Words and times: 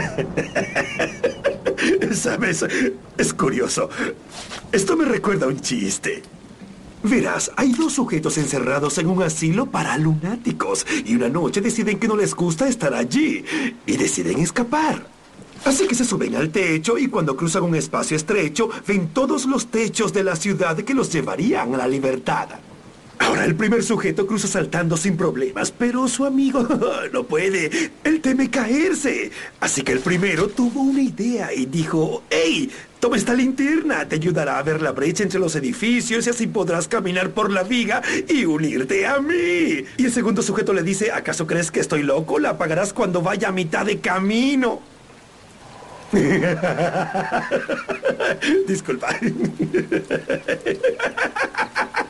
Sabes, 2.12 2.64
es 3.16 3.34
curioso. 3.34 3.88
Esto 4.72 4.96
me 4.96 5.04
recuerda 5.04 5.46
a 5.46 5.48
un 5.48 5.60
chiste. 5.60 6.22
Verás, 7.02 7.50
hay 7.56 7.72
dos 7.72 7.94
sujetos 7.94 8.36
encerrados 8.36 8.98
en 8.98 9.06
un 9.06 9.22
asilo 9.22 9.66
para 9.66 9.96
lunáticos 9.96 10.86
y 11.06 11.14
una 11.14 11.30
noche 11.30 11.62
deciden 11.62 11.98
que 11.98 12.08
no 12.08 12.16
les 12.16 12.34
gusta 12.34 12.68
estar 12.68 12.92
allí 12.92 13.44
y 13.86 13.96
deciden 13.96 14.40
escapar. 14.40 15.06
Así 15.64 15.86
que 15.86 15.94
se 15.94 16.04
suben 16.04 16.36
al 16.36 16.50
techo 16.50 16.98
y 16.98 17.08
cuando 17.08 17.36
cruzan 17.36 17.62
un 17.62 17.74
espacio 17.74 18.16
estrecho 18.16 18.68
ven 18.86 19.08
todos 19.08 19.46
los 19.46 19.68
techos 19.68 20.12
de 20.12 20.24
la 20.24 20.36
ciudad 20.36 20.76
que 20.76 20.94
los 20.94 21.12
llevarían 21.12 21.74
a 21.74 21.78
la 21.78 21.88
libertad. 21.88 22.48
Ahora 23.20 23.44
el 23.44 23.54
primer 23.54 23.82
sujeto 23.82 24.26
cruza 24.26 24.48
saltando 24.48 24.96
sin 24.96 25.18
problemas, 25.18 25.70
pero 25.70 26.08
su 26.08 26.24
amigo 26.24 26.66
no 27.12 27.24
puede. 27.24 27.90
Él 28.02 28.22
teme 28.22 28.48
caerse. 28.48 29.30
Así 29.60 29.82
que 29.82 29.92
el 29.92 30.00
primero 30.00 30.48
tuvo 30.48 30.80
una 30.80 31.02
idea 31.02 31.52
y 31.52 31.66
dijo, 31.66 32.22
¡Hey! 32.30 32.70
Toma 32.98 33.16
esta 33.16 33.34
linterna, 33.34 34.08
te 34.08 34.16
ayudará 34.16 34.58
a 34.58 34.62
ver 34.62 34.82
la 34.82 34.92
brecha 34.92 35.22
entre 35.22 35.38
los 35.38 35.56
edificios 35.56 36.26
y 36.26 36.30
así 36.30 36.46
podrás 36.46 36.86
caminar 36.86 37.30
por 37.30 37.50
la 37.50 37.62
viga 37.62 38.02
y 38.28 38.44
unirte 38.44 39.06
a 39.06 39.20
mí. 39.20 39.84
Y 39.96 40.04
el 40.04 40.12
segundo 40.12 40.42
sujeto 40.42 40.74
le 40.74 40.82
dice, 40.82 41.10
¿acaso 41.10 41.46
crees 41.46 41.70
que 41.70 41.80
estoy 41.80 42.02
loco? 42.02 42.38
La 42.38 42.50
apagarás 42.50 42.92
cuando 42.92 43.22
vaya 43.22 43.48
a 43.48 43.52
mitad 43.52 43.86
de 43.86 44.00
camino. 44.00 44.82
Disculpa. 48.66 49.16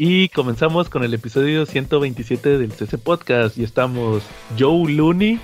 Y 0.00 0.28
comenzamos 0.28 0.88
con 0.88 1.02
el 1.02 1.12
episodio 1.12 1.66
127 1.66 2.56
del 2.56 2.70
CC 2.70 2.98
Podcast 2.98 3.58
y 3.58 3.64
estamos 3.64 4.22
Joe 4.56 4.92
Looney, 4.92 5.40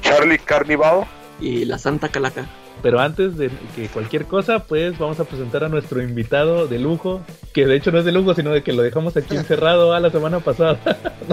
Charlie 0.00 0.40
Carnival 0.40 1.04
y 1.40 1.64
la 1.66 1.78
Santa 1.78 2.08
Calaca. 2.08 2.50
Pero 2.82 2.98
antes 2.98 3.36
de 3.36 3.48
que 3.76 3.86
cualquier 3.86 4.24
cosa, 4.24 4.64
pues 4.64 4.98
vamos 4.98 5.20
a 5.20 5.24
presentar 5.24 5.62
a 5.62 5.68
nuestro 5.68 6.02
invitado 6.02 6.66
de 6.66 6.80
lujo, 6.80 7.20
que 7.52 7.64
de 7.64 7.76
hecho 7.76 7.92
no 7.92 7.98
es 8.00 8.04
de 8.04 8.10
lujo, 8.10 8.34
sino 8.34 8.50
de 8.50 8.64
que 8.64 8.72
lo 8.72 8.82
dejamos 8.82 9.16
aquí 9.16 9.36
encerrado 9.36 9.92
a 9.92 10.00
la 10.00 10.10
semana 10.10 10.40
pasada. 10.40 10.80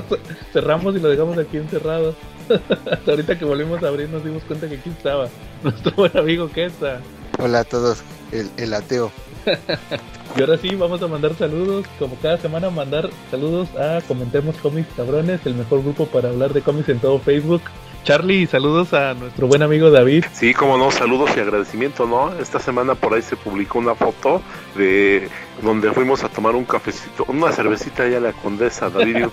cerramos 0.54 0.96
y 0.96 1.00
lo 1.00 1.10
dejamos 1.10 1.40
aquí 1.40 1.58
encerrado. 1.58 2.14
Hasta 2.92 3.12
ahorita 3.12 3.40
que 3.40 3.46
volvimos 3.46 3.82
a 3.82 3.88
abrir 3.88 4.10
nos 4.10 4.24
dimos 4.24 4.44
cuenta 4.44 4.70
que 4.70 4.76
aquí 4.76 4.92
estaba 4.92 5.28
nuestro 5.64 5.92
buen 5.94 6.16
amigo 6.16 6.52
Kesa. 6.52 7.00
Hola 7.40 7.62
a 7.62 7.64
todos, 7.64 8.04
el, 8.32 8.52
el 8.58 8.76
ateo. 8.76 9.12
Y 10.36 10.42
ahora 10.42 10.58
sí, 10.58 10.76
vamos 10.76 11.02
a 11.02 11.08
mandar 11.08 11.34
saludos, 11.36 11.86
como 12.00 12.16
cada 12.18 12.38
semana, 12.38 12.70
mandar 12.70 13.10
saludos 13.32 13.70
a 13.76 14.02
Comentemos 14.08 14.56
Cómics 14.58 14.90
Cabrones, 14.96 15.46
el 15.46 15.56
mejor 15.56 15.82
grupo 15.84 16.06
para 16.08 16.30
hablar 16.30 16.54
de 16.54 16.62
cómics 16.62 16.90
en 16.90 17.00
todo 17.00 17.20
Facebook. 17.20 17.62
Charlie, 18.04 18.48
saludos 18.48 18.94
a 18.94 19.14
nuestro 19.14 19.48
buen 19.48 19.64
amigo 19.64 19.90
David. 19.90 20.26
Sí, 20.34 20.54
como 20.54 20.78
no, 20.78 20.92
saludos 20.92 21.32
y 21.38 21.40
agradecimiento, 21.40 22.06
¿no? 22.06 22.34
Esta 22.38 22.60
semana 22.60 22.96
por 22.96 23.14
ahí 23.14 23.22
se 23.22 23.38
publicó 23.38 23.80
una 23.80 23.96
foto 23.96 24.42
de 24.76 25.30
donde 25.62 25.92
fuimos 25.92 26.24
a 26.24 26.30
tomar 26.30 26.56
un 26.56 26.66
cafecito, 26.66 27.26
una 27.28 27.52
cervecita 27.52 28.04
allá 28.04 28.18
a 28.18 28.22
la 28.22 28.34
Condesa, 28.34 28.90
David 28.90 29.26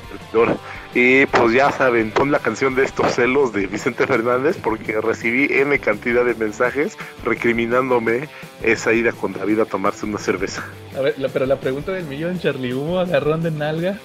y 0.92 1.26
pues 1.26 1.52
ya 1.52 1.70
saben, 1.70 2.10
pon 2.10 2.32
la 2.32 2.40
canción 2.40 2.74
de 2.74 2.84
estos 2.84 3.14
celos 3.14 3.52
de 3.52 3.66
Vicente 3.66 4.06
Fernández 4.06 4.56
porque 4.60 5.00
recibí 5.00 5.46
N 5.50 5.78
cantidad 5.78 6.24
de 6.24 6.34
mensajes 6.34 6.98
recriminándome 7.24 8.28
esa 8.62 8.92
ida 8.92 9.12
con 9.12 9.32
David 9.32 9.60
a 9.60 9.64
tomarse 9.66 10.04
una 10.04 10.18
cerveza. 10.18 10.64
A 10.96 11.00
ver, 11.00 11.14
pero 11.32 11.46
la 11.46 11.56
pregunta 11.56 11.92
del 11.92 12.04
millón, 12.06 12.40
Charlie, 12.40 12.74
¿hubo 12.74 12.98
agarrón 12.98 13.42
de 13.42 13.52
nalga? 13.52 13.98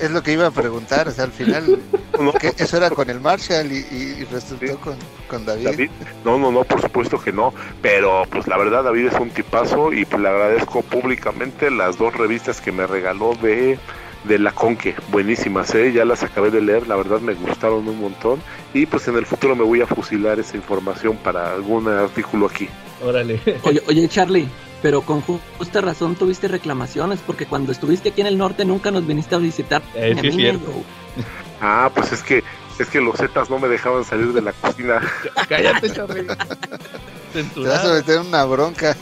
Es 0.00 0.10
lo 0.10 0.22
que 0.22 0.32
iba 0.32 0.46
a 0.48 0.50
preguntar, 0.50 1.06
o 1.06 1.12
sea, 1.12 1.24
al 1.24 1.32
final, 1.32 1.78
que 2.40 2.52
eso 2.58 2.76
era 2.76 2.90
con 2.90 3.08
el 3.08 3.20
Marshall 3.20 3.70
y, 3.70 4.24
resultó 4.24 4.76
con, 4.80 4.96
con 5.28 5.46
David. 5.46 5.90
No, 6.24 6.38
no, 6.38 6.50
no, 6.50 6.64
por 6.64 6.80
supuesto 6.80 7.20
que 7.20 7.32
no, 7.32 7.54
pero 7.80 8.24
pues 8.30 8.48
la 8.48 8.58
verdad 8.58 8.82
David 8.82 9.06
es 9.06 9.20
un 9.20 9.30
tipazo 9.30 9.92
y 9.92 10.04
pues 10.04 10.20
le 10.20 10.28
agradezco 10.28 10.82
públicamente 10.82 11.61
las 11.70 11.98
dos 11.98 12.14
revistas 12.14 12.60
que 12.60 12.72
me 12.72 12.86
regaló 12.86 13.34
de 13.34 13.78
de 14.24 14.38
la 14.38 14.52
Conque, 14.52 14.94
buenísimas, 15.08 15.74
¿eh? 15.74 15.92
ya 15.92 16.04
las 16.04 16.22
acabé 16.22 16.50
de 16.50 16.60
leer, 16.60 16.86
la 16.86 16.96
verdad 16.96 17.20
me 17.20 17.34
gustaron 17.34 17.88
un 17.88 18.00
montón 18.00 18.40
y 18.72 18.86
pues 18.86 19.08
en 19.08 19.16
el 19.16 19.26
futuro 19.26 19.56
me 19.56 19.64
voy 19.64 19.80
a 19.80 19.86
fusilar 19.86 20.38
esa 20.38 20.56
información 20.56 21.16
para 21.16 21.52
algún 21.52 21.88
artículo 21.88 22.46
aquí. 22.46 22.68
Órale. 23.04 23.40
Oye, 23.62 23.82
oye 23.88 24.08
Charlie, 24.08 24.48
pero 24.80 25.02
con 25.02 25.22
justa 25.22 25.80
razón 25.80 26.14
tuviste 26.14 26.46
reclamaciones 26.46 27.20
porque 27.26 27.46
cuando 27.46 27.72
estuviste 27.72 28.10
aquí 28.10 28.20
en 28.20 28.28
el 28.28 28.38
norte 28.38 28.64
nunca 28.64 28.90
nos 28.92 29.06
viniste 29.06 29.34
a 29.34 29.38
visitar. 29.38 29.82
Eh, 29.94 30.16
sí, 30.20 30.28
es 30.28 30.36
cierto. 30.36 30.72
Ah, 31.60 31.90
pues 31.92 32.12
es 32.12 32.22
que 32.22 32.44
es 32.78 32.88
que 32.88 33.00
los 33.00 33.16
zetas 33.16 33.50
no 33.50 33.58
me 33.58 33.68
dejaban 33.68 34.04
salir 34.04 34.32
de 34.32 34.40
la 34.40 34.52
cocina. 34.52 35.00
Cállate, 35.48 35.92
Charlie. 35.92 36.26
Te 37.32 37.60
vas 37.60 37.84
a 37.84 37.94
meter 37.94 38.18
una 38.18 38.44
bronca. 38.44 38.96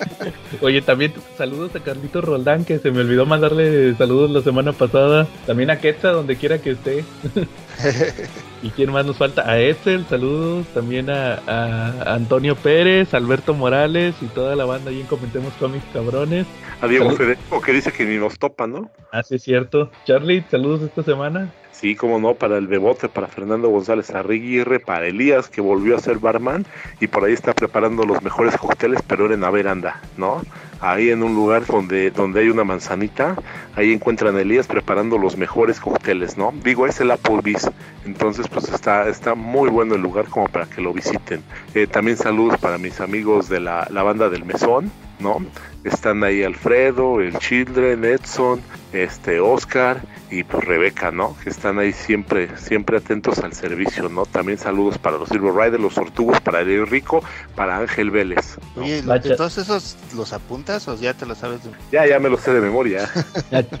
Oye, 0.62 0.80
también 0.80 1.12
saludos 1.36 1.74
a 1.76 1.80
Carlito 1.80 2.20
Roldán, 2.20 2.64
que 2.64 2.78
se 2.78 2.90
me 2.90 3.00
olvidó 3.00 3.26
mandarle 3.26 3.94
saludos 3.96 4.30
la 4.30 4.40
semana 4.40 4.72
pasada. 4.72 5.26
También 5.46 5.70
a 5.70 5.78
Quetza, 5.78 6.10
donde 6.10 6.36
quiera 6.36 6.58
que 6.58 6.70
esté. 6.70 7.04
¿Y 8.66 8.70
quién 8.70 8.90
más 8.90 9.06
nos 9.06 9.16
falta? 9.16 9.48
A 9.48 9.60
Edsel, 9.60 10.04
saludos. 10.06 10.66
También 10.74 11.08
a, 11.08 12.14
Antonio 12.14 12.56
Pérez, 12.56 13.14
Alberto 13.14 13.54
Morales 13.54 14.16
y 14.20 14.26
toda 14.26 14.56
la 14.56 14.64
banda 14.64 14.90
ahí 14.90 15.02
en 15.02 15.06
Comentemos 15.06 15.52
Cómics 15.54 15.84
Cabrones. 15.92 16.48
A 16.80 16.88
Diego 16.88 17.12
Federico, 17.12 17.60
que 17.60 17.72
dice 17.72 17.92
que 17.92 18.04
ni 18.04 18.16
nos 18.16 18.40
topa, 18.40 18.66
¿no? 18.66 18.90
Ah, 19.12 19.22
sí, 19.22 19.36
es 19.36 19.44
cierto. 19.44 19.92
Charlie, 20.04 20.44
saludos 20.50 20.82
esta 20.82 21.04
semana. 21.04 21.52
Sí, 21.70 21.94
como 21.94 22.18
no, 22.18 22.34
para 22.34 22.58
el 22.58 22.66
Bebote, 22.66 23.08
para 23.08 23.28
Fernando 23.28 23.68
González 23.68 24.10
Arriguirre, 24.10 24.80
para 24.80 25.06
Elías, 25.06 25.48
que 25.48 25.60
volvió 25.60 25.94
a 25.94 26.00
ser 26.00 26.18
barman 26.18 26.66
y 26.98 27.06
por 27.06 27.22
ahí 27.24 27.34
está 27.34 27.52
preparando 27.52 28.04
los 28.04 28.20
mejores 28.22 28.56
cócteles, 28.56 29.00
pero 29.06 29.32
en 29.32 29.42
veranda, 29.52 30.00
¿no? 30.16 30.42
Ahí 30.80 31.10
en 31.10 31.22
un 31.22 31.34
lugar 31.34 31.64
donde, 31.66 32.10
donde 32.10 32.40
hay 32.40 32.48
una 32.48 32.64
manzanita, 32.64 33.36
ahí 33.74 33.92
encuentran 33.92 34.36
a 34.36 34.40
Elías 34.40 34.66
preparando 34.66 35.18
los 35.18 35.36
mejores 35.36 35.80
cócteles, 35.80 36.36
¿no? 36.36 36.52
Digo, 36.62 36.86
es 36.86 37.00
el 37.00 37.10
Applebee's, 37.10 37.70
entonces 38.04 38.46
pues 38.48 38.68
está, 38.68 39.08
está 39.08 39.34
muy 39.34 39.70
bueno 39.70 39.94
el 39.94 40.02
lugar 40.02 40.26
como 40.26 40.48
para 40.48 40.66
que 40.66 40.80
lo 40.80 40.92
visiten. 40.92 41.42
Eh, 41.74 41.86
también 41.86 42.16
saludos 42.16 42.58
para 42.58 42.78
mis 42.78 43.00
amigos 43.00 43.48
de 43.48 43.60
la, 43.60 43.86
la 43.90 44.02
banda 44.02 44.28
del 44.28 44.44
Mesón, 44.44 44.90
¿no? 45.18 45.38
Están 45.84 46.22
ahí 46.24 46.42
Alfredo, 46.42 47.20
el 47.20 47.38
Children, 47.38 48.04
Edson, 48.04 48.60
este 48.92 49.40
Oscar 49.40 50.00
y 50.30 50.44
pues 50.44 50.64
Rebeca, 50.64 51.10
¿no? 51.10 51.36
Que 51.42 51.50
están 51.50 51.78
ahí 51.78 51.92
siempre, 51.92 52.56
siempre 52.56 52.98
atentos 52.98 53.38
al 53.38 53.52
servicio, 53.52 54.08
¿no? 54.08 54.26
También 54.26 54.58
saludos 54.58 54.98
para 54.98 55.18
los 55.18 55.28
Silver 55.28 55.52
Riders, 55.52 55.82
los 55.82 55.94
Tortugos, 55.94 56.40
para 56.40 56.60
el 56.60 56.86
Rico, 56.86 57.22
para 57.54 57.78
Ángel 57.78 58.10
Vélez. 58.10 58.58
Oye, 58.76 59.02
¿todos 59.02 59.58
esos 59.58 59.96
los 60.14 60.32
apuntas 60.32 60.86
o 60.88 60.96
ya 60.96 61.14
te 61.14 61.26
los 61.26 61.38
sabes? 61.38 61.60
Ya, 61.92 62.06
ya 62.06 62.18
me 62.18 62.28
los 62.28 62.40
sé 62.40 62.52
de 62.52 62.60
memoria. 62.60 63.08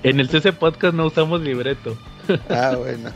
en 0.02 0.20
el 0.20 0.28
CC 0.28 0.52
Podcast 0.52 0.94
no 0.94 1.06
usamos 1.06 1.40
libreto. 1.40 1.96
Ah, 2.48 2.74
bueno. 2.76 3.10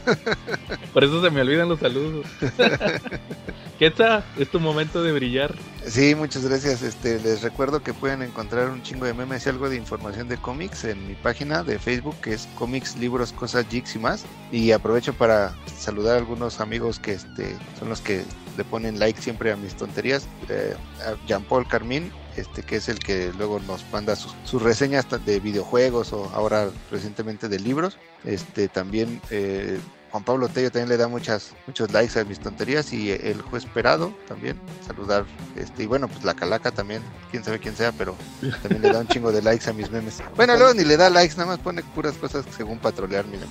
Por 0.93 1.05
eso 1.05 1.23
se 1.23 1.31
me 1.31 1.41
olvidan 1.41 1.69
los 1.69 1.81
saludos. 1.81 2.27
Quetza, 3.81 4.23
es 4.37 4.51
tu 4.51 4.61
momento 4.61 5.03
de 5.03 5.11
brillar. 5.11 5.55
Sí, 5.87 6.15
muchas 6.15 6.45
gracias. 6.45 6.83
Este, 6.83 7.19
les 7.19 7.41
recuerdo 7.41 7.83
que 7.83 7.95
pueden 7.95 8.21
encontrar 8.21 8.69
un 8.69 8.83
chingo 8.83 9.07
de 9.07 9.15
memes 9.15 9.47
y 9.47 9.49
algo 9.49 9.71
de 9.71 9.77
información 9.77 10.29
de 10.29 10.37
cómics 10.37 10.85
en 10.85 11.09
mi 11.09 11.15
página 11.15 11.63
de 11.63 11.79
Facebook 11.79 12.15
que 12.21 12.35
es 12.35 12.47
cómics, 12.57 12.99
libros, 12.99 13.33
cosas, 13.33 13.65
jigs 13.71 13.97
y 13.97 13.99
más. 13.99 14.27
Y 14.53 14.73
aprovecho 14.73 15.15
para 15.15 15.55
saludar 15.79 16.17
a 16.17 16.19
algunos 16.19 16.61
amigos 16.61 16.99
que 16.99 17.13
este, 17.13 17.57
son 17.79 17.89
los 17.89 18.03
que 18.03 18.23
le 18.59 18.65
ponen 18.65 18.99
like 18.99 19.19
siempre 19.19 19.51
a 19.51 19.57
mis 19.57 19.75
tonterías. 19.75 20.29
Eh, 20.51 20.75
a 21.07 21.27
Jean 21.27 21.43
Paul 21.45 21.67
Carmín, 21.67 22.13
este, 22.37 22.63
que 22.63 22.77
es 22.77 22.91
el 22.91 22.99
que 22.99 23.33
luego 23.39 23.61
nos 23.61 23.83
manda 23.91 24.15
sus, 24.15 24.63
reseñas 24.63 25.07
de 25.25 25.41
videojuegos 25.41 26.13
o 26.13 26.31
ahora 26.35 26.69
recientemente 26.91 27.49
de 27.49 27.59
libros. 27.59 27.97
Este, 28.27 28.69
también 28.69 29.23
eh, 29.31 29.79
Juan 30.11 30.25
Pablo 30.25 30.49
Tello 30.49 30.71
también 30.71 30.89
le 30.89 30.97
da 30.97 31.07
muchas, 31.07 31.53
muchos 31.67 31.93
likes 31.93 32.19
a 32.19 32.25
mis 32.25 32.41
tonterías 32.41 32.93
y 32.93 33.13
el 33.13 33.41
juez 33.43 33.65
Perado 33.67 34.13
también, 34.27 34.59
saludar. 34.85 35.25
Este, 35.57 35.85
y 35.85 35.87
bueno, 35.87 36.09
pues 36.09 36.25
la 36.25 36.35
calaca 36.35 36.73
también, 36.73 37.03
quién 37.31 37.45
sabe 37.45 37.61
quién 37.61 37.77
sea, 37.77 37.93
pero 37.93 38.17
también 38.63 38.83
le 38.83 38.93
da 38.93 39.01
un 39.01 39.09
chingo 39.09 39.31
de 39.31 39.41
likes 39.41 39.71
a 39.71 39.73
mis 39.73 39.91
memes. 39.91 40.21
Bueno, 40.35 40.57
luego 40.57 40.75
ni 40.75 40.85
le 40.85 40.97
da 40.97 41.11
likes, 41.11 41.37
nada 41.37 41.51
más 41.51 41.59
pone 41.61 41.83
puras 41.83 42.15
cosas 42.15 42.45
según 42.57 42.79
patrolear, 42.79 43.25
miren, 43.27 43.49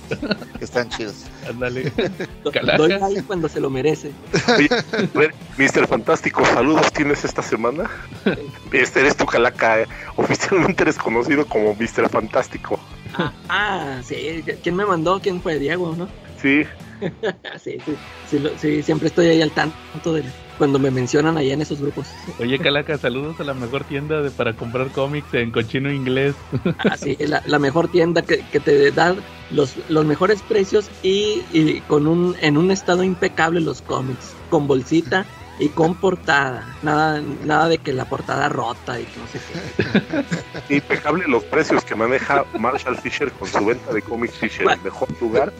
que 0.58 0.64
están 0.64 0.88
chidos. 0.90 1.14
Ándale. 1.48 1.92
Doy 2.76 2.88
like 2.90 3.22
cuando 3.22 3.48
se 3.48 3.60
lo 3.60 3.70
merece. 3.70 4.12
Oye, 4.56 4.68
Mr. 5.56 5.86
Fantástico, 5.86 6.44
saludos 6.44 6.92
tienes 6.92 7.24
esta 7.24 7.42
semana. 7.42 7.90
Este 8.72 9.00
eres 9.00 9.16
tu 9.16 9.24
calaca, 9.24 9.80
eh. 9.80 9.86
oficialmente 10.16 10.82
eres 10.82 10.96
conocido 10.96 11.46
como 11.46 11.74
Mr. 11.74 12.08
Fantástico. 12.10 12.78
Ah, 13.14 13.32
ah, 13.48 14.00
sí. 14.04 14.44
¿Quién 14.62 14.76
me 14.76 14.84
mandó? 14.84 15.20
¿Quién 15.20 15.40
fue? 15.40 15.58
Diego, 15.58 15.94
¿no? 15.96 16.08
Sí, 16.40 16.64
sí, 17.58 17.80
sí, 17.84 17.98
sí, 18.24 18.38
lo- 18.38 18.56
sí, 18.56 18.82
siempre 18.82 19.08
estoy 19.08 19.26
ahí 19.28 19.40
al 19.42 19.52
tanto 19.52 20.12
de 20.12 20.32
cuando 20.56 20.78
me 20.78 20.90
mencionan 20.90 21.36
allá 21.38 21.54
en 21.54 21.62
esos 21.62 21.80
grupos. 21.80 22.14
Oye, 22.38 22.58
Calaca, 22.62 22.98
saludos 22.98 23.40
a 23.40 23.44
la 23.44 23.54
mejor 23.54 23.84
tienda 23.84 24.22
de 24.22 24.30
para 24.30 24.56
comprar 24.56 24.92
cómics 24.92 25.32
en 25.34 25.50
cochino 25.52 25.90
inglés. 25.92 26.36
Ah, 26.78 26.96
sí, 26.96 27.16
la, 27.20 27.42
la 27.44 27.58
mejor 27.58 27.88
tienda 27.88 28.22
que, 28.22 28.46
que 28.48 28.60
te 28.60 28.90
da 28.92 29.16
los, 29.50 29.76
los 29.88 30.04
mejores 30.06 30.42
precios 30.42 30.92
y, 31.02 31.46
y 31.50 31.82
con 31.82 32.06
un 32.06 32.36
en 32.40 32.56
un 32.56 32.70
estado 32.70 33.02
impecable 33.04 33.60
los 33.60 33.82
cómics, 33.82 34.34
con 34.48 34.66
bolsita 34.66 35.28
y 35.60 35.68
con 35.68 35.94
portada. 35.94 36.76
Nada, 36.82 37.20
nada 37.44 37.68
de 37.68 37.78
que 37.78 37.92
la 37.92 38.06
portada 38.06 38.48
rota 38.48 38.98
y 38.98 39.04
que 39.04 39.20
no 39.20 39.26
sé 39.26 39.40
qué. 40.66 40.74
impecable 40.74 41.24
los 41.28 41.44
precios 41.44 41.84
que 41.84 41.94
maneja 41.94 42.44
Marshall 42.58 42.96
Fisher 42.96 43.30
con 43.32 43.46
su 43.48 43.64
venta 43.64 43.92
de 43.92 44.02
cómics 44.02 44.38
Fisher, 44.38 44.70
el 44.70 44.80
mejor 44.80 45.08
lugar 45.20 45.52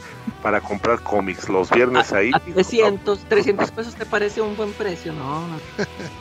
para 0.43 0.61
comprar 0.61 1.02
cómics. 1.02 1.49
Los 1.49 1.70
viernes 1.70 2.12
ahí. 2.12 2.31
A 2.32 2.41
300, 2.41 3.26
300 3.29 3.70
pesos 3.73 3.94
te 3.94 4.06
parece 4.06 4.41
un 4.41 4.56
buen 4.56 4.73
precio, 4.73 5.12
¿no? 5.12 5.49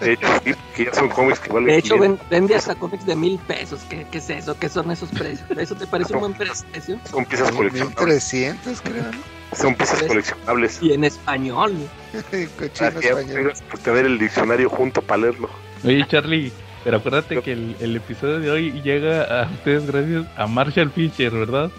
De 0.02 0.14
hecho, 0.14 0.28
sí, 0.44 0.54
que 0.76 0.86
ya 0.86 0.94
son 0.94 1.10
cómics 1.10 1.40
que 1.40 1.52
valen 1.52 1.68
De 1.68 1.78
hecho, 1.78 1.96
500, 1.96 2.20
ven- 2.20 2.30
vende 2.30 2.56
hasta 2.56 2.76
cómics 2.76 3.06
de 3.06 3.16
mil 3.16 3.40
pesos. 3.40 3.82
¿Qué, 3.90 4.06
¿Qué 4.12 4.18
es 4.18 4.30
eso? 4.30 4.58
¿Qué 4.60 4.68
son 4.68 4.92
esos 4.92 5.10
precios? 5.10 5.50
¿Eso 5.58 5.76
te 5.76 5.88
parece 5.88 6.14
un 6.14 6.20
buen 6.20 6.34
precio? 6.34 7.00
son 7.10 7.26
piezas 7.26 7.52
coleccionables. 7.52 7.98
1300, 8.34 8.82
creo, 8.82 9.04
¿no? 9.04 9.39
Son 9.54 9.76
piezas 9.76 10.04
coleccionables. 10.04 10.80
Y 10.82 10.94
en 10.94 11.04
español. 11.04 11.74
Cochino 12.60 13.00
español. 13.00 13.54
tener 13.84 14.06
el 14.06 14.20
diccionario 14.20 14.70
junto 14.70 15.02
para 15.02 15.22
leerlo. 15.24 15.50
Oye, 15.84 16.06
Charlie, 16.08 16.52
pero 16.84 16.98
acuérdate 16.98 17.42
que 17.42 17.54
el, 17.54 17.76
el 17.80 17.96
episodio 17.96 18.40
de 18.40 18.52
hoy 18.52 18.82
llega 18.82 19.24
a 19.44 19.50
ustedes 19.50 19.86
gracias 19.88 20.26
a 20.38 20.48
Marshall 20.48 20.92
Fisher, 20.92 21.32
¿verdad? 21.32 21.72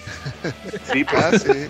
Sí, 0.92 1.04
pues, 1.10 1.24
Ah, 1.24 1.38
sí. 1.38 1.68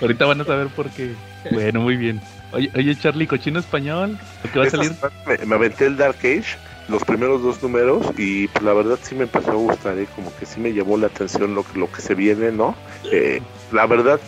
Ahorita 0.00 0.26
van 0.26 0.40
a 0.40 0.44
saber 0.44 0.68
por 0.68 0.88
qué. 0.90 1.14
Bueno, 1.50 1.80
muy 1.80 1.96
bien. 1.96 2.20
Oye, 2.52 2.70
oye 2.74 2.96
Charlie, 2.96 3.26
cochino 3.26 3.58
español, 3.60 4.18
¿lo 4.44 4.50
que 4.52 4.58
va 4.58 4.64
a 4.66 4.70
salir? 4.70 4.92
me, 5.26 5.36
me 5.44 5.54
aventé 5.56 5.86
el 5.86 5.96
Dark 5.98 6.16
Age, 6.20 6.56
los 6.88 7.04
primeros 7.04 7.42
dos 7.42 7.62
números, 7.62 8.06
y 8.16 8.48
pues, 8.48 8.64
la 8.64 8.72
verdad 8.72 8.98
sí 9.02 9.14
me 9.14 9.24
empezó 9.24 9.50
a 9.50 9.54
gustar, 9.54 9.98
¿eh? 9.98 10.08
como 10.16 10.34
que 10.34 10.46
sí 10.46 10.58
me 10.60 10.72
llamó 10.72 10.96
la 10.96 11.08
atención 11.08 11.54
lo, 11.54 11.62
que- 11.62 11.78
lo 11.78 11.90
que 11.90 12.00
se 12.02 12.14
viene, 12.14 12.50
¿no? 12.50 12.74
Eh, 13.12 13.40
la 13.72 13.86
verdad, 13.86 14.18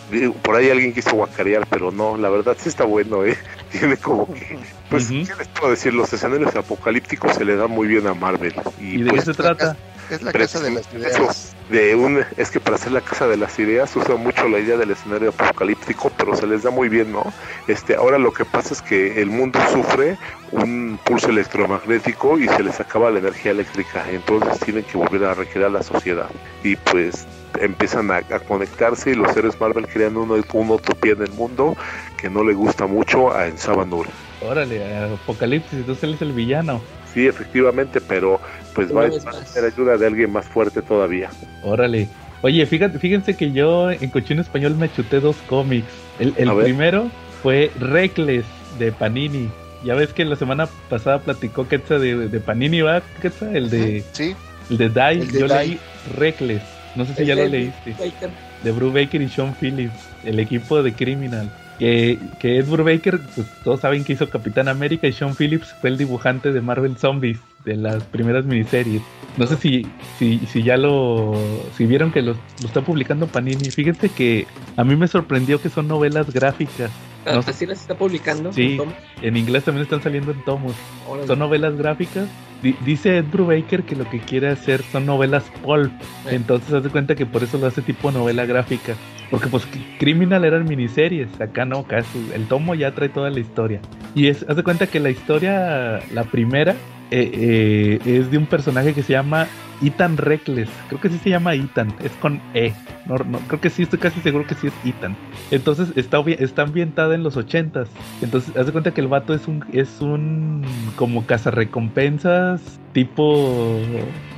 por 0.43 0.55
ahí 0.55 0.69
alguien 0.69 0.93
quiso 0.93 1.15
guacarear, 1.15 1.65
pero 1.69 1.91
no, 1.91 2.15
la 2.17 2.29
verdad 2.29 2.55
sí 2.59 2.69
está 2.69 2.85
bueno, 2.85 3.25
¿eh? 3.25 3.35
Tiene 3.71 3.97
como 3.97 4.31
que, 4.33 4.59
pues. 4.89 5.07
¿qué 5.09 5.25
les 5.37 5.47
puedo 5.47 5.71
decir? 5.71 5.93
Los 5.93 6.13
escenarios 6.13 6.55
apocalípticos 6.55 7.33
se 7.33 7.43
le 7.45 7.55
dan 7.55 7.71
muy 7.71 7.87
bien 7.87 8.05
a 8.07 8.13
Marvel. 8.13 8.53
Y, 8.79 8.99
¿Y 8.99 9.03
de 9.03 9.05
qué 9.05 9.15
pues, 9.15 9.25
se 9.25 9.33
trata? 9.33 9.75
Es 10.09 10.21
la 10.21 10.31
casa 10.31 10.59
de 10.59 10.71
las 10.71 10.93
ideas. 10.93 11.55
De 11.71 11.95
un 11.95 12.23
es 12.37 12.51
que 12.51 12.59
para 12.59 12.75
hacer 12.75 12.91
la 12.91 13.01
casa 13.01 13.27
de 13.27 13.37
las 13.37 13.57
ideas 13.57 13.95
usa 13.95 14.15
mucho 14.15 14.47
la 14.47 14.59
idea 14.59 14.77
del 14.77 14.91
escenario 14.91 15.29
apocalíptico 15.29 16.11
pero 16.17 16.35
se 16.35 16.45
les 16.45 16.63
da 16.63 16.69
muy 16.69 16.89
bien 16.89 17.11
no 17.11 17.23
este 17.67 17.95
ahora 17.95 18.17
lo 18.17 18.33
que 18.33 18.45
pasa 18.45 18.73
es 18.73 18.81
que 18.81 19.21
el 19.21 19.29
mundo 19.29 19.59
sufre 19.71 20.17
un 20.51 20.99
pulso 21.05 21.29
electromagnético 21.29 22.37
y 22.37 22.47
se 22.47 22.63
les 22.63 22.79
acaba 22.79 23.09
la 23.09 23.19
energía 23.19 23.51
eléctrica 23.51 24.05
entonces 24.11 24.59
tienen 24.59 24.83
que 24.83 24.97
volver 24.97 25.23
a 25.25 25.33
recrear 25.33 25.71
la 25.71 25.83
sociedad. 25.83 26.29
Y 26.63 26.75
pues 26.75 27.25
empiezan 27.59 28.11
a, 28.11 28.21
conectarse 28.47 29.11
y 29.11 29.15
los 29.15 29.31
seres 29.33 29.59
Marvel 29.59 29.87
crean 29.87 30.17
una, 30.17 30.41
una 30.53 30.73
utopía 30.73 31.13
en 31.13 31.21
el 31.23 31.31
mundo 31.31 31.75
que 32.17 32.29
no 32.29 32.43
le 32.43 32.53
gusta 32.53 32.87
mucho 32.87 33.33
a 33.33 33.47
Ensabanur. 33.47 34.07
Órale, 34.41 34.97
Apocalipsis, 35.13 35.79
entonces 35.79 36.03
él 36.03 36.13
es 36.15 36.21
el 36.21 36.31
villano. 36.31 36.81
Sí 37.13 37.27
efectivamente 37.27 38.01
pero 38.01 38.39
pues 38.73 38.95
va, 38.95 39.05
a 39.05 39.09
tener 39.09 39.71
ayuda 39.71 39.97
de 39.97 40.07
alguien 40.07 40.31
más 40.31 40.45
fuerte 40.45 40.81
todavía 40.81 41.29
Órale. 41.63 42.07
Oye, 42.43 42.65
fíjate, 42.65 42.97
fíjense 42.97 43.35
que 43.35 43.51
yo 43.51 43.91
en 43.91 44.09
cochino 44.09 44.41
español 44.41 44.75
me 44.75 44.91
chuté 44.91 45.19
dos 45.19 45.37
cómics. 45.47 45.87
El, 46.19 46.33
primero 46.33 47.09
fue 47.43 47.71
Reckless 47.79 48.45
de 48.79 48.91
Panini. 48.91 49.49
Ya 49.83 49.95
ves 49.95 50.11
que 50.13 50.25
la 50.25 50.35
semana 50.35 50.67
pasada 50.89 51.19
platicó 51.19 51.67
Quetza 51.67 51.99
de, 51.99 52.27
de 52.29 52.39
Panini, 52.39 52.81
¿va? 52.81 53.01
Quetza, 53.21 53.51
el 53.51 53.69
de, 53.69 54.03
Sí, 54.11 54.35
el 54.69 54.77
de 54.77 54.89
Die. 54.89 55.21
El 55.21 55.31
de 55.31 55.39
yo 55.39 55.47
Die. 55.47 55.55
leí 55.55 55.79
Reckless. 56.17 56.63
No 56.95 57.05
sé 57.05 57.13
si 57.15 57.25
ya 57.25 57.35
lo 57.35 57.47
leíste. 57.47 57.91
Baker. 57.91 58.29
de 58.63 58.71
Brubaker 58.71 59.21
y 59.21 59.29
Sean 59.29 59.55
Phillips, 59.55 59.93
el 60.23 60.39
equipo 60.39 60.81
de 60.83 60.93
Criminal. 60.93 61.51
Que, 61.81 62.19
que 62.39 62.59
Ed 62.59 62.67
Brubaker, 62.67 63.19
pues 63.33 63.47
todos 63.63 63.79
saben 63.79 64.03
que 64.03 64.13
hizo 64.13 64.29
Capitán 64.29 64.67
América 64.67 65.07
y 65.07 65.13
Sean 65.13 65.33
Phillips 65.35 65.73
fue 65.81 65.89
el 65.89 65.97
dibujante 65.97 66.51
de 66.51 66.61
Marvel 66.61 66.95
Zombies, 66.95 67.39
de 67.65 67.75
las 67.75 68.03
primeras 68.03 68.45
miniseries. 68.45 69.01
No 69.35 69.47
sé 69.47 69.57
si, 69.57 69.87
si, 70.19 70.37
si 70.45 70.61
ya 70.61 70.77
lo, 70.77 71.33
si 71.75 71.87
vieron 71.87 72.11
que 72.11 72.21
lo, 72.21 72.33
lo 72.33 72.67
está 72.67 72.81
publicando 72.81 73.25
Panini. 73.25 73.71
Fíjense 73.71 74.09
que 74.09 74.45
a 74.77 74.83
mí 74.83 74.95
me 74.95 75.07
sorprendió 75.07 75.59
que 75.59 75.69
son 75.69 75.87
novelas 75.87 76.31
gráficas. 76.31 76.91
No. 77.25 77.39
Así 77.39 77.65
las 77.65 77.81
está 77.81 77.95
publicando. 77.95 78.51
Sí. 78.51 78.79
En 79.21 79.37
inglés 79.37 79.63
también 79.63 79.83
están 79.83 80.01
saliendo 80.01 80.31
en 80.31 80.43
tomos. 80.43 80.73
Órale. 81.07 81.27
Son 81.27 81.37
novelas 81.39 81.77
gráficas. 81.77 82.27
Di- 82.63 82.75
dice 82.85 83.17
Ed 83.17 83.25
Brubaker 83.31 83.83
que 83.83 83.95
lo 83.95 84.09
que 84.09 84.19
quiere 84.19 84.49
hacer 84.49 84.81
son 84.91 85.05
novelas 85.05 85.43
pulp. 85.63 85.91
Eh. 86.25 86.31
Entonces 86.31 86.73
haz 86.73 86.83
de 86.83 86.89
cuenta 86.89 87.15
que 87.15 87.25
por 87.25 87.43
eso 87.43 87.57
lo 87.57 87.67
hace 87.67 87.81
tipo 87.81 88.11
novela 88.11 88.45
gráfica. 88.45 88.93
Porque 89.29 89.47
pues 89.47 89.67
Criminal 89.99 90.43
eran 90.45 90.65
miniseries. 90.65 91.29
Acá 91.39 91.65
no, 91.65 91.79
acá 91.79 91.99
es- 91.99 92.33
el 92.33 92.47
tomo 92.47 92.73
ya 92.75 92.91
trae 92.93 93.09
toda 93.09 93.29
la 93.29 93.39
historia. 93.39 93.79
Y 94.15 94.27
es, 94.27 94.43
haz 94.49 94.55
de 94.55 94.63
cuenta 94.63 94.87
que 94.87 94.99
la 94.99 95.09
historia, 95.09 95.99
la 96.11 96.23
primera, 96.25 96.75
eh, 97.11 97.31
eh, 97.33 97.99
es 98.05 98.31
de 98.31 98.37
un 98.37 98.45
personaje 98.45 98.93
que 98.93 99.03
se 99.03 99.13
llama 99.13 99.47
Ethan 99.83 100.15
Reckless. 100.17 100.69
Creo 100.87 101.01
que 101.01 101.09
sí 101.09 101.17
se 101.17 101.29
llama 101.29 101.53
Ethan. 101.55 101.93
Es 102.03 102.11
con 102.13 102.39
E. 102.53 102.73
No, 103.05 103.17
no, 103.17 103.39
creo 103.39 103.59
que 103.59 103.69
sí, 103.69 103.83
estoy 103.83 103.99
casi 103.99 104.21
seguro 104.21 104.47
que 104.47 104.55
sí 104.55 104.67
es 104.67 104.73
Ethan. 104.85 105.15
Entonces 105.51 105.91
está, 105.95 106.19
está 106.21 106.61
ambientada 106.61 107.13
en 107.15 107.23
los 107.23 107.35
ochentas. 107.35 107.89
Entonces, 108.21 108.55
haz 108.55 108.65
de 108.65 108.71
cuenta 108.71 108.91
que 108.91 109.01
el 109.01 109.07
vato 109.07 109.33
es 109.33 109.47
un, 109.47 109.65
es 109.73 109.99
un 109.99 110.63
como 110.95 111.25
cazarrecompensas, 111.25 112.79
tipo 112.93 113.79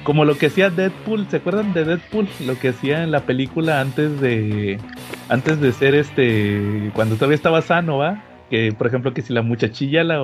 como 0.04 0.26
lo 0.26 0.38
que 0.38 0.48
hacía 0.48 0.70
Deadpool, 0.70 1.28
¿se 1.30 1.38
acuerdan 1.38 1.74
de 1.74 1.86
Deadpool? 1.86 2.28
Lo 2.46 2.58
que 2.60 2.70
hacía 2.70 3.04
en 3.04 3.12
la 3.12 3.22
película 3.22 3.82
antes 3.82 4.20
de 4.20 4.80
antes 5.30 5.62
de 5.62 5.72
ser 5.72 5.96
este 5.96 6.92
cuando 6.94 7.16
todavía 7.16 7.36
estaba 7.36 7.62
sano, 7.62 7.98
¿va? 7.98 8.24
Que 8.50 8.74
por 8.78 8.88
ejemplo 8.88 9.14
que 9.14 9.22
si 9.22 9.34
la 9.34 9.42
muchachilla 9.42 10.04
la, 10.04 10.20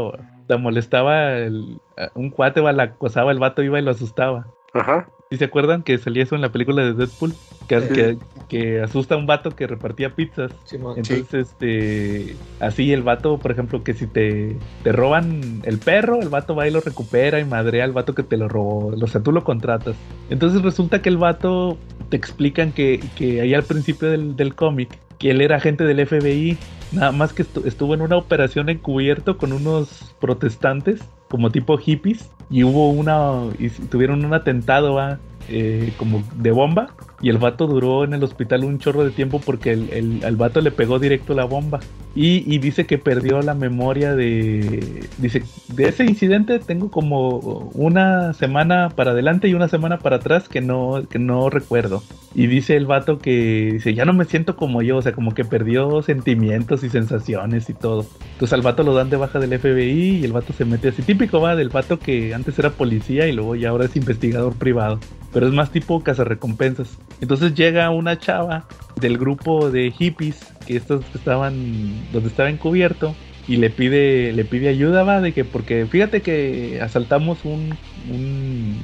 la 0.50 0.58
molestaba 0.58 1.34
el- 1.38 1.80
un 2.16 2.32
cuate 2.32 2.60
la 2.74 2.84
acosaba, 2.84 3.32
el 3.32 3.40
vato 3.40 3.62
iba 3.64 3.80
y 3.80 3.84
lo 3.84 3.92
asustaba. 3.92 4.48
ajá 4.74 5.08
¿Sí 5.32 5.38
se 5.38 5.46
acuerdan 5.46 5.84
que 5.84 6.00
salía 6.00 6.24
eso 6.24 6.34
en 6.34 6.42
la 6.42 6.52
película 6.52 6.84
de 6.84 6.94
Deadpool? 6.94 7.34
Que, 7.68 7.82
Sí. 7.82 7.94
que, 7.94 8.18
que 8.50 8.82
asusta 8.82 9.14
a 9.14 9.18
un 9.20 9.28
vato 9.28 9.56
que 9.56 9.68
repartía 9.68 10.16
pizzas. 10.16 10.52
Entonces, 10.98 11.32
este, 11.34 12.36
así 12.60 12.92
el 12.92 13.04
vato, 13.04 13.38
por 13.38 13.52
ejemplo, 13.52 13.84
que 13.84 13.94
si 13.94 14.08
te, 14.08 14.56
te 14.84 14.92
roban 14.92 15.62
el 15.66 15.78
perro, 15.78 16.20
el 16.20 16.30
vato 16.30 16.56
va 16.56 16.68
y 16.68 16.72
lo 16.72 16.82
recupera 16.82 17.40
y 17.40 17.46
madrea 17.46 17.84
al 17.84 17.92
vato 17.92 18.16
que 18.16 18.24
te 18.24 18.38
lo 18.38 18.48
robó. 18.50 18.88
O 18.88 19.08
sea, 19.08 19.22
tú 19.22 19.32
lo 19.32 19.44
contratas. 19.44 19.96
Entonces 20.32 20.64
resulta 20.64 21.04
que 21.04 21.10
el 21.10 21.18
vato 21.18 21.78
te 22.10 22.18
explican 22.18 22.72
que, 22.72 23.00
que 23.16 23.40
ahí 23.42 23.54
al 23.54 23.66
principio 23.66 24.10
del, 24.10 24.36
del 24.36 24.56
cómic, 24.56 24.98
que 25.20 25.30
él 25.30 25.42
era 25.42 25.58
agente 25.58 25.84
del 25.84 26.00
FBI, 26.00 26.58
nada 26.92 27.12
más 27.12 27.34
que 27.34 27.44
estu- 27.44 27.68
estuvo 27.68 27.94
en 27.94 28.02
una 28.02 28.18
operación 28.18 28.68
encubierto 28.70 29.38
con 29.38 29.54
unos 29.54 30.16
protestantes, 30.20 31.04
como 31.30 31.52
tipo 31.52 31.78
hippies, 31.78 32.32
y 32.50 32.64
hubo 32.64 32.90
una, 32.90 33.52
y 33.60 33.70
tuvieron 33.70 34.26
un 34.26 34.34
atentado, 34.34 34.96
¿va? 34.96 35.20
eh, 35.50 35.94
como 35.98 36.24
de 36.36 36.52
bomba 36.52 36.94
y 37.22 37.30
el 37.30 37.38
vato 37.38 37.68
duró 37.68 38.04
en 38.04 38.14
el 38.14 38.24
hospital 38.24 38.64
un 38.64 38.80
chorro 38.80 39.04
de 39.04 39.12
tiempo 39.12 39.42
porque 39.42 39.72
el, 39.74 39.90
el- 39.92 40.24
al 40.26 40.36
vato 40.38 40.62
le 40.62 40.72
pegó 40.72 41.00
directo 41.00 41.34
la 41.34 41.46
bomba. 41.46 41.80
Y, 42.16 42.44
y 42.54 42.58
dice 42.58 42.86
que 42.88 42.98
perdió 42.98 43.42
la 43.44 43.54
memoria 43.54 44.16
de... 44.16 45.10
Dice, 45.18 45.44
de 45.68 45.88
ese 45.90 46.06
incidente 46.06 46.60
tengo 46.60 46.90
como 46.90 47.70
una 47.74 48.34
semana 48.34 48.90
para 48.96 49.12
adelante 49.12 49.48
y 49.48 49.54
una 49.54 49.68
semana 49.68 50.00
para 50.00 50.18
atrás 50.18 50.50
que 50.50 50.60
no, 50.62 51.04
que 51.10 51.20
no 51.20 51.50
recuerdo. 51.50 52.04
Y 52.34 52.48
dice 52.48 52.76
el 52.76 52.86
vato 52.88 53.20
que 53.20 53.70
dice, 53.74 53.94
ya 53.94 54.06
no 54.06 54.14
me 54.14 54.26
siento 54.26 54.56
como 54.56 54.82
yo, 54.82 54.98
o 54.98 55.02
sea, 55.02 55.14
como 55.14 55.34
que 55.34 55.46
perdió 55.46 56.02
sentimientos 56.02 56.84
y 56.84 56.90
sensaciones 56.90 57.70
y 57.70 57.74
todo. 57.74 58.10
Entonces 58.34 58.54
al 58.54 58.62
vato 58.64 58.84
lo 58.84 58.94
dan 58.94 59.10
de 59.10 59.18
baja 59.18 59.40
del 59.40 59.54
FBI 59.54 60.18
y 60.18 60.24
el 60.26 60.32
vato 60.34 60.54
se 60.54 60.66
mete 60.66 60.90
así, 60.90 61.04
típico 61.04 61.40
va 61.42 61.56
del 61.56 61.70
vato 61.70 62.00
que 62.00 62.34
antes 62.34 62.58
era 62.60 62.72
policía 62.72 63.28
y 63.28 63.34
luego 63.34 63.56
ya 63.56 63.70
ahora 63.70 63.86
es 63.86 63.96
investigador 63.96 64.58
privado. 64.58 65.00
Pero 65.32 65.48
es 65.48 65.54
más 65.54 65.72
tipo 65.72 66.02
cazarrecompensas. 66.04 67.00
Entonces 67.22 67.54
llega 67.54 67.90
una 67.90 68.18
chava 68.18 68.66
del 69.00 69.18
grupo 69.18 69.72
de 69.72 69.92
hippies 69.92 70.54
que 70.66 70.76
estos 70.76 71.04
estaban 71.16 71.54
donde 72.12 72.30
estaba 72.30 72.50
encubierto 72.50 73.16
y 73.48 73.58
le 73.58 73.70
pide 73.70 74.32
le 74.34 74.46
pide 74.46 74.70
ayuda 74.70 75.04
va 75.04 75.22
de 75.22 75.34
que 75.34 75.44
porque 75.44 75.88
fíjate 75.90 76.22
que 76.22 76.80
asaltamos 76.82 77.40
un, 77.46 77.76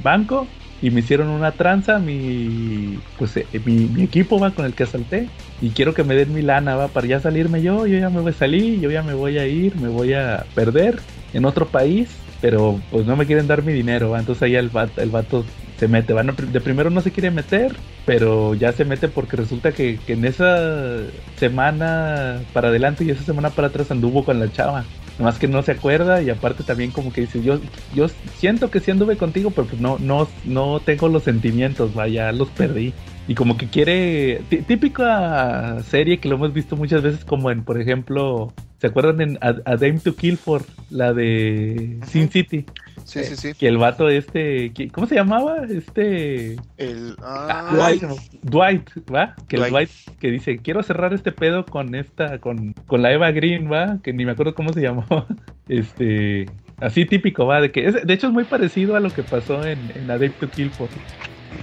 banco 0.02 0.48
y 0.82 0.90
me 0.90 1.00
hicieron 1.00 1.28
una 1.28 1.52
tranza 1.52 1.98
mi 1.98 2.98
pues 3.18 3.36
eh, 3.36 3.46
mi, 3.64 4.02
equipo 4.02 4.38
va 4.38 4.50
con 4.50 4.64
el 4.66 4.74
que 4.74 4.82
asalté 4.82 5.28
y 5.60 5.70
quiero 5.70 5.94
que 5.94 6.04
me 6.04 6.14
den 6.14 6.34
mi 6.34 6.42
lana 6.42 6.76
va 6.76 6.88
para 6.88 7.06
ya 7.06 7.20
salirme 7.20 7.62
yo 7.62 7.86
yo 7.86 7.98
ya 7.98 8.10
me 8.10 8.20
voy 8.20 8.30
a 8.30 8.34
salir 8.34 8.80
yo 8.80 8.90
ya 8.90 9.02
me 9.02 9.14
voy 9.14 9.38
a 9.38 9.46
ir 9.46 9.76
me 9.76 9.88
voy 9.88 10.14
a 10.14 10.46
perder 10.54 11.00
en 11.32 11.44
otro 11.44 11.68
país 11.68 12.16
pero 12.40 12.80
pues 12.90 13.06
no 13.06 13.16
me 13.16 13.26
quieren 13.26 13.46
dar 13.46 13.62
mi 13.62 13.72
dinero 13.72 14.10
¿va? 14.10 14.20
entonces 14.20 14.42
ahí 14.42 14.56
el 14.56 14.70
vato, 14.70 15.00
el 15.00 15.10
vato 15.10 15.46
se 15.78 15.88
mete 15.88 16.12
va 16.12 16.22
de 16.22 16.60
primero 16.60 16.90
no 16.90 17.00
se 17.00 17.10
quiere 17.10 17.30
meter 17.30 17.76
pero 18.04 18.54
ya 18.54 18.72
se 18.72 18.84
mete 18.84 19.08
porque 19.08 19.36
resulta 19.36 19.72
que, 19.72 19.98
que 20.06 20.14
en 20.14 20.24
esa 20.24 21.02
semana 21.38 22.40
para 22.52 22.68
adelante 22.68 23.04
y 23.04 23.10
esa 23.10 23.24
semana 23.24 23.50
para 23.50 23.68
atrás 23.68 23.90
anduvo 23.90 24.24
con 24.24 24.40
la 24.40 24.50
chava 24.50 24.84
Nomás 25.18 25.38
que 25.38 25.48
no 25.48 25.62
se 25.62 25.72
acuerda 25.72 26.20
y 26.20 26.28
aparte 26.28 26.62
también 26.62 26.90
como 26.90 27.10
que 27.10 27.22
dice, 27.22 27.42
yo, 27.42 27.58
yo 27.94 28.06
siento 28.36 28.70
que 28.70 28.80
sí 28.80 28.90
anduve 28.90 29.16
contigo, 29.16 29.50
pero 29.50 29.66
pues 29.66 29.80
no, 29.80 29.98
no, 29.98 30.28
no 30.44 30.80
tengo 30.80 31.08
los 31.08 31.22
sentimientos, 31.22 31.94
vaya, 31.94 32.30
los 32.32 32.50
perdí. 32.50 32.92
Y 33.26 33.34
como 33.34 33.56
que 33.56 33.66
quiere, 33.66 34.42
típica 34.68 35.82
serie 35.84 36.18
que 36.18 36.28
lo 36.28 36.36
hemos 36.36 36.52
visto 36.52 36.76
muchas 36.76 37.02
veces 37.02 37.24
como 37.24 37.50
en, 37.50 37.64
por 37.64 37.80
ejemplo, 37.80 38.52
¿se 38.78 38.88
acuerdan 38.88 39.20
en 39.22 39.38
A, 39.40 39.56
A 39.64 39.76
Dame 39.76 40.00
to 40.00 40.14
Kill 40.14 40.36
for, 40.36 40.62
la 40.90 41.14
de 41.14 41.98
Sin 42.06 42.30
City? 42.30 42.66
Sí, 43.06 43.22
sí, 43.22 43.36
sí. 43.36 43.54
Que 43.54 43.68
el 43.68 43.78
vato 43.78 44.08
este, 44.08 44.72
¿cómo 44.92 45.06
se 45.06 45.14
llamaba? 45.14 45.64
Este... 45.68 46.56
El... 46.76 47.14
Ah, 47.22 47.70
Dwight. 47.72 48.02
Dwight, 48.42 48.90
¿va? 49.14 49.36
Que 49.46 49.56
Dwight. 49.56 49.66
el 49.66 49.70
Dwight 49.70 49.90
que 50.18 50.30
dice, 50.32 50.58
quiero 50.58 50.82
cerrar 50.82 51.14
este 51.14 51.30
pedo 51.30 51.64
con 51.64 51.94
esta, 51.94 52.40
con, 52.40 52.74
con 52.88 53.02
la 53.02 53.12
Eva 53.12 53.30
Green, 53.30 53.70
¿va? 53.70 53.98
Que 54.02 54.12
ni 54.12 54.24
me 54.24 54.32
acuerdo 54.32 54.54
cómo 54.54 54.72
se 54.72 54.82
llamó. 54.82 55.04
Este... 55.68 56.46
Así 56.78 57.06
típico, 57.06 57.46
¿va? 57.46 57.60
De 57.60 57.72
que 57.72 57.86
es, 57.86 58.06
de 58.06 58.12
hecho 58.12 58.26
es 58.26 58.32
muy 58.32 58.44
parecido 58.44 58.96
a 58.96 59.00
lo 59.00 59.10
que 59.10 59.22
pasó 59.22 59.64
en, 59.66 59.78
en 59.94 60.10
A 60.10 60.14
Dame 60.14 60.30
to 60.30 60.50
Kill 60.50 60.70
for. 60.70 60.88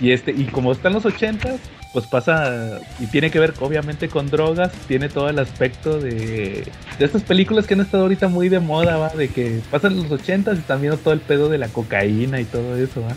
Y 0.02 0.12
este, 0.12 0.32
y 0.32 0.46
como 0.46 0.72
están 0.72 0.94
los 0.94 1.06
ochentas, 1.06 1.60
pues 1.94 2.08
pasa 2.08 2.80
y 3.00 3.06
tiene 3.06 3.30
que 3.30 3.40
ver 3.40 3.54
obviamente 3.60 4.10
con 4.10 4.30
drogas, 4.30 4.72
tiene 4.88 5.10
todo 5.10 5.30
el 5.30 5.38
aspecto 5.38 6.00
de, 6.00 6.66
de 6.98 7.06
estas 7.06 7.22
películas 7.22 7.68
que 7.68 7.76
han 7.76 7.82
estado 7.82 8.04
ahorita 8.04 8.28
muy 8.28 8.50
de 8.50 8.60
moda, 8.60 8.98
va, 8.98 9.10
de 9.10 9.30
que 9.30 9.62
pasan 9.70 9.96
los 9.96 10.12
ochentas 10.12 10.58
y 10.58 10.62
están 10.62 10.82
viendo 10.82 10.98
todo 10.98 11.14
el 11.14 11.20
pedo 11.20 11.50
de 11.50 11.60
la 11.60 11.68
cocaína 11.68 12.42
y 12.42 12.46
todo 12.46 12.76
eso, 12.76 13.02
va. 13.02 13.16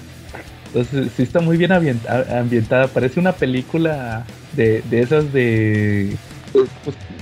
Entonces 0.66 1.10
sí 1.16 1.22
está 1.22 1.40
muy 1.40 1.56
bien 1.56 1.72
ambientada, 1.72 2.88
parece 2.88 3.18
una 3.18 3.32
película 3.32 4.26
de, 4.52 4.82
de 4.90 5.00
esas 5.00 5.32
de, 5.32 6.14
pues, 6.52 6.68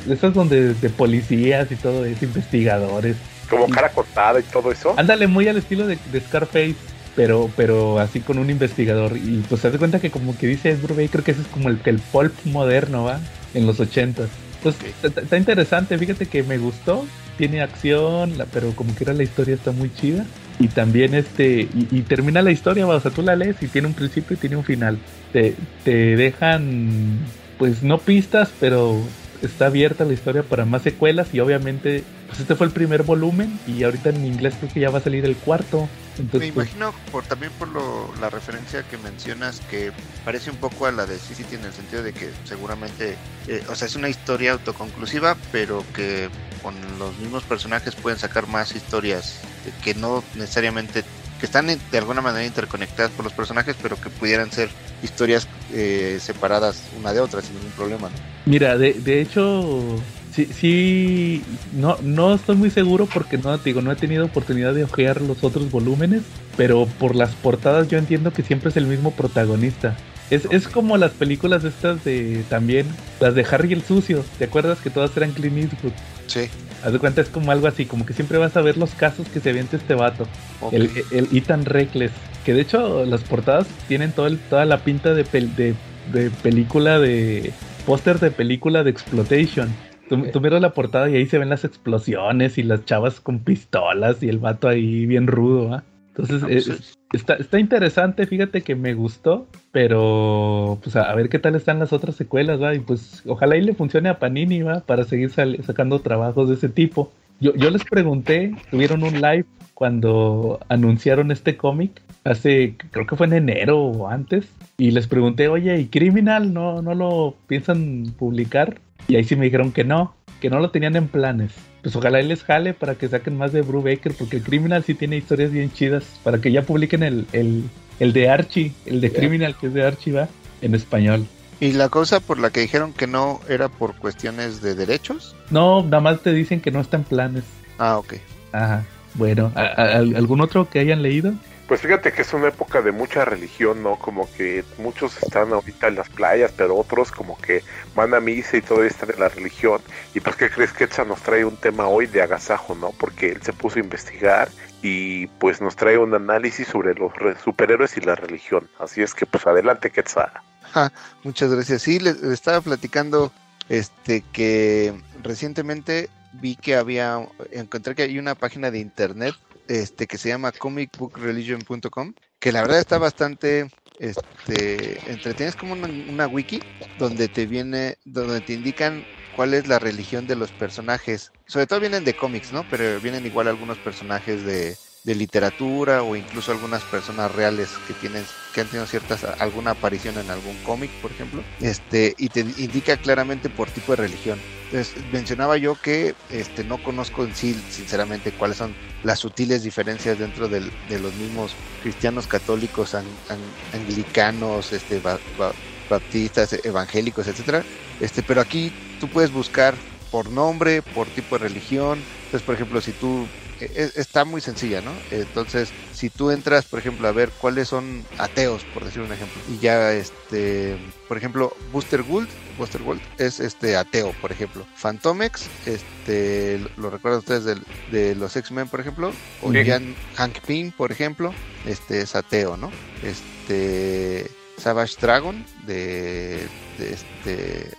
de 0.07 0.15
esas 0.15 0.35
donde 0.35 0.75
de 0.75 0.91
policías 0.91 1.71
y 1.71 1.77
todo 1.77 2.05
eso, 2.05 2.25
investigadores. 2.25 3.17
Como 3.49 3.69
cara 3.69 3.91
cortada 3.91 4.41
y 4.41 4.43
todo 4.43 4.73
eso. 4.73 4.95
Ándale 4.97 5.29
muy 5.29 5.47
al 5.47 5.59
estilo 5.59 5.87
de, 5.87 5.99
de 6.11 6.21
Scarface 6.21 6.75
pero 7.14 7.50
pero 7.56 7.99
así 7.99 8.21
con 8.21 8.38
un 8.38 8.50
investigador. 8.50 9.16
Y 9.16 9.44
pues 9.49 9.61
se 9.61 9.71
da 9.71 9.78
cuenta 9.78 10.00
que 10.00 10.11
como 10.11 10.37
que 10.37 10.47
dice 10.47 10.75
Brubaker 10.75 11.11
creo 11.11 11.25
que 11.25 11.30
ese 11.33 11.42
es 11.42 11.49
como 11.49 11.68
el 11.68 11.78
que 11.78 11.90
el 11.90 11.99
pulp 11.99 12.35
moderno 12.44 13.04
va 13.04 13.21
en 13.54 13.66
los 13.66 13.80
ochentas. 13.80 14.28
Pues 14.62 14.76
okay. 14.76 14.92
está 15.02 15.37
interesante. 15.37 15.99
Fíjate 15.99 16.26
que 16.26 16.42
me 16.42 16.59
gustó. 16.59 17.06
Tiene 17.37 17.62
acción 17.62 18.38
la, 18.38 18.47
pero 18.47 18.71
como 18.76 18.94
que 18.94 19.02
era 19.04 19.12
la 19.12 19.25
historia 19.25 19.54
está 19.54 19.73
muy 19.73 19.92
chida. 19.92 20.25
Y 20.61 20.68
también 20.68 21.14
este 21.14 21.62
y, 21.62 21.88
y, 21.90 22.02
termina 22.02 22.40
la 22.42 22.52
historia 22.52 22.87
o 22.87 23.00
sea 23.00 23.11
tú 23.11 23.23
la 23.23 23.35
lees 23.35 23.61
y 23.61 23.66
tiene 23.66 23.88
un 23.88 23.94
principio 23.94 24.35
y 24.35 24.38
tiene 24.38 24.56
un 24.56 24.64
final. 24.64 24.99
Te, 25.33 25.54
te 25.83 26.16
dejan 26.16 27.18
pues 27.59 27.83
no 27.83 27.99
pistas 27.99 28.50
pero 28.61 29.02
está 29.47 29.67
abierta 29.67 30.05
la 30.05 30.13
historia 30.13 30.43
para 30.43 30.65
más 30.65 30.83
secuelas 30.83 31.29
y 31.33 31.41
obviamente 31.41 32.05
pues 32.29 32.41
este 32.41 32.55
fue 32.55 32.67
el 32.67 32.73
primer 32.73 33.03
volumen 33.03 33.59
y 33.67 33.85
ahorita 33.85 34.11
en 34.11 34.25
inglés 34.25 34.55
creo 34.59 34.73
que 34.73 34.81
ya 34.81 34.91
va 34.91 34.99
a 34.99 35.03
salir 35.03 35.25
el 35.25 35.37
cuarto. 35.37 35.89
Entonces, 36.19 36.55
Me 36.55 36.63
imagino 36.63 36.95
por 37.11 37.25
también 37.25 37.53
por 37.59 37.69
lo, 37.69 38.13
la 38.21 38.31
referencia 38.31 38.83
que 38.85 38.97
mencionas 38.99 39.61
que 39.71 39.93
parece 40.25 40.51
un 40.51 40.57
poco 40.57 40.87
a 40.87 40.93
la 40.93 41.07
de 41.07 41.19
City 41.19 41.57
en 41.57 41.65
el 41.65 41.73
sentido 41.73 42.03
de 42.03 42.13
que 42.13 42.31
seguramente, 42.45 43.17
eh, 43.49 43.63
o 43.69 43.75
sea, 43.75 43.87
es 43.87 43.97
una 43.97 44.09
historia 44.09 44.53
autoconclusiva, 44.53 45.37
pero 45.53 45.85
que 45.95 46.29
con 46.63 46.75
los 46.99 47.17
mismos 47.19 47.43
personajes 47.43 47.95
pueden 47.95 48.19
sacar 48.19 48.47
más 48.47 48.75
historias 48.75 49.41
que 49.83 49.95
no 49.95 50.25
necesariamente 50.35 51.05
que 51.38 51.47
están 51.47 51.67
de 51.67 51.99
alguna 51.99 52.21
manera 52.21 52.45
interconectadas 52.45 53.11
por 53.12 53.25
los 53.25 53.33
personajes, 53.33 53.76
pero 53.83 54.00
que 54.00 54.11
pudieran 54.11 54.50
ser 54.50 54.69
historias 55.03 55.49
eh, 55.73 56.19
separadas 56.21 56.83
una 56.99 57.12
de 57.12 57.21
otra 57.21 57.43
sin 57.43 57.55
ningún 57.55 57.73
problema. 57.73 58.09
¿no? 58.09 58.14
Mira, 58.47 58.79
de, 58.79 58.95
de 58.95 59.21
hecho, 59.21 59.99
sí, 60.35 60.47
sí, 60.47 61.43
no, 61.73 61.99
no 62.03 62.35
estoy 62.35 62.57
muy 62.57 62.71
seguro 62.71 63.07
porque 63.07 63.38
no, 63.38 63.57
digo, 63.59 63.83
no 63.83 63.93
he 63.93 63.97
tenido 63.97 64.25
oportunidad 64.25 64.75
de 64.75 64.85
ojear 64.85 65.21
los 65.21 65.43
otros 65.45 65.71
volúmenes, 65.71 66.23
pero 66.57 66.87
por 66.87 67.14
las 67.14 67.35
portadas 67.35 67.88
yo 67.88 67.99
entiendo 67.99 68.33
que 68.33 68.43
siempre 68.43 68.71
es 68.71 68.76
el 68.76 68.87
mismo 68.87 69.11
protagonista. 69.11 69.97
Es, 70.31 70.47
es 70.50 70.69
como 70.69 70.97
las 70.97 71.12
películas 71.12 71.64
estas 71.64 72.03
de 72.05 72.45
también, 72.49 72.87
las 73.21 73.35
de 73.35 73.47
Harry 73.50 73.73
el 73.73 73.83
Sucio, 73.83 74.25
¿te 74.38 74.45
acuerdas 74.45 74.79
que 74.79 74.91
todas 74.91 75.14
eran 75.17 75.33
Clint 75.33 75.73
Eastwood? 75.73 75.93
Sí. 76.26 76.49
Haz 76.85 76.93
de 76.93 76.99
cuenta, 76.99 77.23
es 77.23 77.31
como 77.31 77.50
algo 77.50 77.67
así, 77.67 77.87
como 77.87 78.05
que 78.05 78.12
siempre 78.12 78.37
vas 78.37 78.57
a 78.57 78.61
ver 78.61 78.76
los 78.76 78.91
casos 78.91 79.26
que 79.29 79.41
se 79.41 79.50
avienta 79.50 79.76
este 79.76 79.95
vato. 79.95 80.29
Okay. 80.61 80.91
El, 81.11 81.26
el 81.26 81.37
Ethan 81.37 81.64
Reckless. 81.64 82.12
Que 82.45 82.53
de 82.53 82.61
hecho 82.61 83.07
las 83.07 83.23
portadas 83.23 83.67
tienen 83.88 84.12
todo 84.12 84.26
el, 84.26 84.38
toda 84.38 84.67
la 84.67 84.79
pinta 84.79 85.14
de, 85.14 85.25
pel, 85.25 85.57
de, 85.57 85.75
de 86.12 86.31
película 86.31 86.99
de... 86.99 87.53
póster 87.87 88.21
de 88.21 88.31
película 88.31 88.85
de 88.85 88.91
Exploitation. 88.91 89.75
Tú, 90.11 90.26
tú, 90.31 90.43
miras 90.43 90.61
la 90.61 90.75
portada 90.75 91.09
y 91.09 91.17
ahí 91.17 91.26
se 91.26 91.38
ven 91.38 91.49
las 91.49 91.64
explosiones 91.64 92.59
y 92.59 92.62
las 92.62 92.85
chavas 92.85 93.21
con 93.21 93.38
pistolas 93.38 94.23
y 94.23 94.29
el 94.29 94.38
vato 94.38 94.69
ahí 94.69 95.07
bien 95.07 95.26
rudo, 95.26 95.76
¿eh? 95.76 95.81
Entonces, 96.16 96.42
no, 96.42 96.49
pues, 96.49 96.68
es, 96.68 96.99
está, 97.12 97.35
está 97.35 97.59
interesante, 97.59 98.26
fíjate 98.26 98.62
que 98.62 98.76
me 98.76 98.94
gustó, 98.94 99.49
pero 99.73 100.78
pues 100.80 100.94
a, 100.94 101.11
a, 101.11 101.14
ver 101.16 101.28
qué 101.28 101.40
tal 101.40 101.56
están 101.56 101.80
las 101.80 101.92
otras 101.92 102.14
secuelas, 102.14 102.62
¿va? 102.62 102.73
Y 102.73 102.78
pues 102.78 103.23
ojalá 103.26 103.56
y 103.56 103.62
le 103.62 103.75
funcione 103.75 104.09
a 104.09 104.21
Panini, 104.21 104.62
¿va? 104.62 104.78
Para 104.80 105.02
seguir 105.02 105.30
sacando 105.30 105.99
trabajos 105.99 106.49
de 106.49 106.54
ese 106.54 106.68
tipo. 106.68 107.11
Yo, 107.40 107.52
yo 107.56 107.71
les 107.71 107.85
pregunté, 107.85 108.54
tuvieron 108.71 109.02
un 109.02 109.21
live 109.21 109.47
cuando 109.75 110.61
anunciaron 110.68 111.33
este 111.33 111.56
cómic, 111.56 112.00
hace, 112.23 112.76
creo 112.92 113.06
que 113.06 113.16
fue 113.16 113.26
en 113.26 113.33
enero 113.33 113.83
o 113.83 114.09
antes, 114.09 114.47
y 114.78 114.92
les 114.92 115.09
pregunté, 115.09 115.49
oye, 115.49 115.80
¿y 115.80 115.87
Criminal 115.87 116.54
no, 116.54 116.80
no 116.80 116.94
lo 116.94 117.35
piensan 117.49 118.14
publicar? 118.16 118.80
Y 119.09 119.16
ahí 119.16 119.25
sí 119.25 119.35
me 119.35 119.47
dijeron 119.47 119.73
que 119.73 119.83
no, 119.83 120.14
que 120.40 120.49
no 120.49 120.61
lo 120.61 120.71
tenían 120.71 120.94
en 120.94 121.09
planes. 121.09 121.54
Pues 121.85 121.95
ojalá 121.97 122.23
y 122.23 122.26
les 122.26 122.43
jale 122.43 122.73
para 122.73 122.95
que 122.95 123.09
saquen 123.09 123.37
más 123.37 123.53
de 123.53 123.61
Brubaker, 123.61 124.14
porque 124.14 124.38
el 124.38 124.43
Criminal 124.43 124.83
sí 124.83 124.95
tiene 124.95 125.19
historias 125.19 125.53
bien 125.53 125.71
chidas, 125.71 126.05
para 126.23 126.38
que 126.38 126.50
ya 126.50 126.62
publiquen 126.62 127.03
el, 127.03 127.26
el, 127.33 127.64
el 128.00 128.14
de 128.14 128.31
Archie, 128.31 128.73
el 128.87 129.03
de 129.03 129.11
yeah. 129.11 129.19
Criminal 129.19 129.55
que 129.55 129.67
es 129.67 129.75
de 129.75 129.85
Archie, 129.85 130.14
va, 130.14 130.29
en 130.62 130.75
español. 130.75 131.26
¿Y 131.61 131.73
la 131.73 131.91
cosa 131.91 132.21
por 132.21 132.38
la 132.38 132.49
que 132.49 132.61
dijeron 132.61 132.95
que 132.95 133.07
no 133.07 133.41
era 133.50 133.69
por 133.69 133.97
cuestiones 133.97 134.62
de 134.62 134.75
derechos? 134.75 135.37
No, 135.50 135.83
nada 135.83 136.00
más 136.00 136.23
te 136.23 136.33
dicen 136.33 136.62
que 136.62 136.71
no 136.71 136.81
está 136.81 136.97
en 136.97 137.05
planes. 137.05 137.45
Ah, 137.79 137.99
ok. 137.99 138.14
Ajá. 138.53 138.87
Bueno, 139.12 139.53
¿a, 139.55 139.61
a, 139.61 139.99
¿algún 139.99 140.41
otro 140.41 140.71
que 140.71 140.79
hayan 140.79 141.03
leído? 141.03 141.35
Pues 141.75 141.83
fíjate 141.83 142.12
que 142.12 142.23
es 142.23 142.33
una 142.33 142.47
época 142.47 142.83
de 142.83 142.93
mucha 142.93 143.25
religión, 143.25 143.83
¿no? 143.83 143.99
Como 143.99 144.33
que 144.35 144.62
muchos 144.78 145.21
están 145.21 145.52
ahorita 145.52 145.88
en 145.88 145.97
las 145.97 146.09
playas, 146.09 146.52
pero 146.57 146.76
otros 146.76 147.11
como 147.11 147.37
que 147.37 147.64
van 147.97 148.14
a 148.14 148.21
misa 148.21 148.59
y 148.59 148.62
todo 148.62 148.85
esto 148.85 149.07
de 149.07 149.16
la 149.16 149.28
religión. 149.28 149.83
Y 150.14 150.21
pues, 150.21 150.37
¿qué 150.37 150.49
crees 150.49 150.73
que 150.73 150.85
Etsa 150.85 151.04
nos 151.04 151.21
trae 151.23 151.45
un 151.45 151.57
tema 151.57 151.88
hoy 151.88 152.07
de 152.07 152.23
agasajo, 152.23 152.76
¿no? 152.76 152.93
Porque 152.93 153.33
él 153.33 153.43
se 153.43 153.52
puso 153.52 153.81
a 153.81 153.83
investigar 153.83 154.50
y 154.83 155.26
pues 155.26 155.61
nos 155.61 155.75
trae 155.75 155.99
un 155.99 156.14
análisis 156.14 156.69
sobre 156.69 156.95
los 156.95 157.12
superhéroes 157.43 157.97
y 157.97 158.02
la 158.02 158.14
religión. 158.14 158.71
Así 158.78 159.02
es 159.02 159.12
que 159.12 159.26
pues 159.26 159.45
adelante, 159.45 159.90
Quetzal. 159.90 160.31
Ah, 160.76 160.93
muchas 161.25 161.52
gracias. 161.52 161.83
Sí, 161.83 161.99
le, 161.99 162.12
le 162.12 162.35
estaba 162.35 162.61
platicando 162.61 163.33
este 163.69 164.23
que 164.33 164.95
recientemente 165.25 166.09
vi 166.35 166.54
que 166.54 166.76
había, 166.76 167.26
encontré 167.50 167.97
que 167.97 168.02
hay 168.02 168.21
una 168.21 168.37
página 168.37 168.71
de 168.71 168.78
internet 168.78 169.35
este 169.68 170.06
que 170.06 170.18
se 170.18 170.28
llama 170.28 170.52
comicbookreligion.com, 170.52 172.14
que 172.38 172.52
la 172.52 172.62
verdad 172.62 172.78
está 172.78 172.99
bastante 172.99 173.71
este 173.99 174.99
entretienes 175.11 175.56
como 175.56 175.73
una, 175.73 175.88
una, 175.88 176.26
wiki 176.26 176.61
donde 176.99 177.28
te 177.28 177.47
viene, 177.47 177.97
donde 178.04 178.40
te 178.40 178.54
indican 178.54 179.04
cuál 179.35 179.54
es 179.54 179.66
la 179.66 179.78
religión 179.78 180.26
de 180.26 180.37
los 180.37 180.52
personajes. 180.52 181.33
Sobre 181.47 181.66
todo 181.66 181.80
vienen 181.80 182.04
de 182.04 182.14
cómics, 182.14 182.52
¿no? 182.52 182.64
Pero 182.64 183.00
vienen 183.00 183.26
igual 183.26 183.49
algunos 183.49 183.78
personajes 183.78 184.44
de, 184.44 184.76
de 185.05 185.15
literatura 185.17 186.03
o 186.03 186.17
incluso 186.17 186.53
algunas 186.53 186.87
personas 186.87 187.31
reales 187.33 187.79
que 187.81 187.95
tienen 187.95 188.29
que 188.53 188.63
han 188.63 188.69
tenido 188.71 188.87
ciertas 188.87 189.25
alguna 189.39 189.73
aparición 189.73 190.19
en 190.19 190.31
algún 190.31 190.59
cómic 190.59 190.95
por 191.01 191.13
ejemplo 191.13 191.47
este 191.61 192.15
y 192.19 192.31
te 192.31 192.41
indica 192.41 192.97
claramente 192.99 193.51
por 193.51 193.71
tipo 193.73 193.93
de 193.93 193.97
religión 194.03 194.45
entonces 194.71 195.07
mencionaba 195.07 195.59
yo 195.59 195.77
que 195.77 196.17
este 196.29 196.65
no 196.65 196.79
conozco 196.81 197.25
en 197.25 197.35
sí 197.35 197.65
sinceramente 197.69 198.33
cuáles 198.35 198.59
son 198.59 198.77
las 199.03 199.21
sutiles 199.21 199.63
diferencias 199.63 200.19
dentro 200.19 200.49
del, 200.49 200.73
de 200.83 200.99
los 201.01 201.15
mismos 201.15 201.59
cristianos 201.79 202.27
católicos 202.27 202.95
an, 202.95 203.21
an, 203.29 203.57
anglicanos 203.73 204.73
este 204.73 205.01
ba, 205.01 205.21
ba, 205.37 205.55
baptistas, 205.89 206.53
evangélicos, 206.65 207.27
etcétera. 207.29 207.67
Este, 207.99 208.23
pero 208.23 208.41
aquí 208.41 208.75
tú 208.99 209.11
puedes 209.11 209.31
buscar 209.31 209.83
por 210.11 210.31
nombre, 210.31 210.83
por 210.83 211.11
tipo 211.11 211.37
de 211.37 211.45
religión. 211.45 212.09
Entonces, 212.27 212.45
por 212.45 212.55
ejemplo, 212.55 212.81
si 212.81 212.95
tú 212.95 213.31
está 213.75 214.25
muy 214.25 214.40
sencilla, 214.40 214.80
¿no? 214.80 214.92
Entonces, 215.11 215.71
si 215.92 216.11
tú 216.11 216.30
entras, 216.30 216.64
por 216.64 216.78
ejemplo, 216.78 217.06
a 217.09 217.12
ver 217.12 217.30
cuáles 217.30 217.68
son 217.68 218.04
ateos, 218.18 218.62
por 218.75 218.85
decir 218.85 219.02
un 219.02 219.12
ejemplo, 219.12 219.40
y 219.49 219.59
ya, 219.59 219.92
este, 219.92 220.76
por 221.09 221.16
ejemplo, 221.16 221.56
Booster 221.73 222.02
Gould, 222.02 222.28
Booster 222.59 222.83
Gould 222.83 223.00
es 223.18 223.40
este 223.40 223.76
ateo, 223.76 224.12
por 224.21 224.33
ejemplo. 224.33 224.66
Phantomex, 224.76 225.49
este, 225.66 226.61
lo 226.76 226.90
recuerdan 226.90 227.21
ustedes 227.21 227.44
de, 227.44 227.56
de 227.90 228.14
los 228.14 228.37
X-Men, 228.37 228.68
por 228.68 228.80
ejemplo, 228.80 229.12
o 229.42 229.52
Jan 229.52 229.94
Hank 230.16 230.40
Pym, 230.47 230.73
por 230.73 230.92
ejemplo, 230.92 231.33
este 231.66 232.00
es 232.00 232.14
ateo, 232.14 232.56
¿no? 232.56 232.71
Este 233.02 234.30
Savage 234.59 234.97
Dragon 235.01 235.45
de, 235.67 236.47
de, 236.79 236.93
este, 236.93 237.71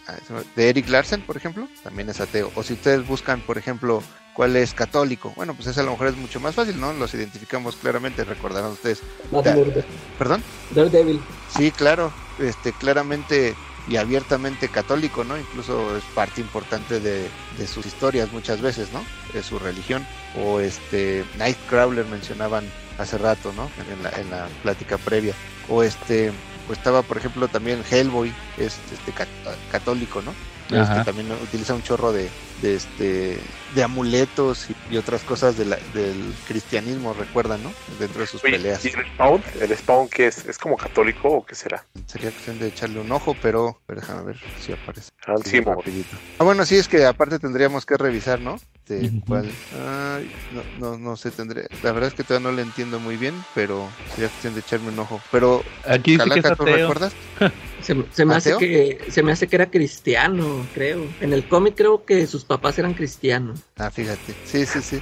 de 0.55 0.70
Eric 0.70 0.89
Larsen, 0.89 1.22
por 1.22 1.38
ejemplo, 1.38 1.67
también 1.84 2.10
es 2.10 2.20
ateo. 2.20 2.51
O 2.55 2.63
si 2.63 2.74
ustedes 2.74 3.08
buscan, 3.08 3.41
por 3.41 3.58
ejemplo, 3.58 4.03
cuál 4.36 4.55
es 4.55 4.74
católico. 4.74 5.34
Bueno, 5.36 5.55
pues 5.55 5.67
ese 5.67 5.79
a 5.79 5.84
lo 5.84 5.91
mejor 5.91 6.08
es 6.08 6.17
mucho 6.17 6.39
más 6.39 6.53
fácil, 6.53 6.79
¿no? 6.79 6.94
Los 6.94 7.13
identificamos 7.13 7.75
claramente, 7.77 8.24
recordarán 8.24 8.72
ustedes. 8.72 9.01
¿Perdón? 10.20 10.44
Daredevil. 10.72 11.22
Sí, 11.55 11.72
claro, 11.72 12.12
este, 12.39 12.74
claramente 12.74 13.55
y 13.88 13.98
abiertamente 13.98 14.67
católico, 14.67 15.24
¿no? 15.24 15.38
Incluso 15.38 15.96
es 15.96 16.03
parte 16.15 16.41
importante 16.41 17.00
de, 17.00 17.29
de, 17.58 17.67
sus 17.67 17.86
historias 17.86 18.32
muchas 18.32 18.62
veces, 18.62 18.91
¿no? 18.91 19.03
De 19.34 19.41
su 19.41 19.60
religión. 19.60 20.05
O 20.44 20.60
este, 20.60 21.24
Nightcrawler 21.38 22.05
mencionaban 22.05 22.65
hace 22.98 23.17
rato, 23.17 23.53
¿no? 23.53 23.70
En 23.91 24.03
la, 24.03 24.10
en 24.10 24.29
la 24.29 24.48
plática 24.63 24.98
previa. 24.98 25.34
O 25.70 25.84
este, 25.84 26.32
pues 26.67 26.79
estaba 26.79 27.01
por 27.01 27.17
ejemplo 27.17 27.48
también 27.48 27.84
Hellboy, 27.89 28.34
es 28.57 28.77
este, 28.91 29.13
católico, 29.72 30.22
¿no? 30.22 30.34
Este, 30.65 31.03
también 31.03 31.31
utiliza 31.31 31.75
un 31.75 31.84
chorro 31.84 32.12
de, 32.12 32.27
de 32.62 32.75
este 32.75 33.38
de 33.75 33.84
amuletos 33.84 34.67
y, 34.89 34.98
otras 34.98 35.22
cosas 35.24 35.57
de 35.57 35.65
del 35.65 36.34
cristianismo, 36.48 37.13
recuerdan, 37.13 37.62
¿no? 37.62 37.72
Dentro 38.00 38.22
de 38.22 38.27
sus 38.27 38.41
peleas. 38.41 38.84
¿Y 38.84 38.89
el 38.89 39.05
Spawn? 39.05 39.43
¿El 39.62 39.77
Spawn 39.77 40.07
que 40.07 40.27
es? 40.27 40.45
¿Es 40.45 40.57
como 40.57 40.75
católico 40.75 41.27
o 41.29 41.45
qué 41.45 41.53
será? 41.53 41.86
Sería 42.07 42.31
cuestión 42.31 42.57
de 42.57 42.67
echarle 42.67 43.00
un 43.00 43.12
ojo, 43.12 43.36
pero, 43.41 43.79
pero 43.86 44.01
déjame 44.01 44.24
ver 44.24 44.38
si 44.60 44.72
aparece. 44.72 45.12
Ah, 45.27 45.36
sí, 45.43 45.62
ah, 46.39 46.43
bueno, 46.43 46.65
sí, 46.65 46.77
es 46.77 46.88
que 46.88 47.05
aparte 47.05 47.38
tendríamos 47.38 47.86
que 47.86 47.98
revisar, 47.98 48.39
¿no? 48.39 48.57
De 48.87 49.11
cuál. 49.25 49.51
no, 50.53 50.63
no, 50.79 50.97
no 50.97 51.17
sé, 51.17 51.31
tendré. 51.31 51.67
La 51.81 51.91
verdad 51.91 52.09
es 52.09 52.13
que 52.13 52.23
todavía 52.23 52.49
no 52.49 52.55
le 52.55 52.61
entiendo 52.61 52.99
muy 52.99 53.17
bien, 53.17 53.33
pero 53.55 53.89
sería 54.11 54.29
cuestión 54.29 54.53
de 54.53 54.59
echarme 54.59 54.89
un 54.89 54.99
ojo. 54.99 55.19
Pero, 55.31 55.63
Aquí 55.87 56.17
Calaca, 56.17 56.55
¿tú 56.55 56.65
recuerdas? 56.65 57.13
Se, 57.81 58.25
me 58.25 58.33
hace 58.33 58.57
que 58.57 58.97
se 59.09 59.21
me 59.21 59.31
hace 59.31 59.47
que 59.47 59.57
era 59.57 59.69
cristiano, 59.69 60.65
creo. 60.73 61.05
En 61.21 61.33
el 61.33 61.47
cómic 61.47 61.75
creo 61.75 62.03
que 62.03 62.25
sus 62.25 62.43
papás 62.43 62.79
eran 62.79 62.95
cristianos. 62.95 63.59
Ah, 63.77 63.91
fíjate. 63.91 64.33
Sí, 64.43 64.65
sí, 64.65 64.81
sí. 64.81 64.99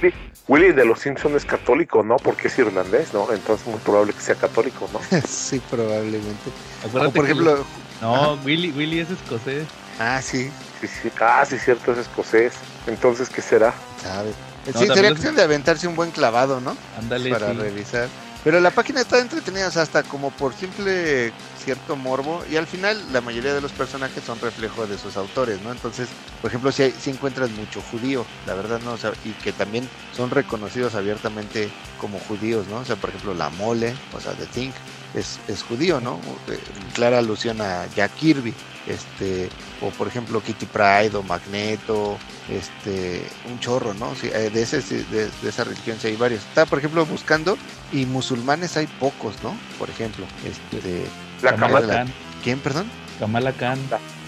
Willy 0.48 0.72
de 0.72 0.84
los 0.84 0.98
Simpsons 0.98 1.36
es 1.36 1.44
católico, 1.46 2.02
¿no? 2.02 2.16
Porque 2.16 2.48
es 2.48 2.58
irlandés, 2.58 3.14
¿no? 3.14 3.32
Entonces 3.32 3.66
es 3.66 3.72
muy 3.72 3.80
probable 3.80 4.12
que 4.12 4.20
sea 4.20 4.34
católico, 4.34 4.86
¿no? 4.92 5.00
sí, 5.26 5.62
probablemente. 5.70 6.50
por 6.92 7.24
ejemplo, 7.24 7.64
no, 8.02 8.34
Willy, 8.44 8.70
Willy 8.72 8.98
es 9.00 9.10
escocés. 9.10 9.66
Ah, 9.98 10.20
sí. 10.20 10.50
Sí, 10.80 10.86
sí. 10.86 11.10
Ah, 11.20 11.44
sí, 11.48 11.58
cierto, 11.58 11.92
es 11.92 11.98
escocés. 11.98 12.52
Entonces, 12.86 13.28
¿qué 13.28 13.42
será? 13.42 13.74
Sabe. 14.02 14.32
sí, 14.66 14.86
sería 14.86 15.10
cuestión 15.10 15.36
de 15.36 15.42
aventarse 15.42 15.86
un 15.86 15.96
buen 15.96 16.10
clavado, 16.10 16.60
¿no? 16.60 16.76
Ándale. 16.98 17.30
Para 17.30 17.52
revisar. 17.52 18.08
Pero 18.44 18.60
la 18.60 18.70
página 18.70 19.00
está 19.00 19.18
entretenida, 19.20 19.68
hasta 19.68 20.02
como 20.02 20.30
por 20.30 20.52
simple 20.52 21.32
cierto 21.64 21.96
morbo 21.96 22.44
y 22.50 22.56
al 22.56 22.66
final 22.66 23.02
la 23.10 23.22
mayoría 23.22 23.54
de 23.54 23.62
los 23.62 23.72
personajes 23.72 24.22
son 24.22 24.38
reflejo 24.38 24.86
de 24.86 24.98
sus 24.98 25.16
autores, 25.16 25.62
¿no? 25.62 25.72
Entonces, 25.72 26.10
por 26.42 26.50
ejemplo, 26.50 26.70
si, 26.70 26.90
si 26.90 27.08
encuentras 27.08 27.50
mucho 27.52 27.80
judío, 27.90 28.26
la 28.46 28.52
verdad, 28.52 28.80
¿no? 28.84 28.92
O 28.92 28.98
sea, 28.98 29.12
y 29.24 29.30
que 29.30 29.52
también 29.52 29.88
son 30.14 30.30
reconocidos 30.30 30.94
abiertamente 30.94 31.70
como 31.98 32.18
judíos, 32.18 32.66
¿no? 32.68 32.80
O 32.80 32.84
sea, 32.84 32.96
por 32.96 33.08
ejemplo, 33.08 33.32
la 33.32 33.48
mole, 33.48 33.94
o 34.14 34.20
sea, 34.20 34.32
The 34.32 34.44
Think, 34.44 34.74
es, 35.14 35.38
es 35.48 35.62
judío, 35.62 36.00
¿no? 36.00 36.20
Eh, 36.48 36.58
clara 36.94 37.18
alusión 37.18 37.60
a 37.60 37.86
Jack 37.94 38.14
Kirby, 38.14 38.54
este, 38.86 39.48
o 39.80 39.90
por 39.90 40.08
ejemplo 40.08 40.42
Kitty 40.42 40.66
Pride 40.66 41.16
o 41.16 41.22
Magneto, 41.22 42.18
este, 42.48 43.26
un 43.50 43.58
chorro, 43.60 43.94
¿no? 43.94 44.12
Eh, 44.22 44.50
de, 44.52 44.62
ese, 44.62 44.80
de, 44.82 45.30
esa 45.46 45.64
religión 45.64 45.98
sí 46.00 46.08
hay 46.08 46.16
varios. 46.16 46.42
Está, 46.42 46.66
por 46.66 46.78
ejemplo, 46.78 47.06
buscando 47.06 47.56
y 47.92 48.06
musulmanes 48.06 48.76
hay 48.76 48.86
pocos, 48.86 49.34
¿no? 49.42 49.56
Por 49.78 49.88
ejemplo, 49.88 50.26
este, 50.44 51.06
la 51.42 51.56
Kamala 51.56 52.06
¿Quién, 52.42 52.58
perdón? 52.58 52.90
Kamala 53.18 53.52
Khan. 53.52 53.78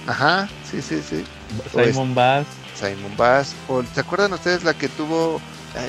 Ajá, 0.07 0.49
sí, 0.71 0.81
sí, 0.81 1.03
sí. 1.03 1.25
Simon 1.73 2.15
Bass. 2.15 2.47
Simon 2.75 3.17
Bass. 3.17 3.55
O, 3.69 3.83
¿Se 3.83 4.01
acuerdan 4.01 4.33
ustedes 4.33 4.63
la 4.63 4.75
que 4.75 4.89
tuvo, 4.89 5.41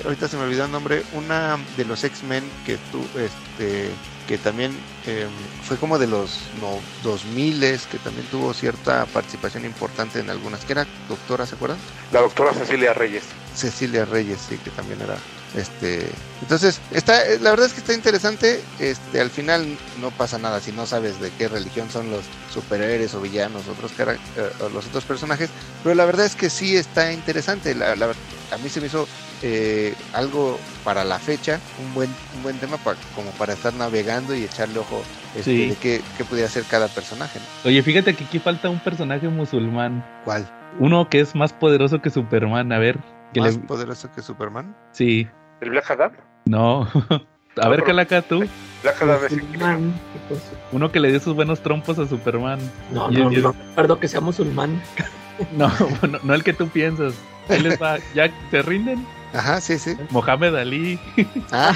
ahorita 0.03 0.27
se 0.27 0.37
me 0.37 0.43
olvidó 0.43 0.65
el 0.65 0.71
nombre, 0.71 1.03
una 1.13 1.57
de 1.77 1.85
los 1.85 2.03
X-Men 2.03 2.43
que 2.65 2.77
tu, 2.91 2.99
este, 3.19 3.91
que 4.27 4.37
también 4.37 4.71
em, 5.05 5.29
fue 5.63 5.77
como 5.77 5.97
de 5.97 6.07
los 6.07 6.41
no, 6.61 6.79
2000 7.03 7.59
que 7.89 7.97
también 8.03 8.27
tuvo 8.27 8.53
cierta 8.53 9.05
participación 9.07 9.65
importante 9.65 10.19
en 10.19 10.29
algunas, 10.29 10.65
que 10.65 10.73
era 10.73 10.85
doctora, 11.07 11.45
¿se 11.45 11.55
acuerdan? 11.55 11.79
La 12.11 12.21
doctora 12.21 12.53
Cecilia 12.53 12.93
Reyes. 12.93 13.23
Cecilia 13.55 14.05
Reyes, 14.05 14.39
sí, 14.47 14.57
que 14.57 14.69
también 14.71 15.01
era 15.01 15.17
este 15.57 16.07
entonces 16.41 16.79
está 16.91 17.23
la 17.41 17.49
verdad 17.49 17.65
es 17.65 17.73
que 17.73 17.79
está 17.79 17.93
interesante 17.93 18.61
este 18.79 19.19
al 19.19 19.29
final 19.29 19.77
no 19.99 20.11
pasa 20.11 20.37
nada 20.37 20.59
si 20.61 20.71
no 20.71 20.85
sabes 20.85 21.19
de 21.19 21.31
qué 21.31 21.47
religión 21.47 21.89
son 21.89 22.11
los 22.11 22.25
superhéroes 22.53 23.13
o 23.15 23.21
villanos 23.21 23.67
otros 23.67 23.91
eh, 23.99 24.17
los 24.73 24.85
otros 24.87 25.03
personajes 25.03 25.49
pero 25.83 25.95
la 25.95 26.05
verdad 26.05 26.25
es 26.25 26.35
que 26.35 26.49
sí 26.49 26.77
está 26.77 27.11
interesante 27.11 27.73
la, 27.75 27.93
a 27.93 28.57
mí 28.57 28.69
se 28.69 28.79
me 28.79 28.87
hizo 28.87 29.07
eh, 29.43 29.93
algo 30.13 30.57
para 30.83 31.03
la 31.03 31.19
fecha, 31.19 31.59
un 31.85 31.93
buen, 31.93 32.09
un 32.37 32.43
buen 32.43 32.57
tema 32.57 32.77
para, 32.77 32.97
como 33.13 33.29
para 33.31 33.53
estar 33.53 33.73
navegando 33.73 34.35
y 34.35 34.43
echarle 34.43 34.79
ojo 34.79 35.03
este, 35.35 35.67
de 35.67 35.75
qué, 35.75 36.01
qué 36.17 36.23
podría 36.23 36.47
ser 36.47 36.63
cada 36.63 36.87
personaje. 36.87 37.39
Oye, 37.63 37.83
fíjate 37.83 38.15
que 38.15 38.23
aquí 38.23 38.39
falta 38.39 38.69
un 38.69 38.79
personaje 38.79 39.27
musulmán. 39.27 40.03
¿Cuál? 40.23 40.49
Uno 40.79 41.07
que 41.09 41.19
es 41.19 41.35
más 41.35 41.53
poderoso 41.53 42.01
que 42.01 42.09
Superman, 42.09 42.71
a 42.71 42.79
ver. 42.79 42.99
¿Más 43.35 43.57
poderoso 43.57 44.09
que 44.11 44.21
Superman? 44.21 44.75
Sí. 44.91 45.27
¿El 45.61 45.71
Black 45.71 45.89
Adam? 45.91 46.11
No. 46.45 46.87
a 47.61 47.69
ver, 47.69 47.83
Calaca, 47.83 48.21
tú. 48.21 48.45
Black 48.83 49.01
Adam 49.01 49.19
es 49.25 49.33
Uno 50.71 50.91
que 50.91 50.99
le 50.99 51.09
dio 51.09 51.19
sus 51.19 51.35
buenos 51.35 51.61
trompos 51.61 51.97
a 51.99 52.07
Superman. 52.07 52.59
No, 52.91 53.09
no, 53.09 53.29
no, 53.29 53.51
recuerdo 53.51 53.99
que 53.99 54.07
sea 54.07 54.21
musulmán. 54.21 54.81
no, 55.53 55.71
no, 56.07 56.19
no 56.21 56.33
el 56.33 56.43
que 56.43 56.53
tú 56.53 56.67
piensas. 56.67 57.15
Ahí 57.49 57.59
les 57.59 57.81
va. 57.81 57.97
¿Ya 58.13 58.31
se 58.51 58.61
rinden? 58.61 59.05
Ajá, 59.33 59.59
sí, 59.61 59.77
sí. 59.79 59.95
Mohamed 60.11 60.55
Ali. 60.55 60.99
Ah, 61.51 61.73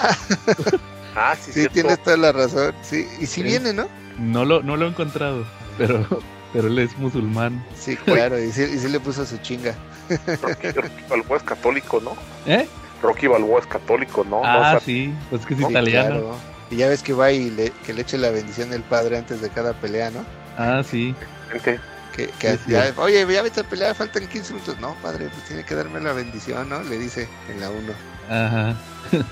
ah 1.16 1.36
sí, 1.40 1.52
sí 1.52 1.68
tienes 1.70 2.02
toda 2.04 2.18
la 2.18 2.32
razón. 2.32 2.74
Sí, 2.82 3.08
y 3.20 3.26
si 3.26 3.44
viene, 3.44 3.74
¿no? 3.74 3.88
No 4.18 4.46
lo, 4.46 4.62
no 4.62 4.78
lo 4.78 4.86
he 4.86 4.90
encontrado, 4.90 5.46
pero, 5.78 6.06
pero 6.54 6.68
él 6.68 6.80
es 6.80 6.98
musulmán. 6.98 7.64
Sí, 7.76 7.98
claro, 7.98 8.40
y 8.40 8.52
sí, 8.52 8.64
y 8.64 8.78
sí 8.78 8.88
le 8.88 9.00
puso 9.00 9.26
su 9.26 9.38
chinga. 9.40 9.76
Rocky, 10.42 10.68
Balboa 11.10 11.38
es 11.38 11.44
católico, 11.44 12.02
¿no? 12.02 12.16
¿Eh? 12.46 12.68
Rocky 13.02 13.28
Balboa 13.28 13.60
es 13.60 13.68
católico, 13.68 14.24
¿no? 14.24 14.42
Ah, 14.44 14.80
sí, 14.84 15.14
pues 15.30 15.46
que 15.46 15.54
es 15.54 15.62
italiano. 15.62 16.36
Y 16.70 16.78
ya 16.78 16.88
ves 16.88 17.04
que 17.04 17.14
va 17.14 17.32
y 17.32 17.50
le, 17.50 17.72
que 17.86 17.94
le 17.94 18.02
eche 18.02 18.18
la 18.18 18.30
bendición 18.30 18.70
del 18.70 18.82
padre 18.84 19.18
antes 19.18 19.42
de 19.42 19.50
cada 19.50 19.74
pelea, 19.74 20.10
¿no? 20.12 20.26
Ah, 20.58 20.82
sí. 20.84 21.14
Gente. 21.52 21.80
Que, 22.16 22.28
que 22.40 22.60
ya, 22.68 22.94
oye, 22.98 23.26
ya 23.32 23.42
vete 23.42 23.62
a 23.62 23.64
pelear, 23.64 23.96
faltan 23.96 24.28
15 24.28 24.54
minutos. 24.54 24.80
No, 24.80 24.96
padre, 25.02 25.30
pues 25.30 25.46
tiene 25.46 25.64
que 25.64 25.76
darme 25.76 26.02
la 26.02 26.14
bendición, 26.14 26.68
¿no? 26.70 26.84
Le 26.84 26.98
dice 26.98 27.28
en 27.50 27.62
la 27.62 27.70
1. 27.70 27.94
Ajá. 28.30 28.76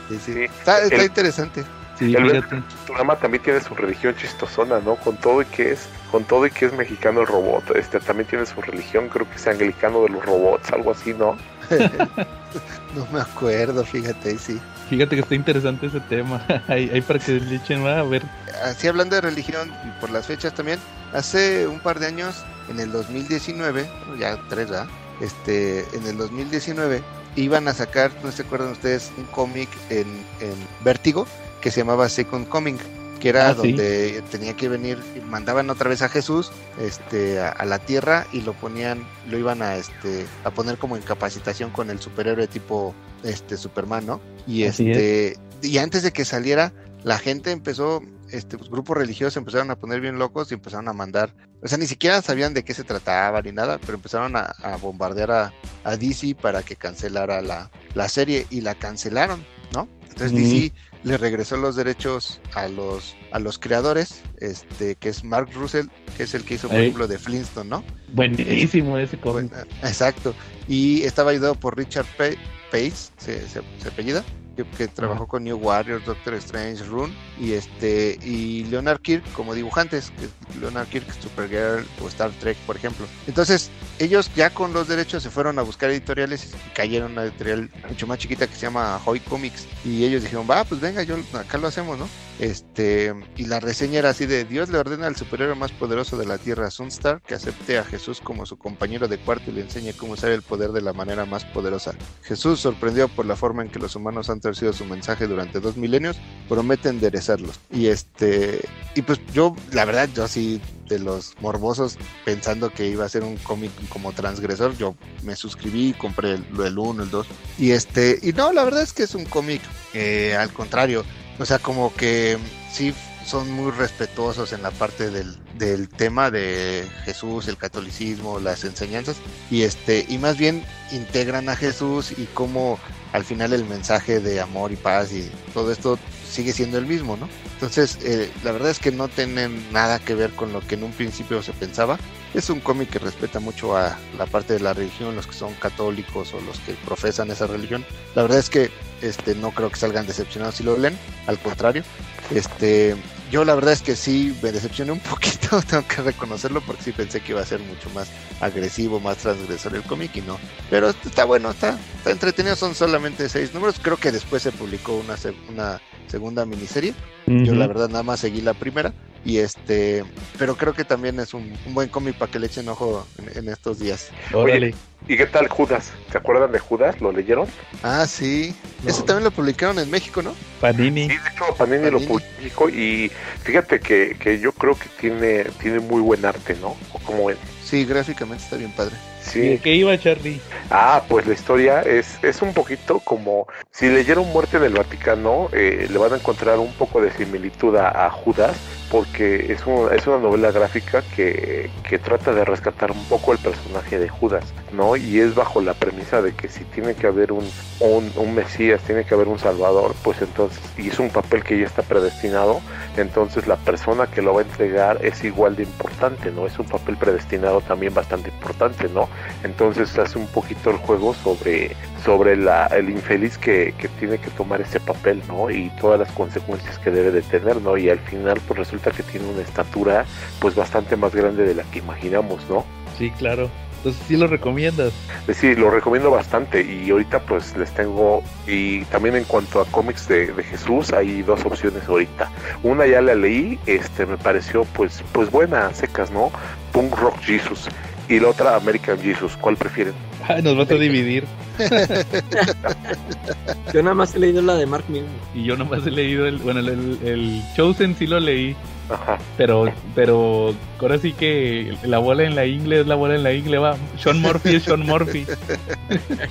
Sí, 0.10 0.20
sí. 0.26 0.44
Está, 0.44 0.82
está 0.82 1.04
interesante. 1.04 1.64
Sí, 1.98 2.16
el 2.16 2.44
programa 2.86 3.18
también 3.18 3.44
tiene 3.44 3.60
su 3.60 3.76
religión 3.76 4.16
chistosona, 4.16 4.80
¿no? 4.80 4.96
Con 4.96 5.18
todo 5.18 5.42
y 5.42 5.46
que 5.46 5.74
es, 5.74 5.90
con 6.12 6.24
todo 6.24 6.46
y 6.46 6.52
que 6.52 6.66
es 6.68 6.74
mexicano 6.74 7.22
el 7.22 7.28
robot, 7.28 7.76
este 7.76 8.00
también 8.00 8.28
tiene 8.30 8.46
su 8.46 8.62
religión, 8.62 9.10
creo 9.10 9.30
que 9.30 9.36
es 9.36 9.46
anglicano 9.48 10.04
de 10.04 10.10
los 10.10 10.26
robots, 10.26 10.72
algo 10.72 10.92
así, 10.92 11.14
¿no? 11.14 11.38
no 12.96 13.08
me 13.12 13.22
acuerdo, 13.22 13.84
fíjate, 13.84 14.38
sí. 14.38 14.60
Fíjate 14.90 15.16
que 15.16 15.22
está 15.22 15.36
interesante 15.36 15.88
ese 15.88 16.00
tema. 16.02 16.44
ahí, 16.68 17.02
para 17.02 17.20
que 17.20 17.34
le 17.34 17.56
echen 17.56 17.86
a 17.86 18.04
ver. 18.04 18.24
Así 18.64 18.88
hablando 18.88 19.16
de 19.16 19.22
religión 19.22 19.72
y 19.86 20.02
por 20.02 20.10
las 20.10 20.28
fechas 20.28 20.54
también, 20.54 20.80
hace 21.14 21.68
un 21.68 21.80
par 21.80 22.00
de 22.00 22.08
años, 22.08 22.44
en 22.70 22.80
el 22.80 22.92
2019, 22.92 23.90
ya 24.20 24.40
tres, 24.50 24.70
¿verdad? 24.70 24.88
Este, 25.22 25.86
en 25.96 26.08
el 26.08 26.18
2019 26.18 27.04
iban 27.36 27.68
a 27.68 27.74
sacar, 27.74 28.12
no 28.24 28.32
se 28.32 28.44
acuerdan 28.44 28.72
ustedes, 28.72 29.12
un 29.18 29.26
cómic 29.26 29.70
en, 29.90 30.08
en 30.40 30.56
Vértigo 30.84 31.28
que 31.62 31.72
se 31.72 31.82
llamaba 31.82 32.10
Second 32.10 32.48
Coming 32.48 32.78
que 33.20 33.30
era 33.30 33.50
ah, 33.50 33.54
donde 33.54 34.24
tenía 34.32 34.56
que 34.56 34.70
venir, 34.70 34.98
mandaban 35.26 35.70
otra 35.70 35.90
vez 35.90 36.02
a 36.02 36.10
Jesús 36.10 36.52
este, 36.80 37.40
a, 37.40 37.66
la 37.66 37.80
tierra 37.80 38.26
y 38.32 38.42
lo 38.42 38.54
ponían, 38.54 39.06
lo 39.30 39.38
iban 39.38 39.62
a, 39.62 39.76
este, 39.76 40.26
a 40.44 40.52
poner 40.52 40.78
como 40.78 40.96
en 40.96 41.04
capacitación 41.04 41.70
con 41.72 41.90
el 41.90 42.00
superhéroe 42.00 42.48
tipo 42.48 42.96
este, 43.24 43.58
Superman, 43.58 44.06
¿no? 44.06 44.22
Y, 44.48 44.64
este, 44.64 45.38
y 45.62 45.78
antes 45.78 46.04
de 46.04 46.12
que 46.12 46.26
saliera, 46.26 46.74
la 47.04 47.18
gente 47.18 47.52
empezó, 47.52 48.02
este, 48.32 48.58
pues, 48.58 48.70
grupos 48.70 48.98
religiosos 48.98 49.38
empezaron 49.38 49.72
a 49.72 49.76
poner 49.76 50.02
bien 50.02 50.18
locos 50.18 50.52
y 50.52 50.56
empezaron 50.56 50.88
a 50.88 50.94
mandar, 50.94 51.34
o 51.62 51.68
sea, 51.68 51.78
ni 51.78 51.88
siquiera 51.88 52.22
sabían 52.22 52.54
de 52.54 52.64
qué 52.64 52.74
se 52.74 52.84
trataba 52.84 53.42
ni 53.42 53.52
nada, 53.52 53.78
pero 53.80 53.94
empezaron 53.94 54.36
a, 54.36 54.54
a 54.64 54.78
bombardear 54.78 55.32
a, 55.32 55.54
a, 55.84 55.98
DC 55.98 56.36
para 56.36 56.64
que 56.64 56.76
cancelara 56.76 57.42
la, 57.42 57.70
la, 57.94 58.10
serie 58.10 58.48
y 58.50 58.62
la 58.62 58.76
cancelaron, 58.76 59.46
¿no? 59.74 59.88
Entonces 60.10 60.34
DC 60.34 60.74
le 61.04 61.18
regresó 61.18 61.58
los 61.58 61.76
derechos 61.76 62.42
a 62.54 62.68
los 62.68 63.16
a 63.32 63.40
los 63.40 63.60
creadores, 63.60 64.22
este 64.40 64.96
que 64.96 65.10
es 65.10 65.24
Mark 65.24 65.50
Russell, 65.54 65.88
que 66.18 66.24
es 66.24 66.34
el 66.34 66.44
que 66.44 66.56
hizo 66.56 66.68
por 66.68 66.78
ejemplo 66.78 67.08
de 67.08 67.18
Flintstone, 67.18 67.70
¿no? 67.70 67.84
Buenísimo 68.14 68.98
ese 68.98 69.18
cómic. 69.18 69.52
Exacto. 69.84 70.34
Y 70.68 71.04
estaba 71.04 71.32
ayudado 71.32 71.56
por 71.56 71.78
Richard 71.78 72.06
Pace, 72.18 73.12
se, 73.18 73.48
se, 73.48 73.62
se 73.82 73.88
apellida, 73.88 74.24
que, 74.56 74.64
que 74.78 74.88
trabajó 74.88 75.28
con 75.28 75.44
New 75.44 75.58
Warriors, 75.58 76.06
Doctor 76.06 76.34
Strange, 76.36 76.84
Rune 76.84 77.14
y 77.40 77.54
este 77.54 78.20
y 78.24 78.66
Leonard 78.66 79.00
Kirk 79.02 79.24
como 79.34 79.56
dibujantes, 79.56 80.12
que 80.12 80.60
Leonard 80.60 80.88
Kirk, 80.88 81.06
Supergirl 81.22 81.86
o 82.04 82.08
Star 82.08 82.32
Trek, 82.40 82.58
por 82.66 82.76
ejemplo. 82.76 83.06
Entonces, 83.28 83.72
ellos 84.00 84.32
ya 84.36 84.50
con 84.50 84.74
los 84.74 84.88
derechos 84.88 85.22
se 85.24 85.30
fueron 85.30 85.60
a 85.60 85.62
buscar 85.62 85.90
editoriales 85.90 86.46
y 86.46 86.70
cayeron 86.74 87.12
una 87.12 87.24
editorial 87.24 87.70
mucho 87.88 88.08
más 88.08 88.18
chiquita 88.18 88.48
que 88.48 88.56
se 88.56 88.62
llama 88.62 89.00
Hoy 89.06 89.20
Comics 89.20 89.68
y 89.84 90.06
ellos 90.06 90.24
dijeron, 90.24 90.48
"Va, 90.50 90.64
pues 90.64 90.80
venga, 90.82 91.04
yo 91.04 91.18
acá 91.34 91.58
lo 91.58 91.68
hacemos, 91.68 91.98
¿no?" 91.98 92.08
Este, 92.40 93.14
y 93.36 93.46
la 93.48 93.60
reseña 93.60 94.00
era 94.00 94.12
así 94.12 94.26
de 94.26 94.46
Dios 94.46 94.70
le 94.70 94.78
ordena 94.78 95.08
al 95.08 95.18
superhéroe 95.18 95.56
más 95.56 95.74
poderoso 95.74 96.18
de 96.18 96.26
la 96.26 96.38
Tierra, 96.38 96.72
Sunstar, 96.72 97.22
que 97.22 97.36
acepte 97.36 97.78
a 97.78 97.84
Jesús 97.84 98.22
como 98.22 98.46
su 98.46 98.58
compañero 98.58 99.10
de 99.10 99.18
cuarto 99.18 99.52
y 99.52 99.56
le 99.56 99.62
enseñe 99.62 99.92
cómo 99.94 100.14
usar 100.14 100.32
el 100.32 100.42
poder 100.42 100.72
de 100.72 100.82
la 100.82 100.94
manera 100.94 101.26
más 101.26 101.44
poderosa. 101.44 101.94
Jesús, 102.24 102.62
sorprendido 102.62 103.10
por 103.10 103.26
la 103.26 103.36
forma 103.36 103.64
en 103.64 103.70
que 103.70 103.80
los 103.80 103.96
humanos 103.98 104.30
han 104.30 104.40
torcido 104.40 104.72
su 104.72 104.86
mensaje 104.86 105.28
durante 105.28 105.60
dos 105.60 105.76
milenios, 105.76 106.16
promete 106.48 106.88
enderezarlos. 106.88 107.60
Y 107.72 107.88
este, 107.88 108.62
y 108.96 109.02
pues 109.02 109.20
yo, 109.34 109.54
la 109.74 109.84
verdad, 109.84 110.08
yo 110.16 110.24
así 110.24 110.62
de 110.88 111.00
los 111.00 111.36
morbosos 111.40 111.98
pensando 112.26 112.72
que 112.72 112.88
iba 112.88 113.06
a 113.06 113.10
ser 113.10 113.24
un 113.24 113.38
cómic 113.38 113.72
como 113.90 114.14
transgresor, 114.14 114.78
yo 114.78 114.96
me 115.24 115.36
suscribí, 115.36 115.94
compré 115.94 116.34
el, 116.34 116.46
el 116.64 116.78
1, 116.78 117.04
el 117.04 117.10
2 117.10 117.28
y 117.58 117.72
este, 117.72 118.20
y 118.22 118.32
no, 118.34 118.54
la 118.54 118.64
verdad 118.64 118.84
es 118.84 118.94
que 118.94 119.04
es 119.04 119.16
un 119.16 119.26
cómic 119.26 119.62
eh, 119.94 120.36
al 120.38 120.54
contrario, 120.54 121.04
o 121.38 121.46
sea, 121.46 121.60
como 121.60 121.94
que 121.94 122.38
sí 122.72 122.94
son 123.26 123.52
muy 123.52 123.72
respetuosos 123.72 124.54
en 124.54 124.64
la 124.64 124.72
parte 124.72 125.12
del, 125.12 125.38
del, 125.58 125.88
tema 125.88 126.32
de 126.32 126.88
Jesús, 127.06 127.48
el 127.48 127.58
catolicismo, 127.58 128.40
las 128.40 128.64
enseñanzas, 128.64 129.18
y 129.52 129.62
este, 129.64 130.06
y 130.10 130.18
más 130.18 130.38
bien 130.38 130.64
integran 130.92 131.48
a 131.48 131.56
Jesús 131.56 132.12
y 132.18 132.26
cómo 132.34 132.80
al 133.14 133.24
final 133.24 133.54
el 133.54 133.66
mensaje 133.66 134.20
de 134.20 134.42
amor 134.42 134.72
y 134.72 134.76
paz 134.78 135.12
y 135.12 135.30
todo 135.54 135.72
esto 135.72 136.00
sigue 136.30 136.54
siendo 136.54 136.78
el 136.78 136.86
mismo, 136.86 137.18
¿no? 137.18 137.30
Entonces, 137.54 137.98
eh, 138.04 138.32
la 138.44 138.52
verdad 138.52 138.72
es 138.72 138.80
que 138.80 138.92
no 138.92 139.08
tienen 139.08 139.72
nada 139.72 140.00
que 140.00 140.16
ver 140.16 140.32
con 140.32 140.54
lo 140.54 140.62
que 140.62 140.76
en 140.76 140.84
un 140.84 140.92
principio 140.92 141.42
se 141.42 141.54
pensaba. 141.54 142.00
Es 142.34 142.50
un 142.50 142.60
cómic 142.60 142.90
que 142.92 143.00
respeta 143.00 143.40
mucho 143.40 143.76
a 143.76 143.98
la 144.18 144.26
parte 144.26 144.54
de 144.54 144.60
la 144.60 144.74
religión, 144.74 145.16
los 145.16 145.26
que 145.26 145.34
son 145.34 145.54
católicos 145.56 146.34
o 146.34 146.42
los 146.42 146.60
que 146.60 146.74
profesan 146.86 147.32
esa 147.32 147.48
religión. 147.48 147.84
La 148.16 148.22
verdad 148.22 148.38
es 148.38 148.50
que 148.50 148.70
este, 149.02 149.36
no 149.36 149.52
creo 149.52 149.70
que 149.70 149.78
salgan 149.78 150.06
decepcionados 150.06 150.56
si 150.56 150.64
lo 150.64 150.78
leen, 150.78 150.98
al 151.28 151.40
contrario. 151.40 151.84
Este, 152.32 152.96
yo 153.32 153.46
la 153.46 153.56
verdad 153.56 153.74
es 153.74 153.82
que 153.82 153.96
sí 153.96 154.38
me 154.42 154.52
decepcioné 154.52 154.92
un 154.92 155.00
poquito, 155.12 155.62
tengo 155.62 155.88
que 155.88 156.02
reconocerlo, 156.02 156.62
porque 156.62 156.84
sí 156.84 156.92
pensé 156.92 157.22
que 157.22 157.32
iba 157.32 157.42
a 157.42 157.46
ser 157.46 157.60
mucho 157.60 157.90
más 157.92 158.10
agresivo, 158.42 159.00
más 159.00 159.18
transgresor 159.18 159.76
el 159.76 159.84
cómic 159.84 160.16
y 160.16 160.22
no. 160.22 160.40
Pero 160.70 160.90
está 160.90 161.26
bueno, 161.26 161.52
está, 161.52 161.78
está 161.98 162.12
entretenido, 162.12 162.56
son 162.56 162.76
solamente 162.76 163.30
seis 163.30 163.54
números. 163.54 163.80
Creo 163.82 163.98
que 163.98 164.12
después 164.12 164.44
se 164.44 164.52
publicó 164.52 164.96
una, 164.96 165.16
una 165.50 165.82
segunda 166.10 166.46
miniserie. 166.46 166.94
Uh 167.28 167.32
-huh. 167.32 167.46
Yo 167.46 167.56
la 167.56 167.68
verdad 167.68 167.88
nada 167.90 168.04
más 168.04 168.20
seguí 168.20 168.42
la 168.42 168.54
primera. 168.54 168.94
Y 169.26 169.40
este, 169.40 170.06
pero 170.38 170.56
creo 170.56 170.74
que 170.74 170.86
también 170.86 171.20
es 171.20 171.34
un, 171.34 171.54
un 171.66 171.74
buen 171.74 171.90
cómic 171.90 172.16
para 172.16 172.32
que 172.32 172.40
le 172.40 172.48
echen 172.48 172.70
ojo 172.70 173.06
en, 173.18 173.38
en 173.38 173.50
estos 173.50 173.80
días. 173.80 174.12
Oye, 174.34 174.74
¿y 175.10 175.18
qué 175.18 175.26
tal 175.26 175.50
Judas? 175.50 175.92
¿Se 176.10 176.18
acuerdan 176.18 176.54
de 176.54 176.60
Judas? 176.60 177.02
¿Lo 177.02 177.12
leyeron? 177.12 177.46
Ah, 177.84 178.06
sí. 178.08 178.56
No. 178.82 178.90
Ese 178.90 179.04
también 179.04 179.26
lo 179.26 179.32
publicaron 179.32 179.78
en 179.78 179.92
México, 179.92 180.22
¿no? 180.22 180.34
Panini. 180.62 181.10
Sí, 181.10 181.18
de 181.18 181.30
hecho 181.30 181.54
Panini, 181.58 181.84
Panini. 181.84 181.92
lo 181.92 182.08
publicó 182.08 182.70
y 182.70 183.12
fíjate 183.44 183.82
que, 183.82 184.16
que, 184.18 184.40
yo 184.40 184.54
creo 184.54 184.76
que 184.76 184.88
tiene, 185.02 185.44
tiene 185.62 185.80
muy 185.80 186.02
buen 186.02 186.24
arte, 186.24 186.56
¿no? 186.62 186.78
¿O 186.94 187.00
cómo 187.04 187.26
ven? 187.26 187.38
Sí, 187.64 187.84
gráficamente 187.84 188.46
está 188.46 188.56
bien 188.56 188.72
padre. 188.72 188.96
Sí. 189.30 189.40
¿Y 189.40 189.50
de 189.50 189.58
qué 189.60 189.76
iba 189.76 189.98
Charlie? 189.98 190.40
Ah, 190.72 191.04
pues 191.08 191.26
la 191.28 191.34
historia 191.34 191.82
es, 191.82 192.20
es 192.24 192.42
un 192.42 192.54
poquito 192.54 193.00
como 193.00 193.48
si 193.72 193.88
leyeron 193.88 194.32
Muerte 194.32 194.58
en 194.58 194.64
el 194.64 194.74
Vaticano, 194.74 195.50
eh, 195.52 195.88
le 195.90 195.98
van 195.98 196.14
a 196.14 196.16
encontrar 196.18 196.60
un 196.60 196.74
poco 196.74 197.02
de 197.02 197.12
similitud 197.12 197.76
a, 197.76 198.06
a 198.06 198.10
Judas, 198.10 198.58
porque 198.92 199.52
es, 199.52 199.66
un, 199.66 199.94
es 199.94 200.08
una 200.08 200.18
novela 200.18 200.52
gráfica 200.52 201.04
que, 201.16 201.70
que, 201.88 202.00
trata 202.00 202.34
de 202.34 202.44
rescatar 202.44 202.92
un 202.92 203.04
poco 203.06 203.32
el 203.32 203.38
personaje 203.38 204.00
de 204.00 204.10
Judas, 204.10 204.46
¿no? 204.74 204.96
Y 204.96 205.20
es 205.20 205.36
bajo 205.36 205.62
la 205.62 205.74
premisa 205.74 206.22
de 206.22 206.34
que 206.34 206.48
si 206.48 206.64
tiene 206.66 206.96
que 206.96 207.08
haber 207.08 207.32
un, 207.32 207.48
un, 207.80 208.12
un 208.16 208.36
Mesías, 208.36 208.82
tiene 208.82 209.06
que 209.06 209.14
haber 209.14 209.28
un 209.28 209.40
Salvador, 209.40 209.96
pues 210.04 210.22
entonces, 210.22 210.60
y 210.78 210.90
es 210.90 211.00
un 211.00 211.10
papel 211.10 211.44
que 211.44 211.60
ya 211.60 211.66
está 211.66 211.84
predestinado, 211.84 212.62
entonces 212.98 213.48
la 213.48 213.58
persona 213.58 214.08
que 214.08 214.22
lo 214.22 214.34
va 214.34 214.42
a 214.42 214.44
entregar 214.44 215.06
es 215.06 215.24
igual 215.24 215.56
de 215.56 215.64
importante, 215.64 216.32
¿no? 216.32 216.48
Es 216.48 216.58
un 216.58 216.66
papel 216.66 216.98
predestinado 216.98 217.62
también 217.62 217.94
bastante 217.94 218.30
importante, 218.30 218.90
¿no? 218.90 219.08
Entonces 219.44 219.98
hace 219.98 220.18
un 220.18 220.28
poquito 220.28 220.72
el 220.72 220.78
juego 220.78 221.14
sobre, 221.14 221.76
sobre 222.04 222.36
la, 222.36 222.68
el 222.68 222.90
infeliz 222.90 223.38
que, 223.38 223.74
que 223.78 223.88
tiene 223.88 224.18
que 224.18 224.30
tomar 224.32 224.62
ese 224.62 224.80
papel, 224.80 225.22
¿no? 225.28 225.50
Y 225.50 225.70
todas 225.82 226.00
las 226.00 226.12
consecuencias 226.12 226.78
que 226.80 226.92
debe 226.92 227.12
de 227.12 227.22
tener, 227.22 227.62
¿no? 227.62 227.78
Y 227.78 227.90
al 227.90 228.00
final, 228.00 228.40
pues 228.48 228.60
resulta 228.60 228.92
que 228.92 229.04
tiene 229.04 229.28
una 229.28 229.42
estatura, 229.42 230.06
pues 230.40 230.56
bastante 230.56 230.96
más 230.96 231.16
grande 231.16 231.46
de 231.46 231.56
la 231.56 231.64
que 231.64 231.80
imaginamos, 231.80 232.42
¿no? 232.50 232.66
Sí, 232.98 233.12
claro. 233.12 233.50
Entonces 233.80 234.04
sí 234.10 234.18
lo 234.18 234.28
recomiendas. 234.28 234.92
Sí, 235.34 235.56
lo 235.56 235.70
recomiendo 235.70 236.12
bastante 236.12 236.62
y 236.62 236.90
ahorita 236.90 237.20
pues 237.20 237.56
les 237.56 237.72
tengo 237.72 238.22
y 238.46 238.84
también 238.86 239.16
en 239.16 239.24
cuanto 239.24 239.62
a 239.62 239.66
cómics 239.66 240.06
de, 240.10 240.34
de, 240.34 240.44
Jesús 240.44 240.92
hay 240.92 241.22
dos 241.22 241.46
opciones 241.46 241.88
ahorita. 241.88 242.30
Una 242.64 242.86
ya 242.86 243.00
la 243.02 243.16
leí, 243.16 243.58
este 243.68 244.06
me 244.06 244.18
pareció 244.18 244.66
pues 244.66 245.02
pues 245.14 245.32
buena, 245.32 245.74
secas, 245.74 246.12
¿no? 246.12 246.30
Punk 246.74 246.98
Rock 246.98 247.20
Jesus 247.22 247.70
y 248.10 248.20
la 248.20 248.30
otra 248.30 248.56
American 248.56 249.00
Jesus, 249.00 249.38
¿cuál 249.40 249.56
prefieren? 249.56 249.94
Ay, 250.28 250.42
nos 250.42 250.58
vas 250.58 250.72
a 250.72 250.76
dividir. 250.76 251.26
yo 253.74 253.84
nada 253.84 253.94
más 253.94 254.16
he 254.16 254.20
leído 254.20 254.42
la 254.42 254.56
de 254.56 254.66
Mark 254.66 254.86
Millar. 254.88 255.08
Y 255.36 255.44
yo 255.44 255.56
nada 255.56 255.70
más 255.70 255.86
he 255.86 255.92
leído 255.92 256.26
el, 256.26 256.38
bueno, 256.38 256.60
el, 256.60 256.70
el, 256.70 257.08
el 257.08 257.44
Chosen 257.56 257.96
sí 257.96 258.08
lo 258.08 258.20
leí. 258.20 258.56
Ajá. 258.90 259.20
Pero, 259.38 259.72
pero 259.94 260.56
ahora 260.80 260.98
sí 260.98 261.14
que 261.14 261.78
la 261.84 262.00
bola 262.00 262.24
en 262.24 262.36
la 262.36 262.48
ingle 262.48 262.82
es 262.82 262.88
la 262.88 262.96
bola 262.96 263.14
en 263.14 263.22
la 263.22 263.34
ingle, 263.34 263.60
va. 263.60 263.78
Sean 264.02 264.20
Murphy 264.20 264.56
es 264.56 264.64
Sean 264.64 264.82
Murphy. 264.82 265.28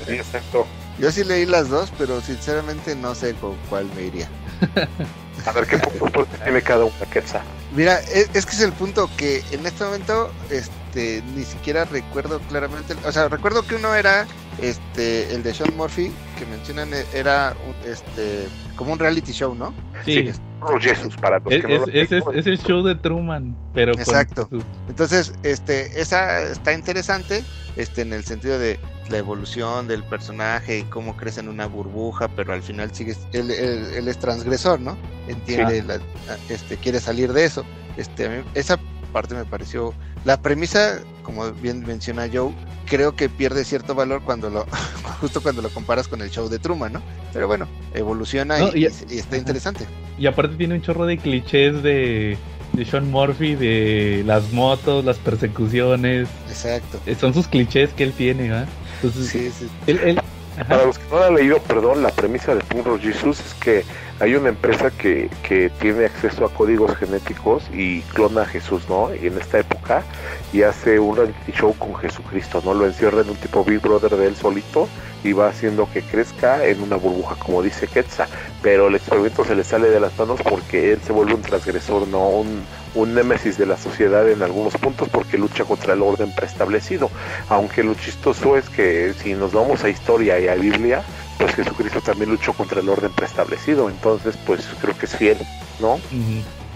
sí, 0.07 0.13
exacto. 0.13 0.67
Yo 0.99 1.13
sí 1.13 1.23
leí 1.23 1.47
las 1.47 1.69
dos, 1.69 1.93
pero 1.97 2.21
sinceramente 2.21 2.97
no 2.97 3.15
sé 3.15 3.35
con 3.35 3.55
cuál 3.69 3.87
me 3.95 4.07
iría. 4.07 4.29
A 5.47 5.53
ver 5.53 5.69
qué 5.69 5.79
punto 5.79 6.27
tiene 6.43 6.61
cada 6.61 6.85
una, 6.85 7.07
Quetzal. 7.13 7.43
Mira, 7.77 8.01
es, 8.01 8.29
es, 8.35 8.45
que 8.45 8.57
es 8.57 8.63
el 8.63 8.73
punto 8.73 9.09
que 9.17 9.45
en 9.53 9.65
este 9.65 9.85
momento 9.85 10.33
este, 10.51 10.73
ni 11.35 11.45
siquiera 11.45 11.85
recuerdo 11.85 12.41
claramente. 12.49 12.95
O 13.07 13.13
sea, 13.13 13.29
recuerdo 13.29 13.63
que 13.67 13.77
uno 13.77 13.95
era 13.95 14.27
este 14.61 15.35
el 15.35 15.43
de 15.43 15.55
Sean 15.55 15.77
Murphy, 15.77 16.11
que 16.39 16.47
mencionan 16.47 16.91
era 17.15 17.55
un, 17.67 17.91
este 17.91 18.49
como 18.77 18.93
un 18.93 18.99
reality 18.99 19.33
show, 19.33 19.55
¿no? 19.55 19.75
Sí. 20.05 20.33
sí 20.33 20.41
oh, 20.61 20.79
Jesus, 20.79 21.17
para 21.17 21.39
los 21.39 21.53
es, 21.53 21.65
que 21.65 21.79
no 21.79 21.85
es, 21.85 22.13
es, 22.13 22.25
es, 22.35 22.47
el 22.47 22.59
show 22.59 22.83
de 22.83 22.95
Truman, 22.95 23.57
pero 23.75 23.93
Exacto. 23.93 24.49
Con... 24.49 24.65
Entonces, 24.89 25.35
este, 25.43 26.01
esa 26.01 26.43
está 26.43 26.73
interesante, 26.73 27.45
este, 27.77 28.03
en 28.03 28.13
el 28.13 28.25
sentido 28.25 28.59
de 28.59 28.79
la 29.11 29.19
evolución 29.19 29.89
del 29.89 30.05
personaje 30.05 30.81
y 30.81 30.83
cómo 30.85 31.17
crece 31.17 31.41
en 31.41 31.49
una 31.49 31.67
burbuja, 31.67 32.29
pero 32.29 32.53
al 32.53 32.63
final 32.63 32.95
sigue, 32.95 33.17
él, 33.33 33.51
él, 33.51 33.87
él 33.95 34.09
es 34.09 34.19
transgresor, 34.19 34.81
¿no? 34.81 34.97
Entiende, 35.29 35.81
sí. 35.81 35.87
la, 35.87 36.01
este, 36.49 36.77
quiere 36.77 37.01
salir 37.01 37.33
de 37.33 37.45
eso. 37.45 37.65
Este, 37.97 38.27
a 38.27 38.29
mí, 38.29 38.37
esa 38.55 38.79
parte 39.09 39.35
me 39.35 39.45
pareció, 39.45 39.95
la 40.25 40.41
premisa, 40.41 41.01
como 41.23 41.51
bien 41.53 41.85
menciona 41.87 42.29
Joe, 42.33 42.53
creo 42.87 43.17
que 43.17 43.29
pierde 43.29 43.65
cierto 43.65 43.95
valor 43.95 44.23
cuando 44.23 44.51
lo, 44.51 44.67
justo 45.21 45.43
cuando 45.43 45.63
lo 45.63 45.71
comparas 45.71 46.09
con 46.09 46.23
el 46.23 46.31
show 46.31 46.49
de 46.49 46.59
Truman, 46.59 46.93
¿no? 46.93 47.03
Pero 47.33 47.47
bueno, 47.47 47.67
evoluciona 47.95 48.59
no, 48.59 48.69
y, 48.75 48.85
y, 48.85 48.89
y, 49.11 49.19
está 49.19 49.37
interesante. 49.37 49.87
Y 50.19 50.27
aparte 50.27 50.57
tiene 50.57 50.75
un 50.75 50.83
chorro 50.83 51.07
de 51.07 51.19
clichés 51.19 51.83
de 51.83 52.39
de 52.73 52.85
Sean 52.85 53.11
Murphy, 53.11 53.55
de 53.55 54.23
las 54.27 54.53
motos, 54.53 55.05
las 55.05 55.19
persecuciones. 55.19 56.29
Exacto. 56.49 57.01
Son 57.19 57.35
sus 57.35 57.49
clichés 57.49 57.91
que 57.91 58.05
él 58.05 58.13
tiene, 58.13 58.47
¿eh? 58.47 58.65
Entonces, 58.97 59.29
sí, 59.29 59.51
sí. 59.51 59.69
Él, 59.87 60.01
él, 60.05 60.21
Para 60.67 60.87
los 60.87 60.99
que 60.99 61.05
no 61.11 61.19
lo 61.19 61.25
han 61.25 61.35
leído, 61.35 61.59
perdón, 61.61 62.03
la 62.03 62.11
premisa 62.11 62.55
de 62.55 62.61
Puro 62.63 62.99
Jesus 62.99 63.41
es 63.41 63.55
que 63.55 63.85
hay 64.21 64.35
una 64.35 64.49
empresa 64.49 64.91
que, 64.91 65.31
que 65.43 65.71
tiene 65.81 66.07
acceso 66.07 66.45
a 66.45 66.53
códigos 66.53 66.97
genéticos 66.97 67.65
y 67.73 68.01
clona 68.03 68.43
a 68.43 68.47
Jesús, 68.47 68.83
¿no? 68.89 69.15
Y 69.15 69.29
en 69.29 69.39
esta 69.39 69.61
época 69.61 70.03
y 70.53 70.63
hace 70.63 70.99
un 70.99 71.17
reality 71.17 71.53
show 71.53 71.75
con 71.79 71.95
Jesucristo, 71.97 72.63
¿no? 72.65 72.75
Lo 72.75 72.87
encierra 72.87 73.21
en 73.21 73.31
un 73.31 73.37
tipo 73.37 73.65
Big 73.65 73.81
Brother 73.81 74.17
de 74.17 74.29
él 74.29 74.37
solito 74.37 74.89
y 75.23 75.33
va 75.33 75.49
haciendo 75.49 75.89
que 75.93 76.03
crezca 76.03 76.65
en 76.65 76.83
una 76.83 76.97
burbuja, 76.97 77.37
como 77.37 77.63
dice 77.63 77.87
Quetzal. 77.87 78.29
Pero 78.63 78.89
el 78.89 78.97
experimento 78.97 79.45
se 79.45 79.55
le 79.55 79.65
sale 79.65 79.91
de 79.91 80.01
las 80.01 80.17
manos 80.19 80.41
porque 80.43 80.93
él 80.93 81.01
se 81.05 81.13
vuelve 81.13 81.35
un 81.35 81.43
transgresor, 81.43 82.09
no 82.09 82.29
un, 82.29 82.65
un 82.99 83.15
némesis 83.15 83.57
de 83.57 83.67
la 83.67 83.77
sociedad 83.77 84.29
en 84.29 84.43
algunos 84.43 84.75
puntos 84.75 85.09
porque 85.09 85.39
lucha 85.39 85.65
contra 85.65 85.95
el 85.95 86.03
orden 86.03 86.35
preestablecido. 86.35 87.11
Aunque 87.49 87.83
lo 87.83 87.95
chistoso 87.95 88.57
es 88.57 88.69
que 88.69 89.15
si 89.23 89.35
nos 89.35 89.53
vamos 89.53 89.85
a 89.85 89.89
historia 89.89 90.39
y 90.41 90.49
a 90.49 90.55
Biblia, 90.55 91.03
pues 91.39 91.55
Jesucristo 91.55 92.01
también 92.01 92.31
luchó 92.31 92.53
contra 92.53 92.81
el 92.81 92.89
orden 92.89 93.13
preestablecido. 93.13 93.89
Entonces, 93.89 94.37
pues 94.47 94.67
creo 94.81 94.99
que 94.99 95.07
es 95.07 95.17
fiel, 95.17 95.39
¿no? 95.81 96.01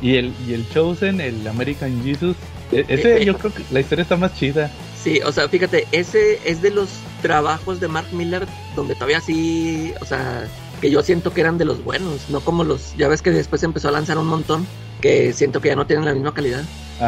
Y 0.01 0.17
el, 0.17 0.33
y 0.47 0.55
el 0.55 0.69
Chosen, 0.71 1.21
el 1.21 1.47
American 1.47 2.03
Jesus, 2.05 2.37
e, 2.71 2.85
ese 2.89 3.25
yo 3.25 3.37
creo 3.37 3.53
que 3.53 3.63
la 3.71 3.81
historia 3.81 4.03
está 4.03 4.17
más 4.17 4.35
chida. 4.35 4.71
Sí, 5.03 5.21
o 5.25 5.33
sea, 5.33 5.49
fíjate, 5.49 5.87
ese 5.91 6.39
es 6.45 6.63
de 6.63 6.71
los 6.71 6.89
trabajos 7.21 7.81
de 7.81 7.89
Mark 7.89 8.07
Miller 8.13 8.47
donde 8.77 8.95
todavía 8.95 9.21
sí, 9.21 9.93
o 10.01 10.05
sea, 10.05 10.49
que 10.81 10.91
yo 10.91 11.03
siento 11.03 11.35
que 11.35 11.41
eran 11.41 11.59
de 11.59 11.65
los 11.65 11.83
buenos, 11.83 12.31
no 12.31 12.41
como 12.41 12.63
los, 12.63 12.97
ya 12.97 13.09
ves 13.09 13.23
que 13.23 13.31
después 13.31 13.63
empezó 13.65 13.89
a 13.89 13.93
lanzar 13.93 14.19
un 14.19 14.27
montón 14.27 14.67
que 15.03 15.35
siento 15.35 15.61
que 15.61 15.69
ya 15.69 15.77
no 15.77 15.87
tienen 15.87 16.07
la 16.07 16.15
misma 16.15 16.33
calidad. 16.33 16.63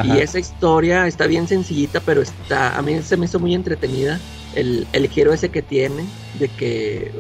Y 0.04 0.18
esa 0.18 0.40
historia 0.40 1.07
está 1.07 1.28
bien 1.28 1.46
sencillita, 1.46 2.00
pero 2.00 2.20
está, 2.20 2.76
a 2.76 2.83
mí 2.83 3.00
se 3.00 3.16
me 3.16 3.26
hizo 3.26 3.38
muy 3.38 3.54
entretenida 3.54 4.18
el, 4.57 4.88
el 4.92 5.09
giro 5.09 5.33
ese 5.33 5.50
que 5.50 5.62
tiene, 5.62 6.04
de 6.40 6.48
que, 6.48 7.12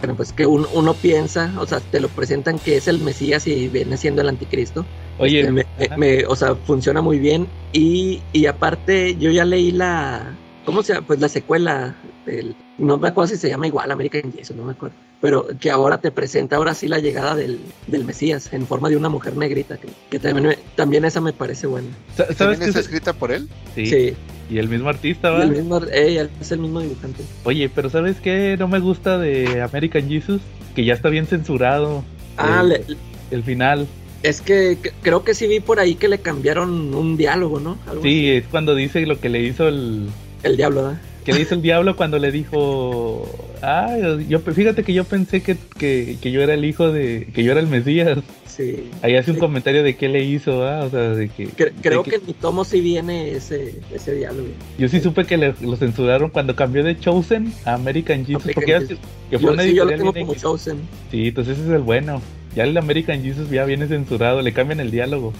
bueno, 0.00 0.16
pues 0.16 0.32
que 0.32 0.44
uno 0.44 0.94
piensa, 0.94 1.54
o 1.58 1.66
sea, 1.66 1.78
te 1.78 2.00
lo 2.00 2.08
presentan 2.08 2.58
que 2.58 2.76
es 2.76 2.88
el 2.88 2.98
Mesías 2.98 3.46
y 3.46 3.68
viene 3.68 3.96
siendo 3.96 4.22
el 4.22 4.28
anticristo. 4.28 4.84
Oye, 5.18 5.48
este, 5.78 5.96
me, 5.96 6.26
o 6.26 6.34
sea, 6.34 6.56
funciona 6.56 7.00
muy 7.00 7.20
bien. 7.20 7.46
Y, 7.72 8.20
y 8.32 8.46
aparte, 8.46 9.14
yo 9.16 9.30
ya 9.30 9.44
leí 9.44 9.70
la, 9.70 10.34
¿cómo 10.66 10.82
se 10.82 10.94
llama? 10.94 11.06
Pues 11.06 11.20
la 11.20 11.28
secuela, 11.28 11.94
del, 12.26 12.56
no 12.78 12.98
me 12.98 13.08
acuerdo 13.08 13.28
si 13.28 13.36
se 13.36 13.48
llama 13.48 13.68
igual 13.68 13.88
American 13.92 14.32
Jesus, 14.32 14.56
no 14.56 14.64
me 14.64 14.72
acuerdo 14.72 14.96
pero 15.20 15.46
que 15.60 15.70
ahora 15.70 15.98
te 15.98 16.10
presenta 16.10 16.56
ahora 16.56 16.74
sí 16.74 16.88
la 16.88 16.98
llegada 16.98 17.34
del, 17.34 17.60
del 17.86 18.04
Mesías 18.04 18.52
en 18.52 18.66
forma 18.66 18.88
de 18.88 18.96
una 18.96 19.08
mujer 19.08 19.36
negrita, 19.36 19.76
que, 19.76 19.88
que 20.10 20.18
también, 20.18 20.56
también 20.76 21.04
esa 21.04 21.20
me 21.20 21.32
parece 21.32 21.66
buena. 21.66 21.88
¿Sabes 22.36 22.58
que 22.58 22.66
está 22.66 22.80
escrita 22.80 23.12
por 23.12 23.30
él? 23.32 23.48
Sí. 23.74 24.14
Y 24.50 24.58
el 24.58 24.68
mismo 24.68 24.88
artista, 24.88 25.30
¿va? 25.30 25.44
el 25.44 25.50
mismo, 25.50 25.80
ella 25.92 26.28
es 26.40 26.50
el 26.50 26.58
mismo 26.58 26.80
dibujante. 26.80 27.22
Oye, 27.44 27.68
pero 27.68 27.88
¿sabes 27.88 28.16
qué 28.20 28.56
no 28.58 28.66
me 28.66 28.80
gusta 28.80 29.18
de 29.18 29.62
American 29.62 30.08
Jesus? 30.08 30.40
Que 30.74 30.84
ya 30.84 30.94
está 30.94 31.08
bien 31.08 31.26
censurado. 31.26 32.02
Ah, 32.36 32.64
el, 32.64 32.96
el 33.30 33.42
final. 33.44 33.86
Es 34.22 34.40
que, 34.40 34.76
creo 35.02 35.24
que 35.24 35.34
sí 35.34 35.46
vi 35.46 35.60
por 35.60 35.80
ahí 35.80 35.94
que 35.94 36.08
le 36.08 36.18
cambiaron 36.18 36.94
un 36.94 37.16
diálogo, 37.16 37.60
¿no? 37.60 37.78
sí, 38.02 38.30
es 38.30 38.44
cuando 38.50 38.74
dice 38.74 39.06
lo 39.06 39.20
que 39.20 39.28
le 39.28 39.42
hizo 39.42 39.68
el... 39.68 40.08
El 40.42 40.56
diablo, 40.56 40.82
¿verdad? 40.82 41.00
Que 41.30 41.36
le 41.36 41.42
hizo 41.42 41.54
el 41.54 41.62
diablo 41.62 41.96
cuando 41.96 42.18
le 42.18 42.32
dijo, 42.32 43.26
ah, 43.62 43.96
yo, 44.28 44.40
fíjate 44.40 44.82
que 44.82 44.92
yo 44.92 45.04
pensé 45.04 45.42
que, 45.42 45.56
que, 45.78 46.30
yo 46.30 46.42
era 46.42 46.54
el 46.54 46.64
hijo 46.64 46.90
de, 46.90 47.28
que 47.32 47.44
yo 47.44 47.52
era 47.52 47.60
el 47.60 47.66
Mesías. 47.66 48.18
Sí. 48.46 48.90
Ahí 49.02 49.16
hace 49.16 49.30
un 49.30 49.38
comentario 49.38 49.82
de 49.82 49.96
qué 49.96 50.08
le 50.08 50.24
hizo, 50.24 50.66
¿ah? 50.66 50.84
o 50.84 50.90
sea, 50.90 51.10
de 51.10 51.28
que... 51.28 51.48
creo 51.48 52.02
que, 52.02 52.16
en 52.16 52.26
mi 52.26 52.34
tomo 52.34 52.64
sí 52.64 52.80
viene 52.80 53.30
ese, 53.32 53.76
ese 53.94 54.14
diálogo. 54.14 54.48
Yo 54.78 54.88
sí 54.88 55.00
supe 55.00 55.24
que 55.24 55.36
lo 55.36 55.76
censuraron 55.76 56.30
cuando 56.30 56.56
cambió 56.56 56.82
de 56.82 56.98
Chosen 56.98 57.54
a 57.64 57.74
American 57.74 58.26
Jesus, 58.26 58.52
porque 58.52 58.86
que 59.30 59.38
fue 59.38 59.52
una 59.52 59.62
sí, 59.62 59.74
yo 59.74 59.84
lo 59.84 59.92
tengo 59.92 60.12
como 60.12 60.34
Chosen. 60.34 60.78
Sí, 61.10 61.28
entonces 61.28 61.58
ese 61.58 61.68
es 61.68 61.74
el 61.74 61.82
bueno. 61.82 62.20
Ya 62.56 62.64
el 62.64 62.76
American 62.76 63.22
Jesus 63.22 63.48
ya 63.48 63.64
viene 63.64 63.86
censurado, 63.86 64.42
le 64.42 64.52
cambian 64.52 64.80
el 64.80 64.90
diálogo. 64.90 65.32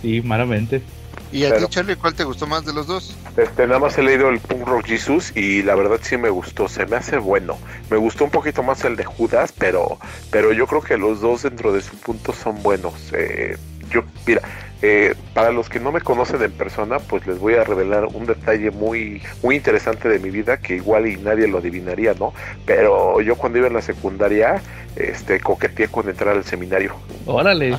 Sí, 0.00 0.22
malamente. 0.22 0.80
¿Y 1.32 1.44
a 1.44 1.56
ti, 1.56 1.64
Charlie, 1.68 1.96
cuál 1.96 2.14
te 2.14 2.24
gustó 2.24 2.46
más 2.46 2.64
de 2.64 2.72
los 2.72 2.86
dos? 2.86 3.16
Este, 3.36 3.66
nada 3.66 3.78
más 3.78 3.98
he 3.98 4.02
leído 4.02 4.28
el 4.28 4.40
Punk 4.40 4.66
Rock 4.66 4.86
Jesus 4.86 5.36
y 5.36 5.62
la 5.62 5.74
verdad 5.74 5.98
sí 6.02 6.16
me 6.16 6.30
gustó, 6.30 6.68
se 6.68 6.86
me 6.86 6.96
hace 6.96 7.18
bueno. 7.18 7.58
Me 7.90 7.96
gustó 7.96 8.24
un 8.24 8.30
poquito 8.30 8.62
más 8.62 8.84
el 8.84 8.96
de 8.96 9.04
Judas, 9.04 9.52
pero, 9.56 9.98
pero 10.30 10.52
yo 10.52 10.66
creo 10.66 10.80
que 10.80 10.96
los 10.96 11.20
dos 11.20 11.42
dentro 11.42 11.72
de 11.72 11.82
su 11.82 11.96
punto 11.96 12.32
son 12.32 12.62
buenos. 12.62 12.94
Eh, 13.12 13.56
yo, 13.90 14.02
mira, 14.26 14.42
eh, 14.82 15.14
para 15.32 15.52
los 15.52 15.68
que 15.68 15.80
no 15.80 15.90
me 15.90 16.00
conocen 16.00 16.42
en 16.42 16.52
persona, 16.52 16.98
pues 16.98 17.26
les 17.26 17.38
voy 17.38 17.54
a 17.54 17.64
revelar 17.64 18.06
un 18.06 18.26
detalle 18.26 18.70
muy, 18.70 19.22
muy 19.42 19.56
interesante 19.56 20.08
de 20.08 20.18
mi 20.18 20.30
vida 20.30 20.58
que 20.58 20.76
igual 20.76 21.06
y 21.06 21.16
nadie 21.16 21.48
lo 21.48 21.58
adivinaría, 21.58 22.14
¿no? 22.14 22.34
Pero 22.66 23.20
yo 23.20 23.36
cuando 23.36 23.58
iba 23.58 23.68
en 23.68 23.74
la 23.74 23.82
secundaria, 23.82 24.60
este, 24.96 25.40
coqueteé 25.40 25.88
con 25.88 26.08
entrar 26.08 26.36
al 26.36 26.44
seminario. 26.44 26.94
Órale. 27.24 27.78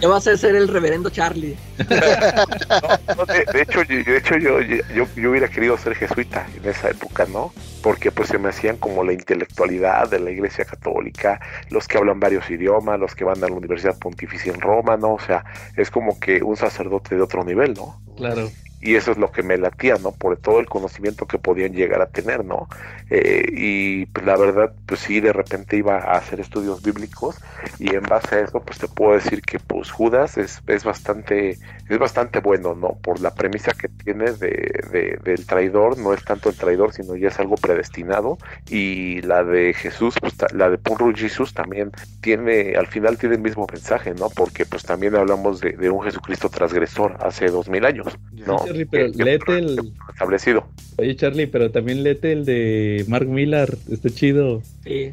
Ya, 0.00 0.08
vas 0.08 0.26
a 0.26 0.36
ser 0.36 0.56
el 0.56 0.68
reverendo 0.68 1.10
Charlie. 1.10 1.56
de, 1.78 3.62
hecho, 3.62 3.84
de 3.84 4.16
hecho 4.16 4.36
yo, 4.36 4.60
yo, 4.60 5.06
yo, 5.16 5.30
hubiera 5.30 5.48
querido 5.48 5.76
ser 5.78 5.94
jesuita 5.94 6.46
en 6.56 6.68
esa 6.68 6.90
época, 6.90 7.26
¿no? 7.26 7.52
Porque 7.82 8.10
pues 8.10 8.28
se 8.28 8.38
me 8.38 8.48
hacían 8.48 8.76
como 8.76 9.04
la 9.04 9.12
intelectualidad 9.12 10.08
de 10.10 10.20
la 10.20 10.30
iglesia 10.30 10.64
católica, 10.64 11.40
los 11.70 11.86
que 11.88 11.98
hablan 11.98 12.20
varios 12.20 12.48
idiomas, 12.50 12.98
los 12.98 13.14
que 13.14 13.24
van 13.24 13.42
a 13.42 13.48
la 13.48 13.54
Universidad 13.54 13.98
Pontificia 13.98 14.52
en 14.52 14.60
Roma, 14.60 14.96
¿no? 14.96 15.14
O 15.14 15.20
sea, 15.20 15.44
es 15.76 15.90
como 15.90 16.18
que 16.18 16.42
un 16.42 16.56
sacerdote 16.56 17.14
de 17.14 17.22
otro 17.22 17.44
nivel, 17.44 17.74
¿no? 17.74 18.00
Claro 18.16 18.50
y 18.80 18.94
eso 18.94 19.12
es 19.12 19.18
lo 19.18 19.30
que 19.30 19.42
me 19.42 19.58
latía, 19.58 19.96
¿no? 20.02 20.12
Por 20.12 20.36
todo 20.38 20.60
el 20.60 20.66
conocimiento 20.66 21.26
que 21.26 21.38
podían 21.38 21.72
llegar 21.72 22.00
a 22.00 22.06
tener, 22.06 22.44
¿no? 22.44 22.68
Eh, 23.10 23.44
y 23.52 24.06
pues 24.06 24.24
la 24.24 24.36
verdad, 24.36 24.72
pues 24.86 25.00
sí, 25.00 25.20
de 25.20 25.32
repente 25.32 25.76
iba 25.76 25.96
a 25.98 26.16
hacer 26.16 26.40
estudios 26.40 26.82
bíblicos 26.82 27.36
y 27.78 27.94
en 27.94 28.02
base 28.02 28.36
a 28.36 28.40
eso, 28.40 28.60
pues 28.60 28.78
te 28.78 28.88
puedo 28.88 29.12
decir 29.12 29.42
que 29.42 29.58
pues 29.58 29.90
Judas 29.90 30.38
es, 30.38 30.62
es 30.66 30.84
bastante, 30.84 31.58
es 31.88 31.98
bastante 31.98 32.40
bueno, 32.40 32.74
¿no? 32.74 32.96
Por 33.02 33.20
la 33.20 33.34
premisa 33.34 33.72
que 33.72 33.88
tiene 33.88 34.32
de, 34.32 35.18
del 35.22 35.46
traidor, 35.46 35.98
no 35.98 36.14
es 36.14 36.24
tanto 36.24 36.48
el 36.48 36.56
traidor, 36.56 36.92
sino 36.92 37.16
ya 37.16 37.28
es 37.28 37.38
algo 37.38 37.56
predestinado 37.56 38.38
y 38.68 39.20
la 39.22 39.44
de 39.44 39.74
Jesús, 39.74 40.14
pues 40.20 40.34
la 40.54 40.70
de 40.70 40.78
Puro 40.78 41.12
Jesús 41.14 41.52
también 41.52 41.90
tiene, 42.22 42.76
al 42.76 42.86
final 42.86 43.18
tiene 43.18 43.34
el 43.34 43.40
mismo 43.42 43.66
mensaje, 43.70 44.14
¿no? 44.14 44.30
Porque 44.30 44.64
pues 44.64 44.84
también 44.84 45.16
hablamos 45.16 45.60
de, 45.60 45.72
de 45.72 45.90
un 45.90 46.02
Jesucristo 46.02 46.48
transgresor 46.48 47.16
hace 47.20 47.48
dos 47.48 47.68
mil 47.68 47.84
años, 47.84 48.16
¿no? 48.46 48.58
Charlie, 48.70 48.86
pero 48.86 49.08
léete 49.08 49.58
el. 49.58 49.92
Establecido. 50.12 50.66
Oye, 50.96 51.16
Charlie, 51.16 51.46
pero 51.46 51.70
también 51.70 52.02
léete 52.02 52.32
el 52.32 52.44
de 52.44 53.04
Mark 53.08 53.26
Millar. 53.26 53.76
Está 53.90 54.10
chido. 54.10 54.62
Sí, 54.84 55.12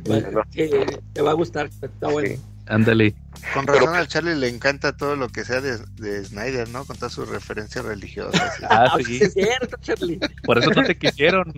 te 1.14 1.22
va 1.22 1.32
a 1.32 1.34
gustar. 1.34 1.70
Está 1.82 2.10
bueno. 2.10 2.36
Ándale. 2.68 3.16
Con 3.54 3.66
razón 3.66 3.96
al 3.96 4.08
Charlie 4.08 4.36
le 4.36 4.50
encanta 4.50 4.98
todo 4.98 5.16
lo 5.16 5.30
que 5.30 5.46
sea 5.46 5.62
de, 5.62 5.78
de 5.96 6.26
Snyder, 6.26 6.68
¿no? 6.70 6.84
Con 6.84 6.98
todas 6.98 7.14
sus 7.14 7.30
referencias 7.30 7.86
religiosas. 7.86 8.42
Ah, 8.70 8.98
sí. 9.04 9.20
Es 9.22 9.34
cierto, 9.34 9.78
Charlie. 9.82 10.20
Por 10.44 10.58
eso 10.58 10.70
no 10.72 10.84
te 10.84 10.98
quisieron. 10.98 11.54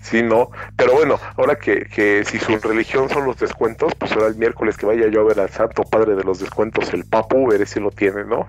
Sí, 0.00 0.22
no. 0.22 0.50
Pero 0.76 0.94
bueno, 0.94 1.20
ahora 1.36 1.56
que, 1.56 1.84
que 1.84 2.24
si 2.24 2.38
su 2.38 2.56
religión 2.56 3.10
son 3.10 3.26
los 3.26 3.38
descuentos, 3.38 3.94
pues 3.96 4.12
ahora 4.12 4.28
el 4.28 4.36
miércoles 4.36 4.76
que 4.76 4.86
vaya 4.86 5.08
yo 5.08 5.20
a 5.20 5.24
ver 5.24 5.40
al 5.40 5.50
santo 5.50 5.82
padre 5.82 6.16
de 6.16 6.24
los 6.24 6.40
descuentos, 6.40 6.92
el 6.94 7.04
papu, 7.04 7.48
veré 7.48 7.66
si 7.66 7.80
lo 7.80 7.90
tiene, 7.90 8.24
¿no? 8.24 8.48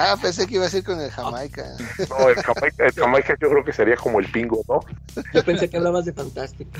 Ah, 0.00 0.16
pensé 0.22 0.46
que 0.46 0.54
iba 0.54 0.64
a 0.64 0.68
ser 0.68 0.84
con 0.84 1.00
el 1.00 1.10
Jamaica. 1.10 1.64
No, 2.08 2.28
el 2.28 2.36
Jamaica, 2.36 2.86
el 2.86 2.92
Jamaica 2.92 3.36
yo 3.40 3.50
creo 3.50 3.64
que 3.64 3.72
sería 3.72 3.96
como 3.96 4.20
el 4.20 4.26
pingo, 4.30 4.62
¿no? 4.68 4.78
Yo 5.34 5.42
pensé 5.42 5.68
que 5.68 5.76
hablabas 5.76 6.04
de 6.04 6.12
fantástico. 6.12 6.70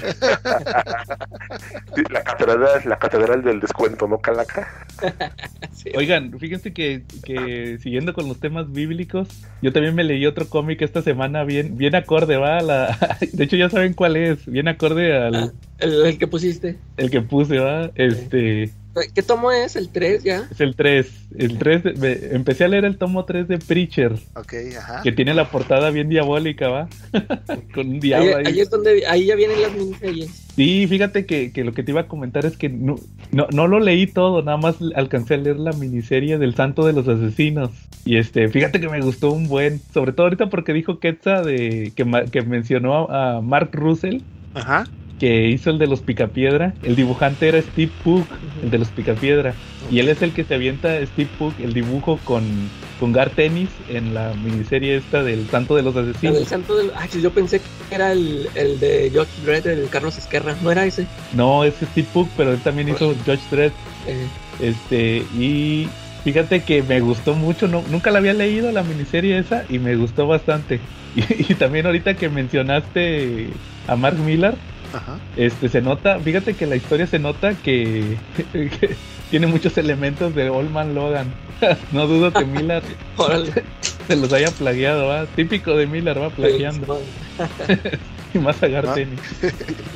la 2.10 2.22
catedral, 2.22 2.82
la 2.84 2.96
catedral 2.96 3.42
del 3.42 3.58
descuento, 3.58 4.06
¿no, 4.06 4.18
Calaca? 4.18 4.68
Oigan, 5.96 6.38
fíjense 6.38 6.72
que, 6.72 7.02
que, 7.24 7.78
siguiendo 7.82 8.14
con 8.14 8.28
los 8.28 8.38
temas 8.38 8.70
bíblicos, 8.70 9.26
yo 9.62 9.72
también 9.72 9.96
me 9.96 10.04
leí 10.04 10.24
otro 10.24 10.48
cómic 10.48 10.80
esta 10.82 11.02
semana 11.02 11.42
bien, 11.42 11.76
bien 11.76 11.96
acorde, 11.96 12.36
va, 12.36 12.60
la... 12.60 12.96
de 13.32 13.44
hecho 13.44 13.56
ya 13.56 13.68
saben 13.68 13.94
cuál 13.94 14.16
es, 14.16 14.46
bien 14.46 14.68
acorde 14.68 15.16
al... 15.16 15.34
Ah, 15.34 15.52
el, 15.78 16.18
que 16.18 16.28
pusiste. 16.28 16.78
El 16.96 17.10
que 17.10 17.20
puse, 17.20 17.58
va, 17.58 17.90
este... 17.96 18.70
¿Qué 19.14 19.22
tomo 19.22 19.52
es? 19.52 19.76
¿El 19.76 19.90
3 19.90 20.24
ya? 20.24 20.48
Es 20.50 20.60
el 20.60 20.74
3. 20.74 21.06
El 21.36 21.58
3 21.58 21.82
empecé 22.32 22.64
a 22.64 22.68
leer 22.68 22.84
el 22.84 22.96
tomo 22.96 23.24
3 23.24 23.46
de 23.46 23.58
Preacher. 23.58 24.12
Ok, 24.34 24.54
ajá. 24.76 25.02
Que 25.02 25.12
tiene 25.12 25.34
la 25.34 25.50
portada 25.50 25.90
bien 25.90 26.08
diabólica, 26.08 26.68
¿va? 26.68 26.88
Con 27.74 27.88
un 27.88 28.00
diablo 28.00 28.36
ahí. 28.38 28.46
Ahí, 28.46 28.60
es 28.60 28.70
donde, 28.70 29.06
ahí 29.06 29.26
ya 29.26 29.36
vienen 29.36 29.62
las 29.62 29.72
miniseries. 29.72 30.30
Sí, 30.56 30.86
fíjate 30.88 31.26
que, 31.26 31.52
que, 31.52 31.64
lo 31.64 31.72
que 31.72 31.82
te 31.82 31.92
iba 31.92 32.02
a 32.02 32.08
comentar 32.08 32.44
es 32.46 32.56
que 32.56 32.68
no, 32.68 32.96
no, 33.30 33.46
no, 33.52 33.68
lo 33.68 33.78
leí 33.78 34.06
todo, 34.06 34.42
nada 34.42 34.56
más 34.56 34.76
alcancé 34.94 35.34
a 35.34 35.36
leer 35.36 35.58
la 35.58 35.72
miniserie 35.72 36.38
del 36.38 36.54
Santo 36.54 36.86
de 36.86 36.92
los 36.92 37.06
Asesinos. 37.06 37.70
Y 38.04 38.16
este, 38.16 38.48
fíjate 38.48 38.80
que 38.80 38.88
me 38.88 39.00
gustó 39.00 39.30
un 39.30 39.48
buen, 39.48 39.80
sobre 39.92 40.12
todo 40.12 40.26
ahorita 40.26 40.50
porque 40.50 40.72
dijo 40.72 40.98
Quetza 40.98 41.42
de 41.42 41.92
que, 41.94 42.06
que 42.32 42.42
mencionó 42.42 43.08
a 43.10 43.40
Mark 43.40 43.70
Russell. 43.72 44.22
Ajá 44.54 44.86
que 45.18 45.48
hizo 45.48 45.70
el 45.70 45.78
de 45.78 45.86
los 45.86 46.00
Picapiedra. 46.00 46.74
El 46.82 46.96
dibujante 46.96 47.48
era 47.48 47.60
Steve 47.60 47.90
Pugh, 48.04 48.24
el 48.62 48.70
de 48.70 48.78
los 48.78 48.88
Picapiedra. 48.88 49.54
Y 49.90 49.98
él 50.00 50.08
es 50.08 50.22
el 50.22 50.32
que 50.32 50.44
se 50.44 50.54
avienta, 50.54 51.04
Steve 51.06 51.30
Pugh, 51.38 51.52
el 51.62 51.72
dibujo 51.72 52.18
con, 52.24 52.44
con 53.00 53.12
Gar 53.12 53.30
Tennis 53.30 53.70
en 53.88 54.14
la 54.14 54.34
miniserie 54.34 54.96
esta 54.96 55.22
del 55.22 55.46
Santo 55.48 55.76
de 55.76 55.82
los 55.82 55.96
Asesinos. 55.96 56.36
El 56.36 56.46
Santo 56.46 56.76
del... 56.76 56.90
Ay, 56.96 57.08
yo 57.20 57.30
pensé 57.30 57.60
que 57.88 57.94
era 57.94 58.12
el, 58.12 58.48
el 58.54 58.78
de 58.80 59.10
George 59.12 59.32
Dredd, 59.44 59.66
el 59.66 59.88
Carlos 59.88 60.18
Esquerra. 60.18 60.56
¿No 60.62 60.70
era 60.70 60.84
ese? 60.84 61.06
No, 61.32 61.64
es 61.64 61.74
Steve 61.74 62.08
Pugh, 62.12 62.28
pero 62.36 62.52
él 62.52 62.60
también 62.60 62.88
hizo 62.88 63.14
George 63.24 63.44
Dredd. 63.50 63.72
Eh. 64.06 64.26
Este, 64.60 65.24
y 65.38 65.88
Fíjate 66.24 66.62
que 66.62 66.82
me 66.82 67.00
gustó 67.00 67.34
mucho, 67.34 67.68
no, 67.68 67.82
nunca 67.90 68.10
la 68.10 68.18
había 68.18 68.34
leído 68.34 68.72
la 68.72 68.82
miniserie 68.82 69.38
esa 69.38 69.64
y 69.68 69.78
me 69.78 69.96
gustó 69.96 70.26
bastante. 70.26 70.80
Y, 71.16 71.54
también 71.54 71.86
ahorita 71.86 72.14
que 72.14 72.28
mencionaste 72.28 73.48
a 73.86 73.96
Mark 73.96 74.18
Millar, 74.18 74.54
este 75.36 75.68
se 75.68 75.80
nota, 75.80 76.18
fíjate 76.18 76.54
que 76.54 76.66
la 76.66 76.76
historia 76.76 77.06
se 77.06 77.18
nota 77.18 77.54
que, 77.54 78.16
tiene 79.30 79.46
muchos 79.46 79.76
elementos 79.78 80.34
de 80.34 80.50
Old 80.50 80.70
Man 80.70 80.94
Logan. 80.94 81.32
no 81.92 82.06
dudo 82.06 82.32
que 82.32 82.44
Millar 82.44 82.82
se 84.08 84.16
los 84.16 84.32
haya 84.32 84.50
plagiado, 84.50 85.08
¿va? 85.08 85.26
Típico 85.26 85.76
de 85.76 85.86
Millar, 85.86 86.20
va 86.20 86.30
plagiando. 86.30 87.00
y 88.34 88.38
más 88.38 88.62
a 88.62 88.68
Garteni. 88.68 89.16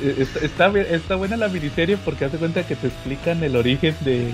Eh, 0.01 0.25
está, 0.41 0.69
está, 0.79 1.15
buena 1.15 1.37
la 1.37 1.47
miniserie 1.47 1.97
porque 1.97 2.25
hace 2.25 2.37
cuenta 2.37 2.65
que 2.65 2.75
te 2.75 2.87
explican 2.87 3.43
el 3.43 3.55
origen 3.55 3.95
de, 4.01 4.31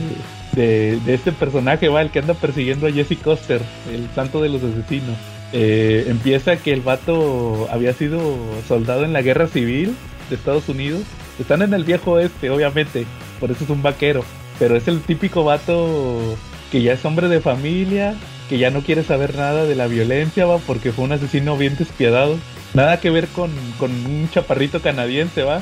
de, 0.54 1.14
este 1.14 1.32
personaje, 1.32 1.90
va, 1.90 2.02
el 2.02 2.10
que 2.10 2.20
anda 2.20 2.34
persiguiendo 2.34 2.88
a 2.88 2.92
Jesse 2.92 3.18
Coster, 3.22 3.62
el 3.94 4.08
santo 4.16 4.42
de 4.42 4.50
los 4.50 4.64
asesinos. 4.64 5.18
Eh, 5.52 6.06
empieza 6.08 6.58
que 6.58 6.72
el 6.72 6.82
vato 6.82 7.68
había 7.72 7.94
sido 7.94 8.20
soldado 8.68 9.04
en 9.04 9.14
la 9.14 9.24
guerra 9.24 9.48
civil 9.48 9.96
de 10.30 10.36
Estados 10.36 10.70
Unidos. 10.70 11.02
Están 11.40 11.62
en 11.62 11.74
el 11.74 11.84
viejo 11.84 12.12
oeste, 12.12 12.50
obviamente, 12.50 13.06
por 13.40 13.52
eso 13.52 13.64
es 13.64 13.70
un 13.70 13.82
vaquero. 13.82 14.24
Pero 14.58 14.76
es 14.76 14.88
el 14.88 15.02
típico 15.02 15.44
vato 15.44 16.38
que 16.72 16.82
ya 16.82 16.94
es 16.94 17.06
hombre 17.06 17.28
de 17.28 17.42
familia, 17.42 18.16
que 18.50 18.58
ya 18.58 18.72
no 18.72 18.82
quiere 18.82 19.04
saber 19.04 19.36
nada 19.36 19.66
de 19.66 19.76
la 19.76 19.88
violencia, 19.88 20.46
va, 20.46 20.58
porque 20.60 20.92
fue 20.92 21.06
un 21.06 21.14
asesino 21.14 21.58
bien 21.58 21.76
despiadado. 21.78 22.38
Nada 22.74 23.00
que 23.00 23.10
ver 23.10 23.28
con, 23.28 23.52
con 23.80 23.92
un 23.92 24.30
chaparrito 24.30 24.82
canadiense, 24.82 25.44
va. 25.44 25.62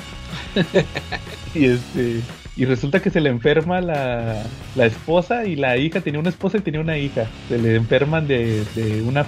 y 1.53 1.65
este 1.65 2.21
y 2.57 2.65
resulta 2.65 3.01
que 3.01 3.11
se 3.11 3.21
le 3.21 3.29
enferma 3.29 3.81
la, 3.81 4.43
la, 4.75 4.85
esposa 4.85 5.45
y 5.45 5.55
la 5.55 5.77
hija, 5.77 6.01
tenía 6.01 6.19
una 6.19 6.29
esposa 6.29 6.57
y 6.57 6.61
tenía 6.61 6.81
una 6.81 6.97
hija. 6.97 7.27
Se 7.49 7.59
le 7.59 7.75
enferman 7.75 8.27
de, 8.27 8.63
de, 8.75 9.03
una, 9.03 9.27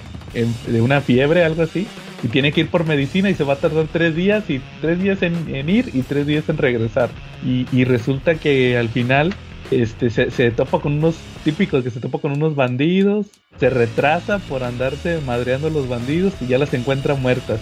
de 0.66 0.80
una 0.80 1.00
fiebre, 1.00 1.44
algo 1.44 1.62
así. 1.62 1.86
Y 2.24 2.28
tiene 2.28 2.50
que 2.50 2.62
ir 2.62 2.68
por 2.68 2.84
medicina 2.84 3.30
y 3.30 3.34
se 3.34 3.44
va 3.44 3.54
a 3.54 3.56
tardar 3.56 3.86
tres 3.90 4.16
días 4.16 4.50
y 4.50 4.60
tres 4.80 5.00
días 5.00 5.22
en, 5.22 5.48
ir 5.68 5.90
y 5.94 6.02
tres 6.02 6.26
días 6.26 6.48
en 6.48 6.58
regresar. 6.58 7.08
Y, 7.46 7.66
y 7.72 7.84
resulta 7.84 8.34
que 8.34 8.76
al 8.76 8.88
final 8.88 9.32
este, 9.70 10.10
se, 10.10 10.32
se, 10.32 10.50
topa 10.50 10.80
con 10.80 10.94
unos 10.94 11.14
típicos 11.44 11.84
que 11.84 11.90
se 11.90 12.00
topa 12.00 12.18
con 12.18 12.32
unos 12.32 12.56
bandidos, 12.56 13.26
se 13.60 13.70
retrasa 13.70 14.40
por 14.40 14.64
andarse 14.64 15.20
madreando 15.24 15.70
los 15.70 15.88
bandidos 15.88 16.34
y 16.40 16.48
ya 16.48 16.58
las 16.58 16.74
encuentra 16.74 17.14
muertas. 17.14 17.60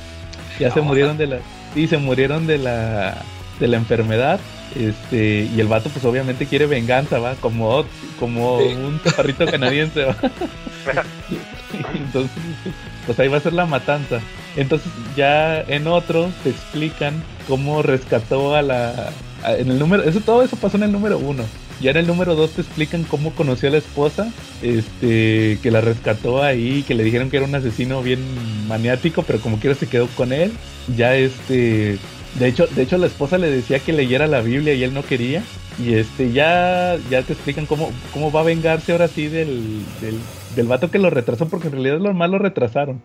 Ya 0.58 0.70
se 0.70 0.80
murieron 0.80 1.18
de 1.18 1.26
la, 1.26 1.38
sí, 1.74 1.86
se 1.86 1.98
murieron 1.98 2.46
de 2.46 2.56
la, 2.58 3.22
de 3.60 3.68
la 3.68 3.76
enfermedad 3.76 4.40
este, 4.76 5.48
y 5.54 5.60
el 5.60 5.66
vato 5.66 5.88
pues 5.90 6.04
obviamente 6.04 6.46
quiere 6.46 6.66
venganza, 6.66 7.18
va, 7.18 7.34
como, 7.36 7.84
como 8.18 8.58
un 8.58 9.00
chaparrito 9.02 9.46
canadiense, 9.46 10.04
va. 10.04 10.16
Entonces, 11.94 12.36
pues 13.06 13.18
ahí 13.18 13.28
va 13.28 13.38
a 13.38 13.40
ser 13.40 13.52
la 13.52 13.66
matanza. 13.66 14.20
Entonces 14.56 14.90
ya 15.16 15.60
en 15.60 15.86
otro 15.86 16.30
te 16.42 16.50
explican 16.50 17.22
cómo 17.46 17.82
rescató 17.82 18.54
a 18.54 18.62
la... 18.62 19.10
en 19.46 19.70
el 19.70 19.78
número, 19.78 20.02
eso 20.02 20.20
todo 20.20 20.42
eso 20.42 20.56
pasó 20.56 20.76
en 20.76 20.84
el 20.84 20.92
número 20.92 21.18
uno. 21.18 21.44
Ya 21.80 21.92
en 21.92 21.98
el 21.98 22.06
número 22.08 22.34
dos 22.34 22.50
te 22.50 22.62
explican 22.62 23.04
cómo 23.04 23.32
conoció 23.32 23.68
a 23.68 23.72
la 23.72 23.78
esposa, 23.78 24.32
este, 24.62 25.60
que 25.62 25.70
la 25.70 25.80
rescató 25.80 26.42
ahí, 26.42 26.82
que 26.82 26.94
le 26.94 27.04
dijeron 27.04 27.30
que 27.30 27.36
era 27.36 27.46
un 27.46 27.54
asesino 27.54 28.02
bien 28.02 28.18
maniático, 28.66 29.22
pero 29.22 29.40
como 29.40 29.58
quiera 29.60 29.76
se 29.76 29.86
quedó 29.86 30.08
con 30.08 30.32
él. 30.32 30.52
Ya 30.96 31.14
este, 31.14 31.98
de 32.34 32.48
hecho, 32.48 32.66
de 32.66 32.82
hecho 32.82 32.98
la 32.98 33.06
esposa 33.06 33.38
le 33.38 33.50
decía 33.50 33.78
que 33.78 33.92
leyera 33.92 34.26
la 34.26 34.40
Biblia 34.40 34.74
y 34.74 34.84
él 34.84 34.94
no 34.94 35.02
quería. 35.02 35.42
Y 35.78 35.94
este 35.94 36.32
ya, 36.32 36.96
ya 37.08 37.22
te 37.22 37.32
explican 37.32 37.66
cómo, 37.66 37.90
cómo 38.12 38.32
va 38.32 38.40
a 38.40 38.44
vengarse 38.44 38.92
ahora 38.92 39.08
sí 39.08 39.28
del, 39.28 39.84
del, 40.00 40.18
del 40.56 40.66
vato 40.66 40.90
que 40.90 40.98
lo 40.98 41.10
retrasó, 41.10 41.48
porque 41.48 41.68
en 41.68 41.74
realidad 41.74 41.98
los 42.00 42.14
más 42.14 42.30
lo 42.30 42.38
retrasaron. 42.38 43.00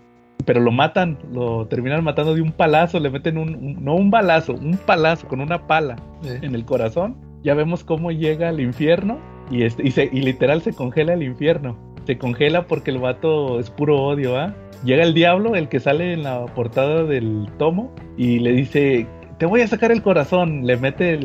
Pero 0.46 0.60
lo 0.60 0.72
matan, 0.72 1.20
lo 1.32 1.68
terminan 1.68 2.04
matando 2.04 2.36
de 2.36 2.42
un 2.42 2.52
palazo, 2.52 3.00
le 3.00 3.10
meten 3.10 3.38
un, 3.38 3.84
no 3.84 3.96
un 3.96 4.10
balazo, 4.10 4.54
un 4.54 4.78
palazo 4.78 5.28
con 5.28 5.40
una 5.40 5.68
pala 5.68 5.96
en 6.24 6.56
el 6.56 6.66
corazón. 6.66 7.16
Ya 7.44 7.54
vemos 7.54 7.84
cómo 7.84 8.12
llega 8.12 8.50
al 8.50 8.60
infierno 8.60 9.20
y, 9.52 9.64
este, 9.64 9.88
y, 9.88 9.92
se, 9.92 10.10
y 10.12 10.22
literal 10.22 10.62
se 10.62 10.74
congela 10.74 11.14
el 11.14 11.24
infierno. 11.24 11.78
Se 12.06 12.18
congela 12.18 12.68
porque 12.68 12.92
el 12.92 13.00
vato 13.00 13.60
es 13.60 13.70
puro 13.70 14.02
odio, 14.04 14.38
¿ah? 14.38 14.54
Llega 14.84 15.04
el 15.04 15.14
diablo, 15.14 15.56
el 15.56 15.70
que 15.70 15.80
sale 15.80 16.14
en 16.14 16.24
la 16.24 16.46
portada 16.46 17.04
del 17.04 17.48
tomo, 17.58 17.94
y 18.18 18.40
le 18.40 18.52
dice, 18.52 19.08
te 19.38 19.46
voy 19.46 19.62
a 19.62 19.68
sacar 19.68 19.92
el 19.92 20.02
corazón. 20.02 20.66
Le 20.66 20.78
mete 20.78 21.20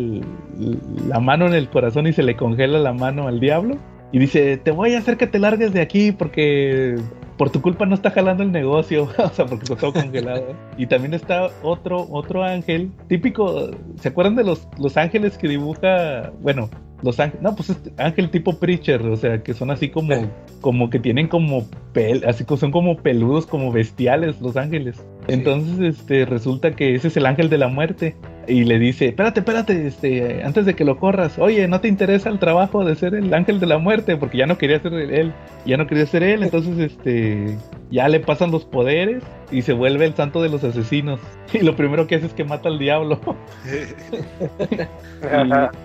la 1.08 1.20
mano 1.20 1.46
en 1.46 1.54
el 1.54 1.68
corazón 1.68 2.06
y 2.06 2.12
se 2.12 2.22
le 2.22 2.36
congela 2.36 2.78
la 2.78 2.92
mano 2.92 3.28
al 3.28 3.40
diablo. 3.40 3.76
Y 4.12 4.18
dice, 4.18 4.56
te 4.56 4.70
voy 4.70 4.94
a 4.94 4.98
hacer 4.98 5.16
que 5.16 5.26
te 5.26 5.38
largues 5.38 5.72
de 5.72 5.80
aquí 5.80 6.12
porque 6.12 6.96
por 7.38 7.50
tu 7.50 7.62
culpa 7.62 7.86
no 7.86 7.94
está 7.94 8.10
jalando 8.10 8.42
el 8.42 8.52
negocio, 8.52 9.04
o 9.18 9.28
sea, 9.30 9.46
porque 9.46 9.64
está 9.64 9.76
todo 9.76 9.92
congelado. 9.94 10.54
y 10.76 10.86
también 10.86 11.14
está 11.14 11.48
otro, 11.62 12.06
otro 12.10 12.42
ángel, 12.42 12.90
típico, 13.08 13.70
¿se 13.96 14.08
acuerdan 14.08 14.36
de 14.36 14.44
los, 14.44 14.68
los 14.78 14.96
ángeles 14.96 15.38
que 15.38 15.48
dibuja, 15.48 16.32
bueno, 16.42 16.68
los 17.02 17.20
ángeles, 17.20 17.42
no, 17.42 17.54
pues 17.54 17.70
este 17.70 17.92
ángel 17.96 18.30
tipo 18.30 18.58
preacher, 18.58 19.00
o 19.06 19.16
sea, 19.16 19.42
que 19.42 19.54
son 19.54 19.70
así 19.70 19.88
como, 19.88 20.14
como 20.60 20.90
que 20.90 20.98
tienen 20.98 21.28
como 21.28 21.64
pel, 21.92 22.24
así 22.26 22.44
que 22.44 22.56
son 22.56 22.72
como 22.72 22.96
peludos, 22.98 23.46
como 23.46 23.70
bestiales 23.70 24.40
los 24.40 24.56
ángeles. 24.56 25.00
Entonces, 25.28 25.78
este, 25.96 26.24
resulta 26.24 26.72
que 26.72 26.94
ese 26.94 27.08
es 27.08 27.16
el 27.16 27.26
ángel 27.26 27.50
de 27.50 27.58
la 27.58 27.68
muerte 27.68 28.16
y 28.46 28.64
le 28.64 28.78
dice, 28.78 29.08
espérate, 29.08 29.40
espérate, 29.40 29.86
este, 29.86 30.42
antes 30.42 30.64
de 30.64 30.74
que 30.74 30.84
lo 30.84 30.96
corras, 30.96 31.38
oye, 31.38 31.68
¿no 31.68 31.80
te 31.80 31.88
interesa 31.88 32.30
el 32.30 32.38
trabajo 32.38 32.82
de 32.82 32.94
ser 32.94 33.14
el 33.14 33.32
ángel 33.34 33.60
de 33.60 33.66
la 33.66 33.76
muerte? 33.76 34.16
Porque 34.16 34.38
ya 34.38 34.46
no 34.46 34.56
quería 34.56 34.80
ser 34.80 34.94
él, 34.94 35.34
ya 35.66 35.76
no 35.76 35.86
quería 35.86 36.06
ser 36.06 36.22
él, 36.22 36.42
entonces, 36.42 36.78
este, 36.78 37.58
ya 37.90 38.08
le 38.08 38.20
pasan 38.20 38.50
los 38.50 38.64
poderes 38.64 39.22
y 39.50 39.60
se 39.60 39.74
vuelve 39.74 40.06
el 40.06 40.14
santo 40.14 40.42
de 40.42 40.48
los 40.48 40.64
asesinos. 40.64 41.20
Y 41.52 41.60
lo 41.60 41.74
primero 41.76 42.06
que 42.06 42.16
hace 42.16 42.26
es 42.26 42.34
que 42.34 42.44
mata 42.44 42.68
al 42.68 42.78
diablo. 42.78 43.18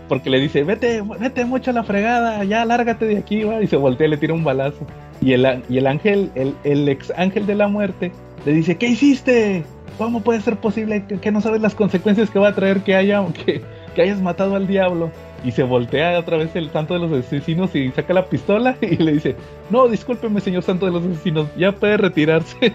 porque 0.09 0.29
le 0.29 0.41
dice, 0.41 0.63
vete, 0.63 1.01
vete 1.19 1.45
mucho 1.45 1.71
a 1.71 1.73
la 1.73 1.83
fregada, 1.83 2.43
ya 2.43 2.65
lárgate 2.65 3.05
de 3.05 3.17
aquí, 3.17 3.45
va, 3.45 3.61
y 3.61 3.67
se 3.67 3.77
voltea 3.77 4.07
y 4.07 4.09
le 4.09 4.17
tira 4.17 4.33
un 4.33 4.43
balazo. 4.43 4.85
Y 5.21 5.31
el, 5.31 5.63
y 5.69 5.77
el 5.77 5.87
ángel, 5.87 6.31
el, 6.35 6.53
el 6.65 6.89
ex 6.89 7.13
ángel 7.15 7.45
de 7.45 7.55
la 7.55 7.69
muerte, 7.69 8.11
le 8.45 8.53
dice, 8.53 8.77
¿qué 8.77 8.87
hiciste? 8.87 9.63
¿Cómo 9.97 10.21
puede 10.21 10.41
ser 10.41 10.57
posible 10.57 11.05
que, 11.05 11.31
no 11.31 11.41
sabes 11.41 11.61
las 11.61 11.75
consecuencias 11.75 12.29
que 12.29 12.39
va 12.39 12.49
a 12.49 12.55
traer 12.55 12.81
que 12.81 12.95
haya 12.95 13.23
que, 13.45 13.63
hayas 14.01 14.21
matado 14.21 14.55
al 14.55 14.67
diablo? 14.67 15.11
Y 15.43 15.51
se 15.51 15.63
voltea 15.63 16.17
otra 16.17 16.37
vez 16.37 16.55
el 16.55 16.71
santo 16.71 16.93
de 16.93 17.01
los 17.01 17.11
asesinos 17.11 17.75
y 17.75 17.91
saca 17.91 18.13
la 18.13 18.25
pistola 18.27 18.77
y 18.81 18.97
le 18.97 19.13
dice, 19.13 19.35
no, 19.69 19.87
discúlpeme 19.87 20.39
señor 20.39 20.63
santo 20.63 20.85
de 20.85 20.93
los 20.93 21.03
asesinos, 21.03 21.47
ya 21.57 21.71
puede 21.73 21.97
retirarse. 21.97 22.73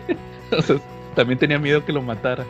también 1.15 1.39
tenía 1.39 1.59
miedo 1.59 1.85
que 1.85 1.93
lo 1.93 2.03
matara. 2.03 2.45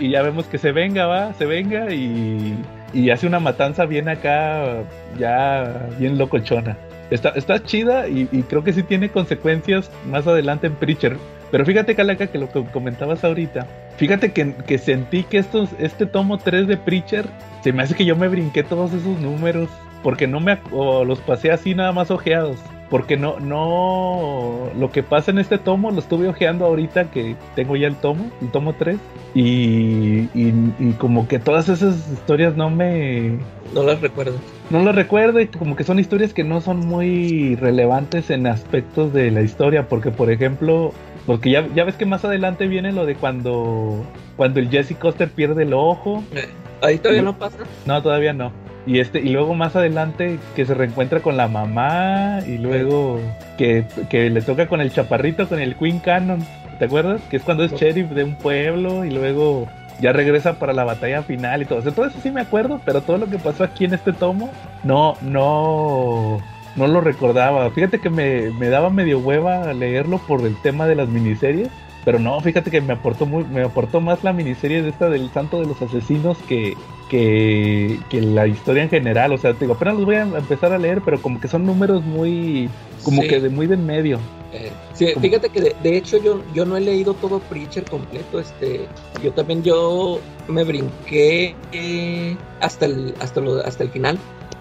Y, 0.00 0.10
ya 0.10 0.22
vemos 0.22 0.46
que 0.46 0.58
se 0.58 0.72
venga, 0.72 1.06
va, 1.06 1.34
se 1.34 1.46
venga 1.46 1.92
y, 1.92 2.56
y 2.92 3.10
hace 3.10 3.26
una 3.26 3.38
matanza 3.38 3.86
bien 3.86 4.08
acá, 4.08 4.82
ya 5.18 5.88
bien 5.98 6.18
locochona. 6.18 6.76
Está, 7.10 7.30
está 7.30 7.62
chida 7.62 8.08
y, 8.08 8.26
creo 8.48 8.62
que 8.62 8.72
sí 8.72 8.82
tiene 8.82 9.10
consecuencias 9.10 9.90
más 10.06 10.26
adelante 10.26 10.68
en 10.68 10.74
Preacher. 10.74 11.16
Pero 11.50 11.66
fíjate, 11.66 11.96
Calaca, 11.96 12.28
que 12.28 12.38
lo 12.38 12.48
que 12.48 12.64
comentabas 12.66 13.24
ahorita, 13.24 13.66
fíjate 13.96 14.32
que, 14.32 14.78
sentí 14.78 15.24
que 15.24 15.38
estos, 15.38 15.70
este 15.80 16.06
tomo 16.06 16.38
3 16.38 16.68
de 16.68 16.76
Preacher, 16.76 17.26
se 17.62 17.72
me 17.72 17.82
hace 17.82 17.94
que 17.96 18.04
yo 18.04 18.14
me 18.14 18.28
brinqué 18.28 18.62
todos 18.62 18.92
esos 18.92 19.18
números, 19.18 19.68
porque 20.04 20.28
no 20.28 20.38
me 20.38 20.58
los 21.04 21.18
pasé 21.20 21.50
así 21.50 21.74
nada 21.74 21.92
más 21.92 22.12
ojeados. 22.12 22.58
Porque 22.90 23.16
no, 23.16 23.38
no, 23.38 24.68
lo 24.76 24.90
que 24.90 25.04
pasa 25.04 25.30
en 25.30 25.38
este 25.38 25.58
tomo 25.58 25.92
lo 25.92 26.00
estuve 26.00 26.26
ojeando 26.26 26.66
ahorita 26.66 27.12
que 27.12 27.36
tengo 27.54 27.76
ya 27.76 27.86
el 27.86 27.94
tomo, 27.94 28.30
el 28.42 28.50
tomo 28.50 28.74
3, 28.74 28.98
y, 29.32 30.28
y, 30.34 30.94
como 30.98 31.28
que 31.28 31.38
todas 31.38 31.68
esas 31.68 32.10
historias 32.12 32.56
no 32.56 32.68
me... 32.68 33.38
No 33.72 33.84
las 33.84 34.00
recuerdo. 34.00 34.34
No 34.70 34.82
las 34.82 34.96
recuerdo 34.96 35.38
y 35.38 35.46
como 35.46 35.76
que 35.76 35.84
son 35.84 36.00
historias 36.00 36.34
que 36.34 36.42
no 36.42 36.60
son 36.60 36.80
muy 36.80 37.54
relevantes 37.54 38.28
en 38.30 38.48
aspectos 38.48 39.12
de 39.12 39.30
la 39.30 39.42
historia, 39.42 39.88
porque 39.88 40.10
por 40.10 40.28
ejemplo, 40.32 40.92
porque 41.26 41.52
ya, 41.52 41.68
ya 41.72 41.84
ves 41.84 41.94
que 41.94 42.06
más 42.06 42.24
adelante 42.24 42.66
viene 42.66 42.90
lo 42.90 43.06
de 43.06 43.14
cuando, 43.14 44.04
cuando 44.36 44.58
el 44.58 44.68
Jesse 44.68 44.96
Coster 44.96 45.30
pierde 45.30 45.62
el 45.62 45.74
ojo. 45.74 46.24
Eh, 46.34 46.48
ahí 46.82 46.98
todavía 46.98 47.22
no 47.22 47.38
pasa. 47.38 47.58
No, 47.86 48.02
todavía 48.02 48.32
no. 48.32 48.50
Y 48.86 48.98
este, 48.98 49.20
y 49.20 49.28
luego 49.28 49.54
más 49.54 49.76
adelante 49.76 50.38
que 50.56 50.64
se 50.64 50.74
reencuentra 50.74 51.20
con 51.20 51.36
la 51.36 51.48
mamá 51.48 52.40
y 52.46 52.58
luego 52.58 53.20
que, 53.58 53.84
que 54.08 54.30
le 54.30 54.42
toca 54.42 54.68
con 54.68 54.80
el 54.80 54.92
chaparrito, 54.92 55.48
con 55.48 55.60
el 55.60 55.76
Queen 55.76 55.98
Cannon. 55.98 56.40
¿Te 56.78 56.86
acuerdas? 56.86 57.20
Que 57.28 57.36
es 57.36 57.42
cuando 57.42 57.64
es 57.64 57.72
sheriff 57.72 58.10
de 58.10 58.24
un 58.24 58.36
pueblo 58.36 59.04
y 59.04 59.10
luego 59.10 59.68
ya 60.00 60.12
regresa 60.12 60.54
para 60.54 60.72
la 60.72 60.84
batalla 60.84 61.22
final 61.22 61.62
y 61.62 61.64
todo. 61.66 61.80
O 61.80 61.92
todo 61.92 62.06
eso 62.06 62.18
sí 62.22 62.30
me 62.30 62.40
acuerdo, 62.40 62.80
pero 62.84 63.02
todo 63.02 63.18
lo 63.18 63.26
que 63.26 63.38
pasó 63.38 63.64
aquí 63.64 63.84
en 63.84 63.94
este 63.94 64.12
tomo, 64.12 64.50
no, 64.82 65.14
no, 65.20 66.38
no 66.76 66.86
lo 66.86 67.00
recordaba. 67.02 67.70
Fíjate 67.70 67.98
que 68.00 68.08
me, 68.08 68.50
me, 68.50 68.68
daba 68.70 68.88
medio 68.88 69.18
hueva 69.18 69.72
leerlo 69.74 70.18
por 70.18 70.40
el 70.40 70.56
tema 70.62 70.86
de 70.86 70.94
las 70.94 71.08
miniseries. 71.08 71.68
Pero 72.02 72.18
no, 72.18 72.40
fíjate 72.40 72.70
que 72.70 72.80
me 72.80 72.94
aportó 72.94 73.26
muy, 73.26 73.44
me 73.44 73.62
aportó 73.62 74.00
más 74.00 74.24
la 74.24 74.32
miniserie 74.32 74.82
de 74.82 74.88
esta 74.88 75.10
del 75.10 75.28
Santo 75.30 75.60
de 75.60 75.66
los 75.66 75.82
Asesinos 75.82 76.38
que, 76.48 76.74
que, 77.10 77.98
que 78.08 78.22
la 78.22 78.46
historia 78.46 78.84
en 78.84 78.88
general. 78.88 79.32
O 79.32 79.38
sea, 79.38 79.52
te 79.52 79.60
digo, 79.60 79.74
apenas 79.74 79.96
los 79.96 80.06
voy 80.06 80.14
a 80.14 80.22
empezar 80.22 80.72
a 80.72 80.78
leer, 80.78 81.02
pero 81.04 81.20
como 81.20 81.40
que 81.40 81.48
son 81.48 81.66
números 81.66 82.02
muy, 82.04 82.70
como 83.02 83.20
que 83.22 83.40
de 83.40 83.50
muy 83.50 83.66
de 83.66 83.74
en 83.74 83.84
medio. 83.84 84.18
Eh, 84.52 84.70
sí, 84.94 85.08
fíjate 85.20 85.50
que 85.50 85.60
de, 85.60 85.76
de 85.82 85.96
hecho 85.96 86.16
yo, 86.18 86.42
yo 86.54 86.64
no 86.64 86.76
he 86.76 86.80
leído 86.80 87.14
todo 87.14 87.38
Preacher 87.38 87.84
completo, 87.84 88.40
este, 88.40 88.86
yo 89.22 89.32
también 89.32 89.62
yo 89.62 90.20
me 90.48 90.64
brinqué 90.64 91.54
eh, 91.72 92.36
hasta 92.60 92.86
el 92.86 93.14
hasta 93.20 93.40
lo, 93.40 93.64
hasta 93.64 93.84
el 93.84 93.90
final 93.90 94.18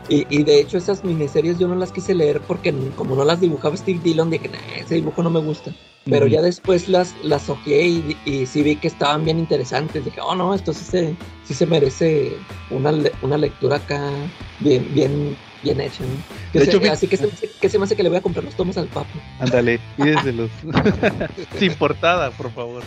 y, 0.10 0.26
y 0.30 0.44
de 0.44 0.60
hecho 0.60 0.78
esas 0.78 1.04
miniseries 1.04 1.60
yo 1.60 1.68
no 1.68 1.76
las 1.76 1.92
quise 1.92 2.16
leer 2.16 2.42
porque 2.42 2.74
como 2.96 3.16
no 3.16 3.24
las 3.24 3.40
dibujaba 3.40 3.78
Steve 3.78 4.00
Dillon 4.04 4.30
dije, 4.30 4.50
nah, 4.50 4.60
ese 4.78 4.96
dibujo 4.96 5.24
no 5.24 5.30
me 5.30 5.40
gusta. 5.40 5.72
Pero 6.06 6.26
ya 6.26 6.42
después 6.42 6.90
las, 6.90 7.14
las 7.24 7.50
ojeé 7.50 7.88
y, 7.88 8.18
y 8.26 8.46
sí 8.48 8.64
vi 8.64 8.78
que 8.78 8.88
estaban 8.88 9.26
bien 9.26 9.38
interesantes. 9.38 10.04
Dije, 10.04 10.20
oh 10.22 10.34
no, 10.34 10.56
esto 10.56 10.74
sí 10.74 10.84
se, 10.84 11.16
sí 11.44 11.54
se 11.54 11.68
merece 11.68 12.36
una, 12.72 12.92
una 13.22 13.38
lectura 13.38 13.76
acá 13.76 14.12
bien, 14.60 14.88
bien, 14.92 15.38
bien 15.62 15.82
hecha. 15.82 16.04
¿no? 16.04 16.24
Que 16.52 16.60
De 16.60 16.66
se- 16.66 16.78
hecho, 16.78 16.92
así 16.92 17.08
que 17.08 17.18
se, 17.18 17.30
que 17.62 17.70
se 17.70 17.78
me 17.78 17.86
hace 17.86 17.96
que 17.96 18.04
le 18.04 18.10
voy 18.10 18.18
a 18.18 18.22
comprar 18.22 18.44
los 18.46 18.56
tomos 18.56 18.78
al 18.78 18.88
papo. 18.88 19.08
Ándale, 19.40 19.80
pídeselos. 19.96 20.50
Sin 21.60 21.74
portada, 21.76 22.32
por 22.32 22.52
favor. 22.54 22.84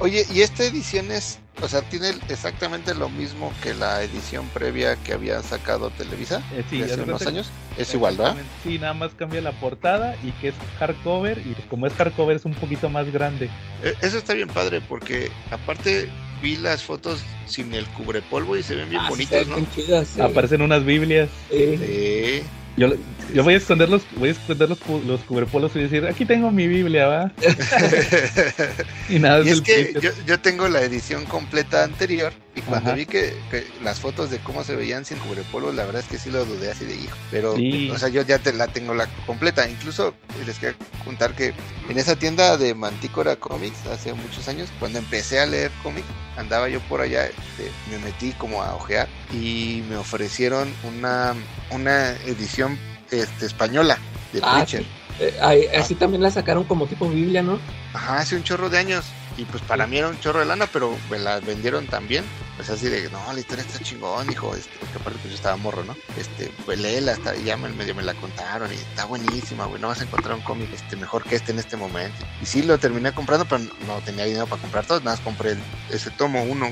Oye, 0.00 0.24
¿y 0.32 0.42
esta 0.42 0.64
edición 0.64 1.10
es, 1.10 1.38
o 1.60 1.68
sea, 1.68 1.82
tiene 1.82 2.10
exactamente 2.28 2.94
lo 2.94 3.08
mismo 3.08 3.52
que 3.62 3.74
la 3.74 4.02
edición 4.02 4.46
previa 4.52 4.96
que 4.96 5.12
había 5.12 5.42
sacado 5.42 5.90
Televisa 5.90 6.42
Eh, 6.52 6.64
sí, 6.68 6.82
hace 6.82 7.00
unos 7.02 7.26
años? 7.26 7.50
Es 7.76 7.92
igual, 7.94 8.16
¿verdad? 8.16 8.36
Sí, 8.62 8.78
nada 8.78 8.94
más 8.94 9.12
cambia 9.14 9.40
la 9.40 9.52
portada 9.52 10.14
y 10.22 10.32
que 10.32 10.48
es 10.48 10.54
hardcover. 10.78 11.38
Y 11.38 11.54
como 11.68 11.86
es 11.86 11.92
hardcover, 11.94 12.36
es 12.36 12.44
un 12.44 12.54
poquito 12.54 12.88
más 12.90 13.10
grande. 13.12 13.48
Eh, 13.82 13.94
Eso 14.02 14.18
está 14.18 14.34
bien 14.34 14.48
padre 14.48 14.80
porque 14.88 15.30
aparte 15.50 16.08
vi 16.42 16.56
las 16.56 16.82
fotos 16.82 17.20
sin 17.46 17.72
el 17.74 17.86
cubrepolvo 17.86 18.56
y 18.56 18.62
se 18.62 18.74
ven 18.74 18.90
bien 18.90 19.00
Ah, 19.02 19.10
están 19.18 19.48
¿no? 19.48 19.66
chidas, 19.74 20.08
sí. 20.14 20.20
Aparecen 20.20 20.62
unas 20.62 20.84
Biblias. 20.84 21.28
Sí. 21.50 21.76
Sí. 21.78 22.42
Yo, 22.76 22.92
yo 23.34 23.42
voy 23.42 23.54
a 23.54 23.56
esconder 23.56 23.88
los, 23.88 24.02
voy 24.16 24.28
a 24.28 24.32
esconder 24.32 24.68
los, 24.68 24.78
los 25.04 25.20
cubrepolos 25.22 25.74
y 25.74 25.80
decir, 25.80 26.06
aquí 26.06 26.24
tengo 26.24 26.52
mi 26.52 26.68
Biblia, 26.68 27.08
¿va? 27.08 27.32
Y 29.08 29.18
nada, 29.18 29.38
y 29.44 29.48
es 29.48 29.52
es 29.54 29.58
el 29.58 29.62
que 29.64 30.00
yo, 30.00 30.10
yo 30.26 30.38
tengo 30.40 30.68
la 30.68 30.82
edición 30.82 31.24
completa 31.24 31.82
anterior 31.82 32.32
y 32.54 32.60
cuando 32.60 32.90
Ajá. 32.90 32.96
vi 32.96 33.06
que, 33.06 33.34
que 33.50 33.66
las 33.82 33.98
fotos 33.98 34.30
de 34.30 34.38
cómo 34.38 34.62
se 34.62 34.76
veían 34.76 35.04
sin 35.04 35.18
cubrepolvo, 35.18 35.72
la 35.72 35.86
verdad 35.86 36.02
es 36.02 36.08
que 36.08 36.18
sí 36.18 36.30
lo 36.30 36.44
dudé 36.44 36.70
así 36.70 36.84
de 36.84 36.94
hijo. 36.94 37.16
Pero, 37.32 37.56
Sí. 37.56 37.90
o 37.90 37.98
sea, 37.98 38.10
yo 38.10 38.22
ya 38.22 38.38
te 38.38 38.52
la 38.52 38.68
tengo 38.68 38.94
la 38.94 39.06
completa. 39.26 39.68
Incluso 39.68 40.14
les 40.46 40.58
quiero 40.58 40.76
contar 41.04 41.34
que 41.34 41.54
en 41.88 41.98
esa 41.98 42.14
tienda 42.16 42.56
de 42.58 42.74
Mantícora 42.74 43.34
Comics 43.36 43.86
hace 43.86 44.12
muchos 44.14 44.46
años, 44.48 44.68
cuando 44.78 44.98
empecé 45.00 45.40
a 45.40 45.46
leer 45.46 45.70
cómics, 45.82 46.06
andaba 46.38 46.68
yo 46.68 46.80
por 46.80 47.00
allá, 47.00 47.26
este, 47.26 47.70
me 47.90 47.98
metí 47.98 48.32
como 48.32 48.62
a 48.62 48.74
ojear 48.74 49.08
y 49.32 49.82
me 49.88 49.96
ofrecieron 49.96 50.72
una, 50.84 51.34
una 51.70 52.12
edición 52.26 52.78
este, 53.10 53.46
española 53.46 53.98
de 54.32 54.40
Ah, 54.42 54.52
Preacher. 54.54 54.86
Eh, 55.20 55.34
ahí- 55.42 55.66
así 55.76 55.94
también 55.96 56.22
la 56.22 56.30
sacaron 56.30 56.64
como 56.64 56.86
tipo 56.86 57.08
Biblia, 57.08 57.42
¿no? 57.42 57.58
Ajá, 57.92 58.18
hace 58.18 58.36
un 58.36 58.44
chorro 58.44 58.70
de 58.70 58.78
años. 58.78 59.04
Y 59.36 59.44
pues 59.44 59.62
para 59.62 59.86
mí 59.86 59.98
era 59.98 60.08
un 60.08 60.18
chorro 60.20 60.40
de 60.40 60.46
lana, 60.46 60.68
pero 60.72 60.96
me 61.10 61.18
la 61.18 61.40
vendieron 61.40 61.86
también. 61.86 62.24
Pues 62.58 62.70
así 62.70 62.88
de, 62.88 63.08
no, 63.10 63.32
la 63.32 63.38
historia 63.38 63.64
está 63.64 63.78
chingón, 63.78 64.28
hijo. 64.32 64.52
Este, 64.52 64.76
porque 64.80 64.98
aparte 64.98 65.20
pues 65.20 65.30
yo 65.30 65.36
estaba 65.36 65.56
morro, 65.56 65.84
¿no? 65.84 65.96
Este, 66.18 66.50
pues 66.66 66.80
léela, 66.80 67.16
ya 67.44 67.56
me, 67.56 67.68
medio 67.68 67.94
me 67.94 68.02
la 68.02 68.14
contaron 68.14 68.68
y 68.72 68.74
está 68.74 69.04
buenísima, 69.04 69.66
güey. 69.66 69.80
No 69.80 69.86
vas 69.86 70.00
a 70.00 70.04
encontrar 70.04 70.34
un 70.34 70.42
cómic 70.42 70.68
este, 70.74 70.96
mejor 70.96 71.22
que 71.22 71.36
este 71.36 71.52
en 71.52 71.60
este 71.60 71.76
momento. 71.76 72.26
Y 72.42 72.46
sí, 72.46 72.64
lo 72.64 72.76
terminé 72.78 73.12
comprando, 73.12 73.46
pero 73.46 73.62
no 73.86 74.00
tenía 74.04 74.24
dinero 74.24 74.48
para 74.48 74.60
comprar 74.60 74.84
todos. 74.84 75.04
Nada 75.04 75.16
más 75.16 75.24
compré 75.24 75.56
ese 75.92 76.10
tomo 76.10 76.42
uno 76.42 76.66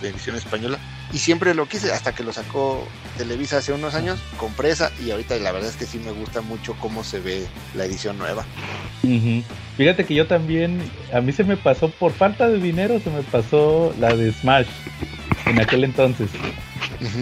de, 0.00 0.08
edición 0.08 0.36
española. 0.36 0.78
Y 1.12 1.18
siempre 1.18 1.54
lo 1.54 1.68
quise, 1.68 1.92
hasta 1.92 2.14
que 2.14 2.24
lo 2.24 2.32
sacó 2.32 2.88
Televisa 3.18 3.58
hace 3.58 3.74
unos 3.74 3.94
años. 3.94 4.18
Compré 4.38 4.70
esa 4.70 4.90
y 5.04 5.10
ahorita 5.10 5.36
la 5.36 5.52
verdad 5.52 5.68
es 5.68 5.76
que 5.76 5.84
sí 5.84 5.98
me 5.98 6.12
gusta 6.12 6.40
mucho 6.40 6.74
cómo 6.80 7.04
se 7.04 7.20
ve 7.20 7.46
la 7.74 7.84
edición 7.84 8.16
nueva. 8.16 8.46
Fíjate 9.76 10.06
que 10.06 10.14
yo 10.14 10.26
también, 10.26 10.80
a 11.12 11.20
mí 11.20 11.32
se 11.32 11.44
me 11.44 11.58
pasó, 11.58 11.90
por 11.90 12.12
falta 12.12 12.48
de 12.48 12.58
dinero, 12.58 12.98
se 13.00 13.10
me 13.10 13.22
pasó 13.22 13.94
la 14.00 14.16
de 14.16 14.32
Smash 14.32 14.66
en 15.48 15.60
aquel 15.60 15.84
entonces. 15.84 16.30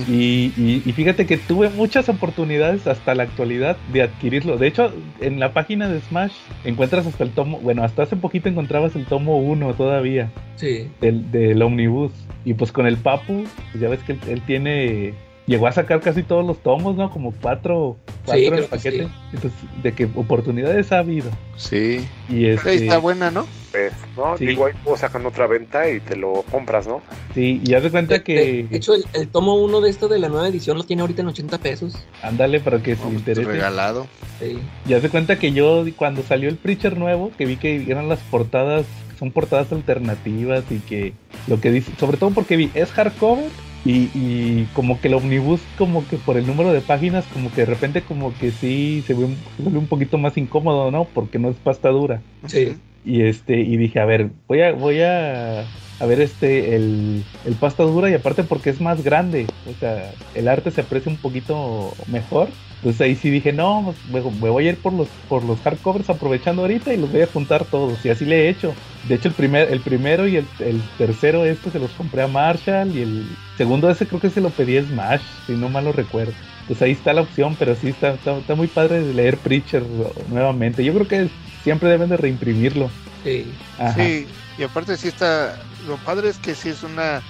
Y, 0.09 0.53
y- 0.57 0.83
y 0.87 0.93
fíjate 0.93 1.27
que 1.27 1.37
tuve 1.37 1.69
muchas 1.71 2.09
oportunidades 2.09 2.87
hasta 2.87 3.15
la 3.15 3.25
actualidad 3.25 3.77
de 3.93 4.03
adquirirlo. 4.03 4.57
De 4.57 4.69
hecho, 4.69 4.93
en 5.21 5.41
la 5.41 5.53
página 5.53 5.89
de 5.89 6.01
Smash 6.01 6.33
encuentras 6.65 7.07
hasta 7.07 7.25
el 7.25 7.31
tomo, 7.31 7.59
bueno, 7.59 7.83
hasta 7.83 8.05
hace 8.05 8.15
poquito 8.17 8.49
encontrabas 8.49 8.95
el 8.95 9.05
tomo 9.05 9.39
1 9.39 9.75
todavía, 9.75 10.31
Sí. 10.57 10.89
del, 11.01 11.31
del 11.33 11.61
Omnibus. 11.63 12.13
Y 12.45 12.55
pues 12.55 12.71
con 12.73 12.87
el 12.87 12.99
Papu, 12.99 13.45
pues 13.73 13.81
ya 13.81 13.89
ves 13.89 14.01
que 14.05 14.13
él, 14.13 14.19
él 14.29 14.43
tiene... 14.43 15.15
Llegó 15.47 15.67
a 15.67 15.73
sacar 15.73 16.01
casi 16.01 16.23
todos 16.23 16.45
los 16.45 16.63
tomos, 16.63 16.97
¿no? 16.97 17.11
Como 17.11 17.33
cuatro, 17.33 17.99
cuatro 18.25 18.43
en 18.47 18.55
el 18.55 18.61
que 18.63 18.69
paquete. 18.69 19.05
sí. 19.05 19.11
Entonces, 19.35 19.61
de 19.83 19.93
que 19.93 20.05
oportunidades 20.17 20.91
ha 20.91 21.01
habido. 21.01 21.31
Sí. 21.57 22.07
Y 22.31 22.47
este, 22.47 22.71
Ahí 22.71 22.77
está 22.79 22.97
buena, 22.99 23.31
¿no? 23.31 23.47
Pues, 23.71 23.93
¿no? 24.17 24.39
Sí. 24.39 24.47
Digo, 24.47 24.67
ahí 24.67 24.73
sacan 24.97 25.27
otra 25.27 25.47
venta 25.47 25.91
y 25.91 26.01
te 26.01 26.17
lo 26.17 26.43
compras, 26.51 26.87
¿no? 26.87 27.03
sí, 27.35 27.61
y 27.63 27.75
haz 27.75 27.83
de 27.83 27.91
cuenta 27.91 28.15
De, 28.15 28.23
que... 28.23 28.67
de 28.71 28.77
hecho, 28.77 28.95
el, 28.95 29.05
el 29.13 29.29
tomo 29.29 29.57
uno 29.57 29.81
de 29.83 29.91
esto 29.91 30.09
de 30.09 30.19
la 30.19 30.29
nueva 30.29 30.49
edición 30.49 30.79
lo 30.79 30.85
tiene 30.85 31.03
ahorita 31.03 31.21
en 31.23 31.29
80 31.29 31.59
pesos. 31.59 31.95
Ándale 32.23 32.61
para 32.61 32.83
que 32.83 32.97
se 32.97 33.07
interese. 33.09 33.45
regalado. 33.45 34.07
Sí. 34.41 34.59
Ya 34.87 35.01
se 35.01 35.11
cuenta 35.11 35.39
que 35.39 35.53
yo 35.53 35.85
cuando 35.97 36.23
salió 36.23 36.49
el 36.49 36.57
Preacher 36.57 36.97
nuevo, 36.97 37.33
que 37.37 37.45
vi 37.45 37.57
que 37.57 37.85
eran 37.91 38.09
las 38.09 38.21
portadas, 38.21 38.87
son 39.19 39.31
portadas 39.31 39.71
alternativas 39.73 40.65
y 40.71 40.79
que 40.79 41.13
lo 41.49 41.61
que 41.61 41.71
dice, 41.71 41.93
sobre 42.01 42.17
todo 42.17 42.31
porque 42.31 42.57
vi, 42.57 42.71
es 42.75 42.91
hardcover 42.93 43.51
y, 43.85 44.11
y 44.15 44.71
como 44.73 45.01
que 45.01 45.09
el 45.09 45.15
omnibus, 45.15 45.69
como 45.75 46.07
que 46.09 46.19
por 46.19 46.39
el 46.39 46.47
número 46.47 46.73
de 46.73 46.83
páginas, 46.83 47.29
como 47.29 47.53
que 47.53 47.63
de 47.63 47.67
repente 47.67 48.05
como 48.05 48.37
que 48.39 48.53
sí 48.53 49.03
se 49.07 49.15
ve 49.15 49.25
un, 49.25 49.45
vuelve 49.57 49.79
un 49.79 49.89
poquito 49.89 50.19
más 50.19 50.37
incómodo, 50.39 50.91
¿no? 50.91 51.13
Porque 51.13 51.39
no 51.39 51.51
es 51.51 51.61
pasta 51.61 51.91
dura. 51.91 52.27
Sí. 52.47 52.85
Y 53.03 53.23
este, 53.23 53.61
y 53.61 53.77
dije, 53.77 54.01
a 54.01 54.07
ver, 54.07 54.33
voy 54.49 54.63
a, 54.63 54.73
voy 54.73 55.01
a, 55.03 55.63
a 55.99 56.07
ver 56.07 56.21
este, 56.21 56.75
el, 56.77 57.29
el 57.43 57.59
pasta 57.59 57.83
dura 57.85 58.11
y 58.11 58.15
aparte 58.15 58.45
porque 58.45 58.71
es 58.71 58.81
más 58.81 59.03
grande, 59.03 59.57
o 59.65 59.75
sea, 59.75 60.17
el 60.33 60.49
arte 60.49 60.71
se 60.71 60.81
aprecia 60.83 61.13
un 61.13 61.21
poquito 61.21 62.03
mejor. 62.07 62.59
Entonces 62.85 63.01
ahí 63.01 63.17
sí 63.17 63.31
dije, 63.31 63.51
no, 63.51 63.95
pues, 64.11 64.23
me, 64.23 64.31
me 64.31 64.51
voy 64.51 64.67
a 64.67 64.73
ir 64.73 64.77
por 64.77 64.93
los, 64.93 65.09
por 65.27 65.43
los 65.43 65.59
hardcovers 65.61 66.11
aprovechando 66.11 66.61
ahorita 66.61 66.93
y 66.93 66.99
los 66.99 67.11
voy 67.11 67.23
a 67.23 67.27
juntar 67.27 67.65
todos. 67.65 68.05
Y 68.05 68.11
así 68.11 68.27
le 68.27 68.45
he 68.45 68.51
hecho. 68.51 68.75
De 69.09 69.15
hecho, 69.15 69.29
el, 69.29 69.35
primer, 69.35 69.73
el 69.73 69.81
primero 69.81 70.29
y 70.29 70.37
el, 70.37 70.47
el 70.59 70.83
tercero 70.99 71.47
este 71.47 71.71
se 71.71 71.79
los 71.79 71.91
compré 71.93 72.21
a 72.21 72.27
Marshall 72.27 72.95
y 72.95 73.01
el 73.01 73.27
segundo 73.57 73.89
ese 73.89 74.07
creo 74.07 74.21
que 74.21 74.29
se 74.29 74.43
lo 74.43 74.51
pedí 74.51 74.77
a 74.77 74.83
Smash, 74.83 75.23
si 75.47 75.53
no 75.53 75.71
mal 75.71 75.87
lo 75.87 75.93
recuerdo. 75.93 76.35
Pues 76.67 76.83
ahí 76.83 76.91
está 76.91 77.15
la 77.15 77.23
opción, 77.23 77.57
pero 77.59 77.75
sí 77.75 77.89
está, 77.89 78.11
está, 78.11 78.37
está 78.37 78.55
muy 78.55 78.67
padre 78.67 79.01
de 79.03 79.15
leer 79.15 79.39
Preacher 79.39 79.83
nuevamente. 80.29 80.85
Yo 80.85 80.93
creo 80.93 81.09
que 81.09 81.31
siempre 81.63 81.89
deben 81.89 82.11
de 82.11 82.19
reimprimirlo. 82.19 82.91
Sí. 83.23 83.47
Ajá. 83.79 83.95
Sí, 83.95 84.27
y 84.59 84.63
aparte 84.63 84.99
sí 84.99 85.09
está, 85.09 85.59
lo 85.87 85.97
padre 85.97 86.29
es 86.29 86.37
que 86.37 86.55
sí 86.55 86.69
es 86.69 86.83
una, 86.83 87.23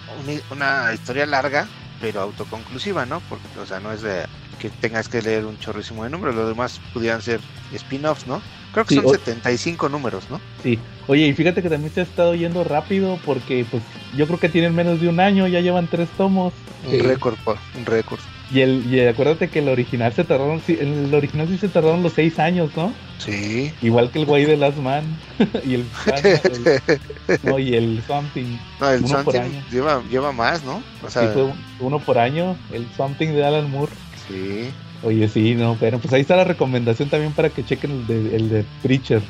una 0.50 0.92
historia 0.92 1.26
larga, 1.26 1.68
pero 2.00 2.20
autoconclusiva, 2.20 3.06
¿no? 3.06 3.20
Porque, 3.28 3.48
o 3.58 3.66
sea, 3.66 3.80
no 3.80 3.92
es 3.92 4.02
de 4.02 4.26
que 4.58 4.70
tengas 4.70 5.08
que 5.08 5.22
leer 5.22 5.46
un 5.46 5.58
chorrísimo 5.58 6.04
de 6.04 6.10
números, 6.10 6.34
los 6.34 6.48
demás 6.48 6.80
pudieran 6.92 7.22
ser 7.22 7.40
spin-offs, 7.70 8.26
¿no? 8.26 8.42
Creo 8.74 8.84
que 8.84 8.94
Sí, 8.94 9.00
son 9.00 9.06
o- 9.06 9.10
75 9.10 9.88
números, 9.88 10.24
¿no? 10.30 10.40
Sí. 10.62 10.78
Oye, 11.06 11.26
y 11.28 11.32
fíjate 11.32 11.62
que 11.62 11.70
también 11.70 11.92
se 11.92 12.00
ha 12.00 12.02
estado 12.04 12.34
yendo 12.34 12.64
rápido 12.64 13.18
porque 13.24 13.64
pues 13.70 13.82
yo 14.16 14.26
creo 14.26 14.38
que 14.40 14.48
tienen 14.48 14.74
menos 14.74 15.00
de 15.00 15.08
un 15.08 15.20
año, 15.20 15.46
ya 15.46 15.60
llevan 15.60 15.86
tres 15.86 16.08
tomos. 16.16 16.52
Sí. 16.90 16.96
Un 16.98 17.04
récord, 17.06 17.36
pa- 17.44 17.56
un 17.78 17.86
récord. 17.86 18.20
Y 18.50 18.60
el 18.60 18.84
y 18.92 19.00
acuérdate 19.00 19.48
que 19.48 19.60
el 19.60 19.68
original 19.68 20.12
se 20.12 20.24
tardaron, 20.24 20.60
sí, 20.60 20.76
el 20.78 21.12
original 21.14 21.48
sí 21.48 21.56
se 21.56 21.68
tardaron 21.68 22.02
los 22.02 22.12
seis 22.12 22.38
años, 22.38 22.70
¿no? 22.76 22.92
Sí. 23.18 23.72
Igual 23.80 24.10
que 24.10 24.18
el 24.20 24.26
güey 24.26 24.44
de 24.44 24.56
Last 24.56 24.76
Man 24.78 25.04
y 25.64 25.74
el, 25.74 25.86
el- 26.12 27.40
no, 27.42 27.58
y 27.58 27.74
el 27.74 28.02
Something. 28.06 28.58
No, 28.80 28.90
el 28.90 29.04
Uno 29.04 29.08
por 29.24 29.34
Something 29.34 29.40
año. 29.40 29.64
lleva, 29.70 30.02
lleva 30.10 30.32
más, 30.32 30.62
¿no? 30.64 30.82
O 31.02 31.06
Sí, 31.06 31.12
sea, 31.14 31.28
fue 31.28 31.44
un- 31.44 31.64
uno 31.80 31.98
por 32.00 32.18
año, 32.18 32.56
el 32.72 32.86
Something 32.96 33.28
de 33.28 33.44
Alan 33.44 33.70
Moore. 33.70 33.92
sí. 34.28 34.70
Oye, 35.04 35.28
sí, 35.28 35.54
no, 35.54 35.76
pero 35.78 35.98
pues 35.98 36.12
ahí 36.14 36.22
está 36.22 36.36
la 36.36 36.44
recomendación 36.44 37.10
también 37.10 37.32
para 37.32 37.50
que 37.50 37.64
chequen 37.64 37.90
el 37.90 38.06
de, 38.06 38.36
el 38.36 38.48
de 38.48 38.64
Preacher. 38.82 39.20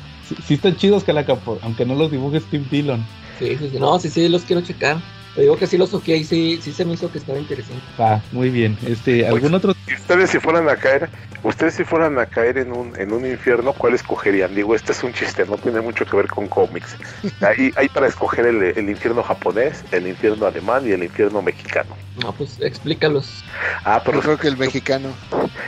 Sí, 0.47 0.55
están 0.55 0.75
chidos 0.75 1.03
capo, 1.03 1.59
aunque 1.61 1.85
no 1.85 1.95
los 1.95 2.09
dibuje 2.09 2.39
Steve 2.39 2.65
Dillon. 2.71 3.03
Sí, 3.37 3.57
sí, 3.57 3.69
sí. 3.69 3.79
No, 3.79 3.99
sí, 3.99 4.09
sí, 4.09 4.29
los 4.29 4.43
quiero 4.43 4.61
checar. 4.61 4.97
Te 5.35 5.41
digo 5.41 5.57
que 5.57 5.67
sí 5.67 5.77
los 5.77 5.91
toqué 5.91 6.15
y 6.15 6.23
sí, 6.23 6.59
sí 6.61 6.71
se 6.71 6.85
me 6.85 6.93
hizo 6.93 7.11
que 7.11 7.17
estaba 7.17 7.37
interesante. 7.37 7.83
Va, 7.99 8.23
muy 8.31 8.49
bien. 8.49 8.77
Este, 8.87 9.27
¿algún 9.27 9.53
otro? 9.53 9.73
Si 9.85 9.93
ustedes 9.93 10.29
si 10.29 10.39
fueran 10.39 10.69
a 10.69 10.77
caer, 10.77 11.09
ustedes 11.43 11.73
si 11.73 11.83
fueran 11.83 12.17
a 12.19 12.25
caer 12.25 12.57
en 12.57 12.71
un, 12.71 12.97
en 12.97 13.11
un 13.11 13.25
infierno, 13.25 13.73
¿cuál 13.73 13.93
escogerían? 13.95 14.55
Digo, 14.55 14.73
este 14.75 14.93
es 14.93 15.03
un 15.03 15.11
chiste, 15.11 15.45
no 15.45 15.57
tiene 15.57 15.81
mucho 15.81 16.05
que 16.05 16.15
ver 16.15 16.27
con 16.27 16.47
cómics. 16.47 16.95
Hay, 17.41 17.73
hay 17.75 17.89
para 17.89 18.07
escoger 18.07 18.45
el, 18.45 18.63
el 18.63 18.89
infierno 18.89 19.23
japonés, 19.23 19.83
el 19.91 20.07
infierno 20.07 20.45
alemán 20.45 20.87
y 20.87 20.91
el 20.91 21.03
infierno 21.03 21.41
mexicano. 21.41 21.95
No, 22.23 22.31
pues 22.31 22.59
explícalos. 22.61 23.43
Ah, 23.83 24.01
pero 24.03 24.19
Yo 24.19 24.21
creo 24.23 24.37
que 24.37 24.47
el 24.47 24.57
mexicano. 24.57 25.09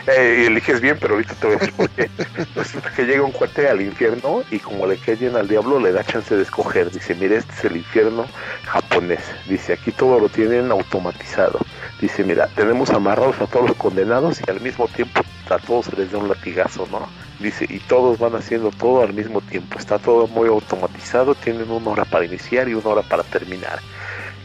Eh, 0.07 0.45
eliges 0.47 0.79
bien, 0.79 0.97
pero 0.99 1.15
ahorita 1.15 1.33
te 1.35 1.47
voy 1.47 1.55
a 1.57 1.59
decir 1.59 1.73
por 1.73 1.89
qué. 1.89 2.09
Resulta 2.55 2.89
que 2.93 3.03
llega 3.03 3.23
un 3.23 3.31
cuate 3.33 3.67
al 3.67 3.81
infierno 3.81 4.43
y 4.49 4.59
como 4.59 4.87
le 4.87 4.97
cae 4.97 5.15
bien 5.15 5.35
al 5.35 5.47
diablo, 5.49 5.79
le 5.79 5.91
da 5.91 6.03
chance 6.05 6.33
de 6.35 6.43
escoger. 6.43 6.89
Dice, 6.91 7.15
mire, 7.15 7.37
este 7.37 7.51
es 7.53 7.65
el 7.65 7.75
infierno 7.77 8.25
japonés. 8.63 9.19
Dice, 9.45 9.56
aquí 9.73 9.91
todo 9.91 10.19
lo 10.19 10.29
tienen 10.29 10.71
automatizado. 10.71 11.59
Dice, 11.99 12.23
mira, 12.23 12.47
tenemos 12.55 12.89
amarrados 12.91 13.39
a 13.41 13.47
todos 13.47 13.69
los 13.69 13.77
condenados 13.77 14.39
y 14.45 14.49
al 14.49 14.61
mismo 14.61 14.87
tiempo 14.87 15.21
a 15.49 15.57
todos 15.57 15.87
se 15.87 15.95
les 15.95 16.11
da 16.11 16.19
un 16.19 16.29
latigazo, 16.29 16.87
¿no? 16.91 17.07
Dice, 17.39 17.65
y 17.69 17.79
todos 17.79 18.19
van 18.19 18.35
haciendo 18.35 18.71
todo 18.71 19.03
al 19.03 19.13
mismo 19.13 19.41
tiempo. 19.41 19.77
Está 19.79 19.97
todo 19.99 20.27
muy 20.27 20.47
automatizado, 20.47 21.35
tienen 21.35 21.69
una 21.69 21.91
hora 21.91 22.05
para 22.05 22.25
iniciar 22.25 22.67
y 22.67 22.73
una 22.73 22.89
hora 22.89 23.01
para 23.01 23.23
terminar. 23.23 23.79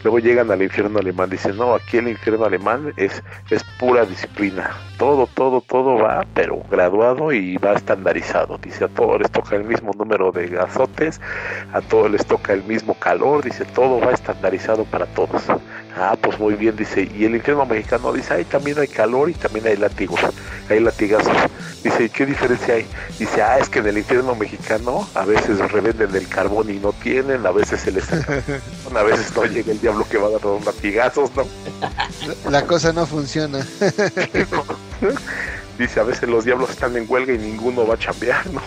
Luego 0.03 0.19
llegan 0.19 0.51
al 0.51 0.61
infierno 0.61 0.99
alemán, 0.99 1.29
dicen, 1.29 1.55
no, 1.57 1.73
aquí 1.75 1.97
el 1.97 2.09
infierno 2.09 2.45
alemán 2.45 2.93
es, 2.97 3.23
es 3.49 3.63
pura 3.79 4.05
disciplina. 4.05 4.71
Todo, 4.97 5.27
todo, 5.27 5.61
todo 5.61 5.95
va, 5.95 6.25
pero 6.33 6.61
graduado 6.69 7.31
y 7.31 7.57
va 7.57 7.73
estandarizado. 7.73 8.57
Dice, 8.57 8.83
a 8.85 8.87
todos 8.89 9.21
les 9.21 9.31
toca 9.31 9.55
el 9.55 9.63
mismo 9.63 9.91
número 9.97 10.31
de 10.31 10.59
azotes, 10.59 11.21
a 11.73 11.81
todos 11.81 12.11
les 12.11 12.25
toca 12.25 12.53
el 12.53 12.63
mismo 12.63 12.93
calor, 12.95 13.43
dice, 13.43 13.65
todo 13.65 13.99
va 13.99 14.11
estandarizado 14.11 14.83
para 14.85 15.05
todos. 15.07 15.43
Ah, 15.95 16.17
pues 16.19 16.39
muy 16.39 16.55
bien, 16.55 16.75
dice, 16.75 17.09
y 17.15 17.25
el 17.25 17.35
infierno 17.35 17.65
mexicano 17.65 18.11
dice, 18.11 18.33
ahí 18.33 18.43
también 18.45 18.79
hay 18.79 18.87
calor 18.87 19.29
y 19.29 19.33
también 19.33 19.67
hay 19.67 19.77
látigos, 19.77 20.19
hay 20.69 20.79
latigazos. 20.79 21.37
Dice, 21.83 22.09
¿qué 22.09 22.25
diferencia 22.25 22.75
hay? 22.75 22.85
Dice, 23.19 23.41
ah, 23.41 23.59
es 23.59 23.69
que 23.69 23.79
en 23.79 23.87
el 23.87 23.97
infierno 23.99 24.33
mexicano 24.35 25.07
a 25.13 25.25
veces 25.25 25.59
revenden 25.71 26.15
el 26.15 26.27
carbón 26.27 26.69
y 26.69 26.79
no 26.79 26.93
tienen, 26.93 27.45
a 27.45 27.51
veces 27.51 27.81
se 27.81 27.91
les 27.91 28.11
a 28.95 29.03
veces 29.03 29.35
no 29.35 29.43
llega 29.45 29.71
el 29.71 29.79
diablo 29.93 30.07
que 30.09 30.17
va 30.17 30.27
a 30.27 30.31
dar 30.31 30.43
los 30.43 30.65
latigazos, 30.65 31.31
¿no? 31.35 31.45
La 32.51 32.65
cosa 32.65 32.91
no 32.93 33.05
funciona. 33.05 33.59
Dice, 35.77 35.99
a 35.99 36.03
veces 36.03 36.29
los 36.29 36.45
diablos 36.45 36.69
están 36.69 36.95
en 36.95 37.05
huelga 37.07 37.33
y 37.33 37.37
ninguno 37.37 37.85
va 37.85 37.95
a 37.95 37.97
chambear, 37.97 38.45
¿no? 38.51 38.61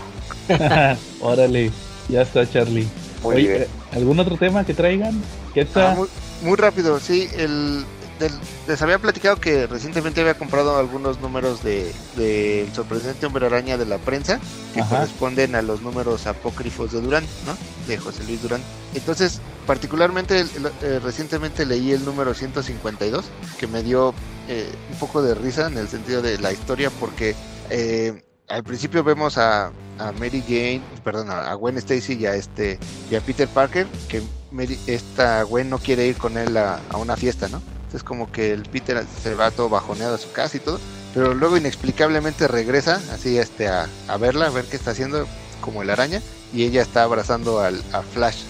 Órale, 1.21 1.71
ya 2.09 2.23
está 2.23 2.49
Charlie. 2.49 2.89
Muy 3.23 3.37
Oye, 3.37 3.49
bien. 3.49 3.67
¿Algún 3.93 4.19
otro 4.21 4.37
tema 4.37 4.65
que 4.65 4.75
traigan? 4.75 5.21
¿Qué 5.55 5.61
está? 5.63 5.93
Ah, 5.93 5.95
muy, 5.95 6.09
muy 6.43 6.57
rápido, 6.57 6.99
sí. 7.01 7.29
El, 7.37 7.85
del- 8.19 8.33
les 8.67 8.81
había 8.83 8.99
platicado 8.99 9.37
que 9.37 9.67
recientemente 9.67 10.21
había 10.21 10.35
comprado 10.39 10.77
algunos 10.79 11.21
números 11.21 11.63
de, 11.63 11.93
de 12.17 12.63
El 12.63 12.73
sorprendente 12.75 13.27
hombre 13.27 13.47
araña 13.47 13.77
de 13.77 13.87
la 13.87 13.99
prensa 13.99 14.41
que 14.75 14.81
Ajá. 14.81 14.97
corresponden 14.99 15.55
a 15.55 15.63
los 15.63 15.83
números 15.83 16.27
apócrifos 16.27 16.93
de 16.93 17.01
Durán, 17.01 17.25
¿no? 17.47 17.57
De 17.87 17.99
José 17.99 18.25
Luis 18.25 18.43
Durán. 18.43 18.63
Entonces, 18.95 19.41
particularmente 19.67 20.41
eh, 20.83 21.01
recientemente 21.03 21.67
leí 21.67 21.93
el 21.93 22.05
número 22.05 22.35
152 22.35 23.25
que 23.59 23.67
me 23.67 23.83
dio 23.83 24.15
eh, 24.49 24.71
un 24.93 24.99
poco 24.99 25.23
de 25.23 25.35
risa 25.35 25.67
en 25.67 25.77
el 25.79 25.89
sentido 25.89 26.23
de 26.23 26.39
la 26.39 26.53
historia 26.53 26.91
porque 26.99 27.35
eh, 27.71 28.23
al 28.49 28.63
principio 28.63 29.03
vemos 29.05 29.39
a, 29.39 29.73
a 29.99 30.13
Mary 30.19 30.41
Jane, 30.47 30.81
perdón, 31.03 31.31
a 31.31 31.51
a 31.51 31.55
Gwen 31.55 31.77
Stacy 31.79 32.15
y 32.15 32.27
a 32.27 32.35
este 32.37 32.79
y 33.11 33.17
a 33.17 33.21
Peter 33.21 33.49
Parker 33.49 33.87
que 34.09 34.23
Mary- 34.53 34.79
esta 34.87 35.43
Gwen 35.43 35.69
no 35.69 35.79
quiere 35.79 36.07
ir 36.07 36.17
con 36.17 36.39
él 36.39 36.57
a, 36.57 36.79
a 36.91 36.97
una 36.97 37.17
fiesta, 37.17 37.49
¿no? 37.49 37.61
Entonces 37.87 38.03
como 38.03 38.31
que 38.31 38.53
el 38.53 38.63
Peter 38.63 39.05
se 39.23 39.35
va 39.35 39.51
todo 39.51 39.69
bajoneado 39.69 40.17
a 40.17 40.19
su 40.19 40.31
casa 40.33 40.57
y 40.57 40.61
todo, 40.61 40.79
pero 41.15 41.35
luego 41.35 41.57
inexplicablemente 41.57 42.49
regresa 42.49 43.01
así 43.13 43.39
este 43.39 43.69
a, 43.69 43.89
a 44.09 44.17
verla, 44.17 44.47
a 44.47 44.51
ver 44.51 44.65
qué 44.67 44.77
está 44.77 44.91
haciendo 44.91 45.27
como 45.61 45.83
el 45.83 45.91
araña 45.91 46.21
y 46.53 46.65
ella 46.65 46.83
está 46.83 47.05
abrazando 47.05 47.61
al, 47.61 47.83
a 47.93 48.03
Flash. 48.03 48.43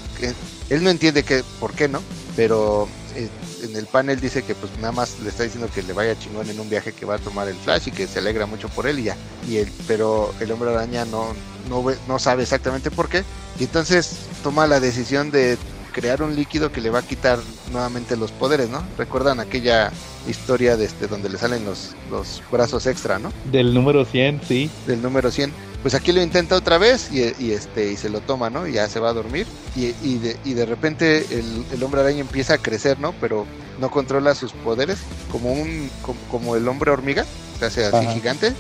Él 0.71 0.83
no 0.83 0.91
entiende 0.91 1.23
que, 1.23 1.45
por 1.61 1.73
qué 1.75 1.89
no, 1.89 2.01
pero 2.35 2.89
eh, 3.15 3.29
en 3.63 3.77
el 3.77 3.87
panel 3.87 4.21
dice 4.21 4.43
que 4.43 4.55
pues 4.55 4.73
nada 4.79 4.93
más 4.93 5.21
le 5.21 5.29
está 5.29 5.43
diciendo 5.43 5.69
que 5.73 5.83
le 5.83 5.93
vaya 5.93 6.19
chingón 6.19 6.49
en 6.49 6.59
un 6.59 6.69
viaje 6.69 6.93
que 6.93 7.07
va 7.07 7.17
a 7.17 7.19
tomar 7.19 7.49
el 7.49 7.57
Flash 7.57 7.89
y 7.89 7.91
que 7.91 8.07
se 8.07 8.19
alegra 8.19 8.47
mucho 8.47 8.69
por 8.69 8.87
él 8.87 8.99
y 8.99 9.05
ya. 9.05 9.17
Y 9.49 9.59
él, 9.59 9.73
pero 9.87 10.35
el 10.41 10.51
hombre 10.51 10.71
araña 10.71 11.05
no, 11.05 11.35
no, 11.69 11.85
no 12.09 12.19
sabe 12.19 12.43
exactamente 12.43 12.91
por 12.91 13.09
qué. 13.09 13.25
Y 13.59 13.65
entonces 13.65 14.17
toma 14.43 14.67
la 14.67 14.81
decisión 14.81 15.31
de 15.31 15.59
crear 15.97 16.23
un 16.23 16.37
líquido 16.37 16.71
que 16.71 16.83
le 16.83 16.91
va 16.91 16.99
a 16.99 17.03
quitar 17.03 17.39
nuevamente 17.73 18.19
los 18.19 18.31
poderes, 18.31 18.69
¿no? 18.69 18.83
Recuerdan 18.99 19.41
aquella 19.41 19.91
historia 20.29 20.77
de 20.77 20.85
este 20.85 21.07
donde 21.07 21.31
le 21.31 21.39
salen 21.39 21.65
los, 21.65 21.95
los 22.11 22.43
brazos 22.53 22.87
extra, 22.87 23.19
¿no? 23.19 23.33
Del 23.51 23.73
número 23.73 24.05
100, 24.05 24.43
sí. 24.47 24.71
Del 24.87 25.01
número 25.01 25.31
100. 25.31 25.55
Pues 25.81 25.95
aquí 25.95 26.13
lo 26.13 26.21
intenta 26.21 26.55
otra 26.55 26.77
vez 26.77 27.11
y, 27.11 27.23
y, 27.43 27.53
este 27.53 27.93
y 27.93 27.97
se 27.97 28.11
lo 28.11 28.21
toma, 28.21 28.51
¿no? 28.51 28.67
Y 28.67 28.73
ya 28.73 28.91
se 28.91 29.01
va 29.01 29.09
a 29.09 29.15
dormir 29.15 29.47
y, 29.75 29.95
y, 30.03 30.19
de, 30.19 30.37
y 30.45 30.53
de 30.53 30.67
repente 30.67 31.25
el, 31.31 31.65
el 31.73 31.83
hombre 31.83 32.03
araña 32.03 32.21
empieza 32.21 32.55
a 32.55 32.59
crecer, 32.59 33.01
¿no? 33.01 33.15
Pero 33.19 33.47
no 33.81 33.91
controla 33.91 34.35
sus 34.35 34.53
poderes 34.53 34.99
como 35.33 35.51
un 35.51 35.89
como, 36.03 36.21
como 36.31 36.57
el 36.57 36.69
hombre 36.69 36.91
hormiga, 36.91 37.25
se 37.59 37.65
hace 37.65 37.87
así 37.87 37.97
Ajá. 38.05 38.13
gigante, 38.13 38.53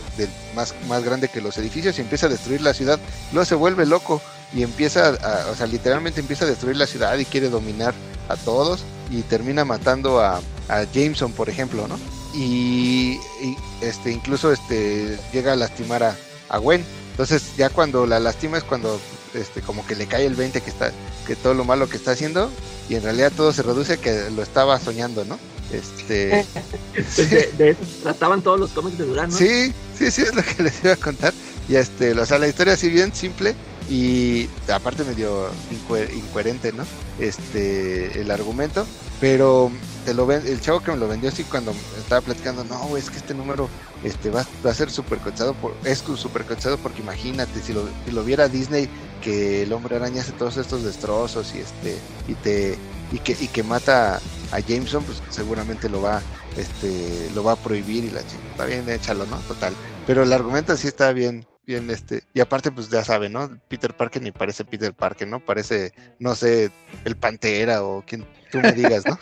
más, 0.55 0.75
más 0.89 1.05
grande 1.05 1.29
que 1.29 1.43
los 1.43 1.59
edificios 1.59 1.99
y 1.99 2.01
empieza 2.01 2.27
a 2.27 2.31
destruir 2.31 2.63
la 2.63 2.73
ciudad. 2.73 2.99
Luego 3.33 3.45
se 3.45 3.57
vuelve 3.57 3.85
loco 3.85 4.23
y 4.53 4.63
empieza, 4.63 5.09
a, 5.09 5.51
o 5.51 5.55
sea, 5.55 5.67
literalmente 5.67 6.21
empieza 6.21 6.45
a 6.45 6.49
destruir 6.49 6.77
la 6.77 6.87
ciudad 6.87 7.17
y 7.19 7.25
quiere 7.25 7.49
dominar 7.49 7.95
a 8.29 8.37
todos 8.37 8.85
y 9.11 9.23
termina 9.23 9.65
matando 9.65 10.21
a, 10.21 10.41
a 10.69 10.85
Jameson, 10.93 11.33
por 11.33 11.49
ejemplo, 11.49 11.87
¿no? 11.89 11.99
Y, 12.35 13.19
y, 13.41 13.57
este 13.81 14.11
incluso 14.13 14.53
este 14.53 15.19
llega 15.33 15.53
a 15.53 15.57
lastimar 15.57 16.03
a, 16.03 16.17
a 16.49 16.59
Gwen. 16.59 16.85
Entonces 17.13 17.57
ya 17.57 17.71
cuando 17.71 18.07
la 18.07 18.21
lastima 18.21 18.59
es 18.59 18.65
cuando 18.65 19.01
este 19.35 19.63
como 19.63 19.87
que 19.87 19.97
le 19.97 20.07
cae 20.07 20.27
el 20.27 20.35
20 20.35 20.61
que 20.61 20.71
está 20.71 20.93
que 21.27 21.35
todo 21.35 21.55
lo 21.55 21.65
malo 21.65 21.89
que 21.89 21.97
está 21.97 22.13
haciendo 22.13 22.51
y 22.89 22.95
en 22.95 23.03
realidad 23.03 23.33
todo 23.35 23.53
se 23.53 23.63
reduce 23.63 23.95
a 23.95 23.97
que 23.97 24.31
lo 24.31 24.43
estaba 24.43 24.79
soñando, 24.79 25.25
¿no? 25.25 25.39
Este 25.73 26.47
De, 27.17 27.53
de 27.57 27.71
eso 27.71 27.81
trataban 28.03 28.43
todos 28.43 28.61
los 28.61 28.71
cómics 28.71 28.99
de 28.99 29.05
Durán, 29.05 29.31
¿no? 29.31 29.37
Sí, 29.37 29.73
sí, 29.99 30.11
sí, 30.11 30.23
es 30.23 30.35
lo 30.35 30.43
que 30.43 30.63
les 30.63 30.85
iba 30.85 30.93
a 30.93 30.97
contar. 30.97 31.33
Y 31.69 31.77
este, 31.77 32.13
o 32.13 32.27
sea, 32.27 32.39
la 32.39 32.49
historia 32.49 32.75
así 32.75 32.89
bien 32.89 33.15
simple 33.15 33.55
y 33.89 34.49
aparte 34.73 35.05
medio 35.05 35.49
incohe- 35.71 36.13
incoherente, 36.13 36.73
¿no? 36.73 36.85
Este, 37.19 38.21
el 38.21 38.31
argumento, 38.31 38.87
pero 39.21 39.71
te 40.05 40.15
lo 40.15 40.27
ven, 40.27 40.47
el 40.47 40.61
chavo 40.61 40.81
que 40.81 40.93
me 40.93 40.97
lo 40.97 41.09
vendió 41.09 41.29
así 41.29 41.45
cuando 41.45 41.73
estaba 41.99 42.21
platicando, 42.21 42.65
no, 42.65 42.97
es 42.97 43.11
que 43.11 43.17
este 43.17 43.35
número 43.35 43.69
este 44.05 44.31
va, 44.31 44.45
a 44.65 44.75
ser 44.75 44.91
súper 44.91 45.19
cotizado 45.19 45.55
por, 45.55 45.75
es 45.85 45.99
súper 45.99 46.45
cotizado 46.45 46.79
porque 46.79 47.03
imagínate, 47.03 47.61
si 47.61 47.73
lo, 47.73 48.25
viera 48.25 48.49
Disney, 48.49 48.89
que 49.23 49.63
el 49.63 49.73
hombre 49.73 49.97
araña 49.97 50.23
hace 50.23 50.33
todos 50.33 50.57
estos 50.57 50.85
destrozos 50.85 51.55
y 51.55 51.59
este, 51.59 51.99
y 52.29 52.35
te, 52.35 52.79
y 53.13 53.19
que, 53.19 53.37
y 53.41 53.49
que 53.49 53.63
mata 53.63 54.21
a 54.53 54.61
Jameson, 54.61 55.03
pues 55.05 55.23
seguramente 55.31 55.89
lo 55.89 56.03
va, 56.03 56.23
este, 56.57 57.31
lo 57.35 57.43
va 57.43 57.53
a 57.53 57.57
prohibir 57.57 58.05
y 58.05 58.11
la 58.11 58.25
chingada. 58.27 58.51
Está 58.51 58.65
bien, 58.67 58.89
échalo, 58.89 59.27
¿no? 59.27 59.39
Total. 59.41 59.75
Pero 60.07 60.23
el 60.23 60.33
argumento 60.33 60.77
sí 60.77 60.87
está 60.87 61.13
bien, 61.13 61.47
bien, 61.67 61.91
este, 61.91 62.23
y 62.33 62.41
aparte, 62.41 62.71
pues 62.71 62.89
ya 62.89 63.03
sabe, 63.05 63.29
¿no? 63.29 63.51
Peter 63.69 63.93
Parker 63.93 64.23
ni 64.23 64.31
parece 64.31 64.65
Peter 64.65 64.95
Parker, 64.95 65.27
¿no? 65.27 65.41
Parece, 65.41 65.93
no 66.19 66.35
sé, 66.35 66.71
el 67.05 67.17
Pantera 67.17 67.83
o 67.83 68.03
quien 68.07 68.25
tú 68.53 68.61
me 68.61 68.73
digas, 68.73 69.05
¿no? 69.05 69.19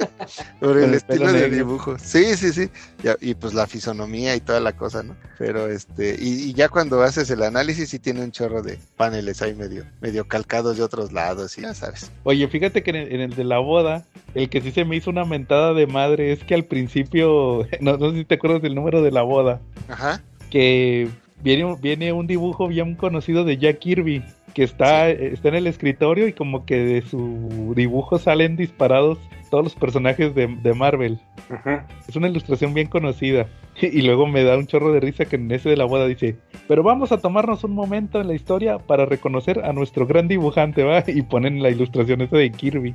Por 0.60 0.78
el 0.78 0.94
estilo 0.94 1.32
de 1.32 1.50
dibujo. 1.50 1.98
Sí, 1.98 2.36
sí, 2.36 2.52
sí. 2.52 2.70
Y, 3.02 3.30
y, 3.30 3.34
pues 3.34 3.54
la 3.54 3.66
fisonomía 3.66 4.36
y 4.36 4.40
toda 4.40 4.60
la 4.60 4.76
cosa, 4.76 5.02
¿no? 5.02 5.16
Pero 5.38 5.66
este, 5.66 6.16
y, 6.18 6.50
y, 6.50 6.52
ya 6.52 6.68
cuando 6.68 7.02
haces 7.02 7.28
el 7.30 7.42
análisis 7.42 7.90
sí 7.90 7.98
tiene 7.98 8.22
un 8.22 8.30
chorro 8.30 8.62
de 8.62 8.78
paneles 8.96 9.42
ahí 9.42 9.54
medio, 9.54 9.84
medio 10.00 10.28
calcados 10.28 10.76
de 10.76 10.84
otros 10.84 11.12
lados, 11.12 11.58
y 11.58 11.62
ya 11.62 11.74
sabes. 11.74 12.12
Oye, 12.22 12.46
fíjate 12.46 12.84
que 12.84 12.90
en 12.90 12.96
el, 12.96 13.12
en 13.12 13.20
el, 13.20 13.34
de 13.34 13.44
la 13.44 13.58
boda, 13.58 14.04
el 14.34 14.48
que 14.48 14.60
sí 14.60 14.70
se 14.70 14.84
me 14.84 14.94
hizo 14.94 15.10
una 15.10 15.24
mentada 15.24 15.74
de 15.74 15.88
madre 15.88 16.32
es 16.32 16.44
que 16.44 16.54
al 16.54 16.64
principio, 16.64 17.66
no, 17.80 17.96
no 17.96 18.12
sé 18.12 18.18
si 18.18 18.24
te 18.24 18.36
acuerdas 18.36 18.62
del 18.62 18.76
número 18.76 19.02
de 19.02 19.10
la 19.10 19.22
boda, 19.22 19.60
Ajá. 19.88 20.22
que 20.50 21.08
viene, 21.42 21.76
viene 21.80 22.12
un 22.12 22.26
dibujo 22.26 22.68
bien 22.68 22.94
conocido 22.94 23.44
de 23.44 23.56
Jack 23.58 23.78
Kirby 23.78 24.22
que 24.54 24.64
está, 24.64 25.08
está 25.08 25.48
en 25.48 25.54
el 25.54 25.66
escritorio 25.66 26.26
y 26.26 26.32
como 26.32 26.66
que 26.66 26.76
de 26.76 27.02
su 27.02 27.72
dibujo 27.76 28.18
salen 28.18 28.56
disparados 28.56 29.18
todos 29.50 29.64
los 29.64 29.74
personajes 29.74 30.34
de, 30.34 30.46
de 30.46 30.74
Marvel. 30.74 31.20
Es 32.08 32.16
una 32.16 32.28
ilustración 32.28 32.74
bien 32.74 32.88
conocida. 32.88 33.46
Y 33.82 34.02
luego 34.02 34.26
me 34.26 34.44
da 34.44 34.58
un 34.58 34.66
chorro 34.66 34.92
de 34.92 35.00
risa 35.00 35.24
que 35.24 35.36
en 35.36 35.50
ese 35.50 35.70
de 35.70 35.76
la 35.76 35.86
boda 35.86 36.06
dice, 36.06 36.36
pero 36.68 36.82
vamos 36.82 37.12
a 37.12 37.18
tomarnos 37.18 37.64
un 37.64 37.72
momento 37.72 38.20
en 38.20 38.28
la 38.28 38.34
historia 38.34 38.78
para 38.78 39.06
reconocer 39.06 39.64
a 39.64 39.72
nuestro 39.72 40.06
gran 40.06 40.28
dibujante, 40.28 40.82
¿va? 40.84 41.02
Y 41.06 41.22
ponen 41.22 41.62
la 41.62 41.70
ilustración 41.70 42.20
esa 42.20 42.36
de 42.36 42.50
Kirby. 42.50 42.94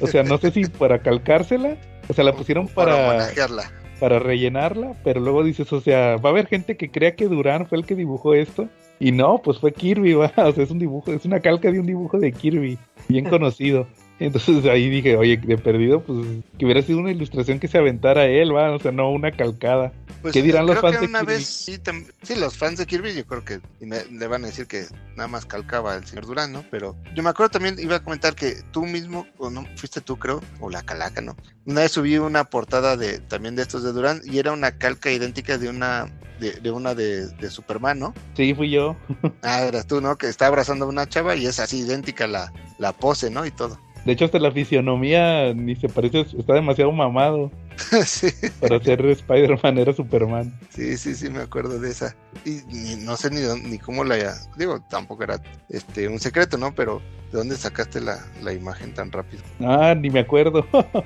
O 0.00 0.06
sea, 0.08 0.24
no 0.24 0.38
sé 0.38 0.50
si 0.50 0.64
para 0.64 0.98
calcársela, 0.98 1.76
o 2.08 2.12
sea, 2.12 2.24
la 2.24 2.32
pusieron 2.36 2.66
para... 2.66 2.96
para 3.06 3.85
para 4.00 4.18
rellenarla, 4.18 4.94
pero 5.04 5.20
luego 5.20 5.44
dices, 5.44 5.72
o 5.72 5.80
sea, 5.80 6.16
va 6.16 6.30
a 6.30 6.32
haber 6.32 6.46
gente 6.46 6.76
que 6.76 6.90
crea 6.90 7.16
que 7.16 7.28
Durán 7.28 7.66
fue 7.66 7.78
el 7.78 7.86
que 7.86 7.94
dibujó 7.94 8.34
esto, 8.34 8.68
y 8.98 9.12
no, 9.12 9.38
pues 9.42 9.58
fue 9.58 9.72
Kirby, 9.72 10.12
¿va? 10.14 10.32
o 10.36 10.52
sea, 10.52 10.64
es 10.64 10.70
un 10.70 10.78
dibujo, 10.78 11.12
es 11.12 11.24
una 11.24 11.40
calca 11.40 11.70
de 11.70 11.80
un 11.80 11.86
dibujo 11.86 12.18
de 12.18 12.32
Kirby, 12.32 12.78
bien 13.08 13.26
conocido. 13.26 13.86
Entonces 14.18 14.64
ahí 14.64 14.88
dije, 14.88 15.16
oye, 15.16 15.36
de 15.36 15.58
perdido, 15.58 16.00
pues 16.02 16.26
que 16.58 16.64
hubiera 16.64 16.82
sido 16.82 16.98
una 16.98 17.10
ilustración 17.10 17.58
que 17.58 17.68
se 17.68 17.78
aventara 17.78 18.26
él, 18.26 18.54
va, 18.54 18.74
o 18.74 18.78
sea, 18.78 18.92
no 18.92 19.10
una 19.10 19.30
calcada. 19.30 19.92
Pues, 20.22 20.32
¿Qué 20.32 20.42
dirán 20.42 20.66
los 20.66 20.80
fans 20.80 20.96
que 20.96 21.00
de 21.02 21.06
una 21.08 21.20
Kirby? 21.20 21.34
Vez, 21.34 21.46
sí, 21.46 21.78
sí, 22.22 22.34
los 22.36 22.56
fans 22.56 22.78
de 22.78 22.86
Kirby, 22.86 23.14
yo 23.14 23.26
creo 23.26 23.44
que 23.44 23.60
le 23.80 24.26
van 24.26 24.44
a 24.44 24.46
decir 24.46 24.66
que 24.66 24.86
nada 25.16 25.28
más 25.28 25.44
calcaba 25.44 25.94
el 25.96 26.06
señor 26.06 26.26
Durán, 26.26 26.52
¿no? 26.52 26.64
Pero 26.70 26.96
yo 27.14 27.22
me 27.22 27.28
acuerdo 27.28 27.50
también, 27.50 27.76
iba 27.78 27.96
a 27.96 28.02
comentar 28.02 28.34
que 28.34 28.56
tú 28.72 28.86
mismo, 28.86 29.26
o 29.36 29.50
no, 29.50 29.66
fuiste 29.76 30.00
tú, 30.00 30.18
creo, 30.18 30.42
o 30.60 30.70
la 30.70 30.82
calaca, 30.82 31.20
¿no? 31.20 31.36
Una 31.66 31.82
vez 31.82 31.92
subí 31.92 32.16
una 32.16 32.44
portada 32.44 32.96
de 32.96 33.18
también 33.18 33.54
de 33.54 33.62
estos 33.62 33.82
de 33.82 33.92
Durán 33.92 34.22
y 34.24 34.38
era 34.38 34.52
una 34.52 34.78
calca 34.78 35.10
idéntica 35.10 35.58
de 35.58 35.68
una 35.68 36.10
de, 36.40 36.52
de 36.52 36.70
una 36.70 36.94
de, 36.94 37.26
de, 37.28 37.50
Superman, 37.50 37.98
¿no? 37.98 38.14
Sí, 38.34 38.54
fui 38.54 38.70
yo. 38.70 38.96
ah, 39.42 39.62
eras 39.62 39.86
tú, 39.86 40.00
¿no? 40.00 40.16
Que 40.16 40.28
está 40.28 40.46
abrazando 40.46 40.84
a 40.84 40.88
una 40.88 41.08
chava 41.08 41.34
y 41.34 41.46
es 41.46 41.58
así 41.60 41.78
idéntica 41.78 42.26
la, 42.26 42.52
la 42.78 42.92
pose, 42.92 43.30
¿no? 43.30 43.46
Y 43.46 43.50
todo. 43.50 43.78
De 44.06 44.12
hecho, 44.12 44.24
hasta 44.24 44.38
la 44.38 44.52
fisionomía 44.52 45.52
ni 45.52 45.74
se 45.74 45.88
parece, 45.88 46.20
está 46.20 46.54
demasiado 46.54 46.92
mamado. 46.92 47.50
sí. 48.06 48.28
Para 48.60 48.78
ser 48.80 49.04
Spider-Man 49.04 49.78
era 49.78 49.92
Superman. 49.92 50.58
Sí, 50.70 50.96
sí, 50.96 51.14
sí, 51.16 51.28
me 51.28 51.40
acuerdo 51.40 51.78
de 51.80 51.90
esa. 51.90 52.14
Y 52.44 52.60
ni- 52.72 52.96
no 53.04 53.16
sé 53.16 53.30
ni, 53.30 53.40
dónde- 53.40 53.68
ni 53.68 53.78
cómo 53.78 54.04
la... 54.04 54.34
Digo, 54.56 54.80
tampoco 54.88 55.24
era 55.24 55.42
este 55.68 56.06
un 56.08 56.20
secreto, 56.20 56.56
¿no? 56.56 56.72
Pero 56.72 57.02
¿de 57.32 57.38
dónde 57.38 57.56
sacaste 57.56 58.00
la, 58.00 58.24
la 58.42 58.52
imagen 58.52 58.94
tan 58.94 59.10
rápido? 59.10 59.42
Ah, 59.60 59.94
ni 60.00 60.08
me 60.08 60.20
acuerdo. 60.20 60.64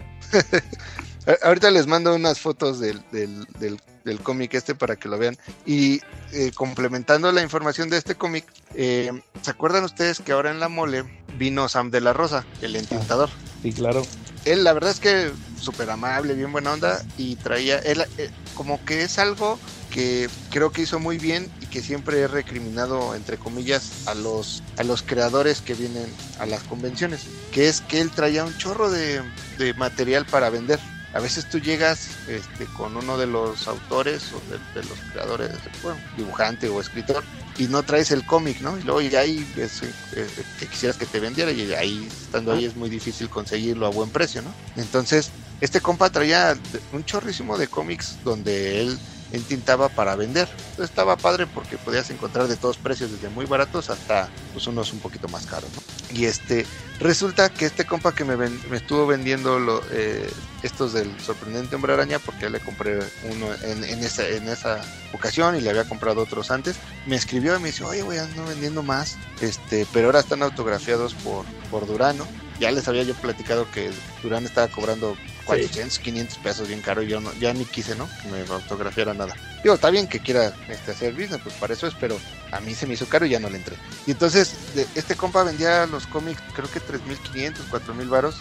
Ahorita 1.43 1.70
les 1.70 1.87
mando 1.87 2.14
unas 2.14 2.39
fotos 2.41 2.81
del, 2.81 3.01
del, 3.11 3.45
del- 3.59 3.81
del 4.05 4.20
cómic 4.20 4.55
este 4.55 4.74
para 4.74 4.97
que 4.97 5.09
lo 5.09 5.18
vean. 5.18 5.37
Y 5.66 6.01
eh, 6.33 6.53
complementando 6.55 7.31
la 7.33 7.43
información 7.43 7.91
de 7.91 7.99
este 7.99 8.14
cómic, 8.14 8.47
eh, 8.74 9.11
¿se 9.43 9.51
acuerdan 9.51 9.85
ustedes 9.85 10.20
que 10.20 10.33
ahora 10.33 10.51
en 10.51 10.59
la 10.61 10.68
mole 10.70 11.05
vino 11.37 11.68
Sam 11.68 11.91
de 11.91 12.01
la 12.01 12.12
Rosa, 12.14 12.47
el 12.62 12.76
entintador? 12.76 13.28
sí, 13.62 13.72
claro. 13.72 14.03
Él, 14.47 14.64
la 14.64 14.72
verdad 14.72 14.91
es 14.91 15.01
que 15.01 15.33
súper 15.61 15.91
amable, 15.91 16.33
bien 16.35 16.51
buena 16.51 16.72
onda 16.72 17.03
y 17.18 17.37
traía, 17.37 17.76
él, 17.81 18.03
eh, 18.16 18.31
como 18.55 18.83
que 18.87 19.03
es 19.03 19.18
algo 19.18 19.59
que 19.91 20.31
creo 20.51 20.70
que 20.72 20.81
hizo 20.83 20.99
muy 20.99 21.18
bien 21.18 21.51
y 21.61 21.66
que 21.66 21.83
siempre 21.83 22.20
he 22.20 22.26
recriminado, 22.28 23.14
entre 23.14 23.37
comillas, 23.37 24.07
a 24.09 24.14
los, 24.14 24.62
a 24.78 24.83
los 24.85 25.03
creadores 25.03 25.61
que 25.61 25.74
vienen 25.74 26.07
a 26.39 26.47
las 26.47 26.62
convenciones, 26.62 27.20
que 27.53 27.68
es 27.68 27.83
que 27.83 28.01
él 28.01 28.11
traía 28.11 28.45
un 28.45 28.57
chorro 28.57 28.89
de, 28.91 29.20
de 29.59 29.74
material 29.74 30.24
para 30.24 30.49
vender. 30.49 30.81
A 31.13 31.21
veces 31.21 31.47
tú 31.47 31.59
llegas 31.59 32.09
este, 32.29 32.67
con 32.77 32.97
uno 32.97 33.19
de 33.19 33.27
los 33.27 33.67
autores 33.67 34.23
o 34.33 34.41
de, 34.51 34.81
de 34.81 34.89
los 34.89 34.99
creadores, 35.13 35.51
bueno, 35.83 35.99
dibujante 36.17 36.69
o 36.69 36.81
escritor, 36.81 37.25
y 37.59 37.67
no 37.67 37.83
traes 37.83 38.11
el 38.11 38.25
cómic, 38.25 38.61
¿no? 38.61 38.79
Y 38.79 38.83
luego 38.83 39.01
ya 39.01 39.21
ahí 39.21 39.45
es, 39.57 39.83
eh, 39.83 40.29
que 40.59 40.67
quisieras 40.67 40.97
que 40.97 41.07
te 41.07 41.21
vendiera 41.21 41.51
y 41.51 41.73
ahí 41.75 42.09
estando 42.11 42.53
ahí 42.53 42.65
es 42.65 42.77
muy 42.77 42.89
difícil 42.89 43.29
conseguirlo 43.29 43.87
a 43.87 43.91
buen 43.91 44.11
precio, 44.11 44.41
¿no? 44.43 44.55
Entonces, 44.77 45.31
este 45.61 45.81
compa 45.81 46.11
traía 46.11 46.57
un 46.93 47.05
chorrísimo 47.05 47.59
de 47.59 47.69
cómics 47.69 48.17
donde 48.25 48.81
él 48.81 48.99
entintaba 49.33 49.89
para 49.89 50.16
vender. 50.16 50.49
Entonces 50.70 50.91
estaba 50.91 51.16
padre 51.16 51.47
porque 51.47 51.76
podías 51.78 52.11
encontrar 52.11 52.49
de 52.49 52.57
todos 52.57 52.76
precios, 52.78 53.12
desde 53.12 53.28
muy 53.28 53.47
baratos 53.47 53.91
hasta 53.91 54.28
pues, 54.53 54.66
unos 54.66 54.93
un 54.93 55.01
poquito 55.01 55.28
más 55.28 55.47
caros, 55.47 55.70
¿no? 55.74 56.16
Y 56.16 56.24
este, 56.24 56.66
resulta 56.99 57.49
que 57.49 57.66
este 57.66 57.85
compa 57.85 58.12
que 58.14 58.24
me, 58.24 58.35
ven- 58.37 58.61
me 58.68 58.76
estuvo 58.78 59.07
vendiendo 59.07 59.59
lo, 59.61 59.83
eh, 59.93 60.28
estos 60.62 60.93
del 60.93 61.09
sorprendente 61.20 61.76
hombre 61.76 61.93
araña, 61.93 62.18
porque 62.18 62.51
le 62.51 62.59
compré 62.61 62.99
uno 63.31 63.47
en, 63.62 63.85
esa, 64.05 64.26
en 64.26 64.49
esa 64.49 64.81
ocasión 65.12 65.57
y 65.57 65.61
le 65.61 65.70
había 65.70 65.85
comprado 65.85 66.20
otros 66.22 66.51
antes, 66.51 66.76
me 67.07 67.14
escribió 67.16 67.57
y 67.57 67.61
me 67.61 67.68
dice, 67.68 67.85
oye, 67.85 68.03
voy 68.03 68.16
ando 68.18 68.45
vendiendo 68.47 68.83
más, 68.83 69.16
este, 69.41 69.87
pero 69.93 70.07
ahora 70.07 70.20
están 70.20 70.43
autografiados 70.43 71.14
por, 71.14 71.45
por 71.70 71.87
Durano. 71.87 72.26
Ya 72.59 72.70
les 72.70 72.87
había 72.89 73.05
yo 73.05 73.14
platicado 73.14 73.70
que 73.70 73.91
Durán 74.22 74.45
estaba 74.45 74.68
cobrando 74.68 75.16
400, 75.57 75.99
500 75.99 76.39
pesos 76.39 76.69
bien 76.69 76.81
caro 76.81 77.03
y 77.03 77.09
yo 77.09 77.21
no, 77.21 77.33
ya 77.35 77.53
ni 77.53 77.65
quise, 77.65 77.95
¿no? 77.95 78.09
Que 78.23 78.29
me 78.29 78.41
autografiara 78.41 79.15
nada. 79.15 79.35
Digo, 79.63 79.75
está 79.75 79.91
bien 79.91 80.07
que 80.07 80.21
quiera 80.21 80.53
este, 80.69 80.93
hacer 80.93 81.13
business, 81.13 81.41
pues 81.43 81.55
para 81.57 81.75
eso 81.75 81.87
es, 81.87 81.95
pero 81.95 82.19
a 82.53 82.61
mí 82.61 82.75
se 82.75 82.87
me 82.87 82.95
hizo 82.95 83.07
caro 83.07 83.27
y 83.27 83.31
ya 83.31 83.41
no 83.41 83.51
le 83.51 83.59
entré. 83.59 83.77
Y 84.07 84.13
entonces, 84.13 84.55
este 84.95 85.17
compa 85.17 85.43
vendía 85.43 85.87
los 85.87 86.07
cómics, 86.07 86.41
creo 86.55 86.71
que 86.71 86.81
3.500, 86.81 87.69
4.000 87.71 88.09
varos, 88.09 88.37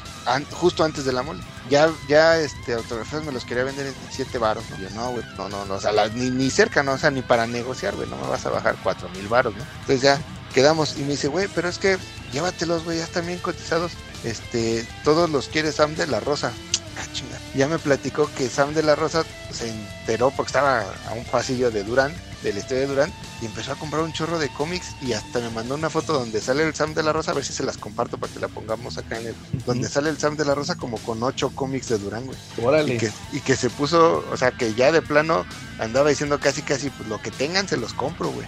justo 0.51 0.84
antes 0.84 1.05
de 1.05 1.14
la 1.14 1.24
mole. 1.24 1.41
Ya, 1.70 1.91
ya, 2.07 2.38
este, 2.39 2.74
autografiados 2.74 3.26
me 3.26 3.32
los 3.32 3.45
quería 3.45 3.64
vender 3.64 3.88
en 3.88 3.95
7 4.10 4.38
varos, 4.38 4.64
¿no? 4.70 4.78
Y 4.78 4.82
yo, 4.84 4.89
no, 4.91 5.12
güey, 5.12 5.24
no, 5.38 5.49
no, 5.49 5.66
no, 5.66 5.76
o 5.76 5.80
sea, 5.80 5.91
ni, 6.10 6.49
cerca, 6.49 6.84
¿no? 6.84 6.93
O 6.93 6.97
sea, 6.97 7.12
ni 7.12 7.22
para 7.22 7.47
negociar, 7.47 7.95
güey, 7.95 8.10
no 8.10 8.18
me 8.18 8.28
vas 8.28 8.45
a 8.45 8.49
bajar 8.49 8.76
4.000 8.84 9.28
varos, 9.28 9.55
¿no? 9.55 9.64
Entonces 9.82 10.01
ya 10.01 10.20
quedamos 10.53 10.97
y 10.97 11.01
me 11.01 11.12
dice, 11.12 11.28
güey, 11.28 11.47
pero 11.53 11.70
es 11.70 11.78
que 11.78 11.97
llévatelos, 12.32 12.84
güey, 12.84 12.97
ya 12.97 13.03
están 13.03 13.28
bien 13.28 13.39
cotizados. 13.39 13.93
Este, 14.24 14.86
todos 15.03 15.30
los 15.30 15.47
quiere 15.47 15.72
Sam 15.72 15.95
de 15.95 16.07
la 16.07 16.20
Rosa. 16.20 16.51
Ah, 16.97 17.05
chinga. 17.13 17.37
Ya 17.55 17.67
me 17.67 17.79
platicó 17.79 18.29
que 18.35 18.49
Sam 18.49 18.73
de 18.73 18.83
la 18.83 18.95
Rosa 18.95 19.23
se 19.51 19.69
enteró 19.69 20.31
porque 20.31 20.49
estaba 20.49 20.81
a 21.07 21.13
un 21.13 21.23
pasillo 21.25 21.71
de 21.71 21.83
Durán, 21.83 22.13
de 22.43 22.53
la 22.53 22.59
historia 22.59 22.81
de 22.81 22.87
Durán, 22.87 23.13
y 23.41 23.45
empezó 23.45 23.71
a 23.71 23.75
comprar 23.75 24.01
un 24.03 24.11
chorro 24.13 24.37
de 24.39 24.49
cómics 24.49 24.95
y 25.01 25.13
hasta 25.13 25.39
me 25.39 25.49
mandó 25.49 25.75
una 25.75 25.89
foto 25.89 26.13
donde 26.13 26.41
sale 26.41 26.63
el 26.63 26.73
Sam 26.75 26.93
de 26.93 27.03
la 27.03 27.13
Rosa, 27.13 27.31
a 27.31 27.33
ver 27.33 27.45
si 27.45 27.53
se 27.53 27.63
las 27.63 27.77
comparto 27.77 28.17
para 28.17 28.31
que 28.33 28.39
la 28.39 28.47
pongamos 28.49 28.97
acá 28.97 29.19
en 29.19 29.27
el... 29.27 29.35
Donde 29.65 29.87
sale 29.87 30.09
el 30.09 30.17
Sam 30.17 30.35
de 30.37 30.45
la 30.45 30.55
Rosa 30.55 30.75
como 30.75 30.97
con 30.99 31.21
ocho 31.23 31.49
cómics 31.51 31.89
de 31.89 31.97
Durán, 31.97 32.25
güey. 32.25 32.37
Órale. 32.61 32.95
Y 32.95 32.97
que, 32.97 33.11
y 33.31 33.39
que 33.41 33.55
se 33.55 33.69
puso, 33.69 34.25
o 34.31 34.37
sea, 34.37 34.51
que 34.51 34.73
ya 34.73 34.91
de 34.91 35.01
plano 35.01 35.45
andaba 35.79 36.09
diciendo 36.09 36.39
casi, 36.39 36.61
casi, 36.61 36.89
pues 36.89 37.07
lo 37.09 37.21
que 37.21 37.31
tengan 37.31 37.67
se 37.67 37.77
los 37.77 37.93
compro, 37.93 38.29
güey. 38.29 38.47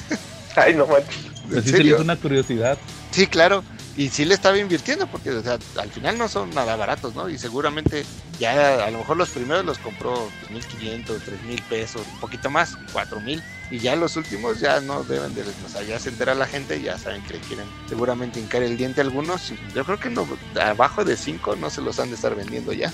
Ay, 0.56 0.74
no 0.74 0.86
manches. 0.86 1.16
¿En 1.50 1.58
Así 1.58 1.66
se 1.66 1.72
le 1.72 1.76
serio? 1.78 1.94
hizo 1.94 2.02
una 2.04 2.16
curiosidad. 2.16 2.78
Sí, 3.10 3.26
claro. 3.26 3.62
Y 4.00 4.08
sí 4.08 4.24
le 4.24 4.32
estaba 4.32 4.56
invirtiendo 4.56 5.06
porque, 5.08 5.28
o 5.28 5.42
sea, 5.42 5.58
al 5.78 5.90
final 5.90 6.16
no 6.16 6.26
son 6.26 6.48
nada 6.54 6.74
baratos, 6.74 7.14
¿no? 7.14 7.28
Y 7.28 7.36
seguramente 7.36 8.06
ya 8.38 8.82
a 8.86 8.90
lo 8.90 9.00
mejor 9.00 9.18
los 9.18 9.28
primeros 9.28 9.62
los 9.66 9.76
compró 9.76 10.30
2.500, 10.50 11.04
3.000 11.04 11.62
pesos, 11.64 12.00
un 12.14 12.18
poquito 12.18 12.48
más, 12.48 12.78
4.000. 12.94 13.42
Y 13.70 13.78
ya 13.78 13.96
los 13.96 14.16
últimos 14.16 14.58
ya 14.58 14.80
no 14.80 15.04
deben 15.04 15.34
de, 15.34 15.42
o 15.42 15.68
sea, 15.70 15.82
ya 15.82 15.98
se 15.98 16.08
entera 16.08 16.34
la 16.34 16.46
gente 16.46 16.78
y 16.78 16.84
ya 16.84 16.96
saben 16.96 17.22
que 17.24 17.34
le 17.34 17.40
quieren 17.40 17.66
seguramente 17.90 18.40
hincar 18.40 18.62
el 18.62 18.78
diente 18.78 19.02
a 19.02 19.04
algunos. 19.04 19.50
Y 19.50 19.58
yo 19.74 19.84
creo 19.84 20.00
que 20.00 20.08
no, 20.08 20.26
abajo 20.58 21.04
de 21.04 21.14
5 21.14 21.56
no 21.56 21.68
se 21.68 21.82
los 21.82 22.00
han 22.00 22.08
de 22.08 22.14
estar 22.14 22.34
vendiendo 22.34 22.72
ya. 22.72 22.90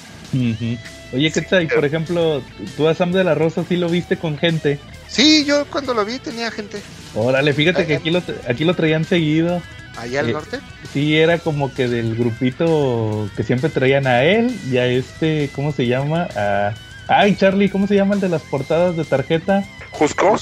Oye, 1.12 1.30
¿qué 1.30 1.42
tal? 1.42 1.62
Y 1.62 1.66
por 1.68 1.84
ejemplo, 1.84 2.42
tú 2.76 2.88
a 2.88 2.96
Sam 2.96 3.12
de 3.12 3.22
la 3.22 3.36
Rosa 3.36 3.64
sí 3.68 3.76
lo 3.76 3.88
viste 3.88 4.16
con 4.16 4.38
gente. 4.38 4.80
Sí, 5.06 5.44
yo 5.44 5.66
cuando 5.66 5.94
lo 5.94 6.04
vi 6.04 6.18
tenía 6.18 6.50
gente 6.50 6.82
Órale, 7.14 7.54
fíjate 7.54 7.82
Ay, 7.82 7.86
que 7.86 7.92
ay. 7.92 7.98
aquí 8.00 8.10
lo, 8.10 8.22
aquí 8.48 8.64
lo 8.64 8.74
traían 8.74 9.04
seguido. 9.04 9.62
Allá 9.96 10.20
al 10.20 10.30
Eh, 10.30 10.32
norte. 10.32 10.60
Sí, 10.92 11.16
era 11.16 11.38
como 11.38 11.72
que 11.74 11.88
del 11.88 12.14
grupito 12.16 13.28
que 13.36 13.42
siempre 13.42 13.70
traían 13.70 14.06
a 14.06 14.22
él 14.24 14.54
y 14.70 14.78
a 14.78 14.86
este, 14.86 15.50
¿cómo 15.54 15.72
se 15.72 15.86
llama? 15.86 16.28
A... 16.36 16.72
Ay, 17.08 17.36
Charlie, 17.36 17.68
¿cómo 17.70 17.86
se 17.86 17.94
llama 17.94 18.14
el 18.14 18.20
de 18.20 18.28
las 18.28 18.42
portadas 18.42 18.96
de 18.96 19.04
tarjeta? 19.04 19.64
¿Jusco? 19.92 20.36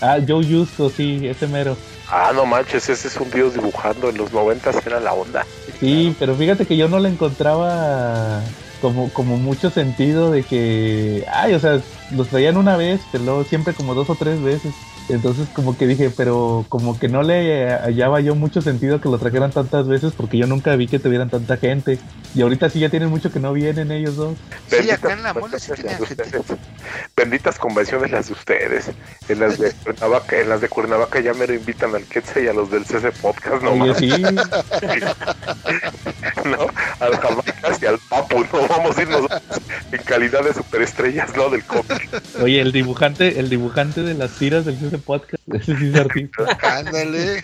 Ah, 0.00 0.18
Joe 0.26 0.44
Justo, 0.44 0.90
sí, 0.90 1.26
ese 1.26 1.46
mero. 1.46 1.76
Ah, 2.10 2.32
no 2.34 2.46
manches, 2.46 2.88
ese 2.88 3.08
es 3.08 3.16
un 3.16 3.30
dios 3.30 3.54
dibujando. 3.54 4.08
En 4.08 4.16
los 4.16 4.32
noventas 4.32 4.76
era 4.86 4.98
la 5.00 5.12
onda. 5.12 5.44
Sí, 5.78 6.14
pero 6.18 6.34
fíjate 6.34 6.66
que 6.66 6.76
yo 6.76 6.88
no 6.88 6.98
le 6.98 7.08
encontraba 7.08 8.40
como, 8.80 9.10
como 9.12 9.36
mucho 9.36 9.70
sentido 9.70 10.30
de 10.30 10.42
que, 10.42 11.24
ay, 11.32 11.54
o 11.54 11.60
sea, 11.60 11.80
los 12.12 12.28
traían 12.28 12.56
una 12.56 12.76
vez, 12.76 13.00
pero 13.12 13.24
luego 13.24 13.44
siempre 13.44 13.74
como 13.74 13.94
dos 13.94 14.08
o 14.10 14.14
tres 14.14 14.40
veces. 14.42 14.72
Entonces 15.08 15.48
como 15.54 15.76
que 15.76 15.86
dije, 15.86 16.10
pero 16.14 16.66
como 16.68 16.98
que 16.98 17.08
no 17.08 17.22
le 17.22 17.70
hallaba 17.70 18.20
yo 18.20 18.34
mucho 18.34 18.60
sentido 18.60 19.00
que 19.00 19.08
lo 19.08 19.18
trajeran 19.18 19.50
tantas 19.50 19.88
veces 19.88 20.12
porque 20.16 20.36
yo 20.36 20.46
nunca 20.46 20.76
vi 20.76 20.86
que 20.86 20.98
tuvieran 20.98 21.30
tanta 21.30 21.56
gente. 21.56 21.98
Y 22.34 22.42
ahorita 22.42 22.68
sí 22.68 22.80
ya 22.80 22.90
tienen 22.90 23.08
mucho 23.08 23.32
que 23.32 23.40
no 23.40 23.52
vienen 23.52 23.90
ellos 23.90 24.16
dos. 24.16 24.36
Sí, 24.68 24.90
acá 24.90 25.14
en 25.14 25.22
la 25.22 25.32
mole 25.32 25.58
sí 25.58 25.72
convenciones 25.72 26.08
tenían 26.08 26.28
gente. 26.28 26.38
ustedes. 26.38 26.58
Benditas 27.16 27.58
convenciones 27.58 28.10
las 28.10 28.26
de 28.28 28.32
ustedes. 28.34 28.90
En 29.28 29.40
las 29.40 29.58
de 29.58 29.72
Cuernavaca, 29.84 30.40
en 30.40 30.48
las 30.48 30.60
de 30.60 30.68
Cuernavaca 30.68 31.20
ya 31.20 31.32
me 31.34 31.46
lo 31.46 31.54
invitan 31.54 31.94
al 31.94 32.04
Quetzal 32.04 32.44
y 32.44 32.48
a 32.48 32.52
los 32.52 32.70
del 32.70 32.84
CC 32.84 33.10
Podcast, 33.12 33.62
no 33.62 33.72
Oye, 33.72 33.94
sí, 33.94 34.10
¿no? 36.44 36.66
Al 37.00 37.16
Jamaicas 37.16 37.82
y 37.82 37.86
al 37.86 37.98
Papu, 38.08 38.44
no 38.52 38.68
vamos 38.68 38.98
a 38.98 39.02
irnos 39.02 39.26
en 39.90 40.02
calidad 40.02 40.44
de 40.44 40.52
superestrellas, 40.54 41.34
¿no? 41.36 41.48
Del 41.50 41.64
cómic. 41.64 42.08
oye, 42.42 42.60
el 42.60 42.72
dibujante, 42.72 43.40
el 43.40 43.48
dibujante 43.48 44.02
de 44.02 44.14
las 44.14 44.32
tiras 44.32 44.64
del 44.64 44.78
CC 44.78 44.97
Podcast, 45.00 45.42
ese 45.52 45.76
sí 45.76 45.88
es 45.88 45.94
artista. 45.96 46.58
Ándale. 46.62 47.42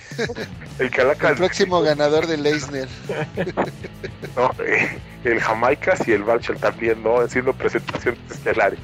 El 0.78 0.90
Calaca, 0.90 1.30
El 1.30 1.36
próximo 1.36 1.80
ganador 1.82 2.26
del 2.26 2.44
Eisner. 2.46 2.88
¿no? 4.36 4.50
Eh, 4.64 4.98
El 5.24 5.40
Jamaicas 5.40 6.06
y 6.06 6.12
el 6.12 6.22
Barchel 6.24 6.56
también, 6.58 7.02
¿no? 7.02 7.20
Haciendo 7.20 7.52
presentaciones 7.52 8.20
estelares. 8.30 8.78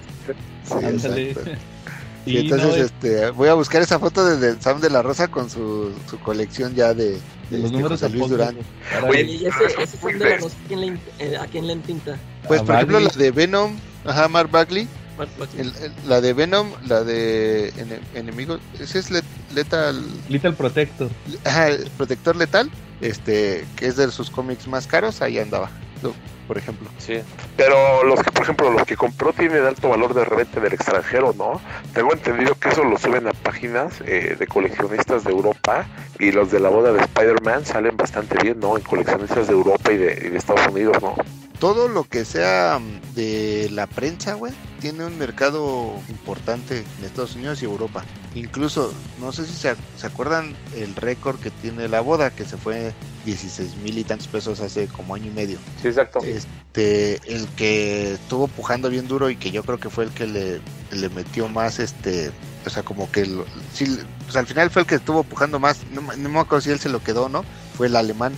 Sí, 0.66 0.74
Ándale. 0.84 1.30
exacto. 1.30 1.50
Sí, 2.26 2.32
Y 2.32 2.38
entonces 2.40 2.68
no, 2.68 2.74
es- 2.74 2.82
este, 2.82 3.30
voy 3.30 3.48
a 3.48 3.54
buscar 3.54 3.80
esa 3.80 3.98
foto 3.98 4.22
de, 4.26 4.36
de 4.36 4.60
Sam 4.60 4.78
de 4.82 4.90
la 4.90 5.00
Rosa 5.00 5.28
con 5.28 5.48
su, 5.48 5.90
su 6.08 6.18
colección 6.20 6.74
ya 6.74 6.92
de, 6.92 7.12
de 7.12 7.18
de 7.50 7.56
los 7.56 7.64
este 7.64 7.76
números 7.78 8.00
José 8.02 8.12
Luis. 8.14 8.28
Durán. 8.28 8.56
Oye, 9.08 9.22
Y 9.22 9.46
ese, 9.46 9.64
ese 9.82 9.96
son 9.96 10.18
de 10.18 10.28
la 10.28 10.36
Rosa, 10.36 10.54
¿a 10.62 10.68
quién 10.68 10.80
le, 10.82 10.98
eh, 11.18 11.36
¿a 11.38 11.46
quién 11.46 11.66
le 11.66 11.72
entinta? 11.72 12.16
Pues 12.46 12.60
Ah, 12.60 12.64
por 12.66 12.74
ejemplo 12.74 13.00
la 13.00 13.06
Bagley. 13.08 13.24
de 13.24 13.30
Venom, 13.30 13.74
ajá, 14.04 14.28
Mark 14.28 14.50
Bagley, 14.50 14.86
El- 15.58 15.74
el- 15.82 15.92
la 16.06 16.20
de 16.20 16.32
Venom, 16.32 16.70
la 16.86 17.02
de 17.04 17.72
enemigo, 18.14 18.58
ese 18.78 18.98
es 18.98 19.10
let- 19.10 19.24
letal, 19.54 20.02
Little 20.28 20.52
Protector. 20.52 21.10
ajá, 21.44 21.68
el 21.68 21.90
protector 21.96 22.36
letal, 22.36 22.70
este, 23.00 23.64
que 23.76 23.86
es 23.86 23.96
de 23.96 24.10
sus 24.10 24.30
cómics 24.30 24.66
más 24.66 24.86
caros, 24.86 25.22
ahí 25.22 25.38
andaba, 25.38 25.70
lo- 26.02 26.14
por 26.46 26.58
ejemplo. 26.58 26.88
Sí. 26.98 27.20
Pero 27.56 28.02
los 28.04 28.20
que, 28.22 28.32
por 28.32 28.42
ejemplo, 28.42 28.70
los 28.70 28.82
que 28.84 28.96
compró 28.96 29.32
tienen 29.32 29.64
alto 29.64 29.88
valor 29.88 30.14
de 30.14 30.24
reventa 30.24 30.58
del 30.60 30.72
extranjero, 30.72 31.32
¿no? 31.38 31.60
Tengo 31.94 32.12
entendido 32.12 32.54
que 32.56 32.70
eso 32.70 32.82
lo 32.82 32.98
suben 32.98 33.28
a 33.28 33.32
páginas 33.32 34.00
eh, 34.04 34.34
de 34.38 34.46
coleccionistas 34.48 35.22
de 35.24 35.30
Europa 35.30 35.86
y 36.18 36.32
los 36.32 36.50
de 36.50 36.58
la 36.58 36.68
boda 36.68 36.92
de 36.92 37.00
Spider-Man 37.02 37.64
salen 37.66 37.96
bastante 37.96 38.36
bien, 38.42 38.58
¿no? 38.58 38.76
En 38.76 38.82
coleccionistas 38.82 39.46
de 39.46 39.52
Europa 39.52 39.92
y 39.92 39.98
de, 39.98 40.22
y 40.26 40.28
de 40.30 40.38
Estados 40.38 40.66
Unidos, 40.72 40.96
¿no? 41.00 41.14
Todo 41.60 41.88
lo 41.88 42.04
que 42.04 42.24
sea 42.24 42.80
mm, 42.80 43.14
de 43.14 43.68
la 43.70 43.86
prensa, 43.86 44.34
güey, 44.34 44.52
tiene 44.80 45.04
un 45.04 45.16
mercado 45.18 45.92
importante 46.08 46.78
en 46.78 47.04
Estados 47.04 47.36
Unidos 47.36 47.62
y 47.62 47.66
Europa. 47.66 48.02
Incluso, 48.34 48.92
no 49.20 49.30
sé 49.30 49.46
si 49.46 49.52
se, 49.52 49.76
se 49.96 50.06
acuerdan 50.06 50.56
el 50.74 50.96
récord 50.96 51.38
que 51.38 51.50
tiene 51.50 51.86
la 51.86 52.00
boda, 52.00 52.30
que 52.30 52.44
se 52.44 52.56
fue 52.56 52.92
16 53.26 53.76
mil 53.76 53.98
y 53.98 54.04
tantos 54.04 54.26
pesos 54.26 54.60
hace 54.60 54.88
como 54.88 55.14
año 55.14 55.26
y 55.26 55.34
medio. 55.34 55.58
Sí, 55.82 55.88
exacto. 55.88 56.20
Este, 56.24 57.16
el 57.32 57.46
que 57.48 58.14
estuvo 58.14 58.48
pujando 58.48 58.88
bien 58.88 59.06
duro 59.06 59.28
y 59.28 59.36
que 59.36 59.50
yo 59.50 59.62
creo 59.62 59.78
que 59.78 59.90
fue 59.90 60.04
el 60.04 60.10
que 60.10 60.26
le, 60.26 60.60
le 60.90 61.08
metió 61.10 61.48
más, 61.48 61.78
este, 61.78 62.32
o 62.64 62.70
sea, 62.70 62.82
como 62.82 63.10
que, 63.12 63.26
lo, 63.26 63.44
sí, 63.74 63.98
pues 64.24 64.36
al 64.36 64.46
final 64.46 64.70
fue 64.70 64.82
el 64.82 64.88
que 64.88 64.94
estuvo 64.94 65.24
pujando 65.24 65.58
más, 65.58 65.80
no, 65.92 66.00
no 66.00 66.28
me 66.30 66.40
acuerdo 66.40 66.62
si 66.62 66.70
él 66.70 66.80
se 66.80 66.88
lo 66.88 67.04
quedó, 67.04 67.28
¿no? 67.28 67.44
Fue 67.80 67.86
el 67.86 67.96
alemán. 67.96 68.34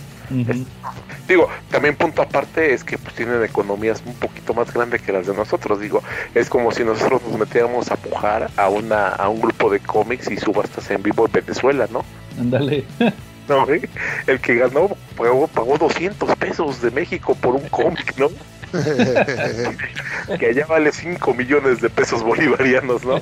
Digo, 1.27 1.49
también 1.69 1.97
punto 1.97 2.21
aparte 2.21 2.73
es 2.73 2.81
que 2.81 2.97
pues, 2.97 3.13
tienen 3.13 3.43
economías 3.43 4.01
un 4.05 4.13
poquito 4.13 4.53
más 4.53 4.73
grandes 4.73 5.01
que 5.01 5.11
las 5.11 5.27
de 5.27 5.33
nosotros. 5.33 5.81
Digo, 5.81 6.01
es 6.33 6.49
como 6.49 6.71
si 6.71 6.85
nosotros 6.85 7.21
nos 7.27 7.37
metiéramos 7.37 7.91
a 7.91 7.97
pujar 7.97 8.49
a 8.55 8.69
una 8.69 9.09
a 9.09 9.27
un 9.27 9.41
grupo 9.41 9.69
de 9.69 9.81
cómics 9.81 10.31
y 10.31 10.37
subastas 10.37 10.89
en 10.91 11.03
vivo 11.03 11.25
en 11.25 11.33
Venezuela, 11.33 11.89
¿no? 11.91 12.05
Ándale. 12.39 12.85
No, 13.49 13.69
¿eh? 13.69 13.89
El 14.25 14.39
que 14.39 14.55
ganó 14.55 14.95
pagó, 15.17 15.47
pagó 15.47 15.77
200 15.77 16.33
pesos 16.37 16.81
de 16.81 16.91
México 16.91 17.35
por 17.35 17.55
un 17.55 17.67
cómic, 17.67 18.15
¿no? 18.17 18.29
Que 20.39 20.45
allá 20.45 20.65
vale 20.65 20.93
5 20.93 21.33
millones 21.33 21.81
de 21.81 21.89
pesos 21.89 22.23
bolivarianos, 22.23 23.03
¿no? 23.03 23.19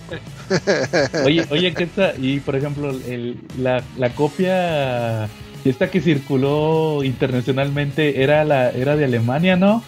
Oye, 1.26 1.48
oye, 1.50 1.74
Quetza, 1.74 2.14
y 2.20 2.40
por 2.40 2.56
ejemplo, 2.56 2.92
el, 2.92 3.40
la, 3.58 3.82
la 3.98 4.12
copia 4.12 5.28
esta 5.66 5.90
que 5.92 6.02
circuló 6.02 7.04
internacionalmente 7.04 8.24
era 8.24 8.44
la 8.44 8.70
era 8.72 8.96
de 8.96 9.06
Alemania, 9.06 9.56
¿no? 9.56 9.84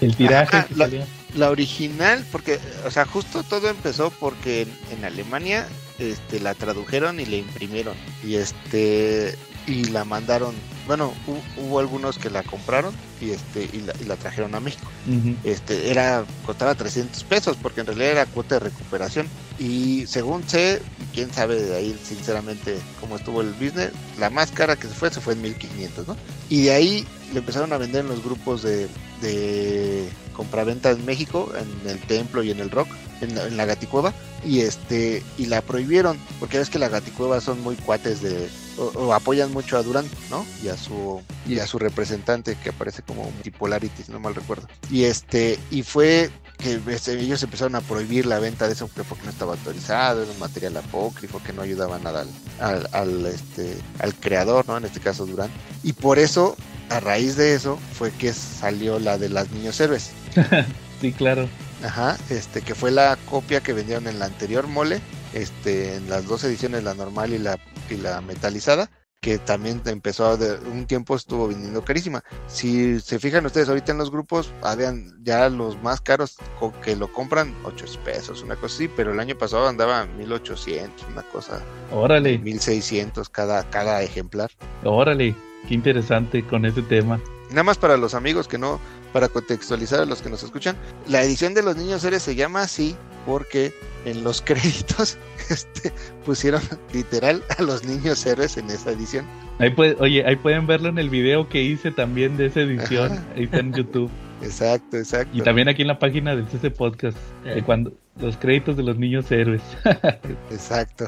El 0.00 0.14
tiraje 0.16 0.56
Ajá, 0.58 0.66
que 0.68 0.74
la- 0.74 0.84
salía. 0.86 1.06
La 1.34 1.50
original, 1.50 2.24
porque, 2.32 2.58
o 2.86 2.90
sea, 2.90 3.04
justo 3.04 3.42
todo 3.42 3.68
empezó 3.68 4.10
porque 4.10 4.62
en, 4.62 4.68
en 4.98 5.04
Alemania 5.04 5.68
este, 5.98 6.40
la 6.40 6.54
tradujeron 6.54 7.20
y 7.20 7.26
la 7.26 7.36
imprimieron. 7.36 7.94
Y 8.26 8.36
este 8.36 9.36
y 9.66 9.84
la 9.84 10.04
mandaron. 10.04 10.54
Bueno, 10.88 11.12
hu- 11.28 11.62
hubo 11.62 11.78
algunos 11.78 12.18
que 12.18 12.30
la 12.30 12.42
compraron 12.42 12.92
y 13.20 13.30
este 13.30 13.68
y 13.72 13.80
la, 13.82 13.92
y 14.00 14.04
la 14.06 14.16
trajeron 14.16 14.54
a 14.56 14.60
México. 14.60 14.90
Ujú. 15.06 15.36
Este 15.44 15.90
era 15.90 16.24
costaba 16.44 16.74
300 16.74 17.22
pesos 17.24 17.56
porque 17.62 17.82
en 17.82 17.86
realidad 17.88 18.10
era 18.10 18.26
cuota 18.26 18.56
de 18.56 18.60
recuperación. 18.70 19.28
Y 19.60 20.06
según 20.06 20.48
sé, 20.48 20.80
quién 21.14 21.32
sabe 21.32 21.60
de 21.62 21.76
ahí 21.76 22.00
sinceramente 22.02 22.78
cómo 23.00 23.16
estuvo 23.16 23.42
el 23.42 23.52
business, 23.52 23.90
la 24.18 24.30
más 24.30 24.50
cara 24.50 24.74
que 24.76 24.88
se 24.88 24.94
fue 24.94 25.10
se 25.10 25.20
fue 25.20 25.34
en 25.34 25.42
1500, 25.42 26.08
¿no? 26.08 26.16
Y 26.48 26.62
de 26.62 26.72
ahí 26.72 27.06
le 27.32 27.40
empezaron 27.40 27.72
a 27.72 27.78
vender 27.78 28.00
en 28.02 28.08
los 28.08 28.24
grupos 28.24 28.62
de, 28.62 28.88
de 29.20 30.08
compraventa 30.32 30.90
en 30.90 31.04
México, 31.04 31.52
en 31.54 31.90
el 31.90 31.98
templo 32.00 32.42
y 32.42 32.50
en 32.50 32.60
el 32.60 32.70
rock, 32.70 32.88
en 33.20 33.34
la, 33.34 33.46
en 33.46 33.56
la 33.56 33.66
gaticueva, 33.66 34.14
y 34.44 34.60
este, 34.60 35.22
y 35.36 35.46
la 35.46 35.60
prohibieron, 35.60 36.16
porque 36.38 36.58
ves 36.58 36.70
que 36.70 36.78
la 36.78 36.88
gaticueva 36.88 37.40
son 37.40 37.60
muy 37.60 37.74
cuates 37.76 38.22
de, 38.22 38.48
o, 38.78 38.84
o 38.98 39.14
apoyan 39.14 39.52
mucho 39.52 39.76
a 39.76 39.82
Durán, 39.82 40.06
¿no? 40.30 40.44
Y 40.62 40.68
a 40.68 40.76
su, 40.76 41.20
y 41.46 41.58
a 41.58 41.66
su 41.66 41.78
representante 41.78 42.56
que 42.62 42.70
aparece 42.70 43.02
como 43.02 43.24
Multipolarity, 43.24 44.02
si 44.04 44.12
no 44.12 44.20
mal 44.20 44.34
recuerdo. 44.34 44.68
Y 44.90 45.04
este, 45.04 45.58
y 45.70 45.82
fue 45.82 46.30
que 46.58 46.80
este, 46.88 47.18
ellos 47.18 47.42
empezaron 47.42 47.76
a 47.76 47.80
prohibir 47.80 48.26
la 48.26 48.38
venta 48.38 48.66
de 48.66 48.72
eso 48.72 48.90
que 48.94 49.04
porque 49.04 49.24
no 49.24 49.30
estaba 49.30 49.52
autorizado, 49.52 50.22
era 50.22 50.30
un 50.30 50.38
material 50.38 50.76
apócrifo 50.76 51.40
que 51.44 51.52
no 51.52 51.62
ayudaba 51.62 51.98
nada 51.98 52.22
al, 52.22 52.28
al, 52.60 52.88
al, 52.92 53.26
este, 53.26 53.76
al 54.00 54.14
creador, 54.14 54.66
¿no? 54.66 54.76
En 54.76 54.84
este 54.84 55.00
caso 55.00 55.26
Durán. 55.26 55.50
Y 55.82 55.92
por 55.92 56.18
eso, 56.18 56.56
a 56.90 57.00
raíz 57.00 57.36
de 57.36 57.54
eso, 57.54 57.78
fue 57.92 58.10
que 58.10 58.32
salió 58.32 58.98
la 58.98 59.18
de 59.18 59.28
las 59.28 59.50
niños 59.50 59.80
héroes. 59.80 60.10
Sí, 61.00 61.12
claro. 61.12 61.48
Ajá, 61.84 62.18
este, 62.28 62.60
que 62.60 62.74
fue 62.74 62.90
la 62.90 63.16
copia 63.30 63.60
que 63.60 63.72
vendieron 63.72 64.08
en 64.08 64.18
la 64.18 64.24
anterior 64.24 64.66
mole, 64.66 65.00
este, 65.38 65.96
en 65.96 66.10
las 66.10 66.26
dos 66.26 66.44
ediciones, 66.44 66.84
la 66.84 66.94
normal 66.94 67.32
y 67.32 67.38
la, 67.38 67.58
y 67.90 67.96
la 67.96 68.20
metalizada, 68.20 68.90
que 69.20 69.38
también 69.38 69.82
empezó 69.86 70.26
a 70.26 70.36
de 70.36 70.58
un 70.68 70.86
tiempo 70.86 71.16
estuvo 71.16 71.48
vendiendo 71.48 71.84
carísima. 71.84 72.22
Si 72.46 73.00
se 73.00 73.18
fijan 73.18 73.46
ustedes 73.46 73.68
ahorita 73.68 73.92
en 73.92 73.98
los 73.98 74.10
grupos, 74.10 74.52
habían 74.62 75.12
ya 75.24 75.48
los 75.48 75.82
más 75.82 76.00
caros 76.00 76.36
que 76.82 76.94
lo 76.94 77.12
compran 77.12 77.54
8 77.64 77.86
pesos, 78.04 78.42
una 78.42 78.56
cosa 78.56 78.76
así, 78.76 78.88
pero 78.88 79.12
el 79.12 79.20
año 79.20 79.36
pasado 79.36 79.66
andaba 79.66 80.06
1800, 80.06 81.06
una 81.10 81.22
cosa, 81.22 81.60
Órale, 81.90 82.38
1600 82.38 83.28
cada, 83.28 83.68
cada 83.70 84.02
ejemplar. 84.02 84.50
órale. 84.84 85.34
Qué 85.66 85.74
interesante 85.74 86.46
con 86.46 86.64
ese 86.64 86.82
tema. 86.82 87.20
Nada 87.50 87.64
más 87.64 87.78
para 87.78 87.96
los 87.96 88.14
amigos 88.14 88.46
que 88.46 88.58
no, 88.58 88.78
para 89.12 89.28
contextualizar 89.28 90.00
a 90.00 90.04
los 90.06 90.22
que 90.22 90.30
nos 90.30 90.42
escuchan, 90.42 90.76
la 91.08 91.22
edición 91.22 91.52
de 91.52 91.62
los 91.62 91.76
niños 91.76 92.04
héroes 92.04 92.22
se 92.22 92.36
llama 92.36 92.62
así 92.62 92.96
porque 93.28 93.74
en 94.06 94.24
los 94.24 94.40
créditos 94.44 95.18
este, 95.50 95.92
pusieron 96.24 96.62
literal 96.94 97.44
a 97.58 97.62
los 97.62 97.84
niños 97.84 98.24
héroes 98.24 98.56
en 98.56 98.70
esa 98.70 98.90
edición. 98.90 99.26
Ahí 99.58 99.70
puede, 99.70 99.96
oye, 100.00 100.24
ahí 100.26 100.36
pueden 100.36 100.66
verlo 100.66 100.88
en 100.88 100.98
el 100.98 101.10
video 101.10 101.48
que 101.48 101.62
hice 101.62 101.90
también 101.90 102.38
de 102.38 102.46
esa 102.46 102.60
edición. 102.60 103.12
Ajá. 103.12 103.24
Ahí 103.36 103.44
está 103.44 103.58
en 103.58 103.74
YouTube. 103.74 104.10
Exacto, 104.42 104.96
exacto. 104.96 105.36
Y 105.36 105.42
también 105.42 105.68
aquí 105.68 105.82
en 105.82 105.88
la 105.88 105.98
página 105.98 106.34
del 106.34 106.48
CC 106.48 106.70
Podcast. 106.70 107.18
De 107.44 107.62
cuando 107.62 107.92
los 108.18 108.36
créditos 108.38 108.76
de 108.76 108.82
los 108.82 108.96
niños 108.96 109.30
héroes. 109.30 109.62
Exacto. 110.50 111.06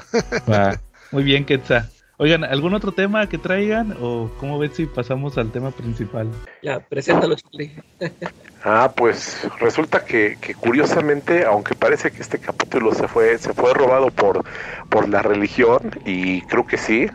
Va. 0.50 0.78
Muy 1.12 1.22
bien, 1.22 1.44
Quetza. 1.44 1.88
Oigan, 2.22 2.44
¿algún 2.44 2.74
otro 2.74 2.92
tema 2.92 3.26
que 3.30 3.38
traigan? 3.38 3.96
¿O 3.98 4.30
cómo 4.38 4.58
ves 4.58 4.72
si 4.74 4.84
pasamos 4.84 5.38
al 5.38 5.50
tema 5.50 5.70
principal? 5.70 6.30
Ya, 6.62 6.78
preséntalo, 6.78 7.34
Charlie. 7.34 7.72
Ah, 8.62 8.92
pues 8.94 9.48
resulta 9.58 10.04
que, 10.04 10.36
que 10.38 10.54
curiosamente, 10.54 11.46
aunque 11.46 11.74
parece 11.74 12.10
que 12.10 12.20
este 12.20 12.38
capítulo 12.38 12.92
se 12.92 13.08
fue, 13.08 13.38
se 13.38 13.54
fue 13.54 13.72
robado 13.72 14.10
por, 14.10 14.44
por 14.90 15.08
la 15.08 15.22
religión, 15.22 15.90
y 16.04 16.42
creo 16.42 16.66
que 16.66 16.76
sí, 16.76 17.06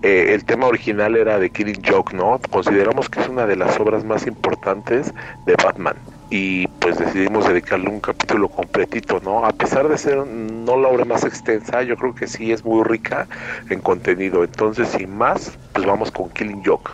eh, 0.00 0.32
el 0.32 0.46
tema 0.46 0.66
original 0.66 1.14
era 1.14 1.38
de 1.38 1.50
Killing 1.50 1.82
Joke, 1.86 2.14
¿no? 2.14 2.40
Consideramos 2.48 3.10
que 3.10 3.20
es 3.20 3.28
una 3.28 3.44
de 3.46 3.56
las 3.56 3.78
obras 3.78 4.02
más 4.02 4.26
importantes 4.26 5.12
de 5.44 5.54
Batman. 5.62 5.96
Y 6.30 6.66
pues 6.66 6.98
decidimos 6.98 7.46
dedicarle 7.46 7.88
un 7.88 8.00
capítulo 8.00 8.48
completito, 8.48 9.20
¿no? 9.20 9.44
A 9.44 9.52
pesar 9.52 9.88
de 9.88 9.98
ser 9.98 10.26
no 10.26 10.76
la 10.78 10.88
obra 10.88 11.04
más 11.04 11.24
extensa, 11.24 11.82
yo 11.82 11.96
creo 11.96 12.14
que 12.14 12.26
sí 12.26 12.50
es 12.50 12.64
muy 12.64 12.82
rica 12.84 13.28
en 13.70 13.80
contenido. 13.80 14.42
Entonces, 14.42 14.88
sin 14.88 15.16
más, 15.16 15.58
pues 15.72 15.86
vamos 15.86 16.10
con 16.10 16.30
Killing 16.30 16.62
Joke. 16.64 16.90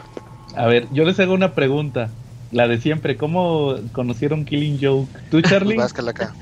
A 0.54 0.66
ver, 0.66 0.88
yo 0.90 1.04
les 1.04 1.18
hago 1.20 1.34
una 1.34 1.54
pregunta. 1.54 2.10
La 2.50 2.66
de 2.66 2.78
siempre, 2.78 3.16
¿cómo 3.16 3.76
conocieron 3.92 4.44
Killing 4.44 4.78
Joke? 4.80 5.20
¿Tú, 5.28 5.40
Charlie? 5.40 5.76
Pues 5.76 5.92
Calaca. 5.92 6.34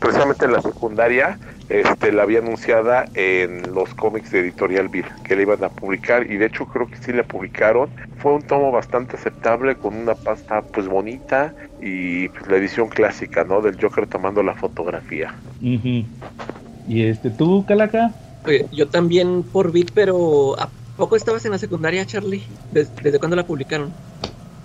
precisamente 0.00 0.44
en 0.44 0.52
la 0.52 0.62
secundaria 0.62 1.38
este 1.68 2.12
la 2.12 2.22
había 2.22 2.38
anunciada 2.38 3.06
en 3.14 3.74
los 3.74 3.94
cómics 3.94 4.30
de 4.30 4.40
Editorial 4.40 4.88
Bill 4.88 5.06
que 5.24 5.36
la 5.36 5.42
iban 5.42 5.64
a 5.64 5.68
publicar 5.70 6.30
y 6.30 6.36
de 6.36 6.46
hecho 6.46 6.66
creo 6.66 6.86
que 6.86 6.96
sí 6.96 7.12
la 7.12 7.24
publicaron 7.24 7.90
fue 8.16 8.32
un 8.34 8.42
tomo 8.42 8.70
bastante 8.72 9.16
aceptable 9.16 9.76
con 9.76 9.94
una 9.96 10.14
pasta 10.14 10.62
pues 10.62 10.88
bonita 10.88 11.54
y 11.78 12.28
pues, 12.28 12.48
la 12.48 12.56
edición 12.56 12.88
clásica 12.88 13.44
no 13.44 13.60
del 13.60 13.76
Joker 13.80 14.06
tomando 14.06 14.42
la 14.42 14.54
fotografía. 14.54 15.34
¿Y 15.58 17.02
este, 17.04 17.30
tú, 17.30 17.64
Calaca? 17.66 18.14
Oye, 18.44 18.66
yo 18.70 18.88
también 18.88 19.42
por 19.42 19.72
Bit, 19.72 19.90
pero 19.92 20.58
¿a 20.60 20.70
poco 20.94 21.16
estabas 21.16 21.44
en 21.44 21.50
la 21.52 21.58
secundaria, 21.58 22.06
Charlie? 22.06 22.44
¿Des- 22.70 22.94
¿Desde 23.02 23.18
cuándo 23.18 23.36
la 23.36 23.46
publicaron? 23.46 23.92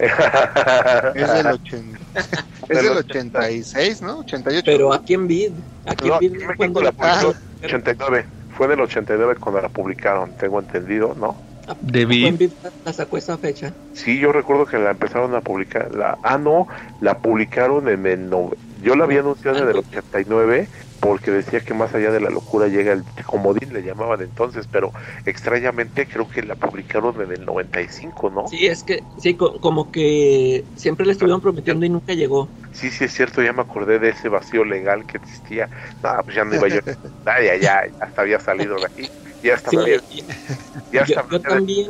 Es 0.02 1.34
del, 1.34 1.45
ochen- 1.54 1.97
es 2.16 2.82
del 2.82 2.97
86, 2.97 4.02
¿no? 4.02 4.20
88. 4.20 4.64
Pero 4.66 4.93
aquí 4.93 5.14
en 5.14 5.28
Bit. 5.28 5.54
Aquí 5.86 6.08
No, 6.10 6.18
en 6.22 6.32
México 6.34 6.54
¿cuándo 6.58 6.82
la 6.82 6.91
publicó 6.91 7.34
89 7.64 8.26
fue 8.49 8.68
del 8.68 8.82
89 8.82 9.36
cuando 9.39 9.62
la 9.62 9.70
publicaron 9.70 10.34
tengo 10.34 10.60
entendido 10.60 11.16
no 11.16 11.38
¿A 11.68 11.76
poco 11.76 11.86
De 11.91 12.06
Bit 12.06 12.54
la 12.84 12.93
sacó 12.93 13.18
esa 13.18 13.38
fecha? 13.38 13.74
Sí, 13.93 14.20
yo 14.20 14.32
recuerdo 14.32 14.66
que 14.66 14.78
la 14.80 14.91
empezaron 14.91 15.36
a 15.36 15.41
publicar. 15.41 15.93
La, 15.95 16.18
ah, 16.24 16.38
no, 16.38 16.68
la 17.02 17.20
publicaron 17.20 17.88
en 17.88 18.06
el. 18.08 18.30
no- 18.30 18.52
yo 18.84 18.95
la 18.95 19.04
había 19.04 19.20
anunciado 19.20 19.60
en 19.60 19.70
el 19.70 19.78
89 19.78 20.70
porque 21.02 21.32
decía 21.32 21.62
que 21.62 21.74
más 21.74 21.93
allá 21.95 22.12
de 22.12 22.22
la 22.22 22.30
locura 22.32 22.68
llega 22.70 22.93
el 22.93 23.06
comodín, 23.26 23.74
le 23.74 23.84
llamaban 23.84 24.22
entonces, 24.22 24.68
pero 24.70 24.93
extrañamente 25.26 26.08
creo 26.08 26.30
que 26.30 26.43
la 26.43 26.56
publicaron 26.56 27.22
en 27.22 27.32
el 27.34 27.45
95, 27.45 28.30
¿no? 28.32 28.45
Sí, 28.45 28.66
es 28.68 28.84
que, 28.84 29.08
sí, 29.18 29.38
co- 29.38 29.60
como 29.62 29.91
que 29.91 30.70
siempre 30.76 31.06
le 31.06 31.14
estuvieron 31.14 31.41
prometiendo 31.41 31.86
y 31.86 31.89
nunca 31.89 32.14
llegó. 32.14 32.56
Sí, 32.72 32.89
sí, 32.91 33.04
es 33.06 33.14
cierto, 33.14 33.41
ya 33.43 33.54
me 33.54 33.62
acordé 33.62 33.99
de 33.99 34.10
ese 34.10 34.30
vacío 34.30 34.64
legal 34.64 35.06
que 35.06 35.18
existía. 35.18 35.70
No, 36.02 36.12
pues 36.24 36.36
ya 36.36 36.45
no 36.45 36.56
iba 36.56 36.68
yo. 36.70 36.80
Ya, 37.26 37.41
ya, 37.41 37.56
ya 37.58 37.82
hasta 37.99 38.22
había 38.24 38.39
salido 38.39 38.80
de 38.80 38.88
aquí. 38.88 39.14
Ya 39.44 39.56
hasta 39.56 39.72
Sí, 39.72 39.78
ya 39.80 41.06
yo, 41.06 41.16
también, 41.46 41.88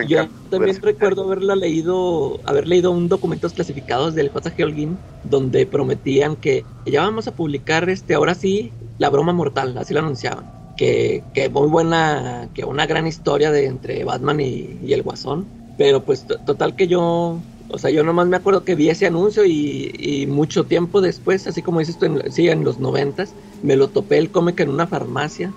yo 0.00 0.30
también 0.48 0.78
recuerdo 0.82 1.24
haberla 1.24 1.56
leído, 1.56 2.40
haber 2.48 2.66
leído 2.68 2.90
un 2.92 3.08
documentos 3.08 3.52
clasificados 3.54 4.14
del 4.14 4.30
J.G. 4.30 4.64
Holguín 4.64 5.02
donde 5.22 5.66
prometían 5.66 6.36
que 6.36 6.66
ya 6.84 7.02
vamos 7.02 7.28
a 7.28 7.34
publicar 7.34 7.88
este, 7.90 8.14
ahora 8.14 8.34
sí, 8.34 8.74
la 8.96 9.10
broma 9.10 9.32
mortal, 9.32 9.76
así 9.78 9.92
lo 9.94 10.00
anunciaban. 10.00 10.50
Que, 10.76 11.26
que 11.32 11.48
muy 11.48 11.68
buena, 11.68 12.50
que 12.54 12.64
una 12.64 12.86
gran 12.86 13.06
historia 13.06 13.50
de 13.50 13.66
entre 13.66 14.04
Batman 14.04 14.40
y, 14.40 14.78
y 14.80 14.92
el 14.92 15.02
Guasón. 15.02 15.50
Pero 15.76 16.04
pues 16.04 16.24
to- 16.26 16.38
total 16.40 16.74
que 16.76 16.86
yo 16.88 17.44
O 17.68 17.78
sea, 17.78 17.90
yo 17.90 18.02
nomás 18.04 18.28
me 18.28 18.36
acuerdo 18.36 18.64
que 18.64 18.74
vi 18.76 18.88
ese 18.88 19.06
anuncio 19.06 19.44
y, 19.44 20.26
mucho 20.28 20.66
tiempo 20.66 21.00
después, 21.00 21.46
así 21.46 21.62
como 21.62 21.80
dices 21.80 21.98
tú, 21.98 22.06
en, 22.06 22.32
sí, 22.32 22.48
en 22.48 22.64
los 22.64 22.78
noventas, 22.78 23.36
me 23.60 23.76
lo 23.76 23.90
topé 23.90 24.18
el 24.18 24.30
cómic 24.30 24.60
en 24.60 24.70
una 24.70 24.86
farmacia. 24.86 25.54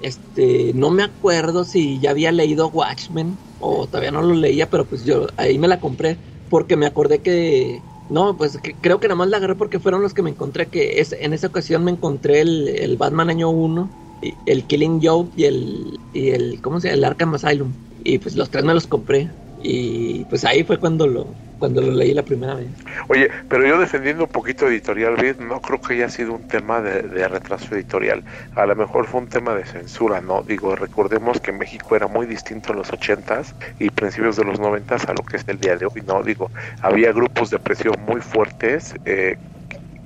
Este, 0.00 0.72
no 0.74 0.90
me 0.90 1.02
acuerdo 1.02 1.64
si 1.64 2.00
ya 2.00 2.10
había 2.10 2.32
leído 2.32 2.68
Watchmen 2.70 3.40
o 3.58 3.86
todavía 3.88 4.10
no 4.12 4.22
lo 4.22 4.34
leía, 4.34 4.70
pero 4.70 4.88
pues 4.88 5.04
yo 5.04 5.26
ahí 5.36 5.58
me 5.58 5.68
la 5.68 5.80
compré 5.80 6.20
porque 6.48 6.76
me 6.76 6.86
acordé 6.86 7.20
que 7.22 7.84
no, 8.08 8.36
pues 8.36 8.58
creo 8.80 9.00
que 9.00 9.08
nada 9.08 9.16
más 9.16 9.28
la 9.28 9.36
agarré 9.36 9.56
porque 9.56 9.80
fueron 9.80 10.00
los 10.02 10.14
que 10.14 10.22
me 10.22 10.30
encontré, 10.30 10.70
que 10.70 11.00
es, 11.00 11.12
en 11.12 11.34
esa 11.34 11.48
ocasión 11.48 11.84
me 11.84 11.90
encontré 11.90 12.40
el, 12.40 12.68
el 12.68 12.96
Batman 12.96 13.28
año 13.30 13.50
1, 13.50 13.94
el 14.20 14.66
Killing 14.66 15.00
Joke 15.02 15.32
y 15.36 15.44
el, 15.44 16.00
y 16.12 16.30
el, 16.30 16.60
¿cómo 16.62 16.80
se 16.80 16.88
llama? 16.88 16.98
El 16.98 17.04
Arkham 17.04 17.34
Asylum. 17.34 17.76
Y 17.98 18.18
pues 18.18 18.36
los 18.36 18.50
tres 18.50 18.64
me 18.64 18.72
los 18.74 18.86
compré. 18.86 19.34
Y 19.56 20.24
pues 20.26 20.44
ahí 20.44 20.64
fue 20.64 20.78
cuando 20.80 21.06
lo, 21.06 21.36
cuando 21.58 21.80
lo 21.80 21.92
leí 21.92 22.14
la 22.14 22.22
primera 22.22 22.54
vez. 22.54 22.68
Oye, 23.08 23.30
pero 23.48 23.66
yo 23.66 23.78
defendiendo 23.78 24.24
un 24.24 24.30
poquito 24.30 24.68
Editorial 24.68 25.16
Vid, 25.16 25.36
no 25.36 25.60
creo 25.60 25.80
que 25.80 25.94
haya 25.94 26.08
sido 26.08 26.32
un 26.32 26.46
tema 26.48 26.80
de, 26.80 27.28
retraso 27.28 27.74
editorial. 27.74 28.22
A 28.54 28.66
lo 28.66 28.76
mejor 28.76 29.06
fue 29.06 29.20
un 29.20 29.28
tema 29.28 29.54
de 29.54 29.64
censura, 29.64 30.20
¿no? 30.20 30.42
Digo, 30.42 30.76
recordemos 30.76 31.40
que 31.40 31.52
México 31.52 31.96
era 31.96 32.06
muy 32.06 32.26
distinto 32.26 32.72
en 32.72 32.78
los 32.78 32.90
80s 32.90 33.54
y 33.78 33.90
principios 33.90 34.36
de 34.36 34.44
los 34.44 34.60
90s 34.60 35.08
a 35.08 35.12
lo 35.12 35.22
que 35.24 35.36
es 35.36 35.44
el 35.48 35.58
día 35.58 35.76
de 35.76 35.86
hoy, 35.86 36.02
¿no? 36.06 36.22
Digo, 36.22 36.50
había 36.82 37.12
grupos 37.12 37.50
de 37.50 37.58
presión 37.58 37.94
muy 38.06 38.20
fuertes. 38.20 38.94
Eh, 39.04 39.36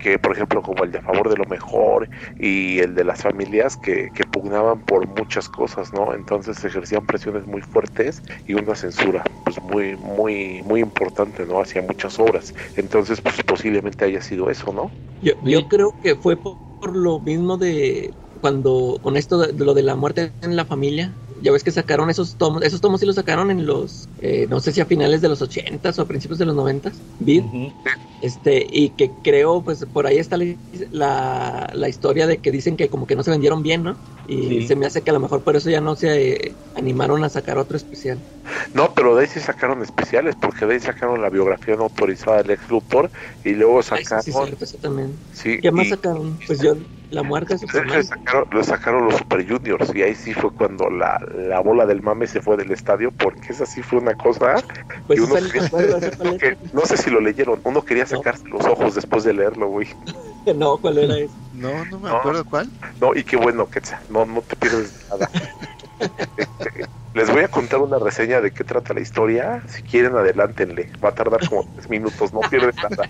que 0.03 0.19
por 0.19 0.33
ejemplo 0.33 0.63
como 0.63 0.85
el 0.85 0.91
de 0.91 0.99
a 0.99 1.03
favor 1.03 1.31
de 1.31 1.37
lo 1.37 1.45
mejor 1.45 2.09
y 2.39 2.81
el 2.81 2.95
de 2.95 3.05
las 3.05 3.23
familias 3.23 3.77
que, 3.77 4.11
que 4.13 4.25
pugnaban 4.25 4.81
por 4.81 5.07
muchas 5.07 5.49
cosas, 5.49 5.93
¿no? 5.93 6.13
Entonces 6.13 6.59
se 6.59 6.67
ejercían 6.67 7.07
presiones 7.07 7.47
muy 7.47 7.63
fuertes 7.63 8.23
y 8.47 8.55
una 8.55 8.75
censura 8.75 9.23
pues 9.45 9.63
muy, 9.63 9.97
muy, 9.97 10.63
muy 10.65 10.81
importante, 10.81 11.47
¿no? 11.47 11.61
Hacia 11.61 11.83
muchas 11.83 12.19
obras. 12.19 12.53
Entonces 12.77 13.21
pues 13.21 13.43
posiblemente 13.45 14.05
haya 14.05 14.21
sido 14.21 14.51
eso, 14.51 14.73
¿no? 14.73 14.91
Yo, 15.23 15.35
yo 15.45 15.69
creo 15.69 15.95
que 16.03 16.17
fue 16.17 16.37
por, 16.37 16.57
lo 16.97 17.21
mismo 17.21 17.57
de 17.59 18.13
cuando 18.41 18.99
con 19.01 19.17
esto 19.17 19.39
de, 19.39 19.53
lo 19.65 19.73
de 19.73 19.85
la 19.85 19.95
muerte 19.95 20.33
en 20.41 20.57
la 20.57 20.65
familia, 20.65 21.15
ya 21.43 21.53
ves 21.53 21.65
que 21.65 21.71
sacaron 21.71 22.09
esos 22.09 22.37
tomos, 22.37 22.63
esos 22.63 22.81
tomos 22.81 23.01
sí 23.01 23.07
los 23.07 23.17
sacaron 23.17 23.51
en 23.51 23.67
los, 23.67 24.09
eh, 24.21 24.47
no 24.49 24.61
sé 24.61 24.73
si 24.73 24.81
a 24.81 24.87
finales 24.87 25.21
de 25.21 25.29
los 25.29 25.43
80 25.43 25.93
o 25.97 26.03
a 26.03 26.05
principios 26.07 26.39
de 26.39 26.47
los 26.47 26.55
90 26.55 26.93
vid 27.19 27.43
este, 28.23 28.65
y 28.71 28.91
que 28.91 29.11
creo, 29.23 29.63
pues 29.63 29.85
por 29.85 30.07
ahí 30.07 30.19
está 30.19 30.39
la, 30.93 31.71
la, 31.75 31.89
historia 31.89 32.29
de 32.29 32.39
que 32.39 32.53
dicen 32.53 32.77
que 32.77 32.89
como 32.89 33.05
que 33.05 33.17
no 33.17 33.25
se 33.25 33.33
vendieron 33.33 33.65
bien, 33.65 33.83
¿no? 33.83 33.97
Y 34.29 34.65
se 34.69 34.77
me 34.77 34.87
hace 34.87 35.03
que 35.03 35.11
a 35.11 35.13
lo 35.13 35.19
mejor 35.19 35.41
por 35.41 35.57
eso 35.57 35.69
ya 35.69 35.81
no 35.81 35.97
se 35.97 36.33
eh, 36.33 36.53
animaron 36.77 37.25
a 37.25 37.29
sacar 37.29 37.59
otro 37.59 37.77
especial. 37.77 38.19
No, 38.75 38.95
pero 38.95 39.17
de 39.17 39.23
ahí 39.23 39.29
sí 39.29 39.41
sacaron 39.41 39.83
especiales, 39.83 40.37
porque 40.41 40.67
de 40.67 40.75
ahí 40.75 40.81
sacaron 40.81 41.21
la 41.21 41.31
biografía 41.31 41.75
no 41.75 41.83
autorizada 41.83 42.45
del 42.45 42.53
ex 42.53 42.71
Luthor 42.71 43.11
y 43.45 43.51
luego 43.51 43.83
sacaron... 43.83 44.23
sí, 44.23 44.33
sí, 44.33 44.77
también. 44.81 45.17
¿Qué 45.43 45.73
más 45.73 45.89
sacaron? 45.89 46.39
Pues 46.47 46.61
yo 46.61 46.77
la 47.13 47.23
muerte 47.23 47.57
Le 47.89 48.03
sacaron, 48.03 48.47
le 48.51 48.65
sacaron 48.65 49.05
los 49.05 49.17
Super 49.17 49.47
Juniors 49.47 49.95
y 49.95 50.03
ahí 50.03 50.15
sí 50.15 50.33
fue 50.33 50.51
cuando 50.51 50.89
la, 50.89 51.21
la, 51.35 51.61
bola 51.61 51.85
del 51.87 52.03
mame 52.03 52.27
se 52.27 52.41
fue 52.41 52.57
del 52.57 52.73
estadio 52.73 53.13
porque 53.13 53.53
esa 53.53 53.67
sí 53.67 53.83
fue 53.83 53.99
una 53.99 54.15
cosa 54.15 54.55
pues 55.07 55.21
uno 55.21 55.35
no 56.73 56.87
sé 56.87 56.97
si 56.97 57.11
lo 57.11 57.21
leyeron, 57.21 57.61
uno 57.65 57.83
quería 57.83 58.07
sacarse 58.07 58.49
los 58.49 58.65
ojos 58.67 58.95
después 58.95 59.25
de 59.25 59.35
leerlo, 59.35 59.69
güey. 59.69 59.89
No, 60.57 60.77
¿cuál 60.77 60.99
era 60.99 61.17
eso? 61.19 61.37
No, 61.53 61.85
no 61.85 62.01
me 62.01 62.11
acuerdo 62.11 62.45
cuál. 62.45 62.69
No, 63.01 63.15
y 63.15 63.23
qué 63.23 63.37
bueno, 63.37 63.69
que 63.69 63.81
no, 64.09 64.27
no 64.27 64.43
te 64.43 64.57
pierdes 64.57 64.93
nada. 65.09 65.31
Les 67.15 67.31
voy 67.31 67.43
a 67.43 67.49
contar 67.49 67.81
una 67.81 67.99
reseña 67.99 68.41
de 68.41 68.51
qué 68.53 68.65
trata 68.65 68.95
la 68.95 69.01
historia. 69.01 69.63
Si 69.69 69.83
quieren, 69.83 70.17
adelántenle. 70.17 70.89
Va 71.05 71.11
a 71.11 71.13
tardar 71.13 71.47
como 71.47 71.63
tres 71.75 71.91
minutos, 71.91 72.33
no 72.33 72.41
pierden 72.41 72.73
nada. 72.77 73.09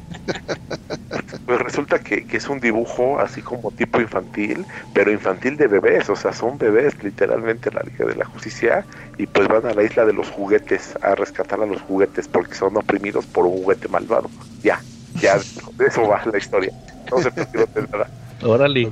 Pues 1.47 1.61
resulta 1.61 2.01
que, 2.01 2.27
es 2.29 2.49
un 2.49 2.59
dibujo 2.59 3.21
así 3.21 3.43
como 3.43 3.71
tipo 3.71 4.01
infantil, 4.01 4.67
pero 4.93 5.13
infantil 5.13 5.57
de 5.57 5.69
bebés. 5.69 6.11
O 6.11 6.17
sea, 6.17 6.33
son 6.33 6.59
bebés, 6.59 7.01
literalmente, 7.03 7.71
la 7.71 7.83
Liga 7.83 8.05
de 8.07 8.17
la 8.17 8.25
Justicia. 8.25 8.85
Y 9.19 9.27
pues 9.27 9.47
van 9.47 9.67
a 9.67 9.75
la 9.75 9.85
isla 9.85 10.05
de 10.05 10.13
los 10.13 10.29
juguetes 10.31 10.95
a 11.01 11.15
rescatar 11.15 11.61
a 11.61 11.67
los 11.67 11.81
juguetes 11.83 12.27
porque 12.27 12.57
son 12.57 12.77
oprimidos 12.77 13.25
por 13.27 13.47
un 13.47 13.63
juguete 13.63 13.87
malvado. 13.87 14.29
Ya, 14.65 14.81
ya, 15.21 15.37
de 15.39 15.87
eso 15.87 16.09
va 16.09 16.21
la 16.25 16.39
historia. 16.39 16.73
No 17.09 17.19
se 17.19 17.31
pierden 17.31 17.87
nada. 17.93 18.09
Órale. 18.43 18.91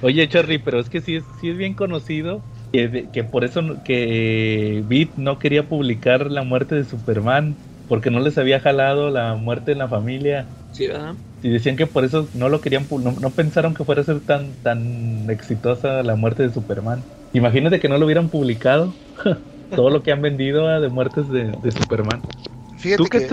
Oye, 0.00 0.28
Charlie, 0.30 0.60
pero 0.60 0.80
es 0.80 0.88
que 0.88 1.02
sí 1.02 1.16
es, 1.16 1.24
sí 1.40 1.50
es 1.50 1.58
bien 1.58 1.74
conocido 1.74 2.40
que, 3.12 3.24
por 3.24 3.44
eso 3.44 3.62
que 3.84 4.82
Beat 4.86 5.10
no 5.16 5.38
quería 5.38 5.68
publicar 5.68 6.30
la 6.30 6.42
muerte 6.42 6.74
de 6.74 6.84
Superman 6.84 7.56
porque 7.88 8.10
no 8.10 8.20
les 8.20 8.38
había 8.38 8.60
jalado 8.60 9.10
la 9.10 9.34
muerte 9.34 9.72
en 9.72 9.78
la 9.78 9.88
familia. 9.88 10.46
Sí, 10.72 10.86
¿verdad? 10.88 11.14
Y 11.42 11.50
decían 11.50 11.76
que 11.76 11.86
por 11.86 12.04
eso 12.04 12.28
no 12.34 12.48
lo 12.48 12.60
querían, 12.60 12.86
no, 12.90 13.12
no 13.12 13.30
pensaron 13.30 13.74
que 13.74 13.84
fuera 13.84 14.00
a 14.00 14.04
ser 14.04 14.20
tan, 14.20 14.52
tan 14.62 15.30
exitosa 15.30 16.02
la 16.02 16.16
muerte 16.16 16.42
de 16.42 16.52
Superman. 16.52 17.02
Imagínate 17.32 17.80
que 17.80 17.88
no 17.88 17.98
lo 17.98 18.06
hubieran 18.06 18.28
publicado. 18.28 18.94
Todo 19.74 19.90
lo 19.90 20.02
que 20.02 20.12
han 20.12 20.22
vendido 20.22 20.68
de 20.80 20.88
muertes 20.88 21.28
de, 21.28 21.52
Superman. 21.72 22.22
Fíjate 22.78 23.08
que 23.08 23.28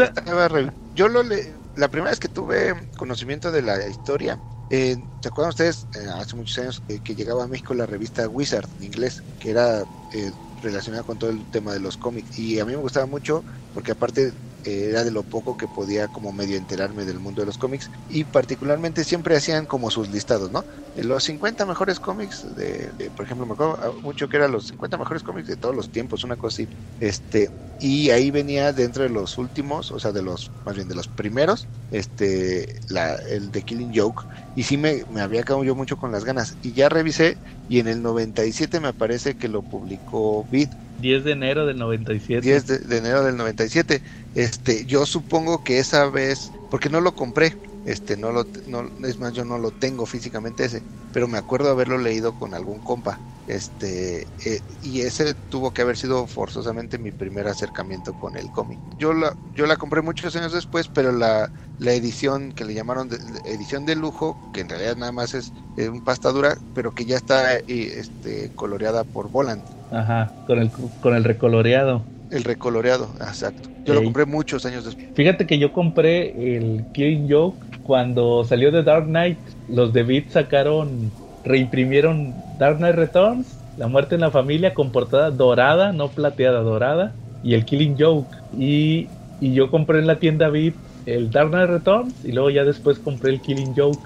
yo 0.96 1.08
lo 1.08 1.22
le, 1.22 1.54
la 1.76 1.90
primera 1.90 2.10
vez 2.10 2.20
que 2.20 2.28
tuve 2.28 2.74
conocimiento 2.98 3.52
de 3.52 3.62
la 3.62 3.88
historia 3.88 4.40
eh, 4.70 4.98
¿Se 5.22 5.28
acuerdan 5.28 5.50
ustedes, 5.50 5.88
eh, 5.96 6.08
hace 6.10 6.36
muchos 6.36 6.58
años, 6.60 6.84
que 7.04 7.16
llegaba 7.16 7.44
a 7.44 7.48
México 7.48 7.74
la 7.74 7.86
revista 7.86 8.28
Wizard 8.28 8.66
en 8.78 8.86
inglés, 8.86 9.24
que 9.38 9.52
era 9.52 9.86
eh, 10.12 10.32
relacionada 10.52 11.04
con 11.04 11.18
todo 11.18 11.30
el 11.30 11.50
tema 11.50 11.74
de 11.74 11.80
los 11.80 11.98
cómics? 11.98 12.38
Y 12.38 12.60
a 12.60 12.66
mí 12.66 12.72
me 12.74 12.78
gustaba 12.82 13.06
mucho 13.06 13.46
porque 13.72 13.92
aparte 13.92 14.34
era 14.64 15.04
de 15.04 15.12
lo 15.12 15.24
poco 15.26 15.56
que 15.58 15.68
podía 15.68 16.08
como 16.08 16.32
medio 16.34 16.58
enterarme 16.58 17.06
del 17.06 17.20
mundo 17.20 17.42
de 17.42 17.46
los 17.48 17.58
cómics 17.58 17.90
y 18.08 18.26
particularmente 18.26 19.04
siempre 19.04 19.36
hacían 19.36 19.66
como 19.68 19.92
sus 19.92 20.10
listados, 20.10 20.52
¿no? 20.52 20.66
Los 20.94 21.24
50 21.26 21.66
mejores 21.66 22.00
cómics 22.00 22.42
de, 22.56 23.12
por 23.16 23.26
ejemplo, 23.26 23.46
me 23.46 23.54
acuerdo 23.54 24.00
mucho 24.02 24.28
que 24.30 24.38
eran 24.38 24.52
los 24.52 24.68
50 24.68 24.98
mejores 24.98 25.24
cómics 25.24 25.48
de 25.48 25.58
todos 25.58 25.76
los 25.76 25.92
tiempos, 25.92 26.24
una 26.24 26.38
cosa 26.38 26.64
así. 26.64 26.70
Este, 27.00 27.50
y 27.78 28.12
ahí 28.12 28.32
venía 28.32 28.72
dentro 28.74 29.04
de 29.04 29.10
los 29.10 29.38
últimos, 29.38 29.92
o 29.92 30.00
sea, 30.00 30.12
de 30.12 30.22
los 30.22 30.54
más 30.64 30.76
bien 30.76 30.88
de 30.88 30.96
los 30.96 31.08
primeros, 31.10 31.70
este 31.90 32.80
la, 32.88 33.16
el 33.16 33.52
de 33.52 33.64
Killing 33.64 33.92
Joke 33.96 34.24
y 34.54 34.64
sí 34.64 34.78
me, 34.78 35.04
me 35.08 35.22
había 35.22 35.44
quedado 35.44 35.64
yo 35.64 35.76
mucho 35.76 35.98
con 35.98 36.12
las 36.12 36.24
ganas 36.26 36.58
y 36.62 36.74
ya 36.74 36.90
revisé 36.90 37.42
y 37.68 37.80
en 37.80 37.88
el 37.88 38.02
97 38.02 38.80
me 38.80 38.94
parece 38.94 39.36
que 39.36 39.48
lo 39.48 39.64
publicó 39.64 40.46
Vid 40.46 40.70
10 40.98 41.24
de 41.24 41.32
enero 41.32 41.66
del 41.66 41.78
97. 41.78 42.42
10 42.42 42.66
de, 42.66 42.80
de, 42.80 42.98
enero 42.98 43.24
del 43.24 43.38
97. 43.38 44.02
Este, 44.34 44.86
yo 44.86 45.06
supongo 45.06 45.64
que 45.64 45.80
esa 45.80 46.10
vez, 46.10 46.56
porque 46.70 46.90
no 46.90 47.02
lo 47.02 47.16
compré, 47.16 47.56
este, 47.84 48.18
no 48.18 48.32
lo, 48.32 48.48
no, 48.66 48.92
es 49.06 49.20
más, 49.20 49.34
yo 49.34 49.46
no 49.46 49.58
lo 49.58 49.72
tengo 49.72 50.06
físicamente 50.06 50.66
ese, 50.66 50.86
pero 51.12 51.28
me 51.28 51.38
acuerdo 51.38 51.70
haberlo 51.70 51.98
leído 51.98 52.34
con 52.34 52.54
algún 52.54 52.80
compa, 52.80 53.22
este, 53.46 54.22
eh, 54.46 54.60
y 54.82 55.02
ese 55.02 55.34
tuvo 55.50 55.72
que 55.72 55.82
haber 55.82 55.98
sido 55.98 56.28
forzosamente 56.28 56.98
mi 56.98 57.12
primer 57.12 57.48
acercamiento 57.48 58.14
con 58.14 58.38
el 58.38 58.50
cómic. 58.52 58.80
Yo 58.98 59.14
la, 59.14 59.34
yo 59.56 59.66
la 59.66 59.76
compré 59.76 60.02
muchos 60.02 60.36
años 60.36 60.54
después, 60.54 60.88
pero 60.88 61.12
la, 61.12 61.52
la 61.78 61.94
edición 61.94 62.52
que 62.52 62.66
le 62.66 62.74
llamaron 62.74 63.10
edición 63.46 63.86
de 63.86 63.96
lujo, 63.96 64.38
que 64.52 64.62
en 64.62 64.70
realidad 64.70 64.96
nada 64.96 65.12
más 65.12 65.34
es, 65.34 65.54
un 65.78 66.02
pasta 66.02 66.32
dura, 66.32 66.56
pero 66.74 66.92
que 66.92 67.06
ya 67.06 67.18
está 67.18 67.56
este, 67.68 68.52
coloreada 68.56 69.04
por 69.04 69.30
Volant. 69.30 69.64
Ajá, 69.92 70.32
con 70.46 70.60
el, 70.60 70.72
con 70.72 71.16
el 71.16 71.24
recoloreado. 71.24 72.04
El 72.30 72.44
recoloreado, 72.44 73.10
exacto. 73.20 73.70
Yo 73.86 73.94
lo 73.94 74.04
compré 74.04 74.26
muchos 74.26 74.66
años 74.66 74.86
después. 74.86 75.08
Fíjate 75.14 75.46
que 75.46 75.60
yo 75.60 75.72
compré 75.74 76.58
el 76.58 76.86
Killing 76.94 77.30
Joke 77.30 77.66
cuando 77.84 78.44
salió 78.44 78.72
de 78.72 78.82
Dark 78.82 79.06
Knight. 79.06 79.38
Los 79.68 79.94
de 79.94 80.04
Beat 80.04 80.30
sacaron, 80.30 81.12
reimprimieron 81.44 82.34
Dark 82.58 82.78
Knight 82.78 82.96
Returns, 82.96 83.60
La 83.78 83.88
muerte 83.88 84.16
en 84.16 84.22
la 84.22 84.30
familia 84.30 84.74
con 84.76 84.92
portada 84.92 85.32
dorada, 85.32 85.92
no 85.94 86.10
plateada, 86.10 86.62
dorada, 86.62 87.12
y 87.44 87.56
el 87.56 87.66
Killing 87.66 87.96
Joke. 87.98 88.30
Y, 88.58 89.08
y 89.42 89.54
yo 89.54 89.72
compré 89.72 90.00
en 90.00 90.08
la 90.08 90.20
tienda 90.20 90.50
Beat 90.50 90.76
el 91.06 91.32
Dark 91.32 91.50
Knight 91.50 91.70
Returns 91.70 92.14
y 92.24 92.32
luego 92.32 92.50
ya 92.50 92.64
después 92.64 93.00
compré 93.00 93.32
el 93.32 93.42
Killing 93.42 93.74
Joke. 93.76 94.00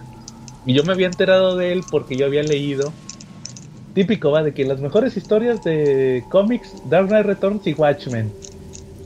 Y 0.65 0.73
yo 0.73 0.83
me 0.83 0.93
había 0.93 1.07
enterado 1.07 1.55
de 1.55 1.73
él 1.73 1.83
porque 1.89 2.15
yo 2.15 2.25
había 2.25 2.43
leído 2.43 2.91
típico, 3.93 4.31
va, 4.31 4.43
de 4.43 4.53
que 4.53 4.63
las 4.63 4.79
mejores 4.79 5.17
historias 5.17 5.63
de 5.63 6.23
cómics, 6.29 6.75
Dark 6.87 7.07
Knight 7.07 7.25
Returns 7.25 7.65
y 7.65 7.73
Watchmen. 7.73 8.31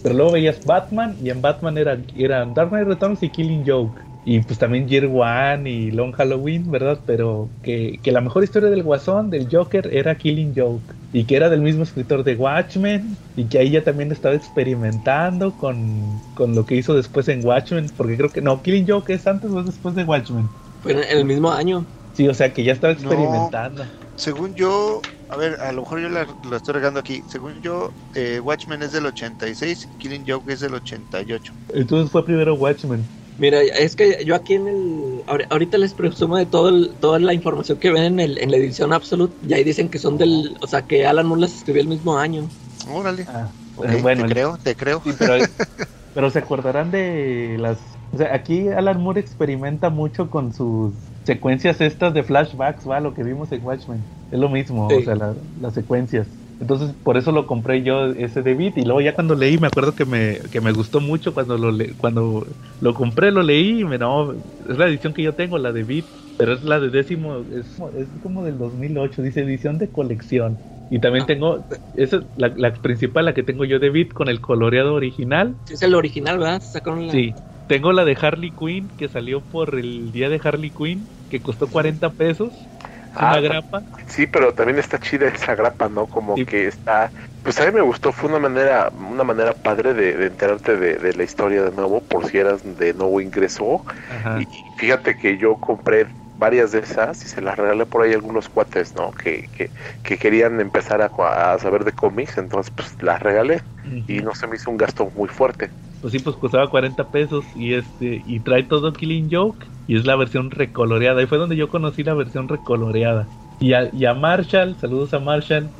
Pero 0.03 0.15
luego 0.15 0.31
veías 0.33 0.65
Batman 0.65 1.15
y 1.23 1.29
en 1.29 1.41
Batman 1.41 1.77
eran, 1.77 2.05
eran 2.17 2.53
Dark 2.53 2.69
Knight 2.71 2.87
Returns 2.87 3.23
y 3.23 3.29
Killing 3.29 3.63
Joke. 3.65 4.01
Y 4.23 4.39
pues 4.41 4.59
también 4.59 4.87
Year 4.87 5.05
One 5.05 5.69
y 5.69 5.91
Long 5.91 6.11
Halloween, 6.11 6.69
¿verdad? 6.69 6.99
Pero 7.05 7.49
que, 7.63 7.99
que, 8.03 8.11
la 8.11 8.21
mejor 8.21 8.43
historia 8.43 8.69
del 8.69 8.83
Guasón, 8.83 9.31
del 9.31 9.47
Joker, 9.51 9.89
era 9.91 10.15
Killing 10.15 10.53
Joke. 10.55 10.83
Y 11.11 11.23
que 11.23 11.35
era 11.35 11.49
del 11.49 11.61
mismo 11.61 11.83
escritor 11.83 12.23
de 12.23 12.35
Watchmen. 12.35 13.17
Y 13.35 13.45
que 13.45 13.57
ahí 13.57 13.71
ya 13.71 13.83
también 13.83 14.11
estaba 14.11 14.35
experimentando 14.35 15.51
con, 15.53 16.21
con 16.35 16.53
lo 16.53 16.65
que 16.65 16.75
hizo 16.75 16.93
después 16.93 17.27
en 17.29 17.43
Watchmen. 17.43 17.87
Porque 17.97 18.15
creo 18.15 18.29
que 18.29 18.41
no, 18.41 18.61
Killing 18.61 18.87
Joke 18.87 19.11
es 19.11 19.25
antes 19.25 19.49
o 19.49 19.63
después 19.63 19.95
de 19.95 20.03
Watchmen. 20.03 20.47
Fue 20.83 20.91
en 20.91 21.17
el 21.17 21.25
mismo 21.25 21.51
año. 21.51 21.85
Sí, 22.13 22.27
o 22.27 22.33
sea 22.33 22.53
que 22.53 22.63
ya 22.63 22.73
estaba 22.73 22.93
experimentando. 22.93 23.83
según 24.17 24.53
yo, 24.53 25.01
A 25.29 25.37
ver, 25.37 25.59
a 25.61 25.71
lo 25.71 25.81
mejor 25.81 25.99
yo 26.01 26.09
la, 26.09 26.27
lo 26.47 26.57
estoy 26.57 26.75
regando 26.75 26.99
aquí. 26.99 27.23
Según 27.27 27.61
yo, 27.61 27.91
eh, 28.13 28.39
Watchmen 28.43 28.83
es 28.83 28.91
del 28.91 29.05
86, 29.07 29.87
Killing 29.97 30.25
Joke 30.27 30.51
es 30.51 30.59
del 30.59 30.75
88. 30.75 31.53
Entonces 31.73 32.11
fue 32.11 32.23
primero 32.23 32.53
Watchmen. 32.53 33.03
Mira, 33.41 33.59
es 33.61 33.95
que 33.95 34.23
yo 34.23 34.35
aquí 34.35 34.53
en 34.53 34.67
el. 34.67 35.23
ahori- 35.25 35.47
Ahorita 35.49 35.77
les 35.79 35.95
presumo 35.95 36.37
de 36.37 36.45
todo 36.45 36.69
el- 36.69 36.91
toda 36.99 37.17
la 37.17 37.33
información 37.33 37.79
que 37.79 37.89
ven 37.91 38.03
en, 38.03 38.19
el, 38.19 38.37
en 38.37 38.51
la 38.51 38.57
edición 38.57 38.93
Absolute. 38.93 39.33
Y 39.47 39.53
ahí 39.53 39.63
dicen 39.63 39.89
que 39.89 39.97
son 39.97 40.17
del. 40.19 40.55
O 40.61 40.67
sea, 40.67 40.83
que 40.83 41.07
Alan 41.07 41.25
Moore 41.25 41.41
las 41.41 41.55
escribió 41.55 41.81
el 41.81 41.87
mismo 41.87 42.17
año. 42.17 42.47
Órale. 42.93 43.25
Ah, 43.27 43.47
eh, 43.83 43.97
bueno, 44.01 44.21
te 44.21 44.27
el- 44.27 44.31
creo, 44.33 44.57
te 44.63 44.75
creo. 44.75 45.01
Sí, 45.03 45.11
pero, 45.17 45.33
pero 46.13 46.29
se 46.29 46.37
acordarán 46.39 46.91
de 46.91 47.57
las... 47.59 47.77
O 48.13 48.17
sea, 48.17 48.33
aquí 48.35 48.67
Alan 48.67 49.01
Moore 49.01 49.21
experimenta 49.21 49.89
mucho 49.89 50.29
con 50.29 50.53
sus 50.53 50.93
secuencias 51.23 51.81
estas 51.81 52.13
de 52.13 52.21
flashbacks, 52.23 52.87
¿va? 52.87 52.99
Lo 52.99 53.13
que 53.15 53.23
vimos 53.23 53.51
en 53.51 53.63
Watchmen. 53.65 54.03
Es 54.31 54.37
lo 54.39 54.49
mismo, 54.49 54.87
Sí. 54.89 54.97
o 54.97 55.03
sea, 55.03 55.15
la- 55.15 55.33
las 55.61 55.73
secuencias. 55.73 56.27
Entonces, 56.61 56.95
por 57.03 57.17
eso 57.17 57.31
lo 57.31 57.47
compré 57.47 57.83
yo 57.83 58.07
ese 58.11 58.43
de 58.43 58.53
Beat. 58.53 58.77
Y 58.77 58.83
luego 58.85 59.01
ya 59.01 59.15
cuando 59.15 59.35
leí, 59.35 59.57
me 59.57 59.67
acuerdo 59.67 59.95
que 59.95 60.05
me, 60.05 60.41
que 60.51 60.61
me 60.61 60.71
gustó 60.73 61.01
mucho 61.01 61.33
cuando 61.33 61.57
lo, 61.57 61.71
le- 61.71 61.97
cuando 61.97 62.45
lo 62.79 62.93
compré, 62.93 63.31
lo 63.31 63.41
leí 63.43 63.81
y 63.81 63.85
me 63.85 63.97
no, 63.97 64.33
es 64.33 64.77
la 64.77 64.87
edición 64.87 65.13
que 65.13 65.23
yo 65.23 65.35
tengo, 65.35 65.57
la 65.57 65.71
de 65.73 65.83
Beat. 65.83 66.05
Pero 66.37 66.53
es 66.53 66.63
la 66.63 66.79
de 66.79 66.89
décimo, 66.91 67.45
es, 67.51 67.79
es 67.95 68.09
como 68.21 68.43
del 68.45 68.57
2008, 68.59 69.21
dice 69.23 69.41
edición 69.41 69.77
de 69.79 69.91
colección. 69.91 70.61
Y 70.89 70.99
también 70.99 71.23
Ah. 71.23 71.27
tengo, 71.27 71.65
esa 71.93 72.17
es 72.17 72.23
la, 72.35 72.49
la 72.55 72.73
principal, 72.73 73.25
la 73.25 73.33
que 73.33 73.43
tengo 73.43 73.65
yo 73.65 73.79
de 73.79 73.89
Beat 73.89 74.09
con 74.13 74.29
el 74.29 74.41
coloreado 74.41 74.93
original. 74.95 75.57
Es 75.67 75.81
el 75.81 75.95
original, 75.95 76.37
¿verdad? 76.37 76.61
Sacaron 76.61 77.07
la. 77.07 77.13
Sí, 77.13 77.35
tengo 77.67 77.91
la 77.93 78.05
de 78.05 78.17
Harley 78.19 78.53
Quinn 78.53 78.87
que 78.95 79.07
salió 79.09 79.45
por 79.47 79.77
el 79.77 80.11
día 80.11 80.29
de 80.29 80.39
Harley 80.43 80.71
Quinn, 80.71 81.09
que 81.29 81.41
costó 81.41 81.69
40 81.69 82.15
pesos. 82.15 82.69
Ah, 83.13 83.37
una 83.37 83.39
grapa. 83.41 83.85
Sí, 84.07 84.27
pero 84.27 84.53
también 84.53 84.79
está 84.79 84.99
chida 84.99 85.27
esa 85.27 85.55
grapa, 85.55 85.89
¿no? 85.89 86.07
Como 86.07 86.43
Sí. 86.43 86.45
que 86.45 86.67
está... 86.67 87.13
Pues 87.43 87.59
a 87.59 87.65
mí 87.65 87.71
me 87.71 87.81
gustó, 87.81 88.11
fue 88.11 88.29
una 88.29 88.39
manera 88.39 88.89
una 88.93 89.23
manera 89.23 89.53
padre 89.61 89.93
de, 89.93 90.13
de 90.17 90.27
enterarte 90.27 90.77
de, 90.77 90.95
de 90.97 91.13
la 91.13 91.23
historia 91.23 91.63
de 91.63 91.71
nuevo, 91.71 92.05
por 92.07 92.25
si 92.27 92.37
eras 92.37 92.61
de 92.63 92.93
nuevo 92.93 93.21
ingreso. 93.21 93.85
Ajá. 94.07 94.45
Y 94.45 94.71
fíjate 94.75 95.17
que 95.17 95.37
yo 95.37 95.57
compré 95.59 96.09
varias 96.41 96.71
de 96.73 96.79
esas 96.81 97.25
y 97.25 97.29
se 97.29 97.41
las 97.41 97.57
regalé 97.57 97.85
por 97.87 98.03
ahí 98.03 98.11
a 98.13 98.15
algunos 98.15 98.49
cuates, 98.49 98.95
¿no? 98.95 99.11
Que, 99.13 99.49
que, 99.53 99.71
que 100.03 100.17
querían 100.19 100.59
empezar 100.61 101.01
a, 101.01 101.11
a 101.53 101.59
saber 101.59 101.85
de 101.85 101.93
cómics, 101.93 102.37
entonces 102.39 102.71
pues 102.75 102.95
las 103.01 103.21
regalé 103.21 103.63
y 104.07 104.21
no 104.21 104.35
se 104.35 104.47
me 104.47 104.57
hizo 104.57 104.71
un 104.71 104.77
gasto 104.77 105.11
muy 105.15 105.29
fuerte. 105.29 105.73
Pues 105.99 106.13
sí, 106.13 106.19
pues 106.19 106.35
costaba 106.37 106.69
40 106.69 107.09
pesos 107.11 107.55
y 107.55 107.73
este 107.75 108.21
y 108.25 108.41
trae 108.41 108.63
todo 108.63 108.95
Killing 108.95 109.29
Joke 109.31 109.67
y 109.85 109.97
es 109.97 110.05
la 110.05 110.15
versión 110.15 110.49
recoloreada. 110.51 111.21
Y 111.21 111.27
fue 111.27 111.37
donde 111.37 111.55
yo 111.57 111.69
conocí 111.69 112.03
la 112.03 112.15
versión 112.15 112.47
recoloreada. 112.47 113.31
Y 113.59 113.73
a, 113.73 113.89
y 113.93 114.05
a 114.05 114.13
Marshall, 114.15 114.77
saludos 114.79 115.13
a 115.13 115.19
Marshall, 115.19 115.75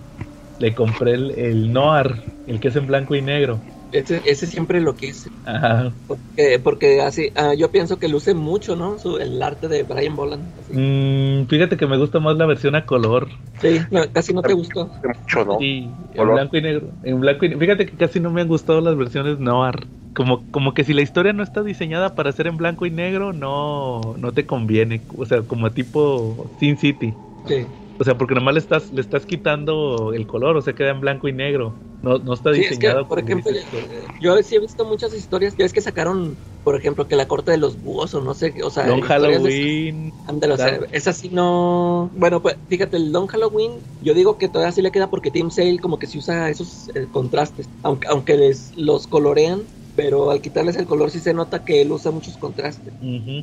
le 0.60 0.76
compré 0.76 1.14
el, 1.16 1.32
el 1.40 1.74
Noir, 1.74 2.24
el 2.46 2.60
que 2.60 2.70
es 2.70 2.76
en 2.78 2.88
blanco 2.88 3.16
y 3.16 3.22
negro. 3.24 3.66
Ese, 3.92 4.22
ese 4.26 4.48
siempre 4.48 4.82
lo 4.82 4.96
quise. 4.96 5.30
Ajá. 5.44 5.96
Porque, 6.08 6.60
porque 6.60 7.02
así, 7.02 7.32
ah, 7.36 7.54
yo 7.54 7.72
pienso 7.72 8.00
que 8.00 8.08
luce 8.10 8.34
mucho, 8.34 8.76
¿no? 8.76 8.98
Su- 9.00 9.18
el 9.18 9.42
arte 9.42 9.68
de 9.68 9.84
Brian 9.84 10.16
Boland. 10.16 10.58
así. 10.60 10.74
Mm, 10.74 11.48
fíjate 11.48 11.78
que 11.78 11.88
me 11.88 11.98
gusta 11.98 12.20
más 12.20 12.38
la 12.38 12.46
versión 12.46 12.76
a 12.76 12.86
color. 12.86 13.30
Sí, 13.60 13.80
no, 13.92 14.12
casi 14.12 14.34
no 14.34 14.42
te 14.42 14.54
gustó. 14.54 14.92
Mucho, 15.04 15.46
¿no? 15.46 15.58
Sí, 15.60 15.96
en 16.14 16.32
blanco 16.32 16.58
y 16.58 16.62
negro. 16.62 16.94
En 17.04 17.20
blanco 17.20 17.46
y 17.46 17.50
ne- 17.50 17.58
Fíjate 17.58 17.86
que 17.86 17.98
casi 17.98 18.20
no 18.20 18.32
me 18.32 18.42
han 18.42 18.48
gustado 18.48 18.82
las 18.82 18.96
versiones 18.98 19.40
noir. 19.40 19.88
Como, 20.14 20.46
como 20.52 20.74
que 20.74 20.84
si 20.84 20.94
la 20.94 21.02
historia 21.02 21.32
no 21.34 21.44
está 21.44 21.64
diseñada 21.64 22.16
para 22.16 22.32
ser 22.34 22.48
en 22.48 22.58
blanco 22.58 22.86
y 22.86 22.92
negro, 22.92 23.32
no, 23.34 24.16
no 24.18 24.34
te 24.34 24.46
conviene. 24.46 25.06
O 25.16 25.26
sea, 25.26 25.44
como 25.44 25.72
tipo 25.74 26.52
Sin 26.58 26.78
City. 26.78 27.18
Sí. 27.46 27.81
O 28.02 28.04
sea, 28.04 28.18
porque 28.18 28.34
nomás 28.34 28.56
le 28.56 28.60
estás, 28.60 28.92
le 28.92 29.00
estás 29.00 29.28
quitando 29.28 30.12
el 30.16 30.26
color, 30.26 30.58
o 30.58 30.62
sea, 30.64 30.74
queda 30.74 30.90
en 30.90 31.02
blanco 31.02 31.28
y 31.28 31.34
negro. 31.34 31.76
No, 32.02 32.18
no 32.18 32.34
está 32.34 32.52
Sí, 32.52 32.62
es 32.62 32.70
que, 32.70 32.88
diseñado 32.88 33.08
por 33.08 33.20
ejemplo, 33.20 33.52
tú. 33.70 33.78
yo 34.20 34.42
sí 34.42 34.56
he 34.56 34.60
visto 34.60 34.86
muchas 34.86 35.14
historias. 35.14 35.56
Ya 35.56 35.66
es 35.66 35.72
que 35.72 35.82
sacaron, 35.82 36.36
por 36.64 36.76
ejemplo, 36.76 37.08
que 37.08 37.16
la 37.16 37.28
corte 37.28 37.52
de 37.52 37.58
los 37.58 37.80
búhos 37.80 38.16
o 38.16 38.22
no 38.22 38.34
sé, 38.34 38.56
o 38.64 38.72
sea, 38.72 38.88
Don 38.88 39.02
Halloween. 39.02 40.12
Ándale, 40.26 40.56
o 40.56 40.58
sea, 40.58 40.80
esa 40.92 41.14
sí 41.14 41.30
no. 41.30 42.10
Bueno, 42.16 42.42
pues 42.42 42.58
fíjate, 42.68 42.98
el 42.98 43.12
Don 43.12 43.28
Halloween, 43.28 43.84
yo 44.00 44.16
digo 44.16 44.40
que 44.40 44.48
todavía 44.48 44.72
sí 44.72 44.82
le 44.82 44.92
queda 44.92 45.12
porque 45.12 45.30
Team 45.30 45.52
Sale 45.52 45.78
como 45.78 46.00
que 46.00 46.08
sí 46.08 46.18
usa 46.18 46.50
esos 46.50 46.90
eh, 46.96 47.06
contrastes, 47.12 47.70
aunque, 47.84 48.08
aunque 48.08 48.36
les 48.36 48.76
los 48.76 49.06
colorean, 49.06 49.68
pero 49.96 50.32
al 50.32 50.42
quitarles 50.42 50.76
el 50.78 50.86
color 50.88 51.12
sí 51.12 51.20
se 51.20 51.34
nota 51.34 51.64
que 51.64 51.82
él 51.82 51.92
usa 51.92 52.12
muchos 52.12 52.38
contrastes. 52.38 52.94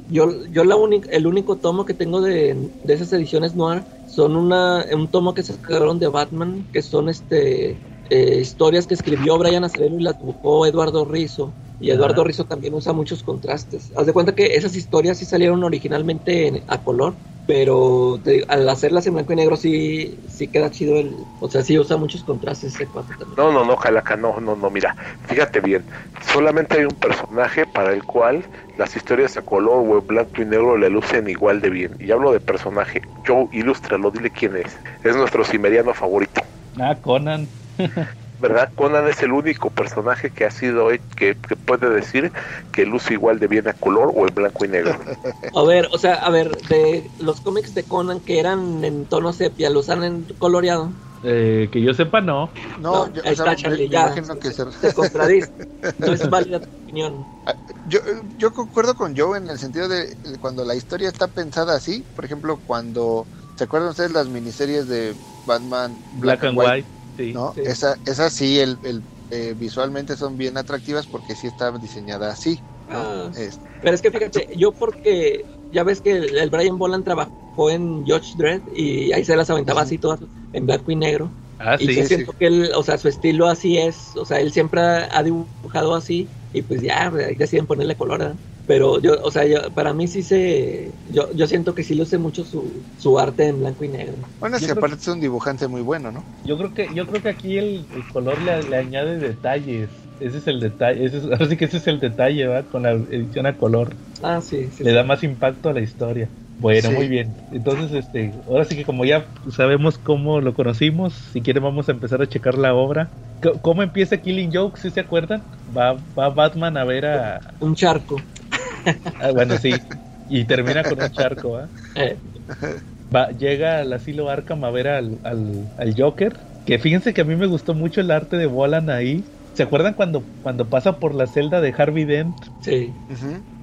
Yo, 0.07 0.47
yo 0.47 0.65
la 0.65 0.77
única, 0.77 1.09
el 1.11 1.27
único 1.27 1.59
tomo 1.59 1.85
que 1.85 1.95
tengo 1.95 2.21
de, 2.23 2.73
de 2.83 2.95
esas 2.95 3.13
ediciones 3.13 3.55
noir 3.55 3.85
son 4.07 4.37
una, 4.37 4.87
un 4.93 5.09
tomo 5.09 5.35
que 5.35 5.43
sacaron 5.43 5.99
de 5.99 6.09
Batman, 6.09 6.67
que 6.73 6.83
son 6.83 7.09
este 7.11 7.83
eh, 8.09 8.39
historias 8.41 8.87
que 8.87 8.95
escribió 8.95 9.37
Brian 9.39 9.65
Azzarello 9.65 9.99
y 9.99 10.03
las 10.03 10.19
dibujó 10.19 10.67
Eduardo 10.67 11.05
Rizzo. 11.05 11.55
Y 11.81 11.91
Eduardo 11.91 12.23
Ajá. 12.23 12.29
Rizzo 12.29 12.45
también 12.47 12.75
usa 12.75 12.93
muchos 12.93 13.23
contrastes. 13.23 13.93
Haz 13.97 14.07
de 14.07 14.13
cuenta 14.13 14.35
que 14.35 14.57
esas 14.57 14.75
historias 14.75 15.19
sí 15.19 15.27
salieron 15.27 15.63
originalmente 15.63 16.47
en- 16.49 16.65
a 16.67 16.83
color, 16.83 17.19
pero 17.49 18.21
te 18.23 18.33
digo, 18.33 18.47
al 18.51 18.69
hacerlas 18.69 19.07
en 19.07 19.15
blanco 19.15 19.33
y 19.33 19.37
negro 19.37 19.57
sí, 19.57 20.21
sí 20.29 20.49
queda 20.49 20.71
chido 20.71 20.99
el, 20.99 21.25
o 21.41 21.49
sea, 21.49 21.63
sí 21.63 21.79
usa 21.79 21.97
muchos 21.97 22.23
contrastes 22.23 22.75
ese 22.75 22.85
también. 22.85 23.17
No, 23.39 23.51
no, 23.51 23.65
no, 23.65 23.75
Calaca, 23.75 24.19
no, 24.19 24.39
no, 24.39 24.55
no, 24.55 24.69
mira, 24.69 24.95
fíjate 25.23 25.61
bien, 25.61 25.83
solamente 26.21 26.77
hay 26.77 26.85
un 26.85 26.97
personaje 27.01 27.65
para 27.65 27.95
el 27.95 28.05
cual 28.05 28.45
las 28.77 28.95
historias 28.95 29.39
a 29.39 29.41
color 29.41 29.79
o 29.79 29.99
en 29.99 30.07
blanco 30.07 30.43
y 30.43 30.45
negro 30.45 30.77
le 30.77 30.91
lucen 30.91 31.27
igual 31.27 31.63
de 31.63 31.71
bien. 31.71 31.97
Y 31.99 32.11
hablo 32.13 32.33
de 32.33 32.41
personaje, 32.41 33.01
Joe, 33.27 33.49
ilústralo, 33.53 34.11
dile 34.11 34.31
quién 34.31 34.55
es. 34.55 34.77
Es 35.03 35.17
nuestro 35.17 35.43
cimeriano 35.43 35.95
favorito. 35.95 36.43
Ah, 36.79 36.97
Conan. 37.01 37.49
¿Verdad? 38.41 38.73
Conan 38.75 39.09
es 39.09 39.23
el 39.23 39.33
único 39.33 39.71
personaje 39.71 40.31
que 40.31 40.45
ha 40.45 40.51
sido 40.51 40.89
que, 41.17 41.37
que 41.37 41.57
puede 41.57 41.91
decir 41.91 42.33
que 42.71 42.87
luce 42.87 43.15
igual 43.15 43.39
de 43.39 43.49
bien 43.49 43.69
a 43.69 43.73
color 43.75 44.13
o 44.15 44.27
en 44.27 44.35
blanco 44.35 44.65
y 44.65 44.69
negro. 44.69 44.93
A 45.55 45.63
ver, 45.65 45.89
o 45.93 45.99
sea, 45.99 46.15
a 46.17 46.31
ver, 46.31 46.57
de 46.69 47.11
los 47.19 47.41
cómics 47.41 47.75
de 47.75 47.87
Conan 47.87 48.21
que 48.21 48.39
eran 48.39 48.85
en 48.85 49.07
tono 49.07 49.33
sepia, 49.33 49.71
¿los 49.71 49.89
han 49.89 50.05
en 50.05 50.27
coloreado? 50.39 50.95
Eh, 51.23 51.69
que 51.73 51.83
yo 51.83 51.95
sepa, 51.95 52.21
no. 52.21 52.53
No, 52.77 53.07
No, 53.07 53.13
yo, 53.13 53.23
ahí 53.25 53.33
o 53.33 53.35
sea, 53.35 53.45
está, 53.47 53.57
me- 53.57 53.57
Charlie, 53.57 53.89
me 53.89 53.91
ya. 53.91 54.15
que 54.15 54.53
se- 54.53 54.65
Te. 54.65 55.53
No 55.99 56.13
es 56.13 56.29
válida 56.29 56.61
tu 56.61 56.69
opinión. 56.83 57.29
Ah, 57.45 57.57
Yo, 57.85 57.99
yo 58.37 58.53
concuerdo 58.53 58.95
con 58.95 59.17
Joe 59.17 59.37
en 59.39 59.49
el 59.49 59.59
sentido 59.59 59.89
de 59.89 60.17
cuando 60.39 60.65
la 60.65 60.77
historia 60.77 61.09
está 61.09 61.27
pensada 61.33 61.75
así, 61.75 62.07
por 62.15 62.25
ejemplo, 62.25 62.61
cuando 62.63 63.29
¿se 63.57 63.65
acuerdan 63.65 63.91
ustedes 63.91 64.13
las 64.13 64.29
miniseries 64.29 64.87
de 64.87 65.19
Batman 65.45 66.05
Black, 66.13 66.45
and 66.45 66.57
White. 66.57 66.89
Sí. 67.19 67.35
¿no? 67.35 67.55
Sí. 67.55 67.63
Esa, 67.63 67.97
esa 68.05 68.31
sí, 68.31 68.59
el, 68.61 68.79
el, 68.83 69.05
eh, 69.31 69.55
visualmente 69.57 70.17
son 70.17 70.37
bien 70.37 70.57
atractivas 70.57 71.07
porque 71.09 71.37
sí 71.37 71.47
está 71.47 71.73
diseñada 71.79 72.31
así. 72.31 72.65
¿no? 72.89 73.03
Ah. 73.03 73.31
Es- 73.33 73.61
Pero 73.81 73.95
es 73.95 74.03
que 74.03 74.11
fíjate, 74.11 74.49
yo 74.57 74.73
porque 74.73 75.45
ya 75.71 75.85
ves 75.85 76.01
que 76.01 76.13
el, 76.13 76.37
el 76.39 76.51
Brian 76.51 76.79
Boland 76.79 77.05
trabajó 77.05 77.71
en 77.71 78.05
Judge 78.07 78.33
Dredd 78.37 78.63
y 78.73 79.13
ahí 79.13 79.25
se 79.25 79.37
las 79.37 79.51
aventaba 79.51 79.83
así 79.83 79.99
todas 79.99 80.21
en 80.53 80.67
blanco 80.67 80.91
y 80.91 80.97
negro. 80.97 81.37
Ah, 81.59 81.79
y 81.79 81.91
sí. 81.91 81.93
yo 81.93 82.05
sí, 82.05 82.05
siento 82.05 82.33
que 82.35 82.47
él, 82.47 82.71
o 82.75 82.83
sea, 82.83 82.99
su 82.99 83.09
estilo 83.09 83.47
así 83.49 83.79
es, 83.79 84.17
o 84.17 84.25
sea, 84.25 84.41
él 84.41 84.53
siempre 84.53 84.81
ha 84.83 85.23
dibujado 85.23 85.95
así 85.95 86.33
y 86.53 86.63
pues 86.63 86.83
ya, 86.83 87.11
deciden 87.11 87.67
ponerle 87.67 87.97
color, 87.97 88.19
¿verdad? 88.21 88.39
Pero 88.67 89.01
yo, 89.01 89.15
o 89.23 89.31
sea, 89.31 89.47
yo, 89.47 89.73
para 89.75 89.95
mí 89.95 90.09
sí 90.09 90.23
se, 90.23 90.99
yo, 91.07 91.33
yo 91.35 91.47
siento 91.47 91.75
que 91.75 91.85
sí 91.85 91.95
luce 91.95 92.19
mucho 92.19 92.45
su, 92.45 92.87
su 92.97 93.19
arte 93.19 93.47
en 93.49 93.61
blanco 93.61 93.85
y 93.85 93.89
negro. 93.89 94.29
bueno, 94.41 94.57
es 94.57 94.65
Yo 94.65 94.67
que 94.67 94.73
aparte 94.73 94.97
es 94.97 95.09
un 95.09 95.21
dibujante 95.21 95.69
muy 95.69 95.81
bueno, 95.83 96.11
¿no? 96.13 96.29
Yo 96.43 96.57
creo 96.59 96.73
que, 96.75 96.95
yo 96.95 97.07
creo 97.07 97.21
que 97.23 97.29
aquí 97.29 97.59
el, 97.59 97.89
el 97.93 98.07
color 98.09 98.41
le, 98.43 98.63
le 98.65 98.77
añade 98.77 99.19
detalles. 99.19 100.11
Ese 100.19 100.39
es 100.39 100.47
el 100.47 100.61
detalle, 100.61 101.05
ese 101.05 101.19
es, 101.19 101.25
ahora 101.25 101.47
sí 101.47 101.57
que 101.57 101.67
ese 101.67 101.77
es 101.79 101.87
el 101.87 102.01
detalle, 102.01 102.47
¿va? 102.47 102.69
Con 102.69 102.83
la 102.85 102.93
edición 102.93 103.47
a 103.47 103.57
color. 103.57 103.99
Ah, 104.23 104.41
sí, 104.41 104.71
sí. 104.71 104.85
Le 104.85 104.93
sí. 104.93 104.95
da 104.95 105.05
más 105.05 105.25
impacto 105.25 105.71
a 105.71 105.75
la 105.75 105.81
historia. 105.81 106.35
Bueno, 106.59 106.89
Sí. 106.89 106.95
muy 106.95 107.09
bien. 107.09 107.37
Entonces, 107.51 107.93
este, 107.93 108.43
ahora 108.47 108.65
sí 108.65 108.75
que 108.77 108.85
como 108.85 109.05
ya 109.05 109.31
sabemos 109.51 109.99
cómo 109.99 110.41
lo 110.41 110.55
conocimos, 110.55 111.15
si 111.15 111.43
quieren 111.43 111.63
vamos 111.63 111.89
a 111.89 111.93
empezar 111.93 112.21
a 112.23 112.29
checar 112.29 112.59
la 112.59 112.75
obra. 112.75 113.13
C- 113.43 113.53
¿Cómo 113.63 113.83
empieza 113.83 114.19
Killing 114.19 114.51
Joke? 114.53 114.79
¿Sí 114.79 114.91
se 114.91 115.01
acuerdan? 115.01 115.45
Va, 115.67 115.93
va 115.95 116.31
Batman 116.31 116.77
a 116.77 116.85
ver 116.85 117.07
a... 117.07 117.41
Un 117.61 117.75
charco. 117.75 118.17
ah, 119.19 119.31
bueno, 119.33 119.57
sí. 119.57 119.87
Y 120.27 120.45
termina 120.47 120.87
con 120.87 121.01
un 121.01 121.11
charco, 121.11 121.51
¿va? 121.53 121.71
Eh, 121.95 122.19
Va, 123.15 123.31
llega 123.31 123.81
al 123.81 123.93
asilo 123.93 124.29
Arkham 124.29 124.65
a 124.65 124.71
ver 124.71 124.89
al, 124.89 125.21
al, 125.25 125.71
al 125.77 125.95
Joker. 125.97 126.39
Que 126.65 126.79
fíjense 126.79 127.15
que 127.15 127.23
a 127.23 127.25
mí 127.25 127.37
me 127.37 127.47
gustó 127.47 127.75
mucho 127.75 128.01
el 128.01 128.11
arte 128.11 128.37
de 128.37 128.47
Bolan 128.47 128.91
ahí. 128.91 129.31
¿Se 129.53 129.63
acuerdan 129.63 129.95
cuando, 129.95 130.31
cuando 130.41 130.69
pasa 130.69 130.99
por 130.99 131.15
la 131.15 131.27
celda 131.27 131.61
de 131.61 131.75
Harvey 131.77 132.05
Dent? 132.05 132.37
sí. 132.61 132.99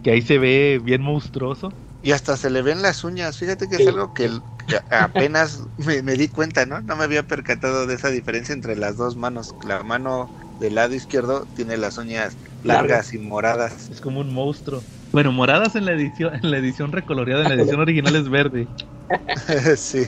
Que 0.02 0.12
ahí 0.12 0.22
se 0.22 0.38
ve 0.38 0.80
bien 0.82 1.02
monstruoso. 1.02 1.70
Y 2.06 2.12
hasta 2.12 2.38
se 2.38 2.52
le 2.52 2.62
ven 2.62 2.84
las 2.84 3.04
uñas. 3.04 3.38
Fíjate 3.38 3.68
que 3.68 3.78
Sí. 3.78 3.84
es 3.84 3.88
algo 3.90 4.14
que, 4.14 4.30
que 4.68 4.80
apenas 4.92 5.60
me, 5.78 6.04
me 6.04 6.14
di 6.14 6.30
cuenta, 6.30 6.66
¿no? 6.68 6.82
No 6.82 6.96
me 6.96 7.04
había 7.04 7.24
percatado 7.24 7.88
de 7.88 7.96
esa 7.96 8.10
diferencia 8.10 8.54
entre 8.54 8.76
las 8.76 8.96
dos 8.96 9.16
manos. 9.16 9.56
La 9.64 9.82
mano 9.84 10.32
del 10.60 10.76
lado 10.76 10.94
izquierdo 10.94 11.48
tiene 11.54 11.78
las 11.78 11.98
uñas 11.98 12.38
largas 12.62 13.14
y 13.14 13.18
moradas. 13.18 13.90
Es 13.90 14.02
como 14.02 14.20
un 14.22 14.32
monstruo. 14.32 14.84
Bueno, 15.12 15.32
moradas 15.32 15.76
en 15.76 15.86
la 15.86 15.94
edición, 15.94 16.36
en 16.44 16.52
la 16.52 16.58
edición 16.60 16.92
recoloreada, 16.92 17.42
en 17.44 17.50
la 17.50 17.56
edición 17.56 17.80
original 17.80 18.16
es 18.16 18.30
verde. 18.30 18.70
sí. 19.78 20.08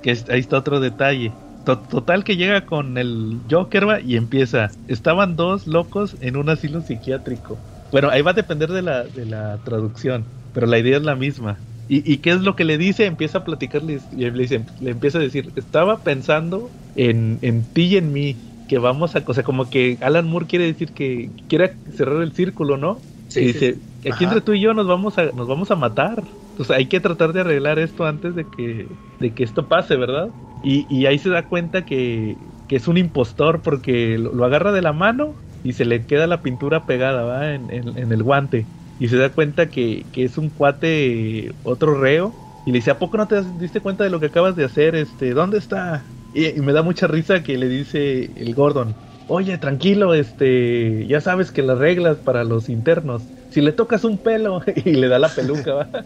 Que 0.00 0.10
es- 0.12 0.28
ahí 0.28 0.40
está 0.40 0.58
otro 0.58 0.80
detalle. 0.80 1.40
To- 1.64 1.82
Total 1.82 2.24
que 2.24 2.36
llega 2.36 2.66
con 2.66 2.96
el 2.98 3.42
Joker 3.50 3.88
va, 3.88 4.00
y 4.00 4.16
empieza. 4.16 4.76
Estaban 4.86 5.36
dos 5.36 5.66
locos 5.66 6.16
en 6.20 6.36
un 6.36 6.48
asilo 6.48 6.80
psiquiátrico. 6.80 7.62
Bueno, 7.90 8.10
ahí 8.10 8.22
va 8.22 8.32
a 8.32 8.34
depender 8.34 8.70
de 8.70 8.82
la, 8.82 9.04
de 9.08 9.26
la 9.26 9.62
traducción, 9.62 10.30
pero 10.56 10.66
la 10.66 10.78
idea 10.78 10.96
es 10.96 11.02
la 11.04 11.16
misma. 11.16 11.64
¿Y, 11.88 12.10
y 12.10 12.18
qué 12.18 12.30
es 12.30 12.40
lo 12.40 12.56
que 12.56 12.64
le 12.64 12.78
dice? 12.78 13.06
Empieza 13.06 13.38
a 13.38 13.44
platicarle 13.44 14.00
y 14.10 14.16
le, 14.16 14.30
dice, 14.32 14.64
le 14.78 14.90
empieza 14.90 15.18
a 15.18 15.20
decir, 15.20 15.52
estaba 15.56 16.02
pensando 16.02 16.74
en, 16.94 17.38
en 17.42 17.66
ti 17.66 17.82
y 17.94 17.96
en 17.98 18.12
mí, 18.12 18.42
que 18.66 18.78
vamos 18.78 19.14
a, 19.16 19.24
o 19.26 19.34
sea, 19.34 19.44
como 19.44 19.70
que 19.70 19.98
Alan 20.00 20.26
Moore 20.26 20.46
quiere 20.46 20.64
decir 20.66 20.92
que 20.94 21.34
quiere 21.48 21.78
cerrar 21.86 22.22
el 22.22 22.32
círculo, 22.32 22.76
¿no? 22.78 23.06
Sí, 23.28 23.46
y 23.46 23.46
dice, 23.48 23.82
sí. 24.02 24.10
aquí 24.10 24.24
entre 24.24 24.40
tú 24.40 24.52
y 24.54 24.60
yo 24.60 24.74
nos 24.74 24.86
vamos 24.86 25.18
a, 25.18 25.32
nos 25.32 25.46
vamos 25.46 25.70
a 25.70 25.76
matar. 25.76 26.36
Sea, 26.58 26.76
hay 26.76 26.88
que 26.88 27.00
tratar 27.00 27.32
de 27.32 27.40
arreglar 27.40 27.78
esto 27.78 28.06
antes 28.06 28.34
de 28.34 28.48
que, 28.48 28.98
de 29.18 29.34
que 29.34 29.44
esto 29.44 29.68
pase, 29.68 29.96
¿verdad? 29.96 30.34
Y, 30.62 30.86
y 30.94 31.06
ahí 31.06 31.18
se 31.18 31.28
da 31.30 31.46
cuenta 31.48 31.84
que, 31.84 32.54
que 32.66 32.76
es 32.76 32.88
un 32.88 32.96
impostor 32.98 33.62
porque 33.62 34.18
lo, 34.18 34.32
lo 34.32 34.44
agarra 34.44 34.72
de 34.72 34.82
la 34.82 34.92
mano 34.92 35.36
y 35.62 35.74
se 35.74 35.84
le 35.84 36.06
queda 36.06 36.26
la 36.26 36.42
pintura 36.42 36.86
pegada, 36.86 37.22
¿va? 37.24 37.54
En, 37.54 37.70
en- 37.70 37.96
en 37.98 38.12
el 38.12 38.22
guante. 38.22 38.70
Y 38.98 39.08
se 39.08 39.16
da 39.16 39.34
cuenta 39.34 39.68
que, 39.68 40.08
que 40.12 40.24
es 40.24 40.38
un 40.38 40.50
cuate, 40.50 41.56
otro 41.62 42.00
reo. 42.00 42.34
Y 42.64 42.72
le 42.72 42.78
dice, 42.78 42.90
¿a 42.90 42.98
poco 42.98 43.16
no 43.16 43.28
te 43.28 43.42
diste 43.54 43.80
cuenta 43.80 44.04
de 44.04 44.10
lo 44.10 44.20
que 44.20 44.26
acabas 44.26 44.56
de 44.56 44.64
hacer? 44.64 44.94
Este, 44.96 45.30
¿dónde 45.34 45.58
está? 45.58 46.06
Y, 46.32 46.60
me 46.60 46.72
da 46.72 46.82
mucha 46.82 47.06
risa 47.06 47.42
que 47.42 47.56
le 47.56 47.68
dice 47.68 48.32
el 48.36 48.54
Gordon, 48.54 48.94
oye, 49.26 49.56
tranquilo, 49.58 50.14
este, 50.14 51.06
ya 51.06 51.20
sabes 51.20 51.50
que 51.52 51.62
las 51.62 51.78
reglas 51.78 52.18
para 52.18 52.44
los 52.44 52.68
internos, 52.68 53.32
si 53.48 53.60
le 53.60 53.72
tocas 53.72 54.04
un 54.04 54.18
pelo 54.18 54.60
y 54.84 54.92
le 54.92 55.08
da 55.08 55.18
la 55.18 55.34
peluca. 55.34 55.90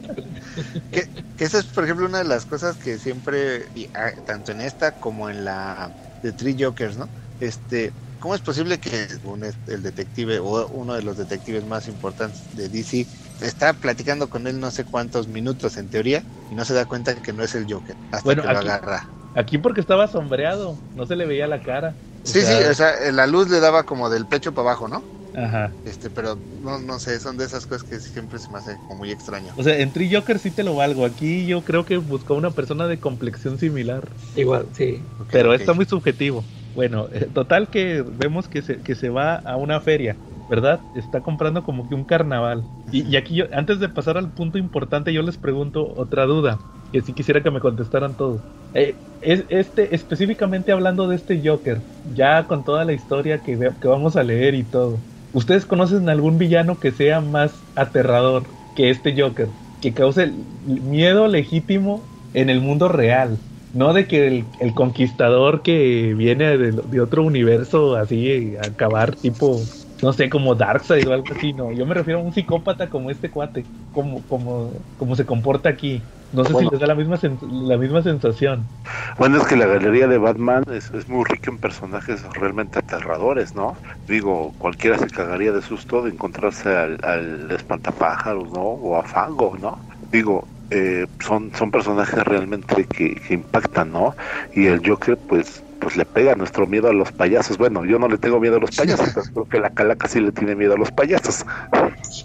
Que, 0.90 1.08
esa 1.38 1.58
es, 1.58 1.66
por 1.66 1.84
ejemplo, 1.84 2.06
una 2.06 2.18
de 2.18 2.24
las 2.24 2.44
cosas 2.44 2.76
que 2.76 2.98
siempre, 2.98 3.66
ah, 3.94 4.10
tanto 4.24 4.52
en 4.52 4.60
esta 4.60 4.98
como 4.98 5.30
en 5.30 5.44
la 5.44 5.94
de 6.22 6.32
Three 6.32 6.56
Jokers, 6.58 6.96
¿no? 6.96 7.10
Este, 7.38 7.94
¿cómo 8.20 8.34
es 8.36 8.42
posible 8.42 8.78
que 8.80 9.08
un, 9.22 9.44
el 9.66 9.82
detective 9.82 10.38
o 10.40 10.68
uno 10.70 10.94
de 10.94 11.02
los 11.02 11.16
detectives 11.16 11.64
más 11.66 11.88
importantes 11.88 12.46
de 12.50 12.68
DC 12.68 13.08
está 13.40 13.74
platicando 13.74 14.28
con 14.28 14.46
él 14.46 14.60
no 14.60 14.70
sé 14.70 14.84
cuántos 14.84 15.28
minutos 15.28 15.76
en 15.78 15.88
teoría 15.90 16.24
y 16.48 16.54
no 16.54 16.64
se 16.64 16.74
da 16.74 16.86
cuenta 16.86 17.20
que 17.20 17.32
no 17.32 17.44
es 17.44 17.54
el 17.54 17.66
Joker 17.72 17.96
hasta 18.10 18.24
Bueno, 18.26 18.42
que 18.42 18.48
lo 18.48 18.58
aquí- 18.58 18.68
agarra? 18.68 19.02
Aquí 19.32 19.58
porque 19.58 19.80
estaba 19.80 20.08
sombreado, 20.08 20.80
no 20.92 21.06
se 21.06 21.16
le 21.16 21.24
veía 21.26 21.46
la 21.46 21.62
cara. 21.62 21.96
O 22.24 22.28
Sí, 22.28 22.40
sea, 22.40 22.58
sí, 22.58 22.64
o 22.64 22.74
sea, 22.74 23.12
la 23.12 23.26
luz 23.26 23.48
le 23.48 23.60
daba 23.60 23.84
como 23.84 24.10
del 24.10 24.26
pecho 24.26 24.52
para 24.52 24.68
abajo, 24.68 24.88
¿no? 24.88 25.04
Ajá. 25.34 25.76
Este, 25.84 26.10
pero 26.10 26.36
no, 26.36 26.78
no 26.78 26.98
sé, 26.98 27.20
son 27.20 27.36
de 27.38 27.44
esas 27.46 27.66
cosas 27.66 27.84
que 27.84 28.00
siempre 28.00 28.38
se 28.38 28.52
me 28.52 28.58
hace 28.58 28.78
como 28.86 28.98
muy 28.98 29.10
extraño. 29.10 29.54
O 29.56 29.62
sea, 29.62 29.78
en 29.78 29.92
Tree 29.92 30.12
Joker 30.12 30.38
sí 30.38 30.50
te 30.50 30.62
lo 30.64 30.74
valgo. 30.74 31.04
Aquí 31.04 31.46
yo 31.46 31.64
creo 31.64 31.84
que 31.84 31.96
buscó 31.98 32.34
una 32.34 32.54
persona 32.54 32.86
de 32.88 32.98
complexión 33.00 33.58
similar. 33.58 34.16
Igual, 34.34 34.70
sí. 34.72 35.06
Pero 35.30 35.54
está 35.54 35.72
muy 35.74 35.84
subjetivo. 35.86 36.44
Bueno, 36.72 37.08
eh, 37.12 37.26
total 37.32 37.68
que 37.68 38.02
vemos 38.02 38.48
que 38.48 38.62
se, 38.62 38.82
que 38.82 38.94
se 38.94 39.08
va 39.10 39.34
a 39.36 39.56
una 39.56 39.80
feria, 39.80 40.16
¿verdad? 40.48 40.80
Está 40.94 41.20
comprando 41.22 41.62
como 41.64 41.88
que 41.88 41.94
un 41.94 42.04
carnaval. 42.04 42.64
Y, 42.92 43.16
aquí 43.16 43.34
yo, 43.36 43.46
antes 43.52 43.80
de 43.80 43.88
pasar 43.88 44.16
al 44.18 44.32
punto 44.32 44.58
importante, 44.58 45.12
yo 45.12 45.22
les 45.22 45.36
pregunto 45.38 45.92
otra 45.96 46.26
duda, 46.26 46.58
que 46.92 47.00
sí 47.02 47.12
quisiera 47.12 47.42
que 47.42 47.50
me 47.50 47.60
contestaran 47.60 48.16
todos. 48.16 48.40
Eh, 48.74 48.94
es, 49.20 49.44
este, 49.48 49.94
específicamente 49.94 50.72
hablando 50.72 51.08
de 51.08 51.16
este 51.16 51.40
Joker, 51.44 51.82
ya 52.02 52.46
con 52.46 52.64
toda 52.64 52.84
la 52.84 52.92
historia 52.92 53.42
que, 53.42 53.58
que 53.80 53.88
vamos 53.88 54.16
a 54.16 54.22
leer 54.22 54.54
y 54.54 54.64
todo, 54.64 55.06
¿ustedes 55.32 55.66
conocen 55.66 56.08
algún 56.08 56.38
villano 56.38 56.78
que 56.78 56.92
sea 56.92 57.20
más 57.20 57.66
aterrador 57.74 58.48
que 58.74 58.90
este 58.90 59.20
Joker? 59.20 59.54
Que 59.80 59.94
cause 59.94 60.32
miedo 60.62 61.26
legítimo 61.28 62.10
en 62.32 62.48
el 62.50 62.60
mundo 62.60 62.88
real. 62.88 63.42
No 63.72 63.92
de 63.92 64.08
que 64.08 64.26
el, 64.26 64.52
el 64.58 64.74
conquistador 64.74 65.62
que 65.62 66.14
viene 66.14 66.58
de, 66.58 66.72
de 66.72 67.00
otro 67.00 67.22
universo 67.24 67.94
así 67.96 68.56
a 68.56 68.66
acabar 68.66 69.16
tipo, 69.16 69.70
no 70.00 70.12
sé, 70.12 70.28
como 70.28 70.54
Darkseid 70.56 71.08
o 71.08 71.12
algo 71.12 71.32
así, 71.32 71.52
no. 71.52 71.72
Yo 71.72 71.86
me 71.86 71.94
refiero 71.94 72.18
a 72.20 72.22
un 72.22 72.32
psicópata 72.32 72.90
como 72.90 73.10
este 73.10 73.30
cuate, 73.30 73.70
como, 73.92 74.26
como, 74.26 74.86
como 74.96 75.14
se 75.16 75.26
comporta 75.26 75.68
aquí. 75.68 76.10
No 76.32 76.44
sé 76.44 76.54
Bueno. 76.54 76.68
si 76.68 76.68
les 76.70 76.80
da 76.80 76.86
la 76.88 76.94
misma, 76.96 77.16
sen- 77.16 77.38
la 77.68 77.76
misma 77.78 78.02
sensación. 78.02 78.72
Bueno, 79.18 79.36
es 79.38 79.46
que 79.46 79.56
la 79.56 79.66
galería 79.66 80.06
de 80.08 80.18
Batman 80.18 80.64
es, 80.72 80.90
es 80.90 81.08
muy 81.08 81.24
rica 81.24 81.50
en 81.50 81.58
personajes 81.58 82.22
realmente 82.34 82.78
aterradores, 82.78 83.54
¿no? 83.54 83.78
Digo, 84.06 84.54
cualquiera 84.58 84.98
se 84.98 85.10
cagaría 85.10 85.52
de 85.52 85.62
susto 85.62 86.02
de 86.02 86.10
encontrarse 86.10 86.76
al, 86.76 86.98
al 87.02 87.50
espantapájaros, 87.52 88.50
¿no? 88.52 88.62
O 88.62 88.96
a 88.96 89.02
Fango, 89.04 89.56
¿no? 89.58 89.84
Digo, 90.10 90.48
eh, 90.70 91.06
son, 91.20 91.52
son 91.54 91.70
personajes 91.70 92.22
realmente 92.24 92.86
que, 92.86 93.14
que 93.16 93.34
impactan, 93.34 93.92
¿no? 93.92 94.14
Y 94.52 94.66
el 94.66 94.80
Joker, 94.86 95.18
pues, 95.26 95.64
pues 95.78 95.96
le 95.96 96.06
pega 96.06 96.34
nuestro 96.36 96.66
miedo 96.66 96.88
a 96.88 96.92
los 96.92 97.12
payasos. 97.12 97.58
Bueno, 97.58 97.84
yo 97.84 97.98
no 97.98 98.08
le 98.08 98.18
tengo 98.18 98.40
miedo 98.40 98.56
a 98.56 98.60
los 98.60 98.72
payasos, 98.72 99.10
pero 99.12 99.26
creo 99.32 99.46
que 99.46 99.60
la 99.60 99.70
calaca 99.70 100.08
sí 100.08 100.20
le 100.20 100.32
tiene 100.32 100.54
miedo 100.56 100.74
a 100.74 100.78
los 100.78 100.92
payasos. 100.92 101.44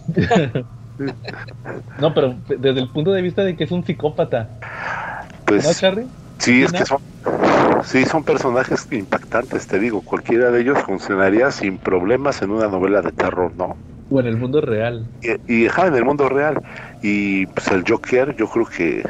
No, 1.98 2.14
pero 2.14 2.42
desde 2.48 2.80
el 2.82 2.92
punto 2.92 3.12
de 3.12 3.22
vista 3.22 3.44
de 3.44 3.56
que 3.56 3.64
es 3.66 3.72
un 3.72 3.84
psicópata, 3.86 4.56
¿no, 5.58 5.74
Pues 5.74 5.76
Charlie? 5.76 6.12
Sí, 6.40 6.64
es 6.64 6.72
¿no? 6.72 6.74
que 6.74 6.86
son, 6.86 7.00
sí, 7.84 8.06
son 8.06 8.24
personajes 8.26 8.88
impactantes, 8.92 9.68
te 9.68 9.80
digo. 9.80 10.04
Cualquiera 10.04 10.52
de 10.52 10.62
ellos 10.62 10.80
funcionaría 10.84 11.52
sin 11.52 11.80
problemas 11.80 12.42
en 12.42 12.52
una 12.52 12.68
novela 12.70 13.02
de 13.02 13.12
terror, 13.14 13.56
¿no? 13.56 13.80
O 14.10 14.20
en 14.20 14.26
el 14.26 14.38
mundo 14.38 14.62
real. 14.62 15.12
Y, 15.48 15.64
y 15.64 15.68
ajá, 15.68 15.88
en 15.88 15.96
el 15.96 16.06
mundo 16.06 16.30
real. 16.30 16.62
Y 17.02 17.48
pues 17.48 17.68
el 17.70 17.84
Joker, 17.88 18.36
yo 18.36 18.48
creo 18.48 18.66
que, 18.66 19.04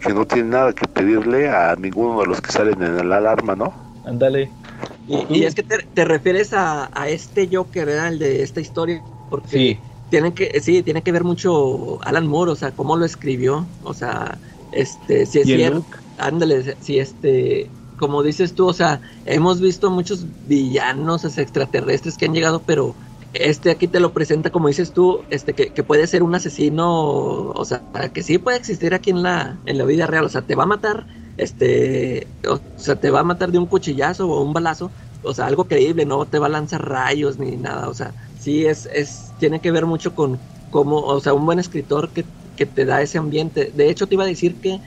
que 0.00 0.14
no 0.14 0.26
tiene 0.26 0.50
nada 0.50 0.72
que 0.72 0.86
pedirle 0.88 1.48
a 1.48 1.74
ninguno 1.76 2.20
de 2.20 2.26
los 2.26 2.40
que 2.40 2.52
salen 2.52 2.82
en 2.82 2.98
el 2.98 3.12
alarma, 3.12 3.56
¿no? 3.56 3.74
Ándale. 4.02 4.56
Y, 5.04 5.26
y 5.40 5.44
es 5.44 5.54
que 5.54 5.62
te, 5.62 5.78
te 5.94 6.04
refieres 6.04 6.52
a, 6.52 6.90
a 6.92 7.08
este 7.08 7.48
Joker, 7.52 7.86
¿verdad? 7.86 8.08
El 8.08 8.18
de 8.18 8.42
esta 8.42 8.60
historia, 8.60 9.04
porque 9.28 9.58
Sí. 9.58 9.82
tienen 10.08 10.32
que, 10.32 10.60
sí, 10.60 10.82
tiene 10.82 11.02
que 11.02 11.12
ver 11.12 11.24
mucho 11.24 12.02
Alan 12.04 12.26
Moore, 12.26 12.52
o 12.52 12.56
sea, 12.56 12.74
cómo 12.74 12.96
lo 12.96 13.04
escribió, 13.04 13.74
o 13.80 13.94
sea, 13.94 14.40
este, 14.70 15.26
si 15.26 15.40
es 15.40 15.50
cierto, 15.52 15.88
ándale, 16.16 16.76
si 16.80 16.98
este, 16.98 17.74
como 17.96 18.22
dices 18.22 18.54
tú, 18.54 18.68
o 18.68 18.72
sea, 18.72 19.02
hemos 19.24 19.60
visto 19.60 19.90
muchos 19.90 20.26
villanos 20.44 21.24
o 21.24 21.30
sea, 21.30 21.42
extraterrestres 21.42 22.16
que 22.16 22.26
han 22.26 22.34
llegado, 22.34 22.64
pero 22.64 22.98
este 23.40 23.70
aquí 23.70 23.88
te 23.88 24.00
lo 24.00 24.12
presenta 24.12 24.50
como 24.50 24.68
dices 24.68 24.92
tú, 24.92 25.20
este 25.30 25.52
que, 25.52 25.70
que 25.70 25.82
puede 25.82 26.06
ser 26.06 26.22
un 26.22 26.34
asesino, 26.34 27.50
o 27.50 27.64
sea, 27.64 27.82
que 28.12 28.22
sí 28.22 28.38
puede 28.38 28.56
existir 28.58 28.94
aquí 28.94 29.10
en 29.10 29.22
la 29.22 29.58
en 29.66 29.78
la 29.78 29.84
vida 29.84 30.06
real, 30.06 30.24
o 30.24 30.28
sea, 30.28 30.42
te 30.42 30.54
va 30.54 30.64
a 30.64 30.66
matar, 30.66 31.06
este, 31.36 32.26
o 32.48 32.60
sea, 32.76 32.96
te 32.96 33.10
va 33.10 33.20
a 33.20 33.24
matar 33.24 33.52
de 33.52 33.58
un 33.58 33.66
cuchillazo 33.66 34.28
o 34.28 34.42
un 34.42 34.52
balazo, 34.52 34.90
o 35.22 35.34
sea, 35.34 35.46
algo 35.46 35.64
creíble, 35.64 36.06
no 36.06 36.24
te 36.26 36.38
va 36.38 36.46
a 36.46 36.50
lanzar 36.50 36.88
rayos 36.88 37.38
ni 37.38 37.56
nada, 37.56 37.88
o 37.88 37.94
sea, 37.94 38.12
sí 38.40 38.66
es 38.66 38.86
es 38.86 39.32
tiene 39.38 39.60
que 39.60 39.70
ver 39.70 39.86
mucho 39.86 40.14
con 40.14 40.38
cómo, 40.70 41.00
o 41.00 41.20
sea, 41.20 41.34
un 41.34 41.46
buen 41.46 41.58
escritor 41.58 42.10
que 42.10 42.24
que 42.56 42.66
te 42.66 42.84
da 42.84 43.02
ese 43.02 43.18
ambiente. 43.18 43.70
De 43.74 43.90
hecho, 43.90 44.06
te 44.06 44.14
iba 44.14 44.24
a 44.24 44.26
decir 44.26 44.56
que 44.56 44.80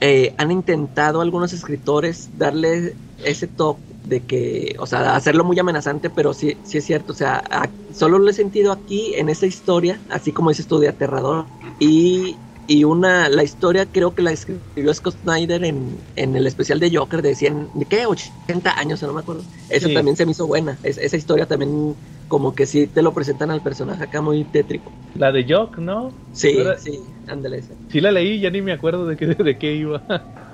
eh, 0.00 0.34
han 0.38 0.50
intentado 0.50 1.20
algunos 1.20 1.52
escritores 1.52 2.30
darle 2.38 2.96
ese 3.22 3.46
toque 3.46 3.89
de 4.02 4.24
que, 4.26 4.74
o 4.78 4.86
sea, 4.86 5.14
hacerlo 5.16 5.44
muy 5.44 5.58
amenazante, 5.58 6.10
pero 6.10 6.32
sí, 6.34 6.58
sí 6.62 6.78
es 6.78 6.84
cierto, 6.86 7.12
o 7.12 7.16
sea, 7.16 7.42
a- 7.50 7.72
solo 7.92 8.18
lo 8.18 8.30
he 8.30 8.32
sentido 8.32 8.72
aquí 8.72 9.14
en 9.14 9.28
esa 9.28 9.46
historia, 9.46 10.02
así 10.08 10.32
como 10.32 10.50
dices 10.50 10.66
tú, 10.66 10.78
de 10.78 10.88
aterrador, 10.88 11.48
y, 11.78 12.40
y 12.66 12.84
una, 12.84 13.28
la 13.28 13.42
historia 13.42 13.86
creo 13.92 14.14
que 14.14 14.22
la 14.22 14.32
escribió 14.32 14.94
Scott 14.94 15.18
Snyder 15.20 15.64
en, 15.64 16.04
en 16.16 16.36
el 16.36 16.46
especial 16.46 16.80
de 16.80 16.94
Joker 16.96 17.22
de 17.22 17.34
100, 17.34 17.70
¿de 17.74 17.86
qué? 17.86 18.06
80 18.06 18.78
años, 18.78 19.02
no 19.02 19.12
me 19.12 19.20
acuerdo. 19.20 19.46
Sí. 19.68 19.92
también 19.92 20.16
se 20.16 20.24
me 20.26 20.32
hizo 20.32 20.46
buena, 20.46 20.80
es- 20.82 20.98
esa 20.98 21.16
historia 21.16 21.46
también 21.46 21.96
como 22.28 22.54
que 22.54 22.66
sí 22.66 22.86
te 22.86 23.02
lo 23.02 23.12
presentan 23.12 23.50
al 23.50 23.62
personaje 23.62 24.04
acá 24.04 24.20
muy 24.22 24.44
tétrico. 24.44 24.92
La 25.14 25.32
de 25.32 25.44
Jock, 25.48 25.78
¿no? 25.78 26.08
Sí, 26.32 26.74
sí, 26.76 27.12
ándale. 27.26 27.62
Sí 27.88 28.00
la 28.00 28.12
leí, 28.12 28.40
ya 28.40 28.50
ni 28.50 28.62
me 28.62 28.72
acuerdo 28.72 29.06
de 29.06 29.16
qué, 29.16 29.26
de 29.26 29.58
qué 29.58 29.74
iba. 29.74 30.04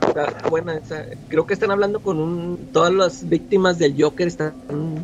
Está 0.07 0.49
buena. 0.49 0.81
Creo 1.29 1.47
que 1.47 1.55
están 1.55 1.71
hablando 1.71 2.01
con 2.01 2.19
un. 2.19 2.59
Todas 2.73 2.93
las 2.93 3.29
víctimas 3.29 3.79
del 3.79 4.01
Joker 4.01 4.27
están 4.27 4.55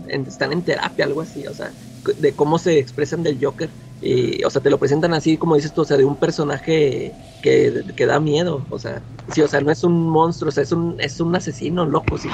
en, 0.09 0.23
están 0.27 0.53
en 0.53 0.63
terapia, 0.63 1.05
algo 1.05 1.21
así, 1.21 1.47
o 1.47 1.55
sea, 1.55 1.71
de 2.19 2.33
cómo 2.33 2.59
se 2.59 2.79
expresan 2.79 3.23
del 3.23 3.39
Joker. 3.43 3.69
Y, 4.01 4.43
o 4.45 4.51
sea, 4.51 4.61
te 4.61 4.71
lo 4.71 4.79
presentan 4.79 5.15
así, 5.15 5.37
como 5.37 5.55
dices 5.55 5.73
tú, 5.73 5.83
o 5.83 5.85
sea, 5.85 5.97
de 5.97 6.05
un 6.05 6.17
personaje 6.17 7.13
que, 7.41 7.85
que 7.95 8.07
da 8.07 8.19
miedo, 8.19 8.65
o 8.69 8.79
sea, 8.79 9.01
sí, 9.33 9.43
o 9.43 9.49
sea, 9.49 9.61
no 9.61 9.71
es 9.71 9.85
un 9.85 10.11
monstruo, 10.11 10.49
o 10.49 10.53
sea, 10.53 10.65
es 10.65 10.73
un, 10.73 10.97
es 10.99 11.21
un 11.21 11.37
asesino 11.37 11.87
loco, 11.87 12.19
sí. 12.19 12.29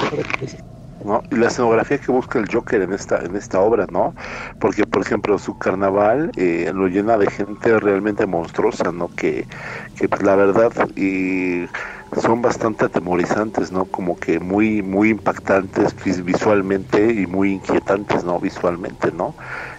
¿no? 1.05 1.21
Y 1.31 1.35
la 1.35 1.47
escenografía 1.47 1.97
que 1.97 2.11
busca 2.11 2.39
el 2.39 2.51
Joker 2.51 2.81
en 2.81 2.93
esta 2.93 3.19
en 3.19 3.35
esta 3.35 3.59
obra, 3.59 3.85
¿no? 3.91 4.13
Porque, 4.59 4.85
por 4.85 5.01
ejemplo, 5.01 5.37
su 5.37 5.57
carnaval 5.57 6.31
eh, 6.35 6.71
lo 6.73 6.87
llena 6.87 7.17
de 7.17 7.29
gente 7.29 7.79
realmente 7.79 8.25
monstruosa, 8.25 8.91
¿no? 8.91 9.09
Que, 9.15 9.45
que 9.95 10.09
pues, 10.09 10.23
la 10.23 10.35
verdad 10.35 10.71
y 10.95 11.65
son 12.11 12.41
bastante 12.41 12.85
atemorizantes, 12.85 13.71
¿no? 13.71 13.85
Como 13.87 14.17
que 14.17 14.39
muy 14.39 14.81
muy 14.83 15.09
impactantes 15.09 15.95
vis- 16.03 16.23
visualmente 16.23 17.13
y 17.13 17.27
muy 17.27 17.53
inquietantes, 17.53 18.23
¿no? 18.23 18.39
Visualmente, 18.39 19.11
¿no? 19.11 19.35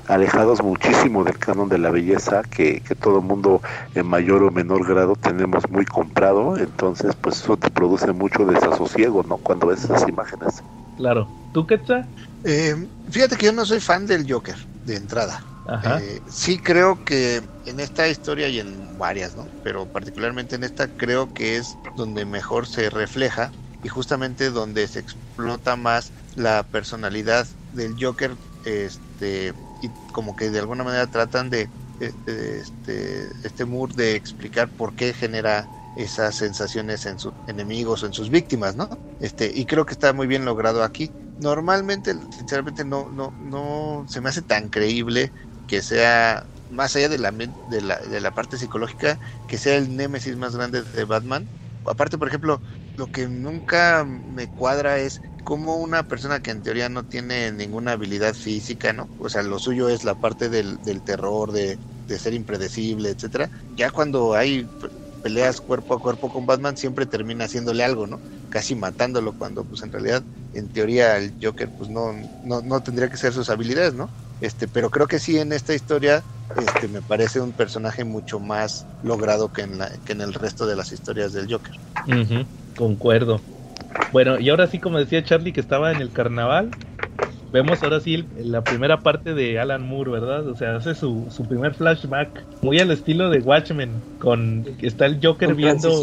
alejados 0.07 0.63
muchísimo 0.63 1.25
del 1.25 1.39
canon 1.39 1.69
de 1.69 1.79
la 1.79 1.91
belleza 1.91 2.43
que, 2.51 2.81
que 2.83 2.95
todo 2.97 3.19
el 3.19 3.25
mundo 3.25 3.63
en 3.95 4.07
mayor 4.07 4.43
o 4.43 4.51
menor 4.51 4.87
grado 4.87 5.15
tenemos 5.17 5.69
muy 5.71 5.85
comprado, 5.87 6.57
entonces 6.59 7.15
pues 7.21 7.41
eso 7.41 7.57
te 7.57 7.71
produce 7.71 8.13
mucho 8.13 8.45
desasosiego, 8.47 9.23
¿no? 9.25 9.39
Cuando 9.39 9.69
ves 9.69 9.85
esas 9.85 10.09
imágenes. 10.09 10.65
Claro. 10.95 11.35
¿Tú 11.53 11.67
qué 11.67 11.79
tal? 11.79 12.13
Eh, 12.45 12.75
fíjate 13.11 13.37
que 13.37 13.47
yo 13.47 13.53
no 13.53 13.67
soy 13.67 13.81
fan 13.81 14.07
del 14.07 14.31
Joker 14.31 14.57
de 14.85 14.97
entrada. 14.97 15.50
Eh, 15.83 16.21
sí 16.27 16.59
creo 16.61 17.03
que 17.05 17.49
en 17.65 17.81
esta 17.81 18.09
historia 18.09 18.49
y 18.49 18.61
en 18.61 18.97
varias, 18.99 19.35
¿no? 19.37 19.53
Pero 19.63 19.89
particularmente 19.89 20.57
en 20.57 20.65
esta 20.65 20.89
creo 20.89 21.33
que 21.33 21.57
es 21.57 21.81
donde 21.95 22.27
mejor 22.27 22.67
se 22.69 22.91
refleja 22.91 23.57
y 23.83 23.89
justamente 23.89 24.51
donde 24.51 24.87
se 24.89 24.99
explota 25.01 25.77
más 25.77 26.13
la 26.35 26.69
personalidad 26.69 27.49
del 27.71 27.95
Joker, 27.99 28.39
este, 28.63 29.55
y 29.81 29.95
como 30.13 30.37
que 30.37 30.51
de 30.51 30.59
alguna 30.59 30.85
manera 30.85 31.07
tratan 31.07 31.49
de, 31.51 31.73
este, 31.99 33.31
este 33.43 33.65
mood 33.65 33.93
de 33.95 34.15
explicar 34.17 34.73
por 34.75 34.95
qué 34.95 35.15
genera 35.15 35.71
esas 35.95 36.37
sensaciones 36.37 37.05
en 37.07 37.19
sus 37.19 37.33
enemigos 37.47 38.03
o 38.03 38.07
en 38.07 38.13
sus 38.13 38.31
víctimas, 38.31 38.77
¿no? 38.77 38.89
Este, 39.19 39.51
y 39.53 39.67
creo 39.67 39.87
que 39.87 39.95
está 39.95 40.13
muy 40.13 40.27
bien 40.27 40.45
logrado 40.45 40.83
aquí. 40.85 41.15
Normalmente, 41.37 42.15
sinceramente, 42.31 42.85
no, 42.85 43.11
no, 43.11 43.35
no 43.39 44.05
se 44.09 44.21
me 44.21 44.29
hace 44.29 44.43
tan 44.43 44.69
creíble 44.69 45.33
que 45.71 45.83
sea, 45.83 46.49
más 46.69 46.97
allá 46.97 47.09
de 47.09 47.19
la, 47.19 47.31
de 47.33 47.81
la, 47.83 47.99
de 48.01 48.21
la 48.21 48.33
parte 48.33 48.59
psicológica, 48.59 49.21
que 49.47 49.59
sea 49.59 49.77
el 49.77 49.95
némesis 49.97 50.37
más 50.37 50.57
grande 50.57 50.83
de 50.83 51.05
Batman. 51.05 51.51
Aparte, 51.85 52.19
por 52.19 52.29
ejemplo, 52.29 52.63
lo 52.97 53.09
que 53.11 53.29
nunca 53.29 54.05
me 54.07 54.49
cuadra 54.49 54.99
es 54.99 55.23
cómo 55.45 55.77
una 55.79 56.03
persona 56.05 56.41
que 56.41 56.51
en 56.51 56.63
teoría 56.63 56.89
no 56.89 57.05
tiene 57.05 57.53
ninguna 57.53 57.93
habilidad 57.93 58.35
física, 58.35 58.93
¿no? 58.93 59.13
O 59.17 59.29
sea, 59.29 59.43
lo 59.43 59.59
suyo 59.61 59.89
es 59.89 60.05
la 60.05 60.15
parte 60.17 60.49
del, 60.51 60.83
del 60.83 61.03
terror, 61.05 61.53
de, 61.53 61.81
de 62.07 62.19
ser 62.19 62.35
impredecible, 62.35 63.11
etcétera. 63.11 63.51
Ya 63.77 63.91
cuando 63.91 64.35
hay 64.35 64.71
peleas 65.21 65.61
cuerpo 65.61 65.95
a 65.95 66.01
cuerpo 66.01 66.31
con 66.31 66.47
Batman 66.47 66.77
siempre 66.77 67.07
termina 67.07 67.45
haciéndole 67.45 67.85
algo, 67.85 68.07
¿no? 68.07 68.23
Casi 68.49 68.75
matándolo 68.75 69.35
cuando 69.35 69.65
pues 69.67 69.83
en 69.83 69.93
realidad 69.93 70.27
en 70.53 70.71
teoría 70.71 71.17
el 71.19 71.37
Joker 71.41 71.73
pues 71.73 71.91
no, 71.91 72.13
no, 72.41 72.63
no 72.63 72.83
tendría 72.83 73.09
que 73.09 73.17
ser 73.19 73.33
sus 73.33 73.51
habilidades, 73.51 73.95
¿no? 73.95 74.13
Este, 74.41 74.69
pero 74.69 74.91
creo 74.91 75.07
que 75.07 75.19
sí 75.19 75.39
en 75.39 75.53
esta 75.53 75.75
historia 75.75 76.23
este, 76.57 76.89
me 76.89 77.03
parece 77.03 77.41
un 77.41 77.53
personaje 77.53 78.05
mucho 78.05 78.41
más 78.41 78.87
logrado 79.03 79.53
que 79.53 79.63
en, 79.63 79.79
la, 79.79 79.91
que 80.05 80.13
en 80.13 80.21
el 80.21 80.35
resto 80.35 80.67
de 80.67 80.77
las 80.77 80.93
historias 80.93 81.33
del 81.33 81.53
Joker. 81.53 81.75
concuerdo. 82.77 83.41
Bueno, 84.13 84.39
y 84.39 84.49
ahora 84.51 84.67
sí, 84.67 84.79
como 84.79 84.99
decía 84.99 85.23
Charlie, 85.23 85.53
que 85.53 85.61
estaba 85.61 85.93
en 85.93 86.01
el 86.01 86.11
carnaval, 86.11 86.71
vemos 87.53 87.83
ahora 87.83 88.01
sí 88.01 88.25
la 88.39 88.63
primera 88.63 89.01
parte 89.01 89.35
de 89.35 89.59
Alan 89.59 89.87
Moore, 89.87 90.11
¿verdad? 90.11 90.47
O 90.49 90.57
sea, 90.57 90.77
hace 90.77 90.95
su, 90.95 91.27
su 91.31 91.45
primer 91.47 91.75
flashback, 91.75 92.45
muy 92.63 92.79
al 92.79 92.91
estilo 92.91 93.31
de 93.31 93.41
Watchmen, 93.41 93.91
con 94.19 94.67
está 94.81 95.07
el 95.07 95.21
Joker 95.23 95.55
viendo 95.55 96.01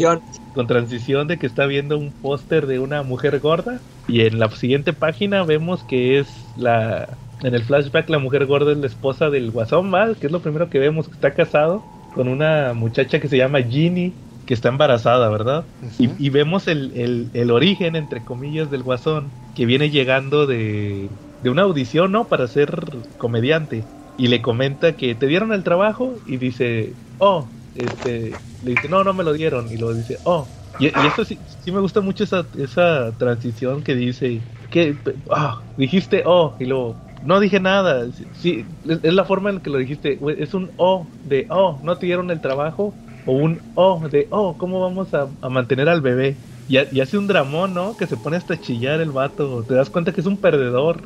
con 0.54 0.66
transición 0.66 1.28
de 1.28 1.38
que 1.38 1.46
está 1.46 1.66
viendo 1.66 1.98
un 1.98 2.10
póster 2.10 2.66
de 2.66 2.78
una 2.78 3.02
mujer 3.02 3.38
gorda 3.40 3.80
y 4.06 4.22
en 4.22 4.38
la 4.38 4.50
siguiente 4.50 4.92
página 4.92 5.44
vemos 5.44 5.84
que 5.84 6.18
es 6.18 6.28
la 6.56 7.08
en 7.42 7.54
el 7.54 7.62
flashback 7.62 8.08
la 8.08 8.18
mujer 8.18 8.46
gorda 8.46 8.72
es 8.72 8.78
la 8.78 8.86
esposa 8.86 9.30
del 9.30 9.50
guasón, 9.50 9.90
mal 9.90 10.16
que 10.16 10.26
es 10.26 10.32
lo 10.32 10.40
primero 10.40 10.70
que 10.70 10.78
vemos, 10.78 11.08
que 11.08 11.14
está 11.14 11.32
casado 11.32 11.84
con 12.14 12.28
una 12.28 12.72
muchacha 12.74 13.20
que 13.20 13.28
se 13.28 13.36
llama 13.36 13.62
Ginny, 13.62 14.12
que 14.46 14.54
está 14.54 14.70
embarazada, 14.70 15.28
¿verdad? 15.28 15.64
y, 15.98 16.30
vemos 16.30 16.68
el, 16.68 17.28
el, 17.34 17.50
origen, 17.50 17.96
entre 17.96 18.24
comillas, 18.24 18.70
del 18.70 18.82
guasón, 18.82 19.28
que 19.54 19.66
viene 19.66 19.90
llegando 19.90 20.46
de, 20.46 21.08
de 21.42 21.50
una 21.50 21.62
audición, 21.62 22.12
¿no? 22.12 22.24
Para 22.24 22.48
ser 22.48 22.82
comediante. 23.18 23.84
Y 24.16 24.28
le 24.28 24.40
comenta 24.40 24.94
que 24.96 25.14
te 25.14 25.26
dieron 25.26 25.52
el 25.52 25.64
trabajo 25.64 26.14
y 26.26 26.38
dice, 26.38 26.94
oh, 27.18 27.46
este, 27.76 28.32
le 28.64 28.70
dice, 28.70 28.88
no, 28.88 29.04
no 29.04 29.12
me 29.12 29.22
lo 29.22 29.32
dieron. 29.32 29.70
Y 29.70 29.76
luego 29.76 29.94
dice, 29.94 30.18
oh. 30.24 30.46
Y, 30.80 30.86
y 30.86 31.06
esto 31.06 31.24
sí, 31.24 31.38
sí, 31.62 31.70
me 31.70 31.80
gusta 31.80 32.00
mucho 32.00 32.24
esa, 32.24 32.46
esa 32.56 33.12
transición 33.18 33.82
que 33.82 33.94
dice, 33.94 34.40
que, 34.70 34.96
oh, 35.28 35.60
dijiste, 35.76 36.22
oh, 36.24 36.54
y 36.58 36.64
luego, 36.64 36.96
no 37.24 37.40
dije 37.40 37.60
nada. 37.60 38.06
Sí, 38.40 38.64
es 38.86 39.14
la 39.14 39.24
forma 39.24 39.50
en 39.50 39.60
que 39.60 39.70
lo 39.70 39.78
dijiste. 39.78 40.18
Es 40.38 40.54
un 40.54 40.70
O 40.76 41.06
de 41.24 41.46
oh, 41.50 41.78
no 41.82 41.96
te 41.96 42.06
dieron 42.06 42.30
el 42.30 42.40
trabajo. 42.40 42.94
O 43.26 43.32
un 43.32 43.60
O 43.74 44.00
de 44.08 44.26
oh, 44.30 44.56
¿cómo 44.56 44.80
vamos 44.80 45.08
a, 45.14 45.28
mantener 45.48 45.88
al 45.88 46.00
bebé? 46.00 46.36
Y, 46.68 46.76
hace 46.76 47.16
un 47.16 47.26
dramón, 47.26 47.72
¿no? 47.72 47.96
Que 47.96 48.06
se 48.06 48.16
pone 48.16 48.36
hasta 48.36 48.60
chillar 48.60 49.00
el 49.00 49.10
vato. 49.10 49.64
Te 49.66 49.74
das 49.74 49.88
cuenta 49.88 50.12
que 50.12 50.20
es 50.20 50.26
un 50.26 50.36
perdedor. 50.36 51.02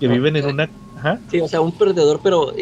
Que 0.00 0.08
viven 0.08 0.36
en 0.36 0.46
una. 0.46 0.68
Sí, 1.30 1.40
o 1.40 1.48
sea, 1.48 1.60
un 1.60 1.72
perdedor, 1.72 2.20
pero. 2.22 2.52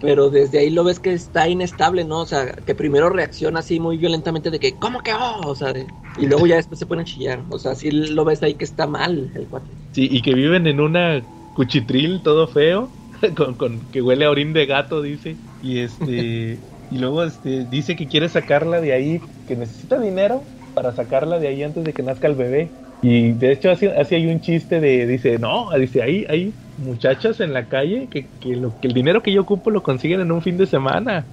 pero 0.00 0.30
desde 0.30 0.58
ahí 0.58 0.70
lo 0.70 0.84
ves 0.84 0.98
que 0.98 1.12
está 1.12 1.48
inestable, 1.48 2.04
¿no? 2.04 2.20
O 2.20 2.26
sea, 2.26 2.52
que 2.52 2.74
primero 2.74 3.10
reacciona 3.10 3.60
así 3.60 3.78
muy 3.78 3.98
violentamente 3.98 4.50
de 4.50 4.58
que, 4.58 4.74
¿cómo 4.74 5.00
que 5.02 5.12
oh? 5.14 5.42
O 5.44 5.54
sea, 5.54 5.74
y 6.18 6.26
luego 6.26 6.46
ya 6.46 6.56
después 6.56 6.78
se 6.78 6.86
pone 6.86 7.02
a 7.02 7.04
chillar. 7.04 7.40
O 7.50 7.58
sea, 7.58 7.74
sí 7.74 7.90
lo 7.90 8.24
ves 8.24 8.42
ahí 8.42 8.54
que 8.54 8.64
está 8.64 8.86
mal 8.86 9.30
el 9.34 9.46
cuate. 9.46 9.66
Sí, 9.92 10.08
y 10.10 10.22
que 10.22 10.34
viven 10.34 10.66
en 10.66 10.80
una 10.80 11.22
cuchitril 11.54 12.22
todo 12.22 12.46
feo, 12.46 12.88
con, 13.36 13.54
con, 13.54 13.80
que 13.92 14.02
huele 14.02 14.24
a 14.24 14.30
orín 14.30 14.52
de 14.52 14.66
gato, 14.66 15.02
dice. 15.02 15.36
Y 15.62 15.78
este 15.80 16.58
y 16.92 16.98
luego 16.98 17.24
este 17.24 17.64
dice 17.64 17.96
que 17.96 18.06
quiere 18.06 18.28
sacarla 18.28 18.80
de 18.80 18.92
ahí, 18.92 19.20
que 19.48 19.56
necesita 19.56 19.98
dinero 19.98 20.42
para 20.74 20.92
sacarla 20.92 21.38
de 21.38 21.48
ahí 21.48 21.62
antes 21.62 21.84
de 21.84 21.92
que 21.92 22.02
nazca 22.02 22.28
el 22.28 22.34
bebé. 22.34 22.68
Y 23.00 23.32
de 23.32 23.52
hecho 23.52 23.70
así, 23.70 23.86
así 23.86 24.14
hay 24.14 24.26
un 24.26 24.40
chiste 24.40 24.78
de, 24.78 25.06
dice, 25.06 25.38
no, 25.38 25.70
dice, 25.78 26.02
ahí 26.02 26.26
hay 26.28 26.52
muchachas 26.76 27.40
en 27.40 27.52
la 27.52 27.64
calle 27.64 28.08
que, 28.10 28.26
que, 28.40 28.56
lo, 28.56 28.78
que 28.78 28.88
el 28.88 28.94
dinero 28.94 29.22
que 29.22 29.32
yo 29.32 29.40
ocupo 29.40 29.70
lo 29.70 29.82
consiguen 29.82 30.20
en 30.20 30.30
un 30.30 30.42
fin 30.42 30.56
de 30.56 30.66
semana. 30.66 31.24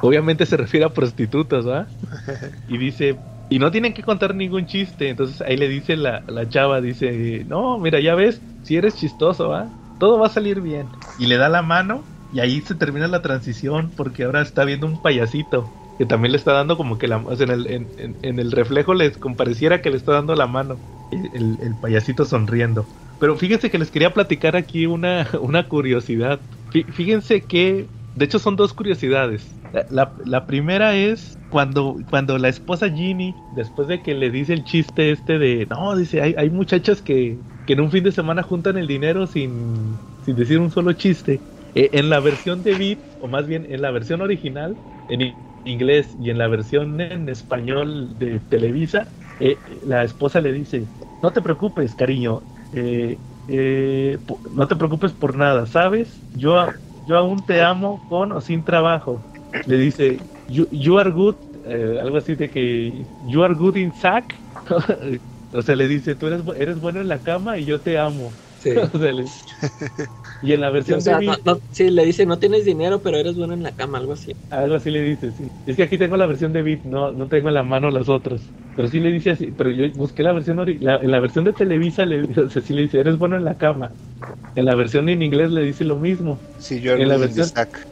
Obviamente 0.00 0.46
se 0.46 0.56
refiere 0.56 0.86
a 0.86 0.90
prostitutas, 0.90 1.66
¿va? 1.66 1.86
Y 2.68 2.78
dice, 2.78 3.16
y 3.52 3.58
no 3.58 3.70
tienen 3.70 3.92
que 3.92 4.02
contar 4.02 4.34
ningún 4.34 4.64
chiste. 4.64 5.10
Entonces 5.10 5.42
ahí 5.42 5.58
le 5.58 5.68
dice 5.68 5.94
la, 5.94 6.22
la 6.26 6.48
chava, 6.48 6.80
dice, 6.80 7.44
no, 7.46 7.78
mira, 7.78 8.00
ya 8.00 8.14
ves, 8.14 8.40
si 8.62 8.76
eres 8.76 8.96
chistoso, 8.96 9.50
¿va? 9.50 9.68
Todo 9.98 10.18
va 10.18 10.28
a 10.28 10.30
salir 10.30 10.62
bien. 10.62 10.86
Y 11.18 11.26
le 11.26 11.36
da 11.36 11.50
la 11.50 11.60
mano 11.60 12.02
y 12.32 12.40
ahí 12.40 12.62
se 12.62 12.74
termina 12.74 13.08
la 13.08 13.20
transición 13.20 13.90
porque 13.94 14.24
ahora 14.24 14.40
está 14.40 14.64
viendo 14.64 14.86
un 14.86 15.02
payasito 15.02 15.70
que 15.98 16.06
también 16.06 16.32
le 16.32 16.38
está 16.38 16.52
dando 16.52 16.78
como 16.78 16.96
que 16.96 17.08
la... 17.08 17.18
O 17.18 17.36
sea, 17.36 17.44
en, 17.44 17.52
el, 17.52 17.66
en, 17.66 18.16
en, 18.22 18.38
el 18.38 18.52
reflejo 18.52 18.94
les 18.94 19.18
compareciera 19.18 19.82
que 19.82 19.90
le 19.90 19.98
está 19.98 20.12
dando 20.12 20.34
la 20.34 20.46
mano. 20.46 20.78
El, 21.10 21.58
el, 21.60 21.74
payasito 21.74 22.24
sonriendo. 22.24 22.86
Pero 23.20 23.36
fíjense 23.36 23.70
que 23.70 23.78
les 23.78 23.90
quería 23.90 24.14
platicar 24.14 24.56
aquí 24.56 24.86
una, 24.86 25.28
una 25.42 25.68
curiosidad. 25.68 26.40
Fíjense 26.70 27.42
que... 27.42 27.86
De 28.14 28.24
hecho 28.26 28.38
son 28.38 28.56
dos 28.56 28.74
curiosidades. 28.74 29.60
La, 29.88 30.46
primera 30.46 30.94
es 30.96 31.38
cuando, 31.48 31.96
cuando 32.10 32.36
la 32.38 32.48
esposa 32.50 32.90
Ginny, 32.90 33.42
después 33.50 33.88
de 33.88 34.02
que 34.02 34.14
le 34.14 34.30
dice 34.30 34.52
el 34.52 34.64
chiste 34.64 35.10
este 35.12 35.38
de, 35.38 35.66
no, 35.70 35.96
dice, 35.96 36.20
hay, 36.20 36.34
hay 36.36 36.50
muchachas 36.50 37.00
que, 37.00 37.42
que 37.64 37.72
en 37.72 37.80
un 37.80 37.90
fin 37.90 38.04
de 38.04 38.12
semana 38.12 38.42
juntan 38.42 38.76
el 38.76 38.86
dinero 38.86 39.26
sin, 39.26 40.02
sin 40.20 40.36
decir 40.36 40.58
un 40.58 40.70
solo 40.70 40.92
chiste. 40.92 41.44
Eh, 41.74 41.90
en 41.94 42.10
la 42.10 42.20
versión 42.20 42.62
de 42.62 42.74
Beat, 42.74 43.00
o 43.18 43.28
más 43.28 43.46
bien 43.46 43.64
en 43.72 43.80
la 43.80 43.90
versión 43.90 44.20
original, 44.20 44.78
en 45.06 45.38
inglés 45.64 46.14
y 46.18 46.28
en 46.30 46.36
la 46.38 46.48
versión 46.48 47.00
en 47.00 47.28
español 47.30 48.18
de 48.18 48.40
Televisa, 48.40 49.14
eh, 49.38 49.62
la 49.82 50.04
esposa 50.04 50.40
le 50.42 50.52
dice, 50.52 50.90
no 51.22 51.32
te 51.32 51.40
preocupes, 51.40 51.94
cariño, 51.94 52.46
eh, 52.72 53.22
no 54.50 54.68
te 54.68 54.76
preocupes 54.76 55.12
por 55.14 55.36
nada, 55.36 55.66
¿sabes? 55.66 56.24
Yo, 56.32 56.81
yo 57.04 57.16
aún 57.16 57.42
te 57.44 57.62
amo 57.62 58.04
con 58.06 58.32
o 58.32 58.40
sin 58.40 58.64
trabajo. 58.64 59.24
Le 59.66 59.76
dice, 59.76 60.18
you, 60.46 60.66
you 60.70 60.98
are 60.98 61.10
good, 61.10 61.36
algo 61.64 62.16
así 62.16 62.34
de 62.34 62.50
que, 62.50 63.06
you 63.20 63.42
are 63.42 63.54
good 63.54 63.76
in 63.76 63.92
sack. 63.92 64.34
O 65.54 65.60
sea, 65.60 65.76
le 65.76 65.86
dice, 65.86 66.14
tú 66.16 66.28
eres, 66.28 66.40
eres 66.56 66.80
bueno 66.80 67.02
en 67.02 67.08
la 67.08 67.22
cama 67.22 67.58
y 67.58 67.66
yo 67.66 67.82
te 67.82 67.98
amo. 67.98 68.32
Sí. 68.56 68.70
y 70.40 70.52
en 70.52 70.60
la 70.62 70.70
versión 70.70 71.04
de 71.04 71.36
sí, 71.70 71.90
le 71.90 72.04
dice, 72.06 72.24
no 72.24 72.38
tienes 72.38 72.64
dinero, 72.64 73.02
pero 73.02 73.18
eres 73.18 73.36
bueno 73.36 73.52
en 73.52 73.62
la 73.62 73.72
cama, 73.72 73.98
algo 73.98 74.14
así. 74.14 74.32
Algo 74.48 74.76
así 74.76 74.90
le 74.90 75.02
dice, 75.02 75.30
sí. 75.32 75.52
Es 75.66 75.76
que 75.76 75.82
aquí 75.82 75.98
tengo 75.98 76.16
la 76.16 76.26
versión 76.26 76.52
de 76.52 76.62
Beat, 76.62 76.84
no, 76.84 77.12
no 77.12 77.28
tengo 77.28 77.48
en 77.48 77.54
la 77.54 77.62
mano 77.62 77.90
las 77.90 78.08
otras. 78.08 78.54
Pero 78.74 78.88
sí 78.88 79.00
le 79.00 79.10
dice 79.10 79.30
así, 79.30 79.52
pero 79.52 79.70
yo 79.70 79.84
busqué 79.94 80.22
la 80.22 80.32
versión, 80.32 80.58
la, 80.80 80.96
en 80.96 81.10
la 81.10 81.20
versión 81.20 81.44
de 81.44 81.52
Televisa, 81.52 82.06
le, 82.06 82.22
o 82.40 82.48
sea, 82.48 82.62
sí 82.62 82.72
le 82.72 82.82
dice, 82.82 83.00
eres 83.00 83.18
bueno 83.18 83.36
en 83.36 83.44
la 83.44 83.56
cama. 83.56 83.92
En 84.54 84.64
la 84.64 84.74
versión 84.74 85.08
en 85.08 85.22
inglés 85.22 85.50
le 85.50 85.62
dice 85.62 85.84
lo 85.84 85.96
mismo. 85.96 86.40
Sí, 86.58 86.80
yo 86.80 86.92
en 86.92 87.08
la 87.08 87.16
versión, 87.16 87.48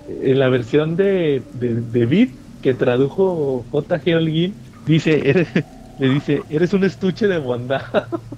en 0.06 0.38
la 0.38 0.48
versión 0.48 0.96
de, 0.96 1.46
de, 1.52 1.80
de 1.80 2.06
Beat, 2.06 2.30
que 2.60 2.74
tradujo 2.74 3.66
J.G. 3.70 4.16
Holguín, 4.16 4.56
dice, 4.86 5.28
eres 5.28 5.48
le 5.98 6.08
dice, 6.08 6.46
eres 6.48 6.72
un 6.72 6.84
estuche 6.84 7.28
de 7.28 7.38
bondad. 7.38 7.82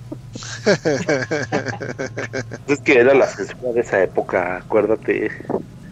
es 2.66 2.80
que 2.80 2.98
era 2.98 3.14
la 3.14 3.26
censura 3.26 3.72
de 3.72 3.80
esa 3.80 4.02
época, 4.02 4.56
acuérdate. 4.56 5.30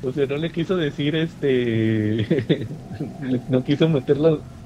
O 0.02 0.12
sea, 0.12 0.26
no 0.26 0.36
le 0.36 0.50
quiso 0.50 0.76
decir 0.76 1.14
este. 1.14 2.66
no 3.48 3.62
quiso 3.62 3.88
meter 3.88 4.16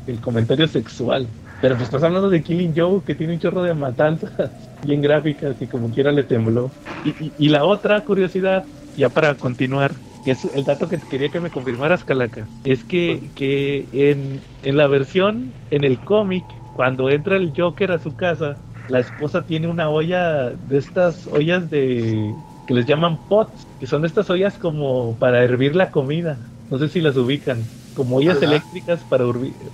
el 0.07 0.21
comentario 0.21 0.69
sexual. 0.69 1.29
Pero 1.65 1.77
pues 1.79 1.87
estás 1.87 2.03
hablando 2.03 2.29
de 2.29 2.43
Killing 2.43 2.75
Joe, 2.77 3.03
que 3.07 3.15
tiene 3.15 3.33
un 3.33 3.39
chorro 3.39 3.63
de 3.63 3.73
matanzas 3.73 4.53
bien 4.83 5.01
gráficas 5.01 5.63
y 5.63 5.67
como 5.67 5.91
quiera 5.91 6.13
le 6.13 6.25
tembló. 6.25 6.77
Y, 7.03 7.13
y, 7.29 7.35
y 7.39 7.49
la 7.49 7.65
otra 7.65 8.05
curiosidad, 8.05 8.69
ya 8.95 9.09
para 9.15 9.39
continuar, 9.39 10.03
que 10.23 10.33
es 10.33 10.45
el 10.45 10.65
dato 10.65 10.89
que 10.89 11.01
quería 11.01 11.31
que 11.31 11.41
me 11.41 11.51
confirmaras, 11.51 12.05
Calaca, 12.05 12.51
es 12.65 12.85
que, 12.85 13.33
que 13.35 13.89
en, 13.95 14.47
en 14.61 14.77
la 14.77 14.89
versión, 14.89 15.57
en 15.71 15.85
el 15.85 16.05
cómic, 16.05 16.63
cuando 16.71 17.09
entra 17.09 17.37
el 17.39 17.55
Joker 17.57 17.93
a 17.93 17.99
su 17.99 18.15
casa, 18.15 18.61
la 18.87 19.01
esposa 19.01 19.47
tiene 19.47 19.67
una 19.67 19.89
olla 19.89 20.51
de 20.51 20.77
estas 20.77 21.27
ollas 21.27 21.71
de 21.71 22.43
que 22.67 22.75
les 22.75 22.85
llaman 22.85 23.25
pots, 23.27 23.67
que 23.79 23.87
son 23.87 24.05
estas 24.05 24.29
ollas 24.29 24.59
como 24.59 25.17
para 25.19 25.43
hervir 25.43 25.75
la 25.77 25.91
comida. 25.91 26.53
No 26.69 26.77
sé 26.79 26.91
si 26.91 27.01
las 27.01 27.17
ubican, 27.17 27.73
como 27.95 28.17
ollas 28.17 28.43
eléctricas 28.43 29.07
para, 29.07 29.25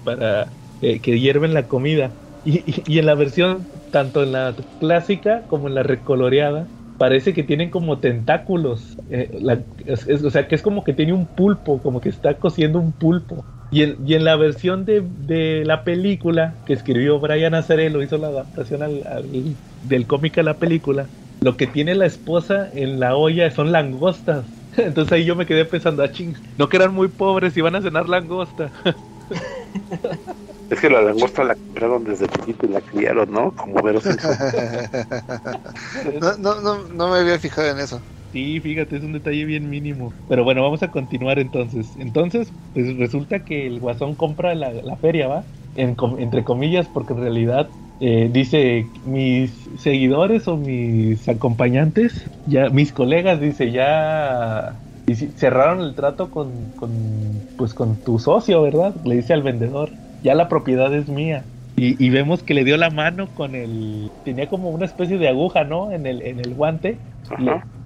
para 0.04 0.54
eh, 0.80 1.00
que 1.00 1.18
hierven 1.18 1.54
la 1.54 1.68
comida. 1.68 2.10
Y, 2.44 2.62
y, 2.90 2.98
en 2.98 3.06
la 3.06 3.14
versión, 3.14 3.66
tanto 3.90 4.22
en 4.22 4.32
la 4.32 4.54
clásica 4.78 5.44
como 5.46 5.68
en 5.68 5.74
la 5.74 5.82
recoloreada, 5.82 6.68
parece 6.96 7.34
que 7.34 7.42
tienen 7.42 7.70
como 7.70 7.98
tentáculos. 7.98 8.96
Eh, 9.10 9.30
o 10.24 10.30
sea, 10.30 10.48
que 10.48 10.54
es 10.54 10.62
como 10.62 10.84
que 10.84 10.92
tiene 10.92 11.12
un 11.12 11.26
pulpo, 11.26 11.82
como 11.82 12.00
que 12.00 12.08
está 12.08 12.34
cociendo 12.34 12.78
un 12.78 12.92
pulpo. 12.92 13.44
Y 13.70 13.82
en, 13.82 13.96
y 14.06 14.14
en 14.14 14.24
la 14.24 14.36
versión 14.36 14.84
de, 14.84 15.00
de, 15.00 15.64
la 15.64 15.84
película 15.84 16.56
que 16.66 16.72
escribió 16.72 17.20
Brian 17.20 17.54
Azarello, 17.54 18.02
hizo 18.02 18.18
la 18.18 18.28
adaptación 18.28 18.82
al, 18.82 19.02
del 19.82 20.06
cómic 20.06 20.38
a 20.38 20.42
la 20.42 20.58
película, 20.58 21.06
lo 21.40 21.56
que 21.56 21.66
tiene 21.66 21.94
la 21.94 22.06
esposa 22.06 22.68
en 22.72 23.00
la 23.00 23.16
olla 23.16 23.50
son 23.50 23.72
langostas. 23.72 24.46
Entonces 24.76 25.12
ahí 25.12 25.24
yo 25.24 25.36
me 25.36 25.46
quedé 25.46 25.64
pensando, 25.64 26.02
ah, 26.02 26.10
ching, 26.10 26.34
no 26.58 26.68
que 26.68 26.76
eran 26.76 26.92
muy 26.94 27.08
pobres 27.08 27.56
y 27.56 27.60
van 27.60 27.76
a 27.76 27.82
cenar 27.82 28.08
langosta. 28.08 28.72
Es 30.70 30.80
que 30.80 30.88
la 30.88 31.02
langosta 31.02 31.42
la 31.42 31.56
compraron 31.56 32.04
desde 32.04 32.28
poquito 32.28 32.66
y 32.66 32.68
la 32.70 32.80
criaron, 32.80 33.32
¿no? 33.32 33.50
Como 33.52 33.82
veros 33.82 34.04
no, 36.20 36.36
no, 36.38 36.60
no, 36.60 36.88
no 36.88 37.08
me 37.10 37.18
había 37.18 37.38
fijado 37.40 37.68
en 37.70 37.80
eso. 37.80 38.00
Sí, 38.32 38.60
fíjate, 38.60 38.96
es 38.96 39.02
un 39.02 39.12
detalle 39.12 39.44
bien 39.44 39.68
mínimo. 39.68 40.12
Pero 40.28 40.44
bueno, 40.44 40.62
vamos 40.62 40.82
a 40.84 40.90
continuar 40.92 41.40
entonces. 41.40 41.96
Entonces, 41.96 42.52
pues 42.72 42.96
resulta 42.96 43.40
que 43.40 43.66
el 43.66 43.80
guasón 43.80 44.14
compra 44.14 44.54
la, 44.54 44.96
feria, 44.98 45.26
¿va? 45.26 45.44
entre 45.74 46.44
comillas, 46.44 46.86
porque 46.88 47.14
en 47.14 47.20
realidad 47.20 47.70
eh, 47.98 48.28
dice 48.32 48.86
mis 49.04 49.68
seguidores 49.76 50.46
o 50.46 50.56
mis 50.56 51.28
acompañantes, 51.28 52.30
ya 52.46 52.70
mis 52.70 52.92
colegas, 52.92 53.40
dice, 53.40 53.72
ya 53.72 54.80
cerraron 55.14 55.80
el 55.80 55.94
trato 55.94 56.30
con, 56.30 56.50
con, 56.76 56.90
pues 57.56 57.74
con 57.74 57.96
tu 57.96 58.18
socio, 58.18 58.62
¿verdad? 58.62 58.94
Le 59.04 59.16
dice 59.16 59.32
al 59.32 59.42
vendedor 59.42 59.90
ya 60.22 60.34
la 60.34 60.48
propiedad 60.48 60.92
es 60.94 61.08
mía. 61.08 61.44
Y, 61.76 62.10
vemos 62.10 62.42
que 62.42 62.52
le 62.52 62.62
dio 62.62 62.76
la 62.76 62.90
mano 62.90 63.26
con 63.28 63.54
el... 63.54 64.10
Tenía 64.22 64.50
como 64.50 64.68
una 64.68 64.84
especie 64.84 65.16
de 65.16 65.28
aguja, 65.28 65.64
¿no? 65.64 65.92
En 65.92 66.04
el, 66.04 66.20
en 66.20 66.38
el 66.38 66.52
guante. 66.52 66.98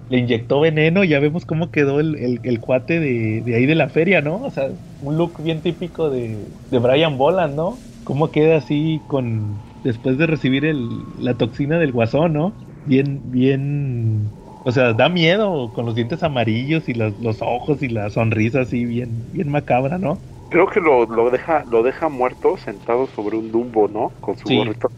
Le, 0.09 0.17
inyectó 0.17 0.59
veneno, 0.59 1.05
ya 1.05 1.21
vemos 1.21 1.45
cómo 1.45 1.71
quedó 1.71 2.01
el, 2.01 2.41
el, 2.43 2.59
cuate 2.59 2.99
de, 2.99 3.41
de, 3.41 3.55
ahí 3.55 3.65
de 3.65 3.75
la 3.75 3.87
feria, 3.87 4.19
¿no? 4.19 4.43
O 4.43 4.51
sea, 4.51 4.67
un 5.01 5.17
look 5.17 5.41
bien 5.41 5.61
típico 5.61 6.09
de, 6.09 6.35
de 6.71 6.79
Brian 6.79 7.17
Boland, 7.17 7.55
¿no? 7.55 7.77
Cómo 8.03 8.31
queda 8.31 8.57
así 8.57 8.99
con... 9.07 9.55
Después 9.85 10.17
de 10.17 10.27
recibir 10.27 10.65
el, 10.65 10.89
la 11.21 11.35
toxina 11.35 11.79
del 11.79 11.93
guasón, 11.93 12.33
¿no? 12.33 12.51
Bien, 12.85 13.21
bien... 13.31 14.27
O 14.65 14.71
sea, 14.71 14.93
da 14.93 15.09
miedo 15.09 15.71
con 15.73 15.85
los 15.85 15.93
dientes 15.93 16.23
amarillos 16.23 16.89
y 16.89 16.95
los, 16.95 17.19
los 17.19 17.37
ojos 17.41 17.83
y 17.83 17.87
la 17.87 18.09
sonrisa 18.09 18.61
así 18.61 18.83
bien, 18.83 19.27
bien 19.31 19.49
macabra, 19.49 19.99
¿no? 19.99 20.17
Creo 20.49 20.67
que 20.67 20.79
lo, 20.79 21.05
lo, 21.05 21.29
deja 21.29 21.63
lo 21.65 21.83
deja 21.83 22.09
muerto 22.09 22.57
sentado 22.57 23.05
sobre 23.07 23.37
un 23.37 23.51
dumbo, 23.51 23.87
¿no? 23.87 24.11
Con 24.21 24.35
su 24.37 24.49
gorrito 24.49 24.89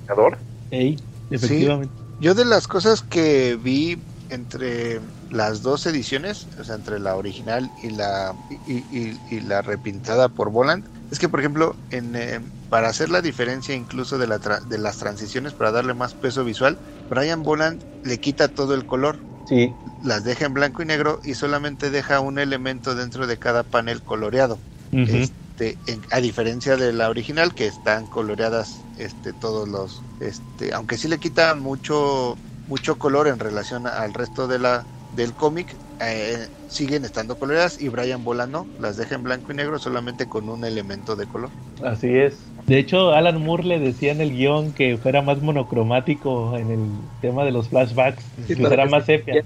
efectivamente. 1.30 1.94
Yo 2.20 2.34
de 2.34 2.46
las 2.46 2.68
cosas 2.68 3.02
que 3.02 3.58
vi 3.62 3.98
entre 4.30 5.02
las 5.30 5.62
dos 5.62 5.86
ediciones, 5.86 6.48
o 6.60 6.64
sea, 6.64 6.76
entre 6.76 7.00
la 7.00 7.16
original 7.16 7.70
y 7.82 7.90
la 7.90 8.36
y, 8.66 9.40
la 9.42 9.62
repintada 9.62 10.30
por 10.30 10.50
Voland, 10.50 10.86
es 11.12 11.20
que 11.20 11.30
por 11.30 11.40
ejemplo, 11.40 11.76
en, 11.90 12.16
eh, 12.16 12.40
para 12.70 12.90
hacer 12.90 13.10
la 13.10 13.22
diferencia 13.22 13.76
incluso 13.76 14.18
de, 14.18 14.28
la 14.28 14.40
de 14.40 14.78
las 14.78 14.98
transiciones, 14.98 15.54
para 15.54 15.72
darle 15.72 15.94
más 15.94 16.16
peso 16.16 16.44
visual, 16.44 16.80
Brian 17.10 17.44
Voland 17.44 17.84
le 18.04 18.20
quita 18.20 18.48
todo 18.48 18.74
el 18.74 18.86
color. 18.86 19.27
Sí. 19.48 19.74
Las 20.04 20.24
deja 20.24 20.46
en 20.46 20.54
blanco 20.54 20.82
y 20.84 20.86
negro 20.86 21.20
y 21.24 21.34
solamente 21.34 21.90
deja 21.90 22.20
un 22.20 22.38
elemento 22.38 22.96
dentro 22.96 23.28
de 23.28 23.38
cada 23.38 23.64
panel 23.64 24.02
coloreado. 24.02 24.60
este, 24.92 25.78
a 26.12 26.22
diferencia 26.22 26.76
de 26.78 26.94
la 26.94 27.10
original 27.10 27.54
que 27.54 27.66
están 27.68 28.06
coloreadas 28.08 28.80
este, 28.98 29.34
todos 29.34 29.68
los, 29.68 30.02
este, 30.20 30.74
aunque 30.74 30.98
sí 30.98 31.08
le 31.08 31.18
quita 31.18 31.56
mucho 31.56 32.38
mucho 32.68 32.98
color 32.98 33.28
en 33.28 33.40
relación 33.40 33.88
al 33.88 34.14
resto 34.14 34.48
de 34.48 34.60
la 34.60 34.86
del 35.16 35.34
cómic, 35.34 35.74
eh, 36.00 36.48
siguen 36.68 37.06
estando 37.06 37.36
coloreadas 37.38 37.82
y 37.82 37.88
Brian 37.88 38.24
Bolano 38.24 38.68
las 38.78 38.98
deja 38.98 39.16
en 39.16 39.24
blanco 39.24 39.52
y 39.52 39.56
negro 39.56 39.80
solamente 39.80 40.28
con 40.28 40.50
un 40.50 40.64
elemento 40.66 41.16
de 41.16 41.26
color. 41.26 41.50
Así 41.82 42.10
es. 42.10 42.36
De 42.68 42.78
hecho, 42.80 43.14
Alan 43.14 43.42
Moore 43.42 43.64
le 43.64 43.80
decía 43.80 44.12
en 44.12 44.20
el 44.20 44.32
guion 44.36 44.74
que 44.74 44.98
fuera 44.98 45.22
más 45.22 45.42
monocromático 45.42 46.58
en 46.58 46.70
el 46.70 46.80
tema 47.22 47.46
de 47.46 47.52
los 47.52 47.70
flashbacks, 47.70 48.26
que 48.46 48.58
fuera 48.58 48.86
más 48.86 49.06
sepia. 49.06 49.42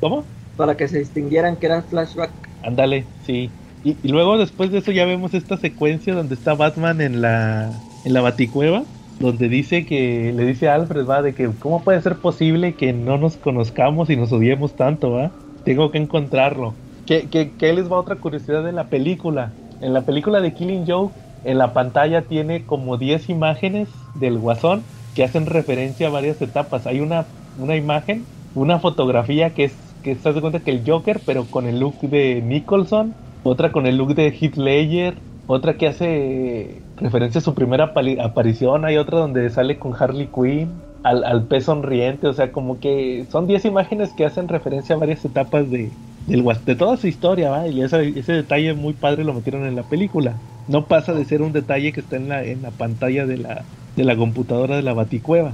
¿Cómo? 0.00 0.24
Para 0.56 0.74
que 0.74 0.88
se 0.88 1.00
distinguieran 1.00 1.56
que 1.56 1.66
eran 1.66 1.84
flashback. 1.84 2.30
Ándale, 2.62 3.04
sí. 3.26 3.50
Y, 3.84 3.96
luego 4.08 4.38
después 4.38 4.72
de 4.72 4.78
eso 4.78 4.90
ya 4.90 5.04
vemos 5.04 5.34
esta 5.34 5.58
secuencia 5.58 6.14
donde 6.14 6.34
está 6.34 6.54
Batman 6.54 7.02
en 7.02 7.20
la, 7.20 7.70
en 8.06 8.14
la 8.14 8.22
baticueva, 8.22 8.84
donde 9.20 9.50
dice 9.50 9.84
que 9.84 10.32
le 10.34 10.46
dice 10.46 10.68
a 10.70 10.74
Alfred, 10.74 11.04
va, 11.04 11.20
de 11.20 11.34
que 11.34 11.50
cómo 11.58 11.82
puede 11.82 12.00
ser 12.00 12.16
posible 12.16 12.72
que 12.74 12.94
no 12.94 13.18
nos 13.18 13.36
conozcamos 13.36 14.08
y 14.08 14.16
nos 14.16 14.32
odiemos 14.32 14.76
tanto, 14.76 15.10
va. 15.10 15.30
Tengo 15.66 15.90
que 15.90 15.98
encontrarlo. 15.98 16.72
Que, 17.04 17.28
que, 17.28 17.50
que 17.50 17.74
les 17.74 17.90
va 17.92 17.98
otra 17.98 18.16
curiosidad 18.16 18.64
de 18.64 18.72
la 18.72 18.84
película. 18.84 19.52
En 19.82 19.92
la 19.92 20.02
película 20.02 20.40
de 20.40 20.54
Killing 20.54 20.86
Joke, 20.86 21.12
en 21.44 21.58
la 21.58 21.72
pantalla 21.72 22.22
tiene 22.22 22.64
como 22.64 22.96
10 22.96 23.28
imágenes 23.28 23.88
del 24.14 24.38
guasón 24.38 24.82
que 25.14 25.24
hacen 25.24 25.46
referencia 25.46 26.08
a 26.08 26.10
varias 26.10 26.40
etapas. 26.40 26.86
Hay 26.86 27.00
una, 27.00 27.26
una 27.58 27.76
imagen, 27.76 28.24
una 28.54 28.78
fotografía 28.78 29.50
que 29.54 29.64
es 29.64 29.74
que 30.02 30.16
se 30.16 30.28
hace 30.28 30.40
cuenta 30.40 30.60
que 30.60 30.72
el 30.72 30.82
Joker, 30.84 31.20
pero 31.24 31.44
con 31.46 31.66
el 31.66 31.80
look 31.80 32.00
de 32.00 32.42
Nicholson, 32.42 33.14
otra 33.44 33.72
con 33.72 33.86
el 33.86 33.96
look 33.96 34.14
de 34.14 34.28
Heath 34.28 34.56
Ledger, 34.56 35.14
otra 35.46 35.74
que 35.74 35.86
hace 35.86 36.82
referencia 36.96 37.38
a 37.38 37.42
su 37.42 37.54
primera 37.54 37.92
aparición, 38.20 38.84
hay 38.84 38.96
otra 38.96 39.18
donde 39.18 39.48
sale 39.50 39.78
con 39.78 39.94
Harley 39.98 40.28
Quinn, 40.28 40.82
al, 41.02 41.24
al 41.24 41.46
pez 41.46 41.64
sonriente, 41.64 42.26
o 42.28 42.32
sea, 42.32 42.52
como 42.52 42.78
que 42.78 43.26
son 43.30 43.46
10 43.46 43.64
imágenes 43.64 44.12
que 44.12 44.24
hacen 44.24 44.48
referencia 44.48 44.94
a 44.94 44.98
varias 44.98 45.24
etapas 45.24 45.70
de, 45.70 45.96
del, 46.32 46.64
de 46.64 46.74
toda 46.74 46.96
su 46.96 47.06
historia, 47.06 47.50
¿va? 47.50 47.68
y 47.68 47.82
ese, 47.82 48.18
ese 48.18 48.32
detalle 48.32 48.74
muy 48.74 48.94
padre 48.94 49.24
lo 49.24 49.34
metieron 49.34 49.66
en 49.66 49.76
la 49.76 49.82
película. 49.82 50.34
No 50.68 50.86
pasa 50.86 51.12
de 51.12 51.24
ser 51.24 51.42
un 51.42 51.52
detalle 51.52 51.92
que 51.92 52.00
está 52.00 52.16
en 52.16 52.28
la, 52.28 52.42
en 52.44 52.62
la 52.62 52.70
pantalla 52.70 53.26
de 53.26 53.36
la, 53.36 53.62
de 53.96 54.04
la 54.04 54.16
computadora 54.16 54.76
de 54.76 54.82
la 54.82 54.94
baticueva. 54.94 55.52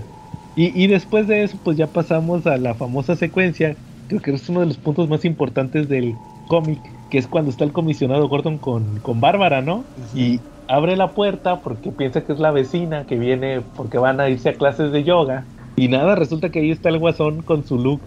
Y, 0.55 0.81
y 0.81 0.87
después 0.87 1.27
de 1.27 1.43
eso, 1.43 1.57
pues 1.63 1.77
ya 1.77 1.87
pasamos 1.87 2.47
a 2.47 2.57
la 2.57 2.75
famosa 2.75 3.17
secuencia, 3.17 3.77
creo 4.09 4.21
que 4.21 4.33
es 4.33 4.49
uno 4.49 4.61
de 4.61 4.67
los 4.67 4.77
puntos 4.77 5.09
más 5.09 5.25
importantes 5.25 5.89
del 5.89 6.15
cómic, 6.47 6.79
que 7.11 7.19
es 7.19 7.27
cuando 7.27 7.51
está 7.51 7.65
el 7.65 7.73
comisionado 7.73 8.29
Gordon 8.29 8.59
con, 8.59 9.01
con 9.01 9.21
Bárbara, 9.21 9.63
¿no? 9.63 9.85
Y 10.15 10.41
abre 10.69 10.97
la 10.97 11.13
puerta 11.13 11.61
porque 11.61 11.91
piensa 11.91 12.25
que 12.25 12.33
es 12.33 12.39
la 12.39 12.51
vecina 12.51 13.05
que 13.07 13.19
viene 13.19 13.63
porque 13.77 13.99
van 13.99 14.21
a 14.21 14.29
irse 14.29 14.51
a 14.51 14.55
clases 14.55 14.93
de 14.93 15.05
yoga. 15.05 15.45
Y 15.77 15.89
nada, 15.89 16.15
resulta 16.15 16.51
que 16.51 16.61
ahí 16.61 16.71
está 16.71 16.89
el 16.89 16.99
guasón 16.99 17.43
con 17.43 17.65
su 17.65 17.79
look 17.79 18.01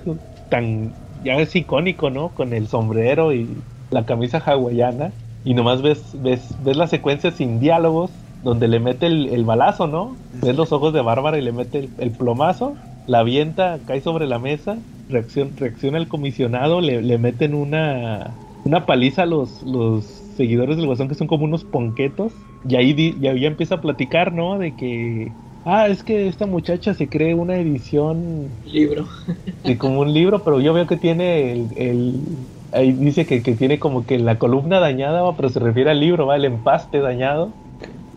tan, 0.49 0.93
ya 1.23 1.35
es 1.35 1.55
icónico, 1.55 2.09
¿no? 2.09 2.29
Con 2.29 2.53
el 2.53 2.67
sombrero 2.67 3.33
y 3.33 3.47
la 3.89 4.05
camisa 4.05 4.41
hawaiana. 4.45 5.11
Y 5.43 5.53
nomás 5.53 5.81
ves, 5.81 6.15
ves, 6.21 6.55
ves 6.63 6.77
la 6.77 6.87
secuencia 6.87 7.31
sin 7.31 7.59
diálogos 7.59 8.11
donde 8.43 8.67
le 8.67 8.79
mete 8.79 9.07
el, 9.07 9.45
balazo, 9.45 9.87
¿no? 9.87 10.15
Ves 10.41 10.55
los 10.55 10.71
ojos 10.71 10.93
de 10.93 11.01
Bárbara 11.01 11.37
y 11.37 11.41
le 11.41 11.51
mete 11.51 11.79
el, 11.79 11.89
el, 11.99 12.11
plomazo, 12.11 12.73
la 13.07 13.19
avienta, 13.19 13.79
cae 13.85 14.01
sobre 14.01 14.25
la 14.27 14.39
mesa, 14.39 14.77
reacciona, 15.09 15.97
el 15.97 16.07
comisionado, 16.07 16.81
le, 16.81 17.01
le 17.01 17.17
meten 17.17 17.53
una, 17.53 18.31
una 18.63 18.85
paliza 18.85 19.23
a 19.23 19.27
los, 19.27 19.61
los 19.63 20.05
seguidores 20.37 20.77
del 20.77 20.87
Guasón 20.87 21.07
que 21.07 21.15
son 21.15 21.27
como 21.27 21.45
unos 21.45 21.63
ponquetos. 21.63 22.33
Y 22.67 22.75
ahí 22.75 23.15
ya, 23.19 23.33
ya 23.33 23.47
empieza 23.47 23.75
a 23.75 23.81
platicar, 23.81 24.33
¿no? 24.33 24.57
De 24.57 24.75
que, 24.75 25.31
ah, 25.65 25.87
es 25.87 26.03
que 26.03 26.27
esta 26.27 26.45
muchacha 26.45 26.93
se 26.93 27.07
cree 27.07 27.33
una 27.33 27.57
edición... 27.57 28.47
Libro. 28.65 29.07
De 29.63 29.77
como 29.77 30.01
un 30.01 30.13
libro, 30.13 30.43
pero 30.43 30.59
yo 30.59 30.73
veo 30.73 30.87
que 30.87 30.97
tiene 30.97 31.51
el... 31.75 32.15
ahí 32.71 32.91
dice 32.93 33.25
que, 33.25 33.41
que, 33.43 33.53
tiene 33.53 33.79
como 33.79 34.05
que 34.05 34.19
la 34.19 34.37
columna 34.37 34.79
dañada, 34.79 35.21
¿va? 35.21 35.35
pero 35.35 35.49
se 35.49 35.59
refiere 35.59 35.91
al 35.91 35.99
libro, 35.99 36.25
¿va? 36.27 36.35
El 36.35 36.45
empaste 36.45 36.99
dañado. 36.99 37.51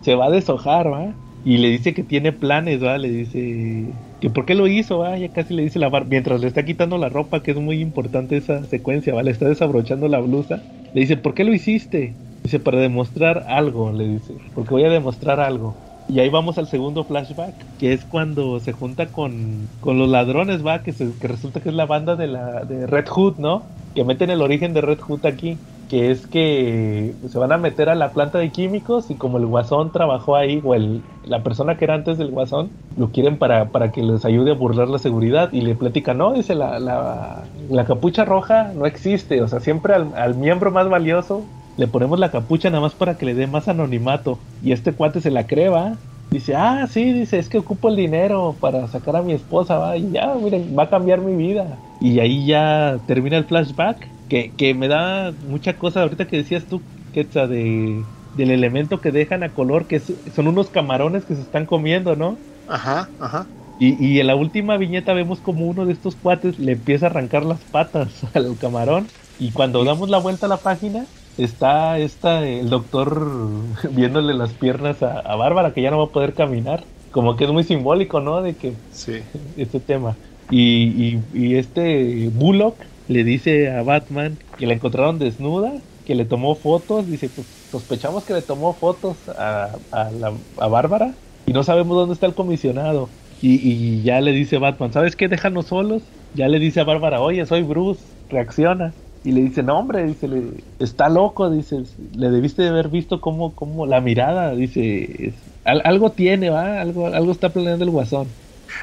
Se 0.02 0.14
va 0.14 0.26
a 0.26 0.30
deshojar, 0.30 0.92
¿va? 0.92 1.14
Y 1.44 1.58
le 1.58 1.68
dice 1.68 1.92
que 1.92 2.02
tiene 2.02 2.32
planes, 2.32 2.82
¿va? 2.82 2.96
Le 2.96 3.10
dice 3.10 3.86
que 4.20 4.30
por 4.30 4.46
qué 4.46 4.54
lo 4.54 4.66
hizo, 4.66 4.98
¿va? 4.98 5.18
Ya 5.18 5.28
casi 5.28 5.52
le 5.52 5.62
dice 5.62 5.78
la 5.78 5.90
bar 5.90 6.06
mientras 6.06 6.40
le 6.40 6.46
está 6.46 6.64
quitando 6.64 6.96
la 6.96 7.10
ropa, 7.10 7.42
que 7.42 7.50
es 7.50 7.56
muy 7.58 7.80
importante 7.80 8.36
esa 8.38 8.64
secuencia, 8.64 9.12
¿va? 9.14 9.22
Le 9.22 9.30
está 9.30 9.46
desabrochando 9.46 10.08
la 10.08 10.20
blusa. 10.20 10.62
Le 10.94 11.02
dice, 11.02 11.18
¿por 11.18 11.34
qué 11.34 11.44
lo 11.44 11.52
hiciste? 11.52 12.14
Dice, 12.42 12.60
para 12.60 12.78
demostrar 12.78 13.44
algo, 13.48 13.92
le 13.92 14.08
dice, 14.08 14.34
porque 14.54 14.70
voy 14.70 14.84
a 14.84 14.90
demostrar 14.90 15.40
algo. 15.40 15.74
Y 16.08 16.20
ahí 16.20 16.28
vamos 16.28 16.58
al 16.58 16.66
segundo 16.68 17.04
flashback, 17.04 17.54
que 17.78 17.92
es 17.94 18.04
cuando 18.04 18.60
se 18.60 18.72
junta 18.72 19.06
con, 19.06 19.68
con 19.80 19.98
los 19.98 20.08
ladrones, 20.08 20.64
va, 20.64 20.82
que, 20.82 20.92
resulta 21.22 21.60
que 21.60 21.70
es 21.70 21.74
la 21.74 21.86
banda 21.86 22.14
de 22.16 22.26
la 22.26 22.64
de 22.64 22.86
Red 22.86 23.08
Hood, 23.08 23.36
¿no? 23.38 23.62
Que 23.94 24.04
meten 24.04 24.30
el 24.30 24.42
origen 24.42 24.74
de 24.74 24.82
Red 24.82 25.00
Hood 25.00 25.24
aquí. 25.26 25.58
que 25.88 26.10
es 26.10 26.26
que 26.26 27.14
se 27.28 27.38
van 27.38 27.52
a 27.52 27.58
meter 27.58 27.88
a 27.88 27.94
la 27.94 28.12
planta 28.12 28.38
de 28.38 28.50
químicos 28.50 29.10
y 29.10 29.16
como 29.16 29.38
el 29.38 29.46
guasón 29.46 29.92
trabajó 29.92 30.36
ahí, 30.36 30.60
o 30.64 30.74
el, 30.74 31.02
la 31.24 31.42
persona 31.42 31.76
que 31.76 31.84
era 31.84 31.94
antes 31.94 32.18
del 32.18 32.30
guasón, 32.30 32.70
lo 32.96 33.10
quieren 33.10 33.38
para, 33.38 33.70
para 33.70 33.92
que 33.92 34.02
les 34.02 34.24
ayude 34.24 34.52
a 34.52 34.54
burlar 34.54 34.88
la 34.88 34.98
seguridad 34.98 35.52
y 35.52 35.60
le 35.60 35.74
platica, 35.74 36.14
no, 36.14 36.32
dice, 36.32 36.54
la, 36.54 36.78
la, 36.80 37.44
la 37.68 37.84
capucha 37.84 38.24
roja 38.24 38.72
no 38.74 38.86
existe, 38.86 39.42
o 39.42 39.48
sea, 39.48 39.60
siempre 39.60 39.94
al 39.94 40.34
miembro 40.36 40.70
más 40.70 40.88
valioso 40.88 41.50
le 41.76 41.86
ponemos 41.86 42.18
la 42.18 42.30
capucha 42.30 42.70
nada 42.70 42.82
más 42.82 42.94
para 42.94 43.16
que 43.16 43.26
le 43.26 43.34
dé 43.34 43.46
más 43.46 43.68
anonimato 43.68 44.38
y 44.62 44.72
este 44.72 44.92
cuate 44.92 45.20
se 45.20 45.30
la 45.30 45.46
creva. 45.46 45.96
Dice, 46.30 46.56
ah, 46.56 46.86
sí, 46.88 47.12
dice, 47.12 47.38
es 47.38 47.48
que 47.48 47.58
ocupo 47.58 47.88
el 47.88 47.96
dinero 47.96 48.56
para 48.60 48.88
sacar 48.88 49.14
a 49.16 49.22
mi 49.22 49.32
esposa, 49.32 49.78
va, 49.78 49.96
y 49.96 50.10
ya, 50.12 50.34
miren, 50.34 50.74
va 50.76 50.84
a 50.84 50.90
cambiar 50.90 51.20
mi 51.20 51.36
vida. 51.36 51.78
Y 52.00 52.18
ahí 52.18 52.46
ya 52.46 52.98
termina 53.06 53.36
el 53.36 53.44
flashback 53.44 54.08
que, 54.28 54.50
que 54.56 54.74
me 54.74 54.88
da 54.88 55.32
mucha 55.48 55.78
cosa 55.78 56.02
ahorita 56.02 56.26
que 56.26 56.38
decías 56.38 56.64
tú, 56.64 56.82
Quetza, 57.12 57.46
de, 57.46 58.04
del 58.36 58.50
elemento 58.50 59.00
que 59.00 59.12
dejan 59.12 59.42
a 59.44 59.50
color, 59.50 59.86
que 59.86 60.00
son 60.00 60.48
unos 60.48 60.70
camarones 60.70 61.24
que 61.24 61.36
se 61.36 61.42
están 61.42 61.66
comiendo, 61.66 62.16
¿no? 62.16 62.36
Ajá, 62.66 63.08
ajá. 63.20 63.46
Y, 63.78 64.02
y 64.04 64.20
en 64.20 64.26
la 64.28 64.36
última 64.36 64.76
viñeta 64.76 65.12
vemos 65.14 65.40
como 65.40 65.66
uno 65.66 65.84
de 65.86 65.92
estos 65.92 66.16
cuates 66.16 66.58
le 66.58 66.72
empieza 66.72 67.06
a 67.06 67.10
arrancar 67.10 67.44
las 67.44 67.64
patas 67.64 68.24
al 68.34 68.56
camarón. 68.58 69.08
Y 69.38 69.52
cuando 69.52 69.84
damos 69.84 70.08
la 70.10 70.18
vuelta 70.18 70.46
a 70.46 70.48
la 70.48 70.62
página, 70.62 71.06
está 71.38 71.98
esta, 71.98 72.46
el 72.46 72.70
doctor 72.70 73.26
viéndole 73.90 74.34
las 74.34 74.52
piernas 74.52 75.02
a, 75.02 75.20
a, 75.20 75.36
Bárbara, 75.36 75.72
que 75.72 75.82
ya 75.82 75.90
no 75.90 75.98
va 75.98 76.04
a 76.04 76.08
poder 76.08 76.34
caminar. 76.34 76.84
Como 77.10 77.36
que 77.36 77.44
es 77.44 77.50
muy 77.50 77.64
simbólico, 77.64 78.20
¿no? 78.20 78.42
De 78.42 78.54
que 78.54 78.74
sí. 78.92 79.20
este 79.56 79.80
tema. 79.80 80.16
Y, 80.50 80.62
y, 80.62 81.22
y 81.32 81.56
este 81.56 82.28
Bullock 82.28 82.76
le 83.08 83.24
dice 83.24 83.70
a 83.70 83.82
Batman 83.82 84.36
que 84.58 84.66
la 84.66 84.74
encontraron 84.74 85.18
desnuda, 85.18 85.72
que 86.06 86.14
le 86.14 86.24
tomó 86.24 86.54
fotos, 86.54 87.06
dice, 87.06 87.28
pues 87.28 87.46
sospechamos 87.70 88.24
que 88.24 88.34
le 88.34 88.42
tomó 88.42 88.72
fotos 88.72 89.16
a, 89.28 89.70
a, 89.90 90.10
la, 90.10 90.32
a 90.58 90.68
Bárbara 90.68 91.14
y 91.46 91.52
no 91.52 91.62
sabemos 91.62 91.96
dónde 91.96 92.14
está 92.14 92.26
el 92.26 92.34
comisionado. 92.34 93.08
Y, 93.40 93.56
y, 93.56 94.02
ya 94.02 94.20
le 94.20 94.32
dice 94.32 94.58
Batman, 94.58 94.92
¿sabes 94.92 95.16
qué? 95.16 95.28
Déjanos 95.28 95.66
solos. 95.66 96.02
Ya 96.34 96.48
le 96.48 96.58
dice 96.58 96.80
a 96.80 96.84
Bárbara, 96.84 97.20
oye, 97.20 97.44
soy 97.46 97.62
Bruce, 97.62 98.02
reacciona. 98.30 98.94
Y 99.24 99.32
le 99.32 99.40
dice, 99.40 99.62
no 99.62 99.78
hombre, 99.78 100.04
dice, 100.04 100.28
le, 100.28 100.64
está 100.78 101.08
loco, 101.08 101.48
dice, 101.48 101.82
le 102.12 102.28
debiste 102.28 102.60
de 102.60 102.68
haber 102.68 102.90
visto 102.90 103.22
como, 103.22 103.54
como 103.54 103.86
la 103.86 104.02
mirada, 104.02 104.54
dice, 104.54 105.28
es, 105.28 105.34
al, 105.64 105.80
algo 105.86 106.12
tiene, 106.12 106.50
va, 106.50 106.78
algo, 106.82 107.06
algo 107.06 107.32
está 107.32 107.50
planeando 107.50 107.86
el 107.86 107.90
guasón. 107.90 108.28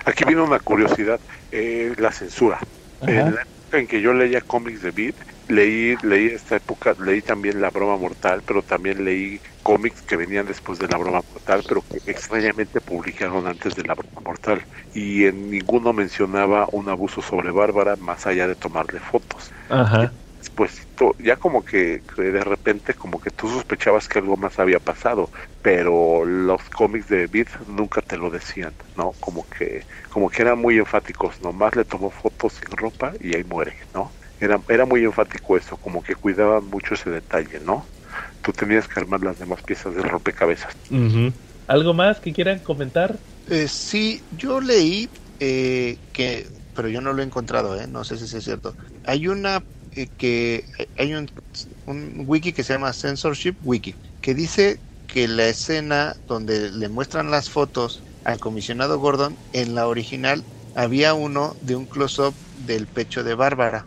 Aquí 0.03 0.23
viene 0.26 0.41
una 0.41 0.57
curiosidad, 0.59 1.19
eh, 1.51 1.93
la 1.99 2.11
censura. 2.11 2.59
En 3.01 3.35
la 3.35 3.41
época 3.41 3.80
en 3.80 3.85
que 3.85 4.01
yo 4.01 4.13
leía 4.13 4.41
cómics 4.41 4.81
de 4.81 4.89
Beat, 4.89 5.15
leí, 5.47 5.95
leí 6.01 6.27
esta 6.27 6.55
época, 6.55 6.95
leí 6.97 7.22
también 7.22 7.61
La 7.61 7.69
Broma 7.69 7.97
Mortal, 7.97 8.41
pero 8.43 8.63
también 8.63 9.05
leí 9.05 9.39
cómics 9.61 10.01
que 10.01 10.18
venían 10.18 10.47
después 10.47 10.80
de 10.80 10.88
La 10.88 10.97
Broma 10.97 11.22
Mortal, 11.34 11.63
pero 11.68 11.84
que 11.84 12.09
extrañamente 12.09 12.81
publicaron 12.81 13.45
antes 13.45 13.76
de 13.76 13.84
La 13.84 13.93
Broma 13.93 14.22
Mortal. 14.26 14.65
Y 14.91 15.26
en 15.26 15.51
ninguno 15.51 15.93
mencionaba 15.93 16.68
un 16.72 16.89
abuso 16.89 17.22
sobre 17.22 17.51
Bárbara 17.51 17.95
más 17.95 18.26
allá 18.26 18.47
de 18.47 18.55
tomarle 18.55 18.99
fotos. 18.99 19.51
Ajá 19.69 20.11
pues 20.49 20.88
ya 21.19 21.38
como 21.38 21.63
que, 21.63 22.03
que, 22.15 22.22
de 22.23 22.43
repente 22.43 22.93
como 22.93 23.19
que 23.19 23.31
tú 23.31 23.47
sospechabas 23.49 24.07
que 24.07 24.19
algo 24.19 24.38
más 24.38 24.59
había 24.59 24.80
pasado, 24.80 25.30
pero 25.61 26.26
los 26.26 26.61
cómics 26.69 27.07
de 27.07 27.27
Beat 27.27 27.49
nunca 27.68 28.01
te 28.01 28.18
lo 28.18 28.30
decían, 28.30 28.76
¿no? 28.95 29.13
Como 29.19 29.47
que 29.47 29.85
como 30.09 30.30
que 30.30 30.41
eran 30.41 30.59
muy 30.59 30.77
enfáticos, 30.77 31.41
nomás 31.41 31.76
le 31.76 31.85
tomó 31.85 32.09
fotos 32.09 32.53
sin 32.53 32.76
ropa 32.77 33.13
y 33.19 33.35
ahí 33.35 33.43
muere, 33.43 33.76
¿no? 33.93 34.11
Era, 34.39 34.59
era 34.68 34.85
muy 34.85 35.03
enfático 35.03 35.55
eso, 35.55 35.77
como 35.77 36.01
que 36.01 36.15
cuidaban 36.15 36.65
mucho 36.65 36.95
ese 36.95 37.09
detalle, 37.11 37.59
¿no? 37.59 37.85
Tú 38.41 38.51
tenías 38.51 38.88
que 38.88 38.99
armar 38.99 39.22
las 39.22 39.38
demás 39.38 39.61
piezas 39.63 39.93
del 39.95 40.03
rompecabezas. 40.03 40.73
Uh 40.89 40.95
-huh. 40.95 41.34
¿Algo 41.68 41.93
más 41.93 42.19
que 42.19 42.34
quieran 42.34 42.59
comentar? 42.59 43.19
Eh, 43.45 43.68
sí, 43.68 44.22
yo 44.31 44.59
leí 44.59 45.09
eh, 45.39 45.97
que, 46.11 46.47
pero 46.73 46.88
yo 46.88 47.01
no 47.01 47.13
lo 47.13 47.22
he 47.22 47.26
encontrado, 47.26 47.80
¿eh? 47.80 47.88
no 47.88 48.03
sé 48.03 48.18
si 48.18 48.35
es 48.35 48.43
cierto. 48.43 48.76
Hay 49.03 49.27
una 49.27 49.57
eh, 49.57 49.61
que 50.18 50.65
hay 50.97 51.13
un, 51.13 51.30
un, 51.85 52.23
wiki 52.27 52.53
que 52.53 52.63
se 52.63 52.73
llama 52.73 52.93
Censorship 52.93 53.55
Wiki, 53.63 53.95
que 54.22 54.34
dice 54.34 54.80
que 55.07 55.27
la 55.27 55.47
escena 55.47 56.15
donde 56.27 56.72
le 56.72 56.89
muestran 56.89 57.31
las 57.31 57.49
fotos 57.49 58.01
al 58.23 58.39
comisionado 58.39 58.99
Gordon, 58.99 59.35
en 59.53 59.76
la 59.76 59.88
original 59.88 60.43
había 60.76 61.13
uno 61.13 61.55
de 61.61 61.76
un 61.76 61.85
close-up 61.85 62.34
del 62.65 62.88
pecho 62.88 63.23
de 63.23 63.35
Bárbara 63.35 63.85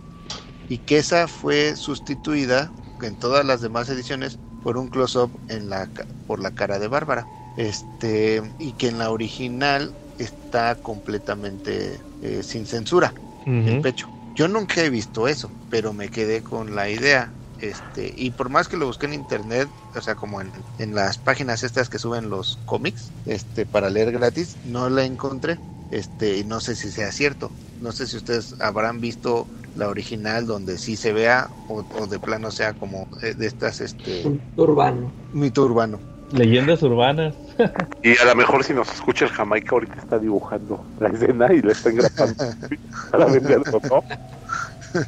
y 0.69 0.79
que 0.79 0.99
esa 0.99 1.29
fue 1.29 1.77
sustituida 1.77 2.71
en 3.05 3.17
todas 3.17 3.45
las 3.45 3.61
demás 3.61 3.89
ediciones 3.89 4.39
por 4.63 4.77
un 4.77 4.89
close-up 4.89 5.31
en 5.49 5.69
la 5.71 5.89
por 6.27 6.41
la 6.41 6.51
cara 6.53 6.79
de 6.79 6.89
Bárbara. 6.89 7.27
Este 7.57 8.43
y 8.59 8.73
que 8.73 8.89
en 8.89 8.99
la 8.99 9.11
original 9.11 9.95
está 10.19 10.75
completamente 10.77 12.01
eh, 12.23 12.43
sin 12.43 12.67
censura 12.67 13.13
uh 13.47 13.51
-huh. 13.51 13.69
el 13.69 13.81
pecho. 13.81 14.09
Yo 14.35 14.49
nunca 14.49 14.83
he 14.83 14.91
visto 14.91 15.29
eso, 15.29 15.51
pero 15.75 15.93
me 15.93 16.09
quedé 16.09 16.41
con 16.41 16.77
la 16.77 16.89
idea. 16.89 17.33
Este, 17.59 18.15
y 18.17 18.31
por 18.31 18.49
más 18.49 18.69
que 18.69 18.77
lo 18.77 18.87
busqué 18.87 19.07
en 19.07 19.13
internet, 19.13 19.69
o 19.97 20.01
sea, 20.01 20.15
como 20.15 20.41
en, 20.41 20.53
en 20.79 20.95
las 20.95 21.19
páginas 21.19 21.65
estas 21.65 21.89
que 21.89 21.99
suben 21.99 22.31
los 22.31 22.61
cómics, 22.65 23.11
este, 23.27 23.67
para 23.67 23.91
leer 23.91 24.13
gratis, 24.13 24.57
no 24.63 24.89
la 24.89 25.03
encontré. 25.03 25.59
Este, 25.91 26.39
y 26.39 26.45
no 26.45 26.61
sé 26.61 26.77
si 26.77 26.93
sea 26.93 27.11
cierto. 27.11 27.51
No 27.81 27.91
sé 27.91 28.07
si 28.07 28.17
ustedes 28.17 28.55
habrán 28.61 29.01
visto 29.01 29.49
la 29.75 29.89
original 29.89 30.47
donde 30.47 30.79
sí 30.79 30.95
se 30.95 31.13
vea 31.13 31.51
o, 31.67 31.85
o 31.99 32.07
de 32.07 32.21
plano 32.21 32.53
sea 32.53 32.75
como 32.75 33.09
de 33.21 33.45
estas 33.45 33.81
este 33.81 34.31
mito 34.31 34.63
urbano. 34.63 35.11
Mito 35.33 35.65
urbano. 35.65 36.01
Leyendas 36.31 36.85
urbanas. 36.85 37.35
y 38.05 38.17
a 38.17 38.25
lo 38.27 38.37
mejor 38.37 38.63
si 38.63 38.75
nos 38.75 38.93
escucha 38.93 39.25
el 39.25 39.33
Jamaica 39.33 39.71
ahorita 39.73 39.99
está 39.99 40.21
dibujando 40.21 40.85
la 41.01 41.09
escena 41.09 41.53
y 41.53 41.63
la 41.63 41.73
está 41.73 41.91
engrapando 41.91 42.45
para 43.11 43.27
venderlo, 43.27 43.81
¿no? 43.91 44.05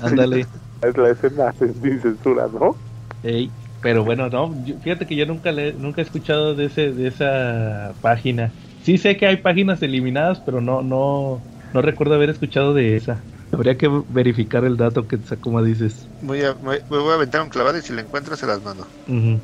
Ándale. 0.00 0.46
Es 0.82 0.96
la 0.96 1.10
escena 1.10 1.52
sin 1.52 2.00
censura, 2.00 2.46
¿no? 2.52 2.76
Ey, 3.22 3.50
pero 3.82 4.04
bueno, 4.04 4.28
no, 4.28 4.54
yo, 4.64 4.76
fíjate 4.78 5.06
que 5.06 5.16
yo 5.16 5.26
nunca 5.26 5.52
le, 5.52 5.72
nunca 5.72 6.00
he 6.00 6.04
escuchado 6.04 6.54
de 6.54 6.66
ese 6.66 6.92
de 6.92 7.08
esa 7.08 7.92
página. 8.00 8.50
Sí 8.82 8.98
sé 8.98 9.16
que 9.16 9.26
hay 9.26 9.38
páginas 9.38 9.82
eliminadas, 9.82 10.40
pero 10.40 10.60
no 10.60 10.82
no 10.82 11.40
no 11.72 11.82
recuerdo 11.82 12.14
haber 12.14 12.30
escuchado 12.30 12.74
de 12.74 12.96
esa. 12.96 13.20
Habría 13.52 13.78
que 13.78 13.88
verificar 14.08 14.64
el 14.64 14.76
dato 14.76 15.06
que 15.06 15.18
como 15.40 15.62
dices. 15.62 16.06
Voy 16.22 16.42
a, 16.42 16.54
me 16.54 16.78
voy 16.88 17.10
a 17.10 17.14
aventar 17.14 17.42
un 17.42 17.48
clavado 17.48 17.78
y 17.78 17.82
si 17.82 17.92
lo 17.92 18.00
encuentro 18.00 18.36
se 18.36 18.46
las 18.46 18.62
mando. 18.62 18.86
Uh 19.08 19.12
-huh. 19.12 19.40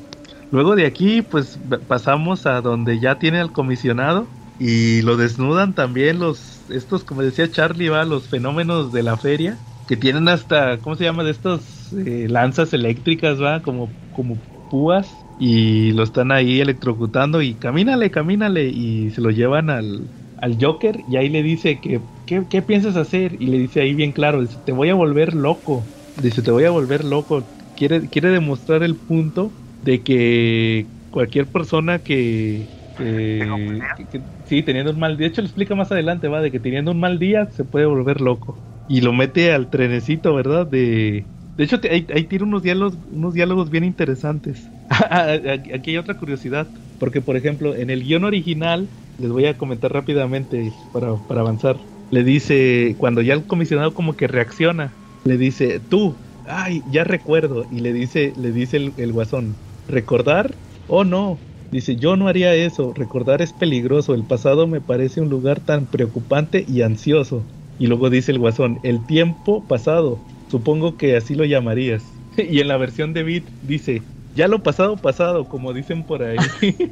Luego 0.51 0.77
de 0.77 0.85
aquí, 0.85 1.23
pues 1.23 1.59
pasamos 1.89 2.45
a 2.45 2.61
donde 2.61 3.01
ya 3.01 3.19
tiene 3.19 3.41
al 3.41 3.53
comisionado 3.53 4.27
y 4.59 5.01
lo 5.03 5.17
desnudan 5.17 5.73
también 5.73 6.19
los, 6.19 6.61
estos, 6.69 7.05
como 7.05 7.23
decía 7.23 7.51
Charlie, 7.51 7.89
va, 7.89 8.05
los 8.05 8.29
fenómenos 8.29 8.93
de 8.93 9.03
la 9.03 9.17
feria, 9.17 9.57
que 9.93 9.97
tienen 9.99 10.27
hasta, 10.29 10.81
¿cómo 10.81 10.97
se 10.97 11.05
llama? 11.05 11.23
De 11.23 11.31
estos 11.31 11.93
eh, 11.93 12.27
lanzas 12.29 12.73
eléctricas, 12.73 13.41
va, 13.43 13.61
como, 13.63 13.99
como 14.11 14.43
púas 14.69 15.27
y 15.37 15.93
lo 15.93 16.03
están 16.03 16.33
ahí 16.33 16.61
electrocutando 16.61 17.43
y 17.43 17.59
camínale, 17.59 18.11
camínale 18.11 18.69
y 18.69 19.11
se 19.11 19.21
lo 19.21 19.31
llevan 19.31 19.69
al, 19.71 20.11
al 20.37 20.57
Joker 20.59 21.05
y 21.07 21.17
ahí 21.17 21.29
le 21.29 21.43
dice 21.43 21.79
que, 21.81 22.07
¿qué, 22.25 22.47
¿qué 22.49 22.63
piensas 22.63 22.97
hacer? 22.97 23.35
Y 23.41 23.49
le 23.49 23.59
dice 23.59 23.81
ahí 23.83 23.93
bien 23.95 24.13
claro, 24.13 24.41
dice, 24.41 24.61
te 24.61 24.73
voy 24.73 24.89
a 24.89 24.95
volver 24.95 25.35
loco, 25.35 25.93
dice, 26.15 26.43
te 26.43 26.51
voy 26.51 26.65
a 26.65 26.71
volver 26.71 27.05
loco, 27.05 27.51
quiere, 27.75 28.09
quiere 28.09 28.31
demostrar 28.31 28.83
el 28.83 28.99
punto 28.99 29.59
de 29.83 30.03
que 30.03 30.91
cualquier 31.11 31.51
persona 31.51 32.03
que, 32.03 32.71
que, 32.95 33.91
que, 33.95 34.09
que, 34.09 34.25
sí 34.47 34.63
teniendo 34.63 34.93
un 34.93 34.99
mal 35.01 35.17
día, 35.19 35.27
de 35.27 35.33
hecho 35.33 35.43
lo 35.43 35.47
explica 35.49 35.75
más 35.75 35.93
adelante, 35.93 36.29
va, 36.29 36.41
de 36.41 36.51
que 36.51 36.61
teniendo 36.61 36.93
un 36.93 37.01
mal 37.01 37.19
día 37.19 37.51
se 37.51 37.65
puede 37.67 37.85
volver 37.87 38.21
loco 38.23 38.65
y 38.87 39.01
lo 39.01 39.13
mete 39.13 39.53
al 39.53 39.71
trenecito, 39.71 40.35
¿verdad? 40.35 40.67
De 40.67 41.29
de 41.57 41.65
hecho 41.65 41.79
ahí, 41.91 42.07
ahí 42.15 42.25
tiene 42.25 42.45
unos 42.45 42.63
diálogos 42.63 42.99
unos 43.07 43.35
diálogos 43.35 43.71
bien 43.71 43.85
interesantes. 43.85 44.73
Aquí 44.89 45.91
hay 45.91 45.97
otra 45.99 46.17
curiosidad, 46.17 46.73
porque 46.99 47.21
por 47.23 47.37
ejemplo, 47.37 47.75
en 47.77 47.91
el 47.91 48.03
guion 48.03 48.25
original 48.25 48.91
les 49.17 49.31
voy 49.31 49.47
a 49.47 49.57
comentar 49.59 49.93
rápidamente 49.93 50.75
para, 50.91 51.17
para 51.19 51.41
avanzar. 51.43 51.87
Le 52.11 52.25
dice 52.25 52.97
cuando 52.99 53.23
ya 53.23 53.35
el 53.35 53.47
comisionado 53.47 53.95
como 53.95 54.17
que 54.17 54.27
reacciona, 54.29 54.99
le 55.25 55.37
dice, 55.39 55.81
"Tú, 55.81 56.21
ay, 56.45 56.83
ya 56.87 57.05
recuerdo." 57.05 57.67
Y 57.71 57.81
le 57.81 57.93
dice 57.93 58.33
le 58.37 58.53
dice 58.53 58.77
el, 58.79 58.95
el 58.97 59.13
guasón, 59.13 59.61
¿Recordar? 59.87 60.59
Oh 60.87 61.05
no. 61.05 61.45
Dice, 61.71 61.97
yo 61.97 62.17
no 62.17 62.29
haría 62.29 62.55
eso. 62.55 62.93
Recordar 62.95 63.41
es 63.43 63.53
peligroso. 63.55 64.15
El 64.15 64.27
pasado 64.27 64.67
me 64.67 64.81
parece 64.83 65.21
un 65.23 65.29
lugar 65.31 65.61
tan 65.61 65.87
preocupante 65.89 66.65
y 66.69 66.83
ansioso. 66.83 67.49
Y 67.79 67.87
luego 67.87 68.11
dice 68.11 68.33
el 68.33 68.39
guasón, 68.39 68.79
el 68.83 69.05
tiempo 69.07 69.65
pasado. 69.65 70.19
Supongo 70.51 70.97
que 70.97 71.17
así 71.17 71.35
lo 71.35 71.45
llamarías. 71.45 72.03
y 72.37 72.61
en 72.61 72.69
la 72.69 72.77
versión 72.77 73.13
de 73.13 73.23
Beat 73.23 73.45
dice, 73.63 74.03
ya 74.35 74.49
lo 74.49 74.63
pasado, 74.63 74.97
pasado, 74.97 75.49
como 75.49 75.73
dicen 75.73 76.05
por 76.05 76.23
ahí. 76.23 76.37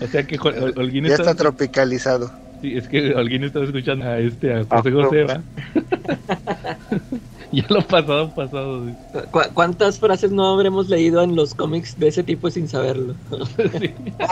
o 0.00 0.06
sea 0.06 0.26
que 0.26 0.38
Holguín 0.38 1.04
ya 1.04 1.14
está, 1.14 1.30
está 1.30 1.34
tropicalizado. 1.34 2.32
Sí, 2.60 2.76
es 2.76 2.86
que 2.86 3.14
Holguín 3.14 3.44
estaba 3.44 3.64
escuchando 3.64 4.06
a 4.06 4.20
este, 4.20 4.52
a 4.52 4.64
José 4.64 4.88
ah, 4.88 4.92
José. 4.92 5.26
ya 7.56 7.66
lo 7.68 7.82
pasado, 7.82 8.30
pasado. 8.30 8.86
¿Cuántas 9.52 9.98
frases 9.98 10.32
no 10.32 10.46
habremos 10.46 10.88
leído 10.88 11.22
en 11.22 11.36
los 11.36 11.54
cómics 11.54 11.98
de 11.98 12.08
ese 12.08 12.22
tipo 12.22 12.50
sin 12.50 12.68
saberlo? 12.68 13.14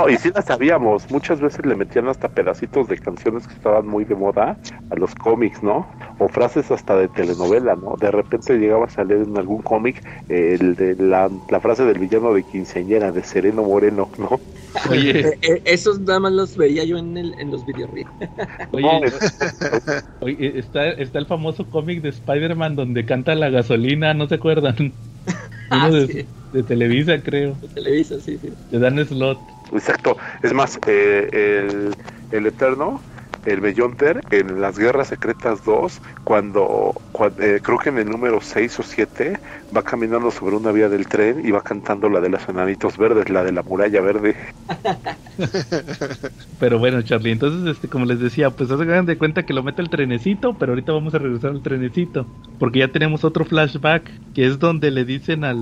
No, 0.01 0.09
y 0.09 0.17
sí 0.17 0.31
las 0.35 0.47
sabíamos. 0.47 1.11
Muchas 1.11 1.41
veces 1.41 1.67
le 1.67 1.75
metían 1.75 2.09
hasta 2.09 2.29
pedacitos 2.29 2.89
de 2.89 2.97
canciones 2.99 3.47
que 3.47 3.55
estaban 3.55 3.87
muy 3.87 4.05
de 4.05 4.15
moda 4.15 4.57
a 4.91 4.95
los 4.95 5.15
cómics, 5.15 5.63
¿no? 5.63 5.87
O 6.19 6.29
frases 6.29 6.71
hasta 6.71 6.97
de 6.97 7.09
telenovela, 7.09 7.75
¿no? 7.75 7.97
De 8.01 8.11
repente 8.11 8.57
llegaba 8.57 8.87
a 8.87 8.91
salir 8.91 9.19
en 9.19 9.37
algún 9.37 9.63
cómic 9.63 10.03
el 10.29 10.77
de 10.77 10.95
la, 10.97 11.29
frase 11.61 11.85
del 11.85 11.99
villano 11.99 12.33
de 12.33 12.45
quinceañera, 12.45 13.13
de 13.13 13.23
Sereno 13.23 13.63
Moreno, 13.65 14.09
¿no? 14.17 14.41
Oye, 14.91 15.21
eh, 15.21 15.39
eh, 15.43 15.63
esos 15.65 16.01
nada 16.01 16.21
más 16.21 16.33
los 16.33 16.57
veía 16.57 16.85
yo 16.85 16.99
en, 16.99 17.17
el, 17.17 17.35
en 17.39 17.51
los 17.51 17.65
videojuegos. 17.65 18.13
Oye, 18.73 18.89
oye, 20.21 20.59
está, 20.59 20.89
está 20.91 21.19
el 21.19 21.27
famoso 21.27 21.69
cómic 21.69 22.03
de 22.03 22.11
Spider-Man 22.11 22.77
donde 22.77 23.05
canta 23.05 23.35
la 23.35 23.51
gasolina, 23.51 24.15
¿no 24.15 24.27
se 24.29 24.37
acuerdan? 24.37 24.95
Ah, 25.73 25.89
de, 25.89 26.27
Televisa, 26.65 27.23
creo. 27.23 27.57
De 27.61 27.69
Televisa, 27.69 28.19
sí, 28.19 28.37
sí. 28.39 28.49
De 28.71 28.79
Dan 28.81 29.07
Slot. 29.07 29.39
Exacto. 29.73 30.17
Es 30.43 30.53
más, 30.53 30.81
eh, 30.89 31.29
el, 31.31 31.95
el 32.33 32.47
Eterno 32.47 33.01
el 33.45 33.61
Bellonter 33.61 34.21
en 34.31 34.61
las 34.61 34.79
Guerras 34.79 35.09
Secretas 35.09 35.65
2, 35.65 36.01
cuando, 36.25 36.95
eh, 37.39 37.61
creo 37.63 37.79
que 37.79 37.89
en 37.89 37.99
el 37.99 38.09
número 38.09 38.41
6 38.41 38.81
o 38.81 38.83
7 38.83 39.39
va 39.75 39.83
caminando 39.83 40.31
sobre 40.31 40.57
una 40.57 40.73
vía 40.73 40.89
del 40.89 41.07
tren 41.07 41.47
y 41.47 41.51
va 41.51 41.63
cantando 41.63 42.09
la 42.09 42.21
de 42.21 42.29
los 42.29 42.49
enanitos 42.49 42.97
verdes, 42.97 43.31
la 43.31 43.43
de 43.43 43.53
la 43.53 43.63
muralla 43.63 44.01
verde. 44.01 44.37
pero 46.61 46.79
bueno, 46.79 47.03
Charlie, 47.03 47.33
entonces, 47.33 47.77
este, 47.77 47.89
como 47.89 48.05
les 48.05 48.21
decía, 48.21 48.51
pues 48.51 48.71
hagan 48.71 49.07
de 49.07 49.19
cuenta 49.19 49.45
que 49.45 49.55
lo 49.55 49.63
mete 49.63 49.83
el 49.83 49.91
trenecito, 49.91 50.55
pero 50.55 50.73
ahorita 50.73 50.93
vamos 50.93 51.15
a 51.15 51.19
regresar 51.19 51.51
al 51.51 51.63
trenecito, 51.63 52.27
porque 52.59 52.81
ya 52.81 52.89
tenemos 52.89 53.25
otro 53.25 53.45
flashback, 53.45 54.11
que 54.35 54.47
es 54.47 54.59
donde 54.59 54.91
le 54.91 55.05
dicen 55.05 55.45
al 55.45 55.59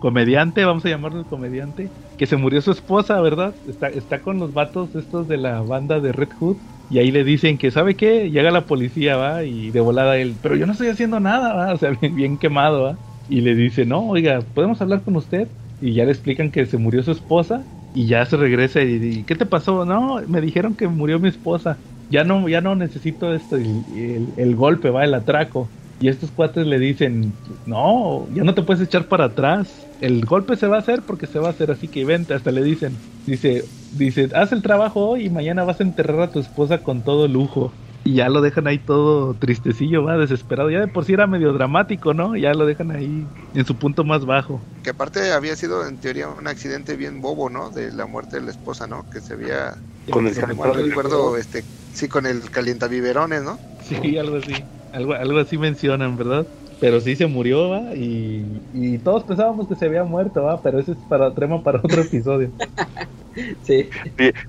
comediante, 0.00 0.64
vamos 0.64 0.84
a 0.84 0.88
llamarlo 0.88 1.20
el 1.20 1.26
comediante, 1.26 1.88
que 2.18 2.26
se 2.26 2.36
murió 2.36 2.60
su 2.60 2.70
esposa, 2.72 3.20
¿verdad? 3.20 3.54
Está, 3.68 3.88
está 3.88 4.20
con 4.20 4.38
los 4.38 4.52
vatos 4.52 4.94
estos 4.94 5.28
de 5.28 5.36
la 5.36 5.60
banda 5.62 6.00
de 6.00 6.12
Red 6.12 6.30
Hood 6.38 6.56
y 6.88 6.98
ahí 6.98 7.10
le 7.10 7.24
dicen 7.24 7.58
que, 7.58 7.70
¿sabe 7.70 7.96
qué? 7.96 8.30
Llega 8.30 8.50
la 8.50 8.66
policía, 8.66 9.16
va, 9.16 9.44
y 9.44 9.70
de 9.70 9.80
volada 9.80 10.16
él, 10.18 10.34
pero 10.42 10.56
yo 10.56 10.66
no 10.66 10.72
estoy 10.72 10.88
haciendo 10.88 11.20
nada, 11.20 11.54
va, 11.54 11.72
o 11.72 11.76
sea, 11.76 11.90
bien, 12.00 12.14
bien 12.14 12.38
quemado, 12.38 12.82
va. 12.84 12.98
Y 13.28 13.40
le 13.40 13.54
dice, 13.54 13.86
no, 13.86 14.06
oiga, 14.08 14.40
¿podemos 14.54 14.80
hablar 14.82 15.02
con 15.02 15.16
usted? 15.16 15.48
Y 15.80 15.94
ya 15.94 16.04
le 16.04 16.12
explican 16.12 16.50
que 16.50 16.66
se 16.66 16.78
murió 16.78 17.02
su 17.02 17.12
esposa 17.12 17.62
y 17.94 18.06
ya 18.06 18.26
se 18.26 18.36
regresa 18.36 18.82
y, 18.82 18.98
dice, 18.98 19.24
¿qué 19.26 19.36
te 19.36 19.46
pasó? 19.46 19.84
No, 19.84 20.20
me 20.26 20.40
dijeron 20.40 20.74
que 20.74 20.88
murió 20.88 21.18
mi 21.18 21.28
esposa. 21.28 21.78
Ya 22.10 22.24
no, 22.24 22.48
ya 22.48 22.60
no 22.60 22.74
necesito 22.74 23.34
esto, 23.34 23.56
el, 23.56 24.34
el 24.36 24.56
golpe, 24.56 24.90
va, 24.90 25.04
el 25.04 25.14
atraco. 25.14 25.68
Y 26.00 26.08
estos 26.08 26.32
cuates 26.32 26.66
le 26.66 26.78
dicen, 26.78 27.32
no, 27.64 28.28
ya 28.34 28.44
no 28.44 28.54
te 28.54 28.62
puedes 28.62 28.82
echar 28.82 29.06
para 29.08 29.26
atrás. 29.26 29.88
El 30.00 30.24
golpe 30.26 30.56
se 30.56 30.66
va 30.66 30.76
a 30.76 30.80
hacer 30.80 31.02
porque 31.06 31.26
se 31.26 31.38
va 31.38 31.48
a 31.48 31.50
hacer, 31.52 31.70
así 31.70 31.88
que 31.88 32.04
vente, 32.04 32.34
hasta 32.34 32.50
le 32.50 32.62
dicen, 32.62 33.00
dice, 33.24 33.64
dice, 33.96 34.30
haz 34.34 34.52
el 34.52 34.62
trabajo 34.62 35.08
hoy 35.08 35.26
y 35.26 35.30
mañana 35.30 35.64
vas 35.64 35.80
a 35.80 35.84
enterrar 35.84 36.20
a 36.20 36.30
tu 36.30 36.40
esposa 36.40 36.78
con 36.78 37.02
todo 37.02 37.28
lujo. 37.28 37.72
Y 38.06 38.16
ya 38.16 38.28
lo 38.28 38.42
dejan 38.42 38.66
ahí 38.66 38.76
todo 38.76 39.32
tristecillo, 39.32 40.04
va, 40.04 40.18
desesperado. 40.18 40.70
Ya 40.70 40.80
de 40.80 40.88
por 40.88 41.06
sí 41.06 41.14
era 41.14 41.26
medio 41.26 41.54
dramático, 41.54 42.12
¿no? 42.12 42.36
Ya 42.36 42.52
lo 42.52 42.66
dejan 42.66 42.90
ahí 42.90 43.26
en 43.54 43.64
su 43.64 43.76
punto 43.76 44.04
más 44.04 44.26
bajo. 44.26 44.60
Que 44.82 44.90
aparte 44.90 45.32
había 45.32 45.56
sido 45.56 45.86
en 45.86 45.96
teoría 45.96 46.28
un 46.28 46.46
accidente 46.46 46.96
bien 46.96 47.22
bobo, 47.22 47.48
¿no? 47.48 47.70
De 47.70 47.90
la 47.92 48.04
muerte 48.04 48.36
de 48.36 48.42
la 48.42 48.50
esposa, 48.50 48.86
¿no? 48.86 49.08
Que 49.10 49.22
se 49.22 49.32
había... 49.32 49.76
Con 50.10 50.26
el 50.26 50.34
recuerdo, 50.34 51.38
este, 51.38 51.64
sí, 51.94 52.08
con 52.08 52.26
el 52.26 52.42
calientaviverones, 52.50 53.42
¿no? 53.42 53.58
Sí, 53.82 54.18
algo 54.18 54.36
así. 54.36 54.52
Algo, 54.92 55.14
algo 55.14 55.38
así 55.38 55.56
mencionan, 55.56 56.18
¿verdad? 56.18 56.46
Pero 56.80 57.00
sí 57.00 57.16
se 57.16 57.26
murió, 57.26 57.70
¿va? 57.70 57.94
Y, 57.94 58.60
y 58.74 58.98
todos 58.98 59.24
pensábamos 59.24 59.66
que 59.66 59.76
se 59.76 59.86
había 59.86 60.04
muerto, 60.04 60.42
¿va? 60.42 60.60
Pero 60.60 60.78
ese 60.78 60.92
es 60.92 60.98
para 61.08 61.32
trema 61.32 61.62
para 61.62 61.78
otro 61.78 62.02
episodio. 62.02 62.50
sí. 63.62 63.88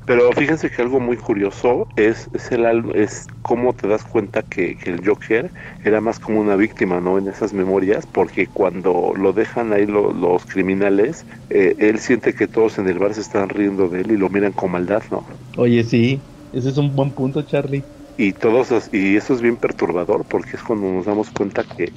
Pero 0.05 0.31
fíjense 0.33 0.69
que 0.69 0.81
algo 0.81 0.99
muy 0.99 1.17
curioso 1.17 1.87
es, 1.95 2.29
es, 2.33 2.51
el, 2.51 2.91
es 2.95 3.27
cómo 3.41 3.73
te 3.73 3.87
das 3.87 4.03
cuenta 4.03 4.43
que, 4.43 4.77
el 4.85 5.05
Joker 5.05 5.51
era 5.83 6.01
más 6.01 6.19
como 6.19 6.39
una 6.39 6.55
víctima, 6.55 6.99
¿no? 6.99 7.17
En 7.17 7.27
esas 7.27 7.53
memorias, 7.53 8.05
porque 8.05 8.47
cuando 8.47 9.13
lo 9.15 9.33
dejan 9.33 9.73
ahí 9.73 9.85
los 9.85 10.45
criminales, 10.45 11.25
eh, 11.49 11.75
él 11.77 11.99
siente 11.99 12.33
que 12.33 12.47
todos 12.47 12.77
en 12.77 12.87
el 12.87 12.99
bar 12.99 13.13
se 13.13 13.21
están 13.21 13.49
riendo 13.49 13.87
de 13.89 14.01
él 14.01 14.11
y 14.11 14.17
lo 14.17 14.29
miran 14.29 14.51
con 14.53 14.71
maldad, 14.71 15.03
¿no? 15.11 15.25
Oye, 15.57 15.83
sí, 15.83 16.21
ese 16.51 16.69
es 16.69 16.77
un 16.77 16.95
buen 16.95 17.13
punto, 17.13 17.43
Charlie 17.43 17.85
y 18.17 18.31
todos 18.33 18.89
y 18.93 19.17
eso 19.17 19.33
es 19.33 19.41
bien 19.41 19.57
perturbador 19.57 20.25
porque 20.25 20.51
es 20.55 20.63
cuando 20.63 20.91
nos 20.91 21.05
damos 21.05 21.29
cuenta 21.31 21.63
que 21.63 21.91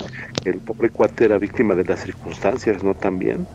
el 0.45 0.61
pobre 0.61 0.91
cuate 0.91 1.27
era 1.27 1.39
víctima 1.39 1.75
de 1.75 1.85
las 1.85 2.01
circunstancias 2.01 2.83
no 2.83 2.95
también 2.95 3.47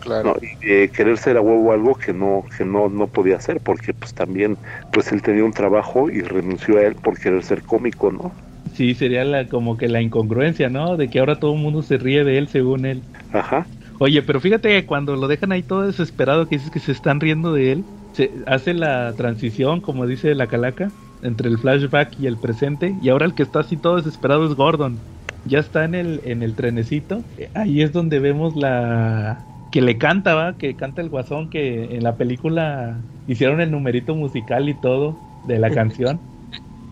claro. 0.00 0.36
Y 0.62 0.88
querer 0.88 1.16
ser 1.16 1.36
a 1.36 1.40
huevo 1.40 1.72
algo 1.72 1.94
que 1.94 2.12
no 2.12 2.44
que 2.56 2.64
no 2.64 2.88
no 2.88 3.06
podía 3.06 3.36
hacer 3.36 3.60
porque 3.60 3.92
pues 3.94 4.12
también 4.12 4.56
pues 4.90 5.12
él 5.12 5.22
tenía 5.22 5.44
un 5.44 5.52
trabajo 5.52 6.10
y 6.10 6.20
renunció 6.22 6.78
a 6.78 6.82
él 6.82 6.94
por 6.96 7.18
querer 7.18 7.42
ser 7.42 7.62
cómico 7.62 8.10
no 8.10 8.32
sí 8.74 8.94
sería 8.94 9.24
la 9.24 9.46
como 9.46 9.76
que 9.76 9.88
la 9.88 10.02
incongruencia 10.02 10.68
no 10.68 10.96
de 10.96 11.08
que 11.08 11.20
ahora 11.20 11.36
todo 11.36 11.54
el 11.54 11.60
mundo 11.60 11.82
se 11.82 11.98
ríe 11.98 12.24
de 12.24 12.38
él 12.38 12.48
según 12.48 12.84
él. 12.84 13.02
Ajá. 13.32 13.66
Oye 14.00 14.22
pero 14.22 14.40
fíjate 14.40 14.68
que 14.70 14.86
cuando 14.86 15.14
lo 15.16 15.28
dejan 15.28 15.52
ahí 15.52 15.62
todo 15.62 15.86
desesperado 15.86 16.48
que 16.48 16.56
dices 16.56 16.72
que 16.72 16.80
se 16.80 16.92
están 16.92 17.20
riendo 17.20 17.52
de 17.52 17.72
él 17.72 17.84
se 18.12 18.30
hace 18.46 18.74
la 18.74 19.12
transición 19.14 19.80
como 19.80 20.06
dice 20.06 20.34
la 20.34 20.48
calaca 20.48 20.90
entre 21.24 21.48
el 21.48 21.58
flashback 21.58 22.20
y 22.20 22.26
el 22.26 22.36
presente. 22.36 22.94
Y 23.02 23.08
ahora 23.08 23.26
el 23.26 23.34
que 23.34 23.42
está 23.42 23.60
así 23.60 23.76
todo 23.76 23.96
desesperado 23.96 24.46
es 24.46 24.54
Gordon. 24.54 24.98
Ya 25.46 25.58
está 25.58 25.84
en 25.84 25.94
el, 25.94 26.20
en 26.24 26.42
el 26.42 26.54
trenecito. 26.54 27.22
Ahí 27.54 27.82
es 27.82 27.92
donde 27.92 28.18
vemos 28.18 28.56
la 28.56 29.44
que 29.70 29.82
le 29.82 29.98
canta, 29.98 30.34
¿va? 30.34 30.56
Que 30.56 30.74
canta 30.74 31.02
el 31.02 31.08
guasón 31.08 31.50
que 31.50 31.96
en 31.96 32.04
la 32.04 32.16
película 32.16 32.96
hicieron 33.26 33.60
el 33.60 33.70
numerito 33.70 34.14
musical 34.14 34.68
y 34.68 34.74
todo 34.74 35.16
de 35.48 35.58
la 35.58 35.70
canción. 35.74 36.20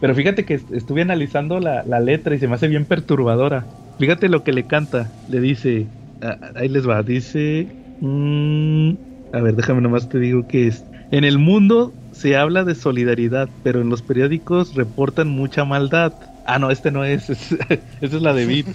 Pero 0.00 0.16
fíjate 0.16 0.44
que 0.44 0.54
estuve 0.54 1.02
analizando 1.02 1.60
la, 1.60 1.84
letra 2.00 2.34
y 2.34 2.38
se 2.40 2.48
me 2.48 2.54
hace 2.54 2.66
bien 2.66 2.84
perturbadora. 2.84 3.64
Fíjate 4.00 4.28
lo 4.28 4.42
que 4.42 4.52
le 4.52 4.64
canta. 4.64 5.12
Le 5.28 5.40
dice, 5.40 5.86
ahí 6.56 6.68
les 6.68 6.88
va, 6.88 7.02
dice... 7.02 7.68
Mm, 8.00 8.94
a 9.32 9.40
ver, 9.40 9.54
déjame 9.54 9.80
nomás 9.80 10.08
te 10.08 10.18
digo 10.18 10.48
que 10.48 10.66
es. 10.66 10.84
En 11.12 11.22
el 11.22 11.38
mundo 11.38 11.92
se 12.10 12.36
habla 12.36 12.64
de 12.64 12.74
solidaridad, 12.74 13.48
pero 13.62 13.80
en 13.80 13.90
los 13.90 14.02
periódicos 14.02 14.74
reportan 14.74 15.28
mucha 15.28 15.64
maldad. 15.64 16.12
Ah, 16.44 16.58
no, 16.58 16.70
este 16.70 16.90
no 16.90 17.04
es, 17.04 17.30
esa 17.30 17.76
es 18.00 18.12
la 18.12 18.32
de 18.32 18.46
Beat. 18.46 18.66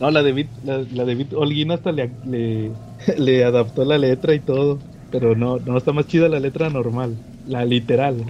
No, 0.00 0.10
la 0.10 0.22
de 0.22 0.32
Beat, 0.32 0.48
la, 0.64 1.04
de 1.04 1.14
Beat, 1.14 1.32
Holguín 1.34 1.70
hasta 1.70 1.92
le, 1.92 2.10
le, 3.18 3.44
adaptó 3.44 3.84
la 3.84 3.98
letra 3.98 4.34
y 4.34 4.40
todo, 4.40 4.78
pero 5.10 5.34
no, 5.36 5.58
no 5.58 5.76
está 5.76 5.92
más 5.92 6.06
chida 6.06 6.28
la 6.28 6.40
letra 6.40 6.70
normal, 6.70 7.16
la 7.46 7.64
literal. 7.64 8.24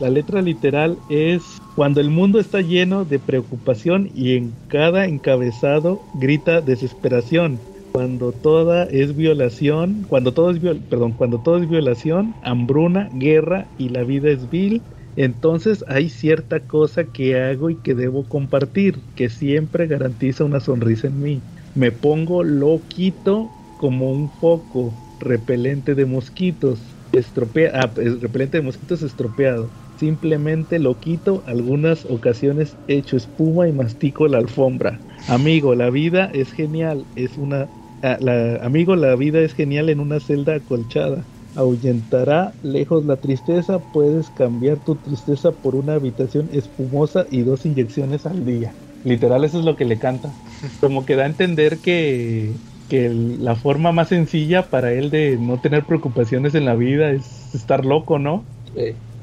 La 0.00 0.10
letra 0.10 0.42
literal 0.42 0.96
es 1.08 1.42
cuando 1.76 2.00
el 2.00 2.10
mundo 2.10 2.40
está 2.40 2.60
lleno 2.60 3.04
de 3.04 3.18
preocupación 3.18 4.10
y 4.14 4.36
en 4.36 4.52
cada 4.68 5.06
encabezado 5.06 6.00
grita 6.14 6.60
desesperación 6.60 7.58
cuando 7.94 8.32
toda 8.32 8.86
es 8.86 9.16
violación, 9.16 10.04
cuando 10.08 10.32
todo 10.32 10.50
es 10.50 10.58
perdón, 10.90 11.12
cuando 11.12 11.38
todo 11.38 11.58
es 11.58 11.68
violación, 11.68 12.34
hambruna, 12.42 13.08
guerra 13.12 13.68
y 13.78 13.88
la 13.88 14.02
vida 14.02 14.30
es 14.30 14.50
vil, 14.50 14.82
entonces 15.16 15.84
hay 15.88 16.08
cierta 16.08 16.66
cosa 16.66 17.10
que 17.10 17.36
hago 17.40 17.70
y 17.70 17.80
que 17.80 17.94
debo 17.94 18.28
compartir, 18.28 19.04
que 19.14 19.28
siempre 19.28 19.86
garantiza 19.86 20.44
una 20.44 20.60
sonrisa 20.60 21.06
en 21.08 21.20
mí. 21.20 21.46
Me 21.74 21.92
pongo 21.92 22.42
loquito 22.44 23.54
como 23.76 24.12
un 24.12 24.30
foco 24.30 25.00
repelente 25.18 25.94
de 25.94 26.06
mosquitos, 26.06 26.98
estropea, 27.12 27.70
ah, 27.74 27.94
repelente 28.20 28.58
de 28.58 28.62
mosquitos 28.64 29.02
estropeado. 29.02 29.74
Simplemente 29.96 30.78
lo 30.78 30.98
quito, 30.98 31.42
algunas 31.46 32.04
ocasiones 32.04 32.78
echo 32.86 33.16
espuma 33.16 33.68
y 33.68 33.72
mastico 33.72 34.26
la 34.28 34.38
alfombra. 34.38 35.04
Amigo, 35.26 35.74
la 35.74 35.90
vida 35.90 36.30
es 36.32 36.52
genial, 36.52 37.08
es 37.14 37.38
una 37.38 37.70
Ah, 38.02 38.18
amigo, 38.60 38.96
la 38.96 39.16
vida 39.16 39.40
es 39.40 39.54
genial 39.54 39.88
en 39.88 39.98
una 40.00 40.20
celda 40.20 40.56
acolchada. 40.56 41.30
Ahuyentará 41.54 42.56
lejos 42.62 43.04
la 43.04 43.18
tristeza, 43.20 43.80
puedes 43.80 44.30
cambiar 44.30 44.80
tu 44.80 44.96
tristeza 44.96 45.52
por 45.52 45.76
una 45.76 45.94
habitación 45.94 46.48
espumosa 46.50 47.26
y 47.30 47.42
dos 47.42 47.64
inyecciones 47.64 48.26
al 48.26 48.44
día. 48.44 48.76
Literal, 49.02 49.44
eso 49.44 49.58
es 49.58 49.64
lo 49.64 49.76
que 49.76 49.84
le 49.84 49.98
canta. 49.98 50.36
Como 50.80 51.04
que 51.04 51.16
da 51.16 51.24
a 51.24 51.26
entender 51.26 51.80
que, 51.80 52.60
que 52.88 53.08
la 53.10 53.56
forma 53.56 53.92
más 53.92 54.08
sencilla 54.08 54.70
para 54.70 54.92
él 54.92 55.10
de 55.10 55.38
no 55.38 55.60
tener 55.60 55.86
preocupaciones 55.86 56.54
en 56.54 56.64
la 56.64 56.74
vida 56.74 57.10
es 57.10 57.54
estar 57.54 57.84
loco, 57.84 58.18
¿no? 58.18 58.46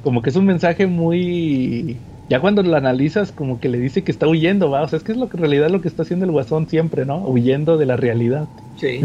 Como 0.01 0.21
que 0.21 0.29
es 0.29 0.35
un 0.35 0.45
mensaje 0.45 0.87
muy 0.87 2.05
ya 2.27 2.39
cuando 2.39 2.63
lo 2.63 2.75
analizas, 2.75 3.31
como 3.33 3.59
que 3.59 3.67
le 3.69 3.77
dice 3.77 4.03
que 4.03 4.11
está 4.11 4.27
huyendo, 4.27 4.69
¿va? 4.69 4.83
O 4.83 4.87
sea, 4.87 4.97
es 4.97 5.03
que 5.03 5.11
es 5.11 5.17
lo 5.17 5.27
que 5.29 5.37
en 5.37 5.41
realidad 5.41 5.69
lo 5.69 5.81
que 5.81 5.89
está 5.89 6.03
haciendo 6.03 6.25
el 6.25 6.31
guasón 6.31 6.67
siempre, 6.69 7.05
¿no? 7.05 7.27
Huyendo 7.27 7.77
de 7.77 7.85
la 7.85 7.97
realidad. 7.97 8.49
Sí. 8.75 9.01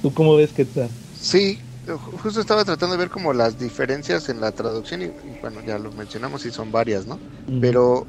¿Tú 0.00 0.14
cómo 0.14 0.36
ves 0.36 0.52
que 0.52 0.62
está? 0.62 0.88
Sí, 1.12 1.58
justo 1.98 2.40
estaba 2.40 2.64
tratando 2.64 2.94
de 2.94 2.98
ver 3.00 3.10
como 3.10 3.32
las 3.32 3.58
diferencias 3.58 4.28
en 4.28 4.40
la 4.40 4.52
traducción 4.52 5.02
y, 5.02 5.10
bueno, 5.40 5.62
ya 5.62 5.78
lo 5.78 5.92
mencionamos 5.92 6.44
y 6.44 6.50
son 6.50 6.70
varias, 6.70 7.06
¿no? 7.06 7.20
Pero 7.60 8.06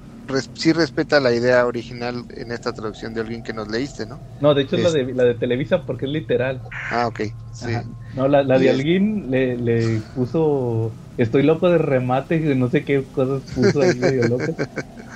sí 0.55 0.71
respeta 0.71 1.19
la 1.19 1.33
idea 1.33 1.65
original 1.65 2.23
en 2.29 2.51
esta 2.51 2.71
traducción 2.73 3.13
de 3.13 3.21
alguien 3.21 3.43
que 3.43 3.53
nos 3.53 3.67
leíste, 3.67 4.05
¿no? 4.05 4.21
No, 4.39 4.53
de 4.53 4.63
hecho 4.63 4.75
es, 4.75 4.83
la, 4.83 4.91
de, 4.91 5.13
la 5.13 5.23
de 5.23 5.35
Televisa 5.35 5.85
porque 5.85 6.05
es 6.05 6.11
literal. 6.11 6.61
Ah, 6.89 7.07
ok, 7.07 7.21
sí. 7.51 7.73
No, 8.15 8.27
la, 8.27 8.43
de 8.43 8.69
alguien 8.69 9.29
le, 9.29 9.57
le, 9.57 10.01
puso 10.13 10.93
estoy 11.17 11.43
loco 11.43 11.69
de 11.69 11.77
remate, 11.77 12.39
no 12.55 12.69
sé 12.69 12.83
qué 12.83 13.05
cosas 13.11 13.43
puso 13.53 13.81
ahí 13.81 13.93
medio 13.95 14.27
loco. 14.27 14.55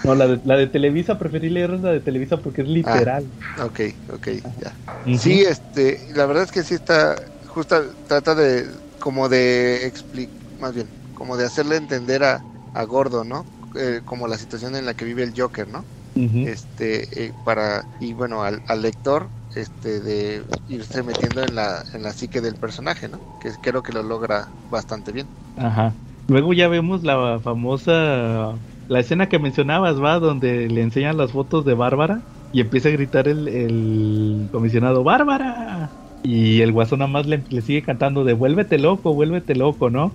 No, 0.03 0.13
la 0.15 0.27
de, 0.27 0.41
la 0.43 0.57
de 0.57 0.67
Televisa, 0.67 1.17
preferí 1.17 1.49
leer 1.49 1.71
la 1.71 1.91
de 1.91 1.99
Televisa 2.01 2.37
porque 2.37 2.61
es 2.61 2.67
literal. 2.67 3.31
Ah, 3.57 3.65
ok, 3.65 3.79
ok, 4.09 4.27
ya. 4.57 4.79
Sí, 5.17 5.41
este, 5.41 5.99
la 6.13 6.25
verdad 6.25 6.43
es 6.43 6.51
que 6.51 6.63
sí 6.63 6.75
está, 6.75 7.15
justo 7.55 7.81
trata 8.09 8.35
de, 8.35 8.67
como 8.99 9.29
de 9.29 9.87
explicar, 9.87 10.35
más 10.59 10.75
bien, 10.75 10.87
como 11.15 11.37
de 11.37 11.45
hacerle 11.45 11.77
entender 11.77 12.23
a, 12.23 12.43
a 12.73 12.83
Gordo, 12.83 13.23
¿no? 13.23 13.45
Eh, 13.75 14.01
como 14.05 14.27
la 14.27 14.37
situación 14.37 14.75
en 14.75 14.85
la 14.85 14.93
que 14.93 15.05
vive 15.05 15.23
el 15.23 15.33
Joker, 15.35 15.67
¿no? 15.67 15.83
Este, 16.15 17.25
eh, 17.25 17.33
para, 17.43 17.83
y 17.99 18.13
bueno, 18.13 18.43
al, 18.43 18.81
lector, 18.81 19.27
este, 19.53 19.99
de 19.99 20.43
irse 20.69 21.03
metiendo 21.03 21.43
en 21.43 21.55
la, 21.55 21.83
en 21.93 22.03
la 22.03 22.13
psique 22.13 22.39
del 22.39 22.55
personaje, 22.55 23.09
¿no? 23.09 23.19
Que 23.41 23.51
creo 23.61 23.83
que 23.83 23.91
lo 23.91 24.01
logra 24.01 24.47
bastante 24.71 25.11
bien. 25.11 25.27
Ajá. 25.57 25.93
Luego 26.29 26.53
ya 26.53 26.69
vemos 26.69 27.03
la 27.03 27.39
famosa, 27.43 28.53
la 28.87 28.99
escena 28.99 29.27
que 29.27 29.39
mencionabas, 29.39 30.01
¿va? 30.01 30.19
Donde 30.19 30.69
le 30.69 30.81
enseñan 30.81 31.17
las 31.17 31.31
fotos 31.31 31.65
de 31.65 31.73
Bárbara 31.73 32.21
y 32.53 32.61
empieza 32.61 32.89
a 32.89 32.93
gritar 32.93 33.27
el, 33.27 33.47
el 33.49 34.47
comisionado, 34.51 35.03
¡Bárbara! 35.03 35.89
Y 36.25 36.61
el 36.61 36.71
guasón 36.71 36.99
nada 36.99 37.11
más 37.11 37.27
le, 37.27 37.39
sigue 37.61 37.83
cantando 37.83 38.23
de 38.23 38.33
vuélvete 38.33 38.79
loco, 38.79 39.13
vuélvete 39.13 39.55
loco, 39.55 39.89
¿no? 39.89 40.11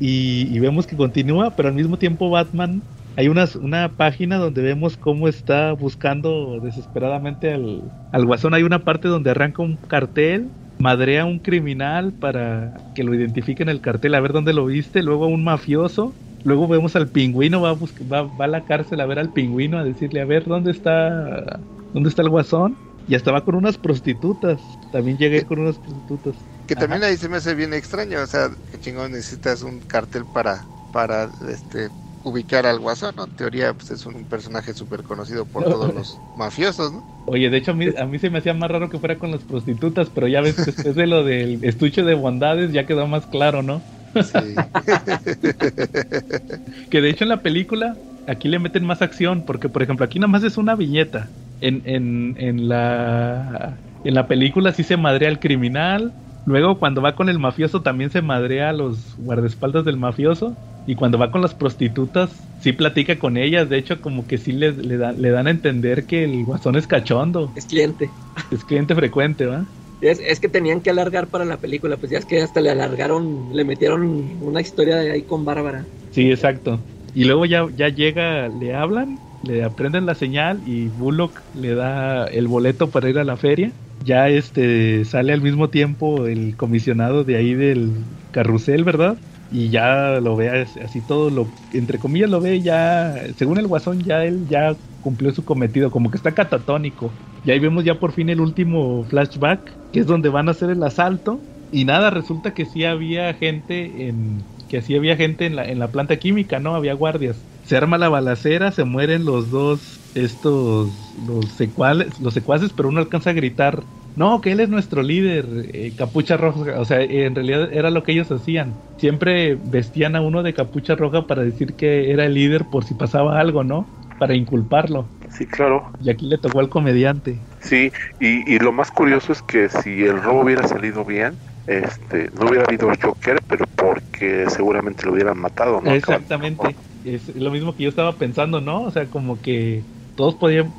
y, 0.00 0.58
vemos 0.58 0.86
que 0.86 0.96
continúa, 0.96 1.50
pero 1.56 1.68
al 1.68 1.74
mismo 1.74 1.98
tiempo 1.98 2.30
Batman, 2.30 2.82
hay 3.16 3.28
una, 3.28 3.46
una 3.60 3.90
página 3.90 4.36
donde 4.36 4.62
vemos 4.62 4.96
cómo 4.96 5.28
está 5.28 5.72
buscando 5.72 6.58
desesperadamente 6.60 7.52
al, 7.52 7.82
al 8.12 8.26
guasón. 8.26 8.54
Hay 8.54 8.62
una 8.62 8.80
parte 8.80 9.08
donde 9.08 9.30
arranca 9.30 9.62
un 9.62 9.76
cartel, 9.76 10.48
madrea 10.78 11.22
a 11.22 11.26
un 11.26 11.38
criminal 11.38 12.12
para 12.12 12.74
que 12.94 13.04
lo 13.04 13.14
identifiquen 13.14 13.68
el 13.68 13.80
cartel, 13.80 14.14
a 14.14 14.20
ver 14.20 14.32
dónde 14.32 14.52
lo 14.52 14.66
viste, 14.66 15.02
luego 15.02 15.24
a 15.24 15.28
un 15.28 15.44
mafioso. 15.44 16.14
Luego 16.44 16.66
vemos 16.66 16.96
al 16.96 17.08
pingüino, 17.08 17.60
va 17.60 17.70
a, 17.70 17.74
va, 18.10 18.22
va 18.22 18.44
a 18.46 18.48
la 18.48 18.64
cárcel 18.64 19.00
a 19.00 19.06
ver 19.06 19.18
al 19.18 19.32
pingüino, 19.32 19.78
a 19.78 19.84
decirle, 19.84 20.20
a 20.20 20.24
ver, 20.24 20.44
¿dónde 20.44 20.72
está, 20.72 21.60
dónde 21.94 22.08
está 22.08 22.22
el 22.22 22.30
guasón? 22.30 22.76
Y 23.08 23.14
hasta 23.14 23.32
va 23.32 23.44
con 23.44 23.54
unas 23.54 23.78
prostitutas. 23.78 24.60
También 24.90 25.18
llegué 25.18 25.44
con 25.44 25.58
unas 25.58 25.78
prostitutas. 25.78 26.36
Que 26.66 26.76
también 26.76 27.02
ahí 27.02 27.16
se 27.16 27.28
me 27.28 27.38
hace 27.38 27.54
bien 27.54 27.74
extraño. 27.74 28.20
O 28.20 28.26
sea, 28.26 28.50
que 28.70 28.80
chingón 28.80 29.12
necesitas 29.12 29.62
un 29.62 29.80
cartel 29.80 30.24
para, 30.32 30.64
para 30.92 31.28
este 31.48 31.90
ubicar 32.24 32.66
al 32.66 32.78
guasón, 32.78 33.14
¿no? 33.16 33.24
En 33.24 33.32
teoría, 33.32 33.72
pues 33.72 33.90
es 33.90 34.06
un 34.06 34.24
personaje 34.24 34.72
súper 34.72 35.02
conocido 35.02 35.44
por 35.44 35.64
todos 35.64 35.92
los 35.92 36.18
mafiosos, 36.36 36.92
¿no? 36.92 37.02
Oye, 37.26 37.50
de 37.50 37.56
hecho, 37.56 37.72
a 37.72 37.74
mí, 37.74 37.86
a 37.96 38.04
mí 38.04 38.18
se 38.18 38.30
me 38.30 38.38
hacía 38.38 38.54
más 38.54 38.70
raro 38.70 38.88
que 38.88 38.98
fuera 38.98 39.18
con 39.18 39.30
las 39.30 39.42
prostitutas, 39.42 40.08
pero 40.10 40.28
ya 40.28 40.40
ves, 40.40 40.56
después 40.56 40.94
de 40.94 41.06
lo 41.06 41.24
del 41.24 41.64
estuche 41.64 42.02
de 42.02 42.14
bondades, 42.14 42.72
ya 42.72 42.86
quedó 42.86 43.06
más 43.06 43.26
claro, 43.26 43.62
¿no? 43.62 43.82
Sí. 44.14 44.54
que 46.90 47.00
de 47.00 47.10
hecho 47.10 47.24
en 47.24 47.30
la 47.30 47.42
película, 47.42 47.96
aquí 48.26 48.48
le 48.48 48.58
meten 48.58 48.84
más 48.84 49.02
acción, 49.02 49.44
porque 49.44 49.68
por 49.68 49.82
ejemplo, 49.82 50.04
aquí 50.04 50.18
nada 50.18 50.30
más 50.30 50.44
es 50.44 50.58
una 50.58 50.76
viñeta 50.76 51.32
en, 51.62 51.82
en, 51.86 52.36
en, 52.38 52.68
la, 52.68 53.76
en 54.04 54.14
la 54.14 54.26
película 54.26 54.72
sí 54.72 54.82
se 54.82 54.96
madrea 54.96 55.30
al 55.30 55.40
criminal. 55.40 56.12
Luego 56.44 56.78
cuando 56.78 57.00
va 57.00 57.14
con 57.14 57.28
el 57.28 57.38
mafioso 57.38 57.82
también 57.82 58.10
se 58.10 58.20
madrea 58.20 58.70
a 58.70 58.72
los 58.72 59.16
guardaespaldas 59.18 59.84
del 59.84 59.96
mafioso. 59.96 60.56
Y 60.86 60.96
cuando 60.96 61.16
va 61.16 61.30
con 61.30 61.40
las 61.40 61.54
prostitutas 61.54 62.30
sí 62.60 62.72
platica 62.72 63.16
con 63.18 63.36
ellas. 63.36 63.68
De 63.68 63.78
hecho 63.78 64.00
como 64.00 64.26
que 64.26 64.38
sí 64.38 64.52
le, 64.52 64.72
le, 64.72 64.98
le 65.12 65.30
dan 65.30 65.46
a 65.46 65.50
entender 65.50 66.04
que 66.04 66.24
el 66.24 66.44
guasón 66.44 66.76
es 66.76 66.86
cachondo. 66.86 67.52
Es 67.56 67.66
cliente. 67.66 68.10
Es 68.50 68.64
cliente 68.64 68.94
frecuente, 68.94 69.46
¿va? 69.46 69.64
Es, 70.00 70.18
es, 70.18 70.40
que 70.40 70.48
tenían 70.48 70.80
que 70.80 70.90
alargar 70.90 71.28
para 71.28 71.44
la 71.44 71.58
película, 71.58 71.96
pues 71.96 72.10
ya 72.10 72.18
es 72.18 72.24
que 72.24 72.42
hasta 72.42 72.60
le 72.60 72.70
alargaron, 72.70 73.50
le 73.52 73.62
metieron 73.62 74.32
una 74.40 74.60
historia 74.60 74.96
de 74.96 75.12
ahí 75.12 75.22
con 75.22 75.44
Bárbara. 75.44 75.84
Sí, 76.10 76.28
exacto. 76.28 76.80
Y 77.14 77.22
luego 77.22 77.44
ya, 77.46 77.68
ya 77.76 77.88
llega, 77.88 78.48
le 78.48 78.74
hablan 78.74 79.16
le 79.42 79.64
aprenden 79.64 80.06
la 80.06 80.14
señal 80.14 80.62
y 80.66 80.88
Bullock 80.88 81.44
le 81.52 81.74
da 81.74 82.26
el 82.26 82.48
boleto 82.48 82.90
para 82.90 83.10
ir 83.10 83.18
a 83.18 83.24
la 83.24 83.36
feria. 83.36 83.72
Ya 83.98 84.28
este 84.28 85.04
sale 85.04 85.32
al 85.32 85.42
mismo 85.42 85.70
tiempo 85.70 86.26
el 86.26 86.56
comisionado 86.56 87.24
de 87.24 87.36
ahí 87.36 87.54
del 87.54 88.06
carrusel, 88.30 88.84
¿verdad? 88.84 89.22
Y 89.48 89.70
ya 89.70 90.20
lo 90.20 90.36
ve 90.36 90.48
así 90.82 91.02
todo 91.02 91.30
lo 91.30 91.54
entre 91.72 91.98
comillas 91.98 92.30
lo 92.30 92.40
ve 92.40 92.62
ya 92.62 93.14
según 93.36 93.58
el 93.58 93.66
guasón 93.66 94.00
ya 94.00 94.24
él 94.24 94.46
ya 94.48 94.78
cumplió 95.00 95.32
su 95.32 95.44
cometido, 95.44 95.90
como 95.90 96.10
que 96.10 96.16
está 96.16 96.34
catatónico. 96.34 97.18
Y 97.42 97.50
ahí 97.50 97.58
vemos 97.58 97.84
ya 97.84 97.98
por 97.98 98.12
fin 98.12 98.28
el 98.30 98.40
último 98.40 99.04
flashback, 99.04 99.78
que 99.90 100.00
es 100.00 100.06
donde 100.06 100.28
van 100.28 100.48
a 100.48 100.52
hacer 100.52 100.70
el 100.70 100.82
asalto 100.82 101.44
y 101.74 101.86
nada, 101.86 102.10
resulta 102.10 102.52
que 102.52 102.66
sí 102.66 102.84
había 102.84 103.32
gente 103.34 104.06
en 104.08 104.51
que 104.72 104.82
sí 104.82 104.96
había 104.96 105.16
gente 105.16 105.46
en 105.46 105.54
la 105.54 105.64
en 105.68 105.78
la 105.78 105.92
planta 105.92 106.16
química, 106.16 106.58
¿no? 106.58 106.74
Había 106.74 106.94
guardias 106.94 107.36
se 107.64 107.76
arma 107.76 107.98
la 107.98 108.08
balacera, 108.08 108.72
se 108.72 108.84
mueren 108.84 109.24
los 109.24 109.50
dos, 109.50 110.00
estos, 110.14 110.88
los, 111.26 111.46
secuales, 111.52 112.20
los 112.20 112.34
secuaces, 112.34 112.72
pero 112.74 112.88
uno 112.88 113.00
alcanza 113.00 113.30
a 113.30 113.34
gritar, 113.34 113.84
no, 114.16 114.40
que 114.40 114.52
él 114.52 114.60
es 114.60 114.68
nuestro 114.68 115.02
líder, 115.02 115.46
eh, 115.72 115.92
capucha 115.96 116.36
roja, 116.36 116.80
o 116.80 116.84
sea, 116.84 117.00
en 117.00 117.34
realidad 117.34 117.72
era 117.72 117.90
lo 117.90 118.02
que 118.02 118.12
ellos 118.12 118.30
hacían, 118.30 118.74
siempre 118.98 119.54
vestían 119.54 120.16
a 120.16 120.20
uno 120.20 120.42
de 120.42 120.54
capucha 120.54 120.96
roja 120.96 121.26
para 121.26 121.42
decir 121.42 121.74
que 121.74 122.10
era 122.10 122.26
el 122.26 122.34
líder 122.34 122.64
por 122.70 122.84
si 122.84 122.94
pasaba 122.94 123.40
algo, 123.40 123.64
¿no? 123.64 123.86
Para 124.18 124.34
inculparlo. 124.34 125.06
Sí, 125.30 125.46
claro. 125.46 125.90
Y 126.00 126.10
aquí 126.10 126.26
le 126.26 126.38
tocó 126.38 126.60
al 126.60 126.68
comediante. 126.68 127.38
Sí, 127.60 127.90
y, 128.20 128.52
y 128.52 128.58
lo 128.58 128.72
más 128.72 128.90
curioso 128.90 129.32
es 129.32 129.40
que 129.42 129.68
si 129.68 130.02
el 130.04 130.22
robo 130.22 130.42
hubiera 130.42 130.66
salido 130.68 131.04
bien, 131.04 131.34
este, 131.66 132.30
no 132.38 132.46
hubiera 132.46 132.64
habido 132.64 132.88
Joker, 133.00 133.40
pero 133.48 133.64
porque 133.76 134.46
seguramente 134.48 135.06
lo 135.06 135.12
hubieran 135.12 135.38
matado, 135.38 135.80
¿no? 135.80 135.90
Exactamente 135.90 136.76
es 137.04 137.34
lo 137.36 137.50
mismo 137.50 137.74
que 137.74 137.84
yo 137.84 137.88
estaba 137.88 138.12
pensando, 138.12 138.60
¿no? 138.60 138.82
O 138.82 138.90
sea, 138.90 139.06
como 139.06 139.40
que 139.40 139.82
todos 140.16 140.34
podían, 140.34 140.72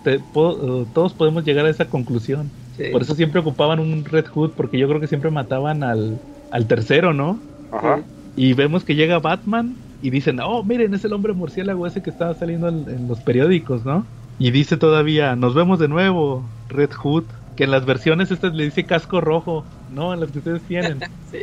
todos 0.94 1.14
podemos 1.14 1.44
llegar 1.44 1.66
a 1.66 1.70
esa 1.70 1.86
conclusión. 1.86 2.50
Por 2.92 3.02
eso 3.02 3.14
siempre 3.16 3.40
ocupaban 3.40 3.80
un 3.80 4.04
Red 4.06 4.28
Hood, 4.28 4.52
porque 4.52 4.80
yo 4.80 4.88
creo 4.88 5.00
que 5.00 5.08
siempre 5.08 5.30
mataban 5.30 5.84
al, 5.84 6.20
al 6.52 6.66
tercero, 6.68 7.14
¿no? 7.14 7.40
Ajá. 7.72 8.02
Y 8.36 8.54
vemos 8.54 8.84
que 8.84 8.96
llega 8.96 9.20
Batman 9.20 9.76
y 10.02 10.10
dicen, 10.10 10.40
oh, 10.40 10.64
miren, 10.64 10.94
es 10.94 11.06
el 11.06 11.14
hombre 11.14 11.34
murciélago 11.34 11.86
ese 11.86 12.02
que 12.02 12.10
estaba 12.10 12.34
saliendo 12.34 12.70
en, 12.70 13.08
los 13.08 13.20
periódicos, 13.20 13.86
¿no? 13.86 14.06
Y 14.40 14.50
dice 14.50 14.78
todavía, 14.78 15.36
nos 15.36 15.54
vemos 15.54 15.78
de 15.78 15.88
nuevo, 15.88 16.44
Red 16.70 16.92
Hood, 16.92 17.26
que 17.56 17.64
en 17.64 17.72
las 17.72 17.86
versiones 17.86 18.32
estas 18.32 18.54
le 18.54 18.66
dice 18.66 18.84
casco 18.84 19.22
rojo, 19.22 19.66
¿no? 19.94 20.14
En 20.14 20.20
las 20.20 20.32
que 20.32 20.40
ustedes 20.40 20.62
tienen. 20.64 21.00
sí. 21.32 21.40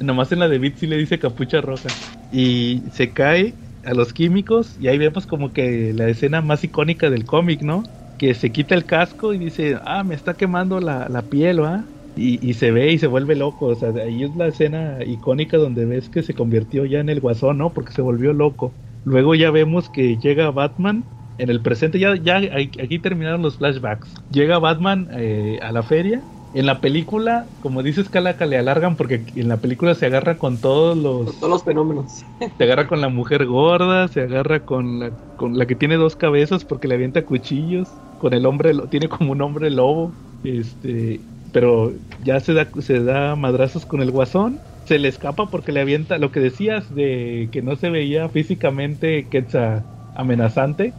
nomás 0.00 0.32
en 0.32 0.40
la 0.40 0.48
de 0.48 0.58
Beat 0.58 0.76
sí 0.76 0.86
le 0.86 0.96
dice 0.96 1.18
capucha 1.18 1.60
roja. 1.60 1.88
Y 2.32 2.82
se 2.92 3.10
cae 3.10 3.54
a 3.84 3.94
los 3.94 4.12
químicos 4.12 4.76
y 4.80 4.88
ahí 4.88 4.98
vemos 4.98 5.26
como 5.26 5.52
que 5.52 5.92
la 5.94 6.08
escena 6.08 6.40
más 6.40 6.64
icónica 6.64 7.10
del 7.10 7.24
cómic, 7.24 7.62
¿no? 7.62 7.84
Que 8.18 8.34
se 8.34 8.50
quita 8.50 8.74
el 8.74 8.84
casco 8.84 9.32
y 9.32 9.38
dice, 9.38 9.78
ah, 9.84 10.02
me 10.02 10.14
está 10.14 10.34
quemando 10.34 10.80
la, 10.80 11.08
la 11.08 11.22
piel, 11.22 11.62
¿va? 11.62 11.84
Y, 12.16 12.44
y, 12.46 12.54
se 12.54 12.70
ve 12.70 12.92
y 12.92 12.98
se 12.98 13.06
vuelve 13.06 13.36
loco, 13.36 13.66
o 13.66 13.74
sea, 13.74 13.90
ahí 13.90 14.24
es 14.24 14.34
la 14.36 14.46
escena 14.46 15.04
icónica 15.04 15.58
donde 15.58 15.84
ves 15.84 16.08
que 16.08 16.22
se 16.22 16.32
convirtió 16.32 16.86
ya 16.86 17.00
en 17.00 17.10
el 17.10 17.20
guasón, 17.20 17.58
¿no? 17.58 17.70
Porque 17.74 17.92
se 17.92 18.00
volvió 18.00 18.32
loco. 18.32 18.72
Luego 19.04 19.34
ya 19.34 19.50
vemos 19.50 19.90
que 19.90 20.16
llega 20.16 20.50
Batman 20.50 21.04
en 21.38 21.50
el 21.50 21.60
presente, 21.60 21.98
ya, 21.98 22.16
ya 22.16 22.36
aquí 22.36 22.98
terminaron 22.98 23.42
los 23.42 23.56
flashbacks. 23.56 24.14
Llega 24.30 24.58
Batman 24.58 25.08
eh, 25.12 25.58
a 25.62 25.72
la 25.72 25.82
feria 25.82 26.22
en 26.56 26.64
la 26.64 26.80
película, 26.80 27.46
como 27.60 27.82
dices, 27.82 28.08
Calaca, 28.08 28.46
le 28.46 28.56
alargan 28.56 28.96
porque 28.96 29.26
en 29.34 29.48
la 29.48 29.58
película 29.58 29.94
se 29.94 30.06
agarra 30.06 30.38
con 30.38 30.56
todos 30.58 30.96
los... 30.96 31.38
todos 31.38 31.50
los 31.50 31.64
fenómenos. 31.64 32.24
Se 32.56 32.64
agarra 32.64 32.86
con 32.86 33.02
la 33.02 33.10
mujer 33.10 33.44
gorda, 33.44 34.08
se 34.08 34.22
agarra 34.22 34.64
con 34.64 35.00
la, 35.00 35.10
con 35.36 35.58
la 35.58 35.66
que 35.66 35.74
tiene 35.74 35.96
dos 35.96 36.16
cabezas 36.16 36.64
porque 36.64 36.88
le 36.88 36.94
avienta 36.94 37.26
cuchillos, 37.26 37.90
con 38.16 38.32
el 38.32 38.46
hombre, 38.46 38.72
tiene 38.88 39.10
como 39.10 39.32
un 39.32 39.42
hombre 39.42 39.70
lobo, 39.70 40.18
este, 40.42 41.20
pero 41.52 41.92
ya 42.24 42.40
se 42.40 42.54
da, 42.54 42.70
se 42.80 43.02
da 43.04 43.36
madrazos 43.36 43.84
con 43.84 44.00
el 44.00 44.10
guasón, 44.10 44.64
se 44.86 44.98
le 44.98 45.08
escapa 45.08 45.50
porque 45.50 45.72
le 45.72 45.80
avienta, 45.80 46.16
lo 46.16 46.30
que 46.30 46.40
decías 46.40 46.94
de 46.94 47.50
que 47.52 47.60
no 47.60 47.76
se 47.76 47.90
veía 47.90 48.30
físicamente 48.30 49.28
Quetzal 49.28 49.84
amenazante, 50.14 50.96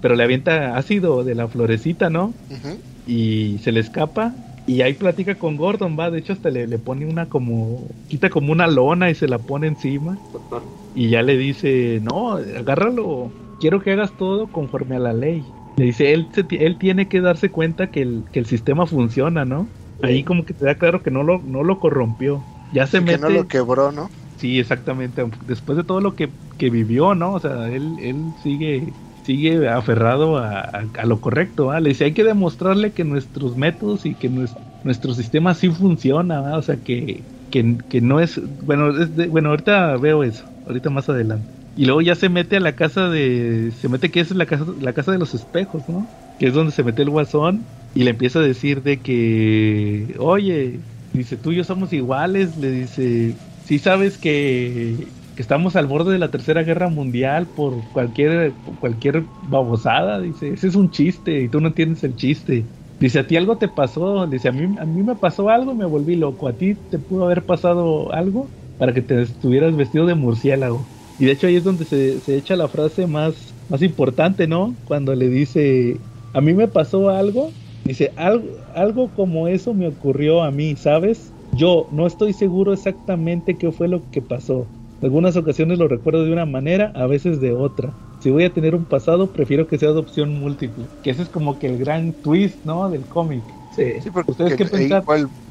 pero 0.00 0.14
le 0.16 0.24
avienta 0.24 0.76
ácido 0.76 1.24
de 1.24 1.34
la 1.34 1.48
florecita, 1.48 2.10
¿no? 2.10 2.40
Y 3.04 3.58
se 3.60 3.72
le 3.72 3.80
escapa 3.80 4.38
y 4.66 4.82
ahí 4.82 4.94
platica 4.94 5.38
con 5.38 5.56
Gordon, 5.56 5.98
va, 5.98 6.10
de 6.10 6.18
hecho 6.20 6.32
hasta 6.34 6.50
le, 6.50 6.66
le 6.68 6.78
pone 6.78 7.06
una 7.06 7.28
como, 7.28 7.96
quita 8.08 8.30
como 8.30 8.52
una 8.52 8.66
lona 8.68 9.10
y 9.10 9.14
se 9.14 9.28
la 9.28 9.44
pone 9.44 9.66
encima. 9.68 10.20
Y 10.94 11.10
ya 11.10 11.22
le 11.22 11.36
dice, 11.36 12.00
no, 12.02 12.32
agárralo, 12.34 13.34
quiero 13.58 13.80
que 13.80 13.92
hagas 13.92 14.16
todo 14.16 14.52
conforme 14.52 14.96
a 14.96 15.00
la 15.00 15.12
ley. 15.14 15.54
Le 15.76 15.86
dice, 15.86 16.12
él, 16.12 16.30
él 16.50 16.78
tiene 16.78 17.08
que 17.08 17.20
darse 17.20 17.50
cuenta 17.50 17.90
que 17.90 18.02
el, 18.02 18.24
que 18.30 18.38
el 18.40 18.46
sistema 18.46 18.86
funciona, 18.86 19.44
¿no? 19.44 19.74
Ahí 20.02 20.24
como 20.24 20.44
que 20.44 20.54
te 20.54 20.64
da 20.66 20.76
claro 20.76 21.02
que 21.02 21.10
no 21.10 21.22
lo, 21.22 21.40
no 21.42 21.62
lo 21.64 21.80
corrompió. 21.80 22.44
Ya 22.70 22.86
se 22.86 23.00
mete... 23.00 23.14
Que 23.14 23.18
no 23.22 23.30
lo 23.30 23.46
quebró, 23.48 23.90
¿no? 23.92 24.08
Sí, 24.36 24.58
exactamente. 24.58 25.22
Después 25.46 25.76
de 25.78 25.84
todo 25.84 26.00
lo 26.00 26.14
que, 26.16 26.34
que 26.58 26.70
vivió, 26.70 27.14
¿no? 27.14 27.34
O 27.34 27.40
sea, 27.40 27.68
él, 27.68 27.96
él 28.00 28.34
sigue 28.42 28.96
sigue 29.24 29.68
aferrado 29.68 30.38
a, 30.38 30.84
lo 31.04 31.20
correcto, 31.20 31.78
Le 31.80 31.90
dice, 31.90 32.04
hay 32.04 32.12
que 32.12 32.24
demostrarle 32.24 32.92
que 32.92 33.04
nuestros 33.04 33.56
métodos 33.56 34.06
y 34.06 34.14
que 34.14 34.28
nuestro, 34.28 35.14
sistema 35.14 35.54
sí 35.54 35.68
funciona, 35.70 36.56
O 36.56 36.62
sea, 36.62 36.76
que, 36.76 37.22
que, 37.50 38.00
no 38.00 38.20
es, 38.20 38.40
bueno, 38.64 38.92
bueno, 39.28 39.50
ahorita 39.50 39.96
veo 39.96 40.24
eso, 40.24 40.44
ahorita 40.66 40.90
más 40.90 41.08
adelante. 41.08 41.46
Y 41.76 41.86
luego 41.86 42.02
ya 42.02 42.14
se 42.14 42.28
mete 42.28 42.56
a 42.56 42.60
la 42.60 42.72
casa 42.72 43.08
de, 43.08 43.72
se 43.80 43.88
mete 43.88 44.10
que 44.10 44.20
es 44.20 44.30
la 44.32 44.46
casa, 44.46 44.66
la 44.80 44.92
casa 44.92 45.12
de 45.12 45.18
los 45.18 45.34
espejos, 45.34 45.82
¿no? 45.88 46.06
Que 46.38 46.48
es 46.48 46.54
donde 46.54 46.72
se 46.72 46.82
mete 46.82 47.02
el 47.02 47.10
guasón 47.10 47.62
y 47.94 48.04
le 48.04 48.10
empieza 48.10 48.40
a 48.40 48.42
decir 48.42 48.82
de 48.82 48.98
que, 48.98 50.14
oye, 50.18 50.80
dice, 51.12 51.36
tú 51.36 51.52
y 51.52 51.56
yo 51.56 51.64
somos 51.64 51.92
iguales, 51.92 52.56
le 52.58 52.70
dice, 52.70 53.34
si 53.64 53.78
sabes 53.78 54.18
que 54.18 55.06
estamos 55.42 55.76
al 55.76 55.86
borde 55.86 56.12
de 56.12 56.18
la 56.18 56.30
tercera 56.30 56.62
guerra 56.62 56.88
mundial 56.88 57.50
por 57.52 57.90
cualquier 57.90 58.60
cualquier 58.78 59.30
babosada, 59.40 60.20
dice, 60.20 60.50
ese 60.52 60.68
es 60.68 60.74
un 60.74 60.90
chiste 60.90 61.42
y 61.42 61.48
tú 61.50 61.60
no 61.60 61.68
entiendes 61.68 62.02
el 62.04 62.16
chiste. 62.16 62.70
Dice, 62.98 63.18
a 63.18 63.26
ti 63.26 63.36
algo 63.36 63.58
te 63.58 63.68
pasó, 63.68 64.26
dice, 64.28 64.48
a 64.48 64.52
mí, 64.52 64.76
a 64.78 64.86
mí 64.86 65.02
me 65.02 65.16
pasó 65.16 65.48
algo, 65.50 65.74
me 65.74 65.84
volví 65.86 66.14
loco, 66.16 66.46
a 66.48 66.56
ti 66.56 66.76
te 66.76 66.98
pudo 67.00 67.24
haber 67.24 67.44
pasado 67.44 68.12
algo 68.12 68.54
para 68.76 68.94
que 68.94 69.02
te 69.02 69.20
estuvieras 69.22 69.76
vestido 69.76 70.06
de 70.06 70.14
murciélago. 70.14 70.88
Y 71.18 71.26
de 71.26 71.32
hecho 71.32 71.46
ahí 71.48 71.56
es 71.56 71.64
donde 71.64 71.84
se, 71.84 72.20
se 72.20 72.36
echa 72.36 72.56
la 72.56 72.68
frase 72.68 73.06
más, 73.06 73.56
más 73.68 73.82
importante, 73.82 74.46
¿no? 74.46 74.78
Cuando 74.84 75.14
le 75.14 75.28
dice, 75.28 76.04
a 76.32 76.40
mí 76.40 76.54
me 76.54 76.68
pasó 76.68 77.10
algo, 77.10 77.56
dice, 77.84 78.12
algo, 78.16 78.48
algo 78.74 79.12
como 79.12 79.48
eso 79.48 79.74
me 79.74 79.88
ocurrió 79.88 80.42
a 80.42 80.50
mí, 80.52 80.76
¿sabes? 80.76 81.34
Yo 81.50 81.88
no 81.90 82.06
estoy 82.06 82.32
seguro 82.32 82.72
exactamente 82.72 83.58
qué 83.58 83.72
fue 83.72 83.88
lo 83.88 84.08
que 84.08 84.22
pasó, 84.22 84.72
algunas 85.02 85.36
ocasiones 85.36 85.78
lo 85.78 85.88
recuerdo 85.88 86.24
de 86.24 86.32
una 86.32 86.46
manera, 86.46 86.92
a 86.94 87.06
veces 87.06 87.40
de 87.40 87.52
otra. 87.52 87.92
Si 88.20 88.30
voy 88.30 88.44
a 88.44 88.54
tener 88.54 88.74
un 88.74 88.84
pasado, 88.84 89.32
prefiero 89.32 89.66
que 89.66 89.78
sea 89.78 89.90
de 89.90 89.98
opción 89.98 90.38
múltiple. 90.38 90.86
Que 91.02 91.10
ese 91.10 91.22
es 91.22 91.28
como 91.28 91.58
que 91.58 91.66
el 91.66 91.78
gran 91.78 92.12
twist, 92.12 92.64
¿no? 92.64 92.88
Del 92.88 93.04
cómic. 93.06 93.42
Sí, 93.74 94.00
sí 94.00 94.10
porque 94.10 94.30
¿Ustedes 94.30 94.54
qué 94.54 94.64
piensan? 94.66 95.04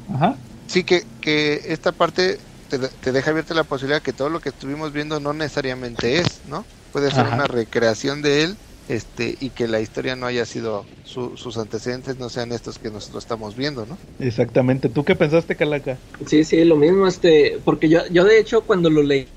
Ajá. 0.08 0.38
Sí, 0.66 0.84
que, 0.84 1.02
que 1.20 1.60
esta 1.66 1.92
parte 1.92 2.38
te, 2.68 2.78
te, 2.78 3.12
deja 3.12 3.30
abierta 3.30 3.52
la 3.52 3.64
posibilidad 3.64 4.00
que 4.00 4.14
todo 4.14 4.30
lo 4.30 4.40
que 4.40 4.48
estuvimos 4.48 4.92
viendo 4.92 5.20
no 5.20 5.34
necesariamente 5.34 6.16
es, 6.16 6.40
¿no? 6.46 6.64
Puede 6.90 7.10
ser 7.10 7.26
una 7.26 7.46
recreación 7.46 8.22
de 8.22 8.44
él 8.44 8.56
este 8.88 9.34
y 9.40 9.50
que 9.50 9.68
la 9.68 9.80
historia 9.80 10.16
no 10.16 10.26
haya 10.26 10.44
sido 10.44 10.86
sus 11.04 11.56
antecedentes 11.56 12.16
no 12.18 12.28
sean 12.28 12.52
estos 12.52 12.78
que 12.78 12.90
nosotros 12.90 13.24
estamos 13.24 13.56
viendo, 13.56 13.86
¿no? 13.86 13.98
Exactamente. 14.18 14.88
¿Tú 14.88 15.04
qué 15.04 15.16
pensaste, 15.16 15.56
Calaca? 15.56 15.98
Sí, 16.26 16.44
sí, 16.44 16.64
lo 16.64 16.76
mismo, 16.76 17.06
este, 17.06 17.60
porque 17.64 17.88
yo, 17.88 18.00
yo 18.10 18.24
de 18.24 18.38
hecho 18.38 18.64
cuando 18.64 18.90
lo 18.90 19.02
leí, 19.02 19.28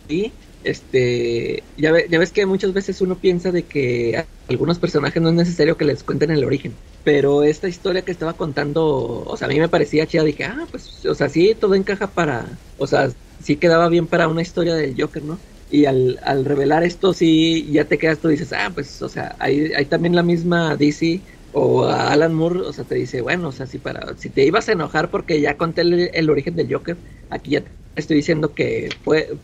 este, 0.63 1.63
ya, 1.77 1.91
ya 2.07 2.19
ves 2.19 2.31
que 2.31 2.45
muchas 2.45 2.73
veces 2.73 3.01
uno 3.01 3.19
piensa 3.19 3.51
de 3.51 3.67
que 3.67 4.17
a 4.17 4.29
algunos 4.47 4.77
personajes 4.79 5.21
no 5.21 5.29
es 5.29 5.35
necesario 5.35 5.77
que 5.77 5.85
les 5.85 6.03
cuenten 6.03 6.29
el 6.31 6.43
origen, 6.43 6.79
pero 7.03 7.43
esta 7.43 7.67
historia 7.67 8.03
que 8.05 8.11
estaba 8.11 8.37
contando, 8.37 8.85
o 9.23 9.37
sea, 9.37 9.47
a 9.47 9.49
mí 9.51 9.59
me 9.59 9.69
parecía 9.69 10.05
chida, 10.05 10.23
dije, 10.23 10.43
ah, 10.45 10.67
pues, 10.69 11.03
o 11.05 11.15
sea, 11.15 11.29
sí, 11.29 11.55
todo 11.55 11.73
encaja 11.75 12.13
para, 12.13 12.61
o 12.75 12.85
sea, 12.85 13.09
sí 13.39 13.57
quedaba 13.57 13.89
bien 13.89 14.07
para 14.07 14.27
una 14.27 14.41
historia 14.43 14.75
del 14.75 14.95
Joker, 14.99 15.23
¿no? 15.23 15.43
Y 15.75 15.85
al, 15.85 16.19
al 16.23 16.45
revelar 16.45 16.83
esto 16.83 17.13
sí 17.13 17.69
ya 17.71 17.85
te 17.85 17.97
quedas 17.97 18.19
tú 18.19 18.29
dices 18.29 18.53
ah 18.53 18.71
pues 18.73 19.01
o 19.01 19.09
sea 19.09 19.35
hay, 19.39 19.73
hay 19.73 19.85
también 19.85 20.15
la 20.15 20.23
misma 20.23 20.75
DC 20.75 21.21
o 21.51 21.85
Alan 21.85 22.33
Moore 22.33 22.61
o 22.61 22.73
sea 22.73 22.85
te 22.85 22.95
dice 22.95 23.21
bueno 23.21 23.49
o 23.49 23.51
sea 23.51 23.65
si 23.65 23.77
para 23.77 24.15
si 24.17 24.29
te 24.29 24.45
ibas 24.45 24.69
a 24.69 24.73
enojar 24.73 25.09
porque 25.11 25.41
ya 25.41 25.57
conté 25.57 25.81
el, 25.81 26.29
origen 26.29 26.55
del 26.55 26.73
Joker 26.73 26.97
aquí 27.29 27.51
ya 27.51 27.61
te 27.61 27.69
estoy 27.95 28.17
diciendo 28.17 28.53
que 28.53 28.89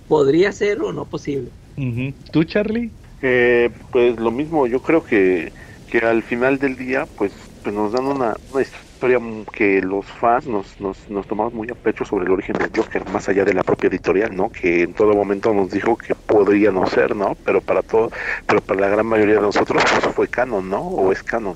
podría 0.07 0.51
ser 0.51 0.81
o 0.81 0.93
no 0.93 1.05
posible 1.05 1.49
tú 2.31 2.43
Charlie 2.43 2.91
eh, 3.21 3.69
pues 3.91 4.19
lo 4.19 4.31
mismo 4.31 4.67
yo 4.67 4.81
creo 4.81 5.03
que 5.03 5.51
que 5.91 5.99
al 5.99 6.23
final 6.23 6.57
del 6.57 6.77
día 6.77 7.05
pues, 7.17 7.33
pues 7.61 7.75
nos 7.75 7.91
dan 7.91 8.05
una, 8.05 8.33
una 8.51 8.61
historia 8.61 8.90
que 9.52 9.82
los 9.82 10.06
fans 10.06 10.45
nos, 10.45 10.80
nos, 10.80 11.10
nos, 11.10 11.28
tomamos 11.28 11.53
muy 11.53 11.68
a 11.72 11.76
pecho 11.76 12.06
sobre 12.06 12.26
el 12.26 12.32
origen 12.32 12.56
del 12.57 12.69
Joker, 12.76 13.03
más 13.10 13.28
allá 13.28 13.44
de 13.44 13.53
la 13.53 13.64
propia 13.64 13.88
editorial, 13.88 14.36
¿no? 14.36 14.49
Que 14.49 14.84
en 14.84 14.94
todo 14.94 15.14
momento 15.14 15.53
nos 15.53 15.72
dijo 15.72 15.98
que 15.98 16.14
podría 16.14 16.72
no 16.72 16.86
ser, 16.86 17.15
¿no? 17.15 17.36
Pero 17.44 17.61
para 17.61 17.82
todo, 17.82 18.11
pero 18.45 18.61
para 18.61 18.82
la 18.82 18.90
gran 18.90 19.06
mayoría 19.07 19.36
de 19.36 19.41
nosotros 19.41 19.84
pues 19.84 20.14
fue 20.14 20.28
canon, 20.28 20.69
¿no? 20.69 20.82
O 20.82 21.11
es 21.11 21.23
canon. 21.23 21.56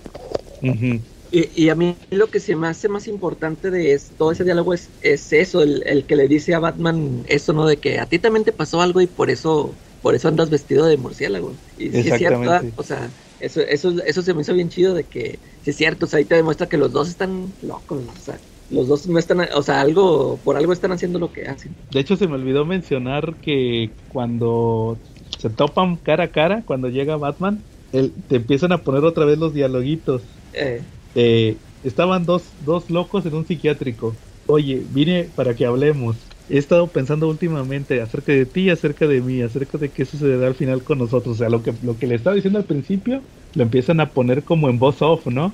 y, 0.61 1.01
y, 1.31 1.69
a 1.69 1.75
mí 1.75 1.95
lo 2.09 2.31
que 2.31 2.39
se 2.39 2.55
me 2.55 2.67
hace 2.67 2.89
más 2.89 3.07
importante 3.07 3.69
de 3.69 4.01
todo 4.17 4.31
ese 4.31 4.43
diálogo 4.43 4.73
es, 4.73 4.89
es 5.03 5.31
eso, 5.31 5.61
el, 5.61 5.83
el, 5.85 6.05
que 6.05 6.15
le 6.15 6.27
dice 6.27 6.55
a 6.55 6.59
Batman 6.59 7.25
eso, 7.27 7.53
¿no? 7.53 7.67
De 7.67 7.77
que 7.77 7.99
a 7.99 8.07
ti 8.07 8.17
también 8.17 8.43
te 8.43 8.53
pasó 8.53 8.81
algo 8.81 9.01
y 9.01 9.07
por 9.07 9.29
eso, 9.29 9.71
por 10.01 10.15
eso 10.15 10.29
andas 10.29 10.49
vestido 10.49 10.87
de 10.87 10.97
murciélago. 10.97 11.53
Y 11.77 11.95
es 11.95 12.17
cierto, 12.17 12.49
o 12.75 12.83
sea, 12.83 13.07
eso, 13.45 13.61
eso, 13.61 13.93
eso 14.05 14.21
se 14.21 14.33
me 14.33 14.41
hizo 14.41 14.53
bien 14.53 14.69
chido 14.69 14.93
de 14.93 15.03
que, 15.03 15.39
si 15.63 15.69
es 15.69 15.75
cierto, 15.75 16.05
o 16.05 16.09
sea, 16.09 16.19
ahí 16.19 16.25
te 16.25 16.35
demuestra 16.35 16.67
que 16.67 16.77
los 16.77 16.91
dos 16.91 17.09
están 17.09 17.53
locos, 17.61 18.01
o 18.07 18.21
sea, 18.23 18.37
los 18.71 18.87
dos 18.87 19.07
no 19.07 19.19
están, 19.19 19.47
o 19.53 19.61
sea, 19.61 19.81
algo, 19.81 20.39
por 20.43 20.57
algo 20.57 20.73
están 20.73 20.91
haciendo 20.91 21.19
lo 21.19 21.31
que 21.31 21.47
hacen. 21.47 21.73
De 21.91 21.99
hecho, 21.99 22.15
se 22.15 22.27
me 22.27 22.35
olvidó 22.35 22.65
mencionar 22.65 23.35
que 23.35 23.91
cuando 24.09 24.97
se 25.37 25.49
topan 25.49 25.97
cara 25.97 26.25
a 26.25 26.27
cara, 26.29 26.63
cuando 26.65 26.89
llega 26.89 27.17
Batman, 27.17 27.61
él, 27.93 28.11
te 28.27 28.37
empiezan 28.37 28.71
a 28.71 28.79
poner 28.79 29.03
otra 29.03 29.25
vez 29.25 29.37
los 29.37 29.53
dialoguitos. 29.53 30.23
Eh. 30.53 30.81
Eh, 31.13 31.57
estaban 31.83 32.25
dos, 32.25 32.43
dos 32.65 32.89
locos 32.89 33.25
en 33.25 33.35
un 33.35 33.45
psiquiátrico. 33.45 34.15
Oye, 34.47 34.83
vine 34.91 35.29
para 35.35 35.55
que 35.55 35.65
hablemos 35.65 36.15
he 36.49 36.57
estado 36.57 36.87
pensando 36.87 37.27
últimamente 37.27 38.01
acerca 38.01 38.31
de 38.31 38.45
ti, 38.45 38.69
acerca 38.69 39.07
de 39.07 39.21
mí, 39.21 39.41
acerca 39.41 39.77
de 39.77 39.89
qué 39.89 40.05
sucederá 40.05 40.47
al 40.47 40.55
final 40.55 40.83
con 40.83 40.99
nosotros. 40.99 41.35
O 41.35 41.37
sea, 41.37 41.49
lo 41.49 41.63
que, 41.63 41.73
lo 41.83 41.97
que 41.97 42.07
le 42.07 42.15
estaba 42.15 42.35
diciendo 42.35 42.59
al 42.59 42.65
principio, 42.65 43.21
lo 43.55 43.63
empiezan 43.63 43.99
a 43.99 44.09
poner 44.09 44.43
como 44.43 44.69
en 44.69 44.79
voz 44.79 45.01
off, 45.01 45.25
¿no? 45.27 45.53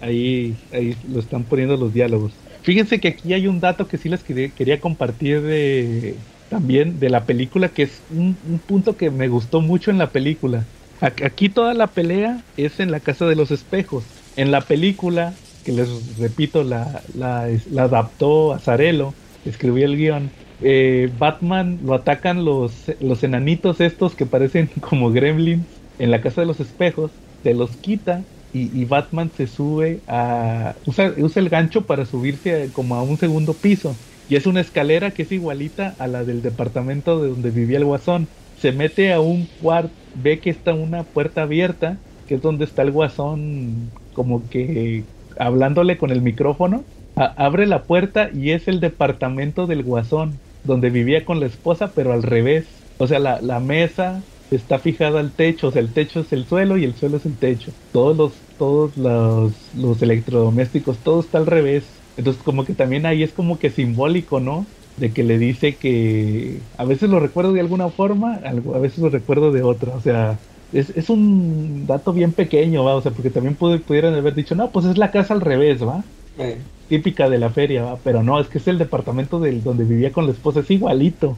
Ahí, 0.00 0.54
ahí 0.72 0.94
lo 1.12 1.20
están 1.20 1.44
poniendo 1.44 1.76
los 1.76 1.92
diálogos. 1.92 2.32
Fíjense 2.62 3.00
que 3.00 3.08
aquí 3.08 3.32
hay 3.32 3.46
un 3.46 3.60
dato 3.60 3.86
que 3.88 3.96
sí 3.96 4.08
les 4.08 4.22
quería, 4.22 4.80
compartir 4.80 5.40
de, 5.40 6.16
también 6.48 6.98
de 6.98 7.10
la 7.10 7.24
película, 7.24 7.68
que 7.68 7.84
es 7.84 8.00
un, 8.10 8.36
punto 8.66 8.96
que 8.96 9.10
me 9.10 9.28
gustó 9.28 9.60
mucho 9.60 9.90
en 9.90 9.98
la 9.98 10.10
película. 10.10 10.64
Aquí 11.00 11.48
toda 11.48 11.74
la 11.74 11.88
pelea 11.88 12.42
es 12.56 12.80
en 12.80 12.90
la 12.90 13.00
casa 13.00 13.26
de 13.26 13.36
los 13.36 13.50
espejos. 13.50 14.04
En 14.36 14.50
la 14.50 14.60
película, 14.60 15.34
que 15.64 15.72
les 15.72 16.18
repito, 16.18 16.64
la, 16.64 17.02
la, 17.14 17.48
la 17.70 17.82
adaptó 17.84 18.52
a 18.52 18.58
Zarello, 18.58 19.14
escribí 19.46 19.82
el 19.82 19.96
guion. 19.96 20.30
Eh, 20.62 21.10
Batman 21.18 21.78
lo 21.84 21.94
atacan 21.94 22.44
los, 22.44 22.72
los 23.00 23.22
enanitos 23.22 23.80
estos 23.80 24.14
que 24.14 24.26
parecen 24.26 24.70
como 24.80 25.10
gremlins 25.10 25.64
en 25.98 26.10
la 26.10 26.20
casa 26.20 26.42
de 26.42 26.46
los 26.46 26.60
espejos, 26.60 27.10
se 27.42 27.54
los 27.54 27.70
quita 27.76 28.22
y, 28.52 28.86
Batman 28.86 29.30
se 29.36 29.46
sube 29.46 30.00
a... 30.08 30.74
Usa, 30.86 31.12
usa 31.18 31.42
el 31.42 31.50
gancho 31.50 31.82
para 31.82 32.06
subirse 32.06 32.70
como 32.72 32.94
a 32.94 33.02
un 33.02 33.18
segundo 33.18 33.52
piso. 33.52 33.94
Y 34.30 34.36
es 34.36 34.46
una 34.46 34.62
escalera 34.62 35.10
que 35.10 35.22
es 35.22 35.32
igualita 35.32 35.94
a 35.98 36.06
la 36.06 36.24
del 36.24 36.40
departamento 36.40 37.22
de 37.22 37.28
donde 37.28 37.50
vivía 37.50 37.76
el 37.76 37.84
guasón. 37.84 38.28
Se 38.62 38.72
mete 38.72 39.12
a 39.12 39.20
un 39.20 39.46
cuarto, 39.60 39.92
ve 40.14 40.38
que 40.38 40.48
está 40.48 40.72
una 40.72 41.02
puerta 41.02 41.42
abierta, 41.42 41.98
que 42.26 42.36
es 42.36 42.42
donde 42.42 42.64
está 42.64 42.80
el 42.80 42.92
guasón 42.92 43.90
como 44.14 44.48
que 44.48 45.04
hablándole 45.38 45.98
con 45.98 46.10
el 46.10 46.22
micrófono 46.22 46.82
abre 47.16 47.66
la 47.66 47.86
puerta 47.86 48.30
y 48.32 48.50
es 48.50 48.68
el 48.68 48.80
departamento 48.80 49.66
del 49.66 49.82
guasón, 49.82 50.42
donde 50.62 50.90
vivía 50.90 51.24
con 51.24 51.40
la 51.40 51.46
esposa, 51.46 51.94
pero 51.94 52.12
al 52.12 52.22
revés. 52.22 52.84
O 52.98 53.06
sea, 53.06 53.18
la, 53.18 53.40
la 53.40 53.60
mesa 53.60 54.28
está 54.50 54.78
fijada 54.78 55.20
al 55.20 55.34
techo, 55.34 55.68
o 55.68 55.72
sea, 55.72 55.82
el 55.82 55.92
techo 55.92 56.20
es 56.20 56.32
el 56.32 56.46
suelo 56.46 56.76
y 56.78 56.84
el 56.84 56.94
suelo 56.96 57.16
es 57.18 57.26
el 57.26 57.38
techo. 57.38 57.74
Todos 57.90 58.16
los, 58.16 58.46
todos 58.56 58.96
los, 58.96 59.72
los 59.74 60.02
electrodomésticos, 60.02 61.02
todo 61.02 61.20
está 61.20 61.38
al 61.38 61.46
revés. 61.46 62.02
Entonces 62.16 62.42
como 62.42 62.64
que 62.64 62.74
también 62.74 63.06
ahí 63.06 63.22
es 63.22 63.32
como 63.34 63.58
que 63.58 63.70
simbólico, 63.70 64.40
¿no? 64.40 64.72
De 64.96 65.12
que 65.12 65.24
le 65.24 65.38
dice 65.38 65.78
que 65.78 66.66
a 66.76 66.84
veces 66.84 67.10
lo 67.10 67.20
recuerdo 67.20 67.52
de 67.52 67.60
alguna 67.60 67.90
forma, 67.90 68.36
a 68.36 68.78
veces 68.78 68.98
lo 68.98 69.10
recuerdo 69.10 69.52
de 69.52 69.62
otra. 69.62 69.94
O 69.94 70.00
sea, 70.00 70.42
es, 70.70 70.90
es 70.90 71.10
un 71.10 71.86
dato 71.86 72.12
bien 72.12 72.34
pequeño, 72.34 72.84
¿va? 72.84 72.96
O 72.96 73.02
sea, 73.02 73.12
porque 73.12 73.30
también 73.30 73.56
pudieran 73.56 74.14
haber 74.14 74.34
dicho, 74.34 74.54
no, 74.54 74.72
pues 74.72 74.86
es 74.86 74.96
la 74.98 75.10
casa 75.10 75.34
al 75.34 75.40
revés, 75.42 75.82
¿va? 75.86 76.10
Eh 76.36 76.66
típica 76.88 77.28
de 77.28 77.38
la 77.38 77.50
feria, 77.50 78.00
pero 78.04 78.22
no, 78.22 78.40
es 78.40 78.48
que 78.48 78.58
es 78.58 78.68
el 78.68 78.78
departamento 78.78 79.40
del 79.40 79.62
donde 79.62 79.84
vivía 79.84 80.12
con 80.12 80.26
la 80.26 80.32
esposa, 80.32 80.60
es 80.60 80.70
igualito. 80.70 81.36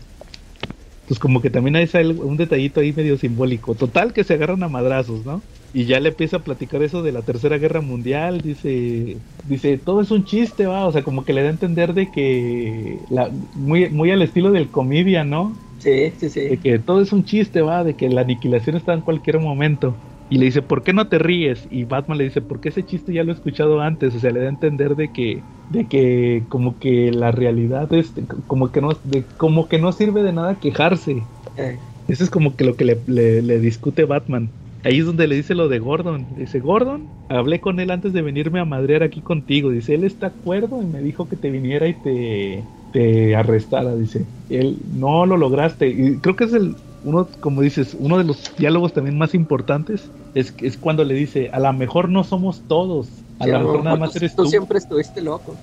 Pues 1.06 1.18
como 1.18 1.40
que 1.40 1.50
también 1.50 1.76
hay 1.76 1.88
un 2.22 2.36
detallito 2.36 2.80
ahí 2.80 2.92
medio 2.92 3.16
simbólico. 3.16 3.74
Total 3.76 4.12
que 4.12 4.24
se 4.24 4.34
agarran 4.34 4.62
a 4.62 4.68
madrazos, 4.68 5.24
¿no? 5.24 5.42
Y 5.72 5.86
ya 5.86 6.00
le 6.00 6.10
empieza 6.10 6.38
a 6.38 6.44
platicar 6.44 6.82
eso 6.82 7.02
de 7.02 7.12
la 7.12 7.22
Tercera 7.24 7.58
Guerra 7.58 7.80
Mundial, 7.80 8.40
dice, 8.42 9.22
dice, 9.42 9.78
todo 9.78 10.00
es 10.02 10.10
un 10.10 10.24
chiste, 10.24 10.66
va, 10.66 10.86
o 10.86 10.92
sea, 10.92 11.02
como 11.04 11.24
que 11.24 11.32
le 11.32 11.42
da 11.42 11.48
a 11.48 11.52
entender 11.52 11.94
de 11.94 12.10
que, 12.10 13.04
la, 13.10 13.30
muy, 13.54 13.90
muy 13.90 14.10
al 14.10 14.22
estilo 14.22 14.50
del 14.50 14.70
comedia, 14.70 15.24
¿no? 15.24 15.62
Sí, 15.78 16.10
sí, 16.18 16.28
sí. 16.30 16.40
De 16.40 16.60
que 16.60 16.78
todo 16.78 17.00
es 17.02 17.12
un 17.12 17.24
chiste, 17.24 17.62
va, 17.62 17.84
de 17.84 17.96
que 17.96 18.08
la 18.08 18.22
aniquilación 18.22 18.76
está 18.76 18.94
en 18.94 19.02
cualquier 19.02 19.38
momento. 19.40 20.02
Y 20.30 20.38
le 20.38 20.46
dice, 20.46 20.60
¿por 20.62 20.82
qué 20.82 20.92
no 20.92 21.08
te 21.08 21.18
ríes? 21.18 21.66
Y 21.70 21.84
Batman 21.84 22.18
le 22.18 22.24
dice, 22.24 22.42
porque 22.42 22.68
ese 22.68 22.84
chiste 22.84 23.12
ya 23.12 23.24
lo 23.24 23.32
he 23.32 23.34
escuchado 23.34 23.80
antes. 23.80 24.14
O 24.14 24.20
sea, 24.20 24.30
le 24.30 24.40
da 24.40 24.46
a 24.46 24.50
entender 24.50 24.94
de 24.94 25.08
que, 25.08 25.42
de 25.70 25.86
que 25.86 26.42
como 26.48 26.78
que 26.78 27.10
la 27.12 27.30
realidad 27.30 27.92
es, 27.94 28.12
como 28.46 28.70
que 28.70 28.80
no, 28.80 28.90
de, 29.04 29.24
como 29.38 29.68
que 29.68 29.78
no 29.78 29.92
sirve 29.92 30.22
de 30.22 30.32
nada 30.32 30.56
quejarse. 30.60 31.22
Eh. 31.56 31.78
Eso 32.08 32.24
es 32.24 32.30
como 32.30 32.56
que 32.56 32.64
lo 32.64 32.76
que 32.76 32.84
le, 32.84 33.42
le, 33.42 33.60
discute 33.60 34.04
Batman. 34.04 34.48
ahí 34.82 34.98
es 34.98 35.06
donde 35.06 35.26
le 35.26 35.36
dice 35.36 35.54
lo 35.54 35.68
de 35.68 35.78
Gordon. 35.78 36.26
Dice, 36.36 36.60
Gordon, 36.60 37.06
hablé 37.28 37.60
con 37.60 37.80
él 37.80 37.90
antes 37.90 38.12
de 38.12 38.22
venirme 38.22 38.60
a 38.60 38.64
madrear 38.66 39.02
aquí 39.02 39.20
contigo. 39.20 39.70
Dice, 39.70 39.94
él 39.94 40.04
está 40.04 40.28
acuerdo 40.28 40.82
y 40.82 40.86
me 40.86 41.00
dijo 41.00 41.28
que 41.28 41.36
te 41.36 41.50
viniera 41.50 41.88
y 41.88 41.94
te, 41.94 42.62
te 42.92 43.34
arrestara. 43.34 43.94
Dice, 43.94 44.24
él 44.50 44.78
no 44.94 45.24
lo 45.24 45.38
lograste. 45.38 45.88
Y 45.88 46.16
creo 46.16 46.36
que 46.36 46.44
es 46.44 46.52
el, 46.54 46.76
uno, 47.04 47.28
como 47.40 47.62
dices, 47.62 47.96
uno 47.98 48.18
de 48.18 48.24
los 48.24 48.52
diálogos 48.56 48.92
también 48.92 49.18
más 49.18 49.34
importantes 49.34 50.10
es, 50.34 50.54
es 50.60 50.76
cuando 50.76 51.04
le 51.04 51.14
dice, 51.14 51.50
a 51.52 51.60
lo 51.60 51.72
mejor 51.72 52.08
no 52.08 52.24
somos 52.24 52.62
todos, 52.68 53.08
a 53.38 53.46
lo 53.46 53.58
mejor 53.60 53.84
nada 53.84 53.96
más 53.96 54.16
eres 54.16 54.34
tú. 54.34 54.44
Tú 54.44 54.50
siempre 54.50 54.78
estuviste 54.78 55.20
loco. 55.22 55.54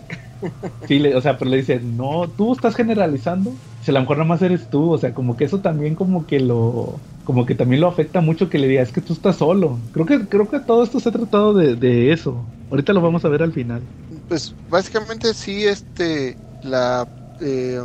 Sí, 0.87 0.99
le, 0.99 1.15
o 1.15 1.21
sea, 1.21 1.39
pero 1.39 1.49
le 1.49 1.57
dice, 1.57 1.79
no, 1.79 2.27
tú 2.27 2.53
estás 2.53 2.75
generalizando, 2.75 3.51
si 3.81 3.89
a 3.89 3.93
lo 3.95 4.01
mejor 4.01 4.17
nada 4.17 4.27
más 4.27 4.41
eres 4.43 4.69
tú, 4.69 4.91
o 4.91 4.97
sea, 4.97 5.13
como 5.13 5.37
que 5.37 5.45
eso 5.45 5.59
también 5.59 5.95
como 5.95 6.27
que 6.27 6.39
lo, 6.39 6.99
como 7.23 7.47
que 7.47 7.55
también 7.55 7.81
lo 7.81 7.87
afecta 7.87 8.21
mucho 8.21 8.49
que 8.49 8.59
le 8.59 8.67
diga, 8.67 8.83
es 8.83 8.91
que 8.91 9.01
tú 9.01 9.13
estás 9.13 9.37
solo. 9.37 9.79
Creo 9.93 10.05
que, 10.05 10.27
creo 10.27 10.47
que 10.47 10.59
todo 10.59 10.83
esto 10.83 10.99
se 10.99 11.09
ha 11.09 11.13
tratado 11.13 11.53
de, 11.53 11.75
de 11.75 12.11
eso. 12.11 12.45
Ahorita 12.69 12.93
lo 12.93 13.01
vamos 13.01 13.25
a 13.25 13.29
ver 13.29 13.41
al 13.41 13.53
final. 13.53 13.81
Pues 14.27 14.53
básicamente 14.69 15.33
sí, 15.33 15.65
este, 15.65 16.37
la, 16.61 17.07
eh, 17.41 17.81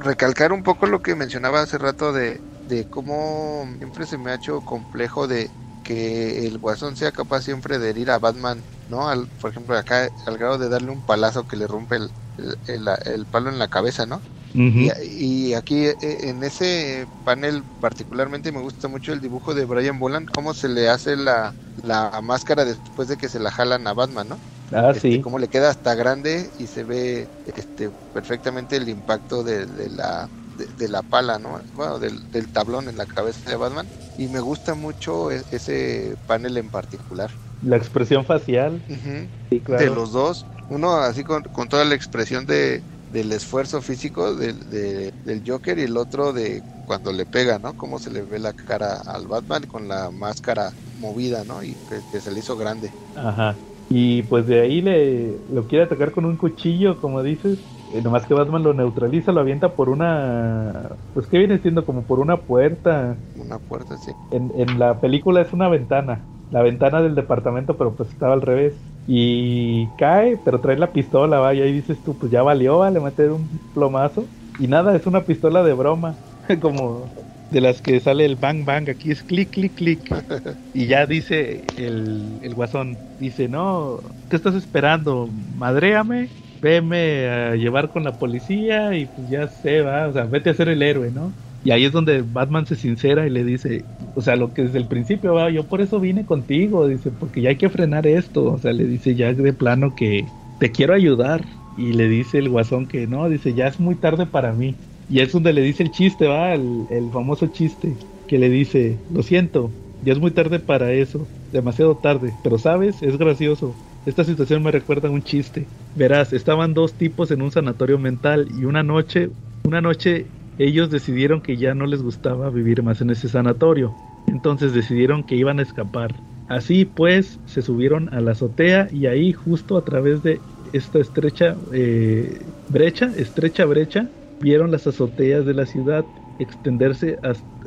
recalcar 0.00 0.52
un 0.52 0.62
poco 0.62 0.86
lo 0.86 1.02
que 1.02 1.14
mencionaba 1.14 1.62
hace 1.62 1.78
rato 1.78 2.12
de, 2.12 2.40
de 2.76 2.86
cómo 2.86 3.64
siempre 3.78 4.06
se 4.06 4.18
me 4.18 4.30
ha 4.30 4.34
hecho 4.36 4.62
complejo 4.62 5.26
de 5.28 5.52
que 5.82 6.46
el 6.46 6.58
guasón 6.58 6.96
sea 6.96 7.12
capaz 7.12 7.42
siempre 7.42 7.78
de 7.78 7.90
herir 7.90 8.10
a 8.10 8.18
Batman, 8.18 8.66
¿no? 8.86 9.08
Al, 9.08 9.30
por 9.40 9.50
ejemplo, 9.50 9.76
acá 9.76 10.08
al 10.26 10.38
grado 10.38 10.58
de 10.58 10.68
darle 10.68 10.90
un 10.90 11.02
palazo 11.04 11.44
que 11.46 11.56
le 11.56 11.66
rompe 11.66 11.96
el, 11.96 12.12
el, 12.36 12.56
el- 12.66 12.88
el 13.04 13.26
palo 13.26 13.50
en 13.50 13.58
la 13.58 13.68
cabeza, 13.68 14.06
¿no? 14.06 14.24
Ujú. 14.54 14.92
Y, 15.00 15.50
y 15.50 15.54
aquí 15.54 15.86
eh, 15.86 15.96
en 16.00 16.42
ese 16.44 17.08
panel 17.24 17.64
particularmente 17.78 18.52
me 18.52 18.60
gusta 18.62 18.88
mucho 18.88 19.12
el 19.12 19.20
dibujo 19.20 19.54
de 19.54 19.64
Brian 19.66 19.98
Boland, 19.98 20.28
cómo 20.30 20.54
se 20.54 20.68
le 20.68 20.88
hace 20.88 21.16
la, 21.16 21.56
la 21.76 22.20
máscara 22.22 22.64
después 22.64 23.08
de 23.08 23.16
que 23.16 23.28
se 23.28 23.38
la 23.40 23.50
jalan 23.50 23.86
a 23.86 23.94
Batman, 23.94 24.28
¿no? 24.28 24.42
Ah, 24.72 24.92
Este, 24.92 24.94
sí. 24.94 25.20
cómo 25.20 25.38
le 25.38 25.48
queda 25.48 25.70
hasta 25.70 25.94
grande 25.94 26.50
y 26.56 26.66
se 26.68 26.84
ve 26.84 27.30
este 27.44 27.92
perfectamente 28.12 28.76
el 28.76 28.88
impacto 28.88 29.42
de, 29.44 29.66
de 29.66 29.90
la 29.90 30.30
de, 30.52 30.68
de 30.74 30.88
la 30.88 31.02
pala, 31.02 31.38
¿no? 31.38 31.62
Bueno, 31.72 31.98
del, 31.98 32.30
del 32.30 32.50
tablón 32.50 32.88
en 32.88 32.96
la 32.96 33.06
cabeza 33.06 33.50
de 33.50 33.56
Batman 33.56 33.88
y 34.16 34.28
me 34.28 34.40
gusta 34.40 34.74
mucho 34.74 35.30
e- 35.30 35.44
ese 35.50 36.16
panel 36.26 36.56
en 36.58 36.70
particular. 36.70 37.30
La 37.62 37.78
expresión 37.78 38.26
facial, 38.26 38.84
Ujú. 38.88 39.30
sí, 39.50 39.62
claro. 39.62 39.88
De 39.88 39.90
los 39.90 40.12
dos, 40.12 40.48
uno 40.68 40.94
así 40.96 41.24
con, 41.24 41.42
con 41.44 41.68
toda 41.68 41.84
la 41.84 41.94
expresión 41.94 42.46
de 42.46 42.84
del 43.08 43.30
esfuerzo 43.32 43.82
físico 43.82 44.34
del, 44.34 44.58
de- 44.70 45.12
del 45.22 45.42
Joker 45.46 45.78
y 45.78 45.82
el 45.82 45.96
otro 45.98 46.32
de 46.32 46.62
cuando 46.84 47.12
le 47.12 47.26
pega, 47.26 47.58
¿no? 47.58 47.74
Cómo 47.74 47.98
se 47.98 48.10
le 48.10 48.22
ve 48.22 48.38
la 48.38 48.54
cara 48.54 48.96
al 49.04 49.26
Batman 49.28 49.64
con 49.66 49.86
la 49.86 50.10
máscara 50.10 50.72
movida, 50.94 51.44
¿no? 51.44 51.62
Y 51.62 51.76
que, 51.86 52.02
que 52.10 52.20
se 52.22 52.30
le 52.30 52.40
hizo 52.40 52.56
grande. 52.56 52.94
Ajá. 53.14 53.66
Y 53.88 54.22
pues 54.24 54.46
de 54.46 54.60
ahí 54.60 54.80
le 54.80 55.44
lo 55.48 55.66
quiere 55.66 55.84
atacar 55.84 56.12
con 56.12 56.24
un 56.24 56.36
cuchillo, 56.36 56.98
como 56.98 57.22
dices. 57.22 57.58
Eh, 57.92 58.00
nomás 58.02 58.26
que 58.26 58.34
Batman 58.34 58.62
lo 58.62 58.74
neutraliza, 58.74 59.32
lo 59.32 59.40
avienta 59.40 59.74
por 59.74 59.88
una. 59.88 60.96
Pues 61.14 61.26
que 61.26 61.38
viene 61.38 61.58
siendo 61.58 61.84
como 61.84 62.02
por 62.02 62.20
una 62.20 62.38
puerta. 62.38 63.16
Una 63.36 63.58
puerta 63.58 63.94
así. 63.94 64.12
En, 64.30 64.50
en 64.56 64.78
la 64.78 65.00
película 65.00 65.40
es 65.42 65.52
una 65.52 65.68
ventana. 65.68 66.24
La 66.50 66.62
ventana 66.62 67.02
del 67.02 67.14
departamento, 67.14 67.76
pero 67.76 67.94
pues 67.94 68.10
estaba 68.10 68.34
al 68.34 68.42
revés. 68.42 68.74
Y 69.06 69.94
cae, 69.96 70.36
pero 70.36 70.60
trae 70.60 70.76
la 70.78 70.92
pistola, 70.92 71.38
va. 71.38 71.54
Y 71.54 71.60
ahí 71.60 71.72
dices 71.72 72.02
tú, 72.02 72.18
pues 72.18 72.30
ya 72.32 72.42
valió, 72.42 72.78
va, 72.78 72.90
le 72.90 73.00
mete 73.00 73.28
un 73.30 73.60
plomazo. 73.72 74.32
Y 74.58 74.68
nada, 74.68 74.94
es 74.96 75.06
una 75.06 75.24
pistola 75.24 75.62
de 75.62 75.72
broma. 75.74 76.20
como 76.60 77.14
de 77.50 77.60
las 77.60 77.82
que 77.82 78.00
sale 78.00 78.24
el 78.24 78.36
bang 78.36 78.64
bang. 78.64 78.88
Aquí 78.88 79.10
es 79.10 79.22
clic, 79.22 79.50
clic, 79.50 79.74
clic. 79.74 80.08
Y 80.72 80.86
ya 80.86 81.06
dice 81.06 81.70
el, 81.74 82.38
el 82.42 82.54
guasón, 82.54 82.98
dice, 83.18 83.48
no, 83.48 84.00
¿qué 84.28 84.36
estás 84.36 84.54
esperando? 84.54 85.28
Madréame, 85.30 86.32
veme 86.62 87.28
a 87.28 87.56
llevar 87.56 87.90
con 87.90 88.04
la 88.04 88.18
policía 88.18 88.96
y 88.96 89.06
pues 89.06 89.28
ya 89.28 89.48
se 89.48 89.82
va, 89.82 90.08
o 90.08 90.12
sea, 90.12 90.24
vete 90.26 90.50
a 90.50 90.54
ser 90.54 90.68
el 90.68 90.82
héroe, 90.82 91.10
¿no? 91.10 91.36
Y 91.62 91.70
ahí 91.70 91.84
es 91.84 91.92
donde 91.92 92.22
Batman 92.22 92.66
se 92.66 92.76
sincera 92.76 93.26
y 93.26 93.30
le 93.30 93.44
dice, 93.44 93.88
o 94.14 94.20
sea, 94.22 94.36
lo 94.36 94.52
que 94.52 94.62
desde 94.62 94.78
el 94.78 94.88
principio 94.88 95.34
va, 95.34 95.50
yo 95.50 95.68
por 95.68 95.80
eso 95.80 96.00
vine 96.00 96.24
contigo, 96.26 96.86
dice, 96.88 97.12
porque 97.12 97.40
ya 97.42 97.50
hay 97.50 97.58
que 97.58 97.70
frenar 97.70 98.06
esto, 98.06 98.44
o 98.46 98.58
sea, 98.58 98.72
le 98.72 98.84
dice 98.86 99.14
ya 99.14 99.32
de 99.34 99.52
plano 99.52 99.94
que 99.94 100.34
te 100.58 100.72
quiero 100.72 100.94
ayudar. 100.94 101.46
Y 101.74 101.94
le 101.94 102.06
dice 102.08 102.38
el 102.38 102.50
guasón 102.50 102.86
que 102.86 103.06
no, 103.06 103.28
dice, 103.30 103.54
ya 103.54 103.66
es 103.66 103.80
muy 103.80 103.98
tarde 103.98 104.26
para 104.26 104.52
mí. 104.54 104.82
Y 105.08 105.20
es 105.20 105.32
donde 105.32 105.52
le 105.54 105.62
dice 105.62 105.82
el 105.82 105.90
chiste, 105.90 106.26
va, 106.26 106.52
el, 106.54 106.86
el 106.90 107.10
famoso 107.10 107.46
chiste, 107.48 108.02
que 108.26 108.38
le 108.38 108.50
dice, 108.50 109.02
lo 109.08 109.22
siento, 109.22 109.78
ya 110.00 110.12
es 110.12 110.18
muy 110.18 110.32
tarde 110.32 110.60
para 110.60 110.92
eso, 110.92 111.30
demasiado 111.50 111.98
tarde, 111.98 112.38
pero 112.42 112.58
sabes, 112.58 113.02
es 113.02 113.16
gracioso. 113.18 113.80
Esta 114.04 114.24
situación 114.24 114.62
me 114.62 114.72
recuerda 114.72 115.08
a 115.08 115.12
un 115.12 115.22
chiste. 115.22 115.68
Verás, 115.94 116.32
estaban 116.32 116.74
dos 116.74 116.94
tipos 116.94 117.30
en 117.30 117.40
un 117.40 117.52
sanatorio 117.52 117.98
mental 117.98 118.48
y 118.50 118.64
una 118.64 118.82
noche, 118.82 119.30
una 119.64 119.80
noche 119.80 120.26
ellos 120.58 120.90
decidieron 120.90 121.40
que 121.40 121.56
ya 121.56 121.74
no 121.74 121.86
les 121.86 122.02
gustaba 122.02 122.50
vivir 122.50 122.82
más 122.82 123.00
en 123.00 123.10
ese 123.10 123.28
sanatorio. 123.28 123.94
Entonces 124.26 124.74
decidieron 124.74 125.22
que 125.22 125.36
iban 125.36 125.60
a 125.60 125.62
escapar. 125.62 126.16
Así 126.48 126.84
pues, 126.84 127.40
se 127.44 127.62
subieron 127.62 128.12
a 128.12 128.20
la 128.20 128.32
azotea 128.32 128.88
y 128.90 129.06
ahí 129.06 129.32
justo 129.32 129.76
a 129.76 129.84
través 129.84 130.22
de 130.22 130.40
esta 130.72 130.98
estrecha 130.98 131.56
eh, 131.72 132.40
brecha, 132.68 133.12
estrecha 133.16 133.64
brecha, 133.66 134.10
vieron 134.40 134.72
las 134.72 134.86
azoteas 134.86 135.46
de 135.46 135.54
la 135.54 135.66
ciudad 135.66 136.06
extenderse 136.38 137.18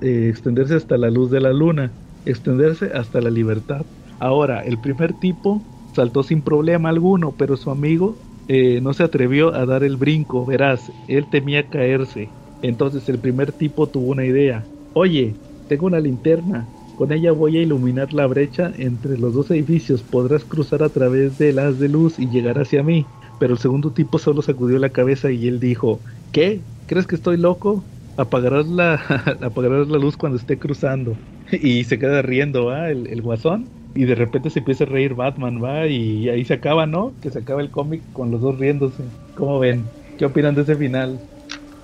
eh, 0.02 0.28
extenderse 0.30 0.76
hasta 0.76 0.98
la 0.98 1.10
luz 1.10 1.32
de 1.32 1.40
la 1.40 1.54
luna, 1.54 1.94
extenderse 2.26 2.92
hasta 2.94 3.22
la 3.22 3.30
libertad. 3.30 3.86
Ahora, 4.20 4.62
el 4.62 4.80
primer 4.80 5.14
tipo 5.14 5.66
saltó 5.96 6.24
sin 6.24 6.44
problema 6.44 6.90
alguno, 6.90 7.36
pero 7.36 7.58
su 7.58 7.72
amigo 7.72 8.22
eh, 8.48 8.82
no 8.82 8.94
se 8.94 9.04
atrevió 9.04 9.54
a 9.56 9.66
dar 9.66 9.84
el 9.84 9.98
brinco, 9.98 10.46
verás, 10.46 10.94
él 11.08 11.30
temía 11.30 11.70
caerse. 11.70 12.36
Entonces 12.62 13.08
el 13.10 13.20
primer 13.20 13.54
tipo 13.54 13.90
tuvo 13.90 14.12
una 14.12 14.26
idea. 14.26 14.70
Oye, 14.94 15.40
tengo 15.68 15.86
una 15.88 16.00
linterna, 16.00 16.72
con 16.96 17.12
ella 17.12 17.32
voy 17.32 17.58
a 17.58 17.62
iluminar 17.62 18.14
la 18.14 18.28
brecha 18.28 18.72
entre 18.76 19.18
los 19.18 19.34
dos 19.34 19.52
edificios, 19.52 20.04
podrás 20.04 20.46
cruzar 20.46 20.84
a 20.84 20.90
través 20.92 21.38
de 21.38 21.54
las 21.54 21.78
de 21.80 21.90
luz 21.90 22.20
y 22.20 22.30
llegar 22.30 22.60
hacia 22.60 22.84
mí. 22.84 23.12
Pero 23.38 23.54
el 23.54 23.60
segundo 23.60 23.92
tipo 23.94 24.18
solo 24.20 24.42
sacudió 24.42 24.80
la 24.80 24.92
cabeza 24.92 25.32
y 25.32 25.48
él 25.48 25.60
dijo, 25.60 26.04
¿qué? 26.32 26.68
¿Crees 26.86 27.08
que 27.08 27.16
estoy 27.16 27.38
loco? 27.38 27.90
Apagarás 28.16 28.68
la, 28.68 28.96
apagarás 29.42 29.88
la 29.90 29.98
luz 29.98 30.18
cuando 30.18 30.38
esté 30.38 30.60
cruzando. 30.60 31.22
Y 31.52 31.84
se 31.84 32.00
queda 32.00 32.22
riendo, 32.24 32.66
¿va? 32.66 32.90
El, 32.90 33.08
el 33.08 33.22
guasón. 33.22 33.72
Y 33.96 34.06
de 34.06 34.14
repente 34.16 34.50
se 34.52 34.60
empieza 34.60 34.84
a 34.84 34.88
reír 34.88 35.16
Batman, 35.16 35.64
¿va? 35.64 35.88
Y 35.88 36.30
ahí 36.30 36.46
se 36.46 36.54
acaba, 36.54 36.86
¿no? 36.86 37.18
Que 37.22 37.32
se 37.32 37.40
acaba 37.40 37.62
el 37.62 37.72
cómic 37.72 38.12
con 38.12 38.30
los 38.32 38.42
dos 38.42 38.58
riéndose. 38.60 39.14
¿Cómo 39.34 39.58
ven? 39.60 39.98
¿Qué 40.18 40.26
opinan 40.26 40.54
de 40.56 40.62
ese 40.64 40.76
final? 40.78 41.26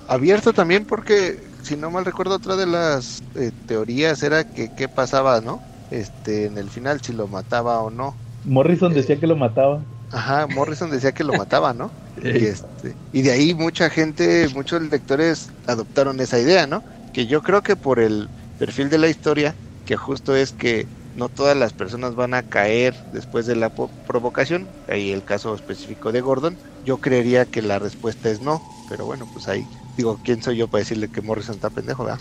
Abierto 0.06 0.52
también 0.52 0.84
porque, 0.86 1.50
si 1.62 1.76
no 1.76 1.90
mal 1.90 2.04
recuerdo, 2.04 2.34
otra 2.36 2.56
de 2.56 2.66
las 2.66 3.22
eh, 3.34 3.52
teorías 3.66 4.22
era 4.22 4.44
que 4.44 4.70
qué 4.70 4.88
pasaba, 4.88 5.40
¿no? 5.40 5.64
Este, 5.90 6.46
en 6.46 6.58
el 6.58 6.70
final, 6.70 7.00
si 7.02 7.12
lo 7.12 7.28
mataba 7.28 7.80
o 7.82 7.90
no. 7.90 8.20
Morrison 8.44 8.92
decía 8.94 9.18
que 9.18 9.26
lo 9.26 9.36
mataba. 9.36 9.84
Ajá, 10.10 10.46
Morrison 10.46 10.90
decía 10.90 11.12
que 11.12 11.24
lo 11.24 11.34
mataba, 11.34 11.72
¿no? 11.74 11.96
Y, 12.30 12.44
este, 12.46 12.98
y 13.10 13.22
de 13.22 13.30
ahí 13.32 13.54
mucha 13.54 13.88
gente, 13.90 14.48
muchos 14.48 14.82
lectores 14.82 15.48
adoptaron 15.66 16.20
esa 16.20 16.38
idea, 16.38 16.66
¿no? 16.66 16.84
Que 17.12 17.26
yo 17.26 17.42
creo 17.42 17.62
que 17.62 17.76
por 17.76 18.00
el 18.00 18.30
perfil 18.56 18.90
de 18.90 18.98
la 18.98 19.08
historia, 19.08 19.58
que 19.84 19.96
justo 19.96 20.36
es 20.36 20.52
que 20.52 20.90
no 21.14 21.28
todas 21.28 21.56
las 21.56 21.72
personas 21.74 22.14
van 22.14 22.34
a 22.34 22.42
caer 22.42 22.96
después 23.10 23.46
de 23.46 23.56
la 23.56 23.70
po- 23.70 23.94
provocación, 24.04 24.74
ahí 24.86 25.10
el 25.12 25.24
caso 25.24 25.54
específico 25.54 26.12
de 26.12 26.20
Gordon, 26.20 26.58
yo 26.80 26.98
creería 27.00 27.46
que 27.46 27.62
la 27.62 27.78
respuesta 27.78 28.30
es 28.30 28.40
no, 28.40 28.66
pero 28.86 29.04
bueno, 29.06 29.26
pues 29.28 29.48
ahí 29.48 29.70
digo, 29.96 30.18
¿quién 30.22 30.42
soy 30.42 30.56
yo 30.58 30.68
para 30.68 30.80
decirle 30.80 31.08
que 31.08 31.22
Morrison 31.22 31.54
está 31.56 31.70
pendejo, 31.70 32.04
verdad? 32.04 32.20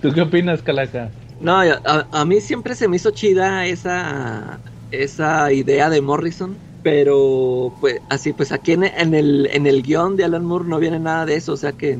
¿Tú 0.00 0.12
qué 0.12 0.22
opinas, 0.22 0.62
Calaca? 0.62 1.14
No, 1.38 1.60
a, 1.60 2.08
a 2.12 2.24
mí 2.24 2.40
siempre 2.40 2.74
se 2.74 2.88
me 2.88 2.96
hizo 2.96 3.10
chida 3.10 3.66
esa, 3.66 4.62
esa 4.90 5.52
idea 5.52 5.88
de 5.90 6.02
Morrison, 6.02 6.62
pero 6.82 7.76
pues 7.80 8.02
así, 8.08 8.32
pues 8.32 8.52
aquí 8.52 8.72
en, 8.72 8.84
en 8.84 9.14
el, 9.14 9.48
en 9.52 9.66
el 9.66 9.82
guion 9.82 10.16
de 10.16 10.24
Alan 10.24 10.44
Moore 10.44 10.68
no 10.68 10.78
viene 10.78 11.00
nada 11.00 11.26
de 11.26 11.36
eso, 11.36 11.54
o 11.54 11.56
sea 11.56 11.72
que 11.72 11.98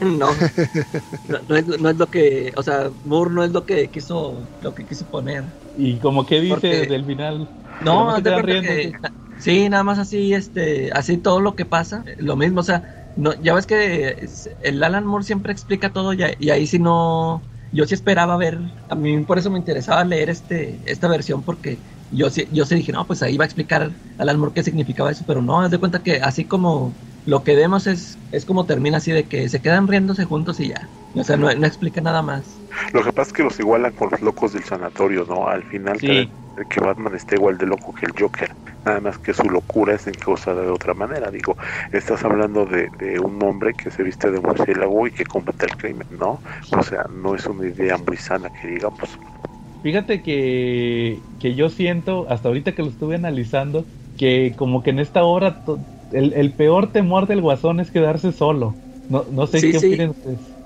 no, 0.18 0.34
no, 1.28 1.38
no 1.48 1.56
es, 1.56 1.66
no 1.66 1.88
es 1.90 1.96
lo 1.96 2.10
que, 2.10 2.52
o 2.56 2.62
sea, 2.62 2.90
Moore 3.04 3.30
no 3.32 3.44
es 3.44 3.52
lo 3.52 3.64
que 3.66 3.90
quiso, 3.90 4.48
lo 4.60 4.74
que 4.74 4.86
quiso 4.86 5.06
poner. 5.06 5.44
¿Y 5.76 5.98
como 5.98 6.26
qué 6.26 6.40
dice 6.40 6.54
Porque- 6.54 6.86
del 6.86 7.04
final? 7.04 7.48
No, 7.78 8.14
se 8.16 8.22
queda 8.22 8.42
cuenta 8.42 8.60
que- 8.62 8.72
riendo. 8.74 8.98
sí, 9.38 9.68
nada 9.68 9.84
más 9.84 9.98
así, 9.98 10.34
este, 10.34 10.90
así 10.92 11.16
todo 11.18 11.40
lo 11.40 11.54
que 11.56 11.64
pasa, 11.66 12.02
eh, 12.06 12.16
lo 12.18 12.36
mismo, 12.36 12.60
o 12.60 12.64
sea, 12.64 12.84
no, 13.14 13.34
ya 13.40 13.54
ves 13.54 13.66
que 13.66 14.28
el 14.60 14.82
Alan 14.82 15.06
Moore 15.06 15.24
siempre 15.24 15.52
explica 15.52 15.92
todo 15.92 16.12
y, 16.12 16.20
y 16.38 16.50
ahí 16.50 16.66
sí 16.66 16.78
no, 16.78 17.42
yo 17.70 17.86
sí 17.86 17.94
esperaba 17.94 18.36
ver, 18.36 18.58
a 18.88 18.94
mí 18.96 19.24
por 19.24 19.38
eso 19.38 19.50
me 19.50 19.58
interesaba 19.58 20.04
leer 20.04 20.28
este, 20.30 20.82
esta 20.90 21.08
versión 21.08 21.42
porque 21.44 21.82
yo 22.10 22.28
sí, 22.30 22.48
yo 22.50 22.66
sí 22.66 22.74
dije, 22.74 22.92
no, 22.92 23.06
pues 23.06 23.22
ahí 23.22 23.36
va 23.36 23.44
a 23.44 23.46
explicar 23.46 23.98
Alan 24.18 24.38
Moore 24.38 24.52
qué 24.54 24.62
significaba 24.62 25.10
eso, 25.10 25.24
pero 25.26 25.40
no, 25.42 25.60
haz 25.60 25.70
de 25.70 25.78
cuenta 25.78 26.02
que 26.02 26.16
así 26.20 26.46
como 26.46 26.98
lo 27.30 27.44
que 27.44 27.54
vemos 27.56 27.86
es, 27.86 28.20
es 28.30 28.44
como 28.46 28.66
termina 28.66 28.98
así 28.98 29.12
de 29.12 29.28
que 29.28 29.48
se 29.48 29.62
quedan 29.62 29.88
riéndose 29.88 30.24
juntos 30.24 30.60
y 30.60 30.68
ya. 30.68 30.92
O 31.14 31.24
sea, 31.24 31.36
no, 31.36 31.52
no 31.54 31.66
explica 31.66 32.00
nada 32.00 32.22
más. 32.22 32.62
Lo 32.92 33.02
que 33.02 33.12
pasa 33.12 33.28
es 33.28 33.32
que 33.32 33.42
los 33.42 33.58
igualan 33.60 33.92
con 33.92 34.10
los 34.10 34.20
locos 34.20 34.52
del 34.52 34.64
sanatorio, 34.64 35.24
¿no? 35.24 35.48
Al 35.48 35.64
final 35.64 36.00
Sí. 36.00 36.02
que, 36.02 36.30
que 36.68 36.80
Batman 36.80 37.14
está 37.14 37.34
igual 37.34 37.58
de 37.58 37.66
loco 37.66 37.92
que 37.92 38.06
el 38.06 38.12
Joker. 38.18 38.54
Nada 38.84 39.00
más 39.00 39.18
que 39.18 39.32
su 39.34 39.44
locura 39.50 39.94
es 39.94 40.06
encausada 40.06 40.62
de 40.62 40.70
otra 40.70 40.94
manera. 40.94 41.30
Digo, 41.30 41.56
estás 41.92 42.24
hablando 42.24 42.66
de, 42.66 42.90
de 42.98 43.18
un 43.18 43.42
hombre 43.42 43.74
que 43.74 43.90
se 43.90 44.02
viste 44.02 44.30
de 44.30 44.40
murciélago 44.40 45.06
y 45.06 45.10
que 45.12 45.24
combate 45.24 45.66
el 45.66 45.76
crimen, 45.76 46.06
¿no? 46.10 46.42
O 46.76 46.82
sea, 46.82 47.04
no 47.10 47.34
es 47.34 47.46
una 47.46 47.66
idea 47.68 47.96
muy 47.98 48.16
sana 48.16 48.50
que 48.50 48.68
digamos. 48.68 49.18
Fíjate 49.82 50.22
que, 50.22 51.26
que 51.38 51.54
yo 51.54 51.70
siento, 51.70 52.28
hasta 52.28 52.48
ahorita 52.48 52.74
que 52.74 52.82
lo 52.82 52.88
estuve 52.90 53.14
analizando, 53.14 53.88
que 54.16 54.54
como 54.56 54.82
que 54.82 54.90
en 54.90 54.98
esta 54.98 55.24
obra 55.24 55.62
to- 55.64 55.86
el, 56.10 56.32
el 56.34 56.54
peor 56.56 56.92
temor 56.92 57.26
del 57.26 57.40
guasón 57.42 57.80
es 57.80 57.90
quedarse 57.90 58.32
solo. 58.32 58.82
No, 59.08 59.24
no 59.30 59.46
sé 59.46 59.60
Sí, 59.60 59.70
qué 59.70 59.78
sí. 59.78 60.06
ustedes. 60.08 60.10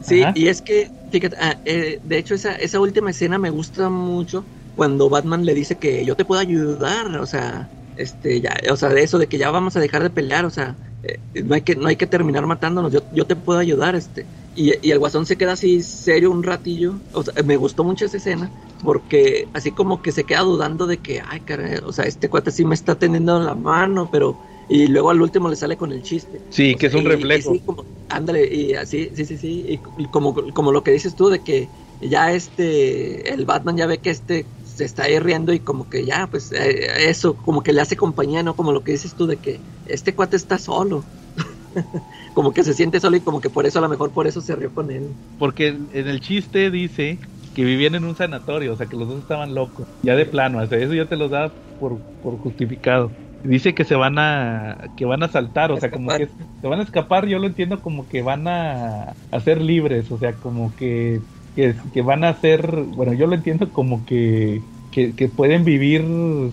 Sí, 0.00 0.30
Ajá. 0.30 0.34
y 0.34 0.48
es 0.48 0.62
que, 0.62 0.94
fíjate, 1.10 1.36
ah, 1.40 1.60
eh, 1.64 2.00
de 2.02 2.18
hecho 2.18 2.34
esa, 2.34 2.54
esa 2.56 2.80
última 2.80 3.10
escena 3.10 3.38
me 3.38 3.50
gusta 3.50 3.90
mucho 3.90 4.50
cuando 4.74 5.08
Batman 5.10 5.44
le 5.46 5.54
dice 5.54 5.78
que 5.78 6.04
yo 6.04 6.16
te 6.16 6.24
puedo 6.24 6.40
ayudar, 6.40 7.06
o 7.18 7.26
sea, 7.26 7.72
este, 7.94 8.40
ya, 8.40 8.54
o 8.72 8.76
sea, 8.76 8.90
de 8.90 9.02
eso 9.04 9.18
de 9.18 9.28
que 9.28 9.38
ya 9.38 9.50
vamos 9.50 9.76
a 9.76 9.80
dejar 9.80 10.02
de 10.02 10.10
pelear, 10.10 10.44
o 10.46 10.50
sea, 10.50 10.78
eh, 11.02 11.22
no 11.44 11.54
hay 11.54 11.62
que, 11.62 11.76
no 11.76 11.88
hay 11.88 11.96
que 11.96 12.06
terminar 12.08 12.46
matándonos, 12.46 12.92
yo, 12.92 13.00
yo 13.10 13.26
te 13.26 13.36
puedo 13.36 13.58
ayudar, 13.60 13.94
este, 13.96 14.28
y, 14.54 14.72
y 14.86 14.90
el 14.92 14.98
guasón 14.98 15.26
se 15.26 15.38
queda 15.38 15.52
así 15.52 15.82
serio 15.82 16.30
un 16.32 16.42
ratillo, 16.42 17.02
o 17.12 17.22
sea, 17.24 17.34
me 17.44 17.56
gustó 17.56 17.84
mucho 17.84 18.06
esa 18.06 18.18
escena, 18.18 18.52
porque 18.82 19.50
así 19.54 19.72
como 19.74 20.02
que 20.02 20.12
se 20.12 20.26
queda 20.26 20.40
dudando 20.42 20.86
de 20.86 21.00
que, 21.00 21.22
ay, 21.24 21.42
caray, 21.42 21.78
o 21.84 21.92
sea, 21.92 22.04
este 22.06 22.28
cuate 22.30 22.50
sí 22.52 22.64
me 22.64 22.74
está 22.74 22.98
teniendo 22.98 23.40
la 23.40 23.54
mano, 23.54 24.10
pero, 24.10 24.40
y 24.68 24.86
luego 24.88 25.10
al 25.10 25.20
último 25.22 25.48
le 25.48 25.56
sale 25.56 25.76
con 25.76 25.92
el 25.92 26.02
chiste. 26.02 26.42
Sí, 26.50 26.74
que 26.76 26.86
es 26.86 26.94
un 26.94 27.04
Y- 27.04 27.08
y 27.08 27.10
reflejo. 27.10 27.52
sí, 27.54 27.60
como- 27.60 27.86
ándale, 28.08 28.46
y 28.52 28.74
así, 28.74 29.10
sí, 29.14 29.24
sí, 29.24 29.38
sí. 29.38 29.64
Y, 29.96 30.02
y 30.02 30.06
como, 30.06 30.34
como 30.52 30.72
lo 30.72 30.82
que 30.82 30.92
dices 30.92 31.14
tú, 31.14 31.28
de 31.28 31.42
que 31.42 31.70
ya 32.00 32.32
este, 32.32 33.32
el 33.32 33.44
Batman 33.46 33.76
ya 33.76 33.86
ve 33.86 34.00
que 34.00 34.10
este 34.10 34.48
se 34.62 34.84
está 34.84 35.04
ahí 35.04 35.18
riendo 35.18 35.52
y 35.52 35.60
como 35.60 35.88
que 35.88 36.04
ya, 36.04 36.28
pues 36.30 36.52
eh, 36.52 37.08
eso, 37.08 37.36
como 37.36 37.62
que 37.62 37.72
le 37.72 37.80
hace 37.80 37.96
compañía, 37.96 38.42
¿no? 38.42 38.56
Como 38.56 38.72
lo 38.72 38.82
que 38.84 38.92
dices 38.92 39.14
tú, 39.14 39.26
de 39.26 39.38
que 39.40 39.62
este 39.84 40.14
cuate 40.14 40.36
está 40.36 40.58
solo. 40.58 41.06
como 42.34 42.52
que 42.52 42.62
se 42.64 42.74
siente 42.74 43.00
solo 43.00 43.16
y 43.16 43.20
como 43.20 43.40
que 43.40 43.50
por 43.50 43.66
eso, 43.66 43.78
a 43.78 43.82
lo 43.82 43.88
mejor 43.88 44.12
por 44.12 44.26
eso 44.26 44.40
se 44.40 44.54
rió 44.56 44.72
con 44.72 44.90
él. 44.90 45.16
Porque 45.36 45.68
en 45.68 45.88
el 45.92 46.20
chiste 46.20 46.70
dice 46.70 47.20
que 47.52 47.64
vivían 47.64 47.94
en 47.94 48.04
un 48.04 48.16
sanatorio, 48.16 48.72
o 48.72 48.76
sea 48.76 48.86
que 48.86 48.96
los 48.96 49.08
dos 49.08 49.18
estaban 49.20 49.54
locos. 49.54 49.86
Ya 50.02 50.14
de 50.16 50.26
plano, 50.26 50.60
o 50.62 50.66
sea, 50.66 50.78
eso 50.78 50.94
ya 50.94 51.06
te 51.06 51.16
lo 51.16 51.28
da 51.28 51.54
por, 51.78 52.00
por 52.20 52.38
justificado. 52.38 53.12
Dice 53.44 53.74
que 53.74 53.84
se 53.84 53.94
van 53.94 54.18
a 54.18 54.78
que 54.96 55.04
van 55.04 55.22
a 55.22 55.28
saltar, 55.28 55.70
o 55.70 55.76
sea, 55.76 55.92
como 55.92 56.14
que 56.14 56.28
se 56.28 56.66
van 56.66 56.80
a 56.80 56.82
escapar, 56.82 57.26
yo 57.26 57.38
lo 57.38 57.46
entiendo 57.46 57.82
como 57.82 58.08
que 58.08 58.22
van 58.22 58.48
a, 58.48 59.18
a 59.30 59.40
ser 59.40 59.60
libres, 59.60 60.10
o 60.10 60.16
sea, 60.18 60.38
como 60.40 60.74
que, 60.74 61.26
que, 61.54 61.76
que 61.92 62.00
van 62.02 62.24
a 62.24 62.34
ser, 62.34 62.66
bueno, 62.84 63.12
yo 63.12 63.26
lo 63.26 63.34
entiendo 63.34 63.70
como 63.72 64.04
que, 64.06 64.66
que, 64.90 65.14
que 65.14 65.28
pueden 65.28 65.64
vivir 65.64 66.02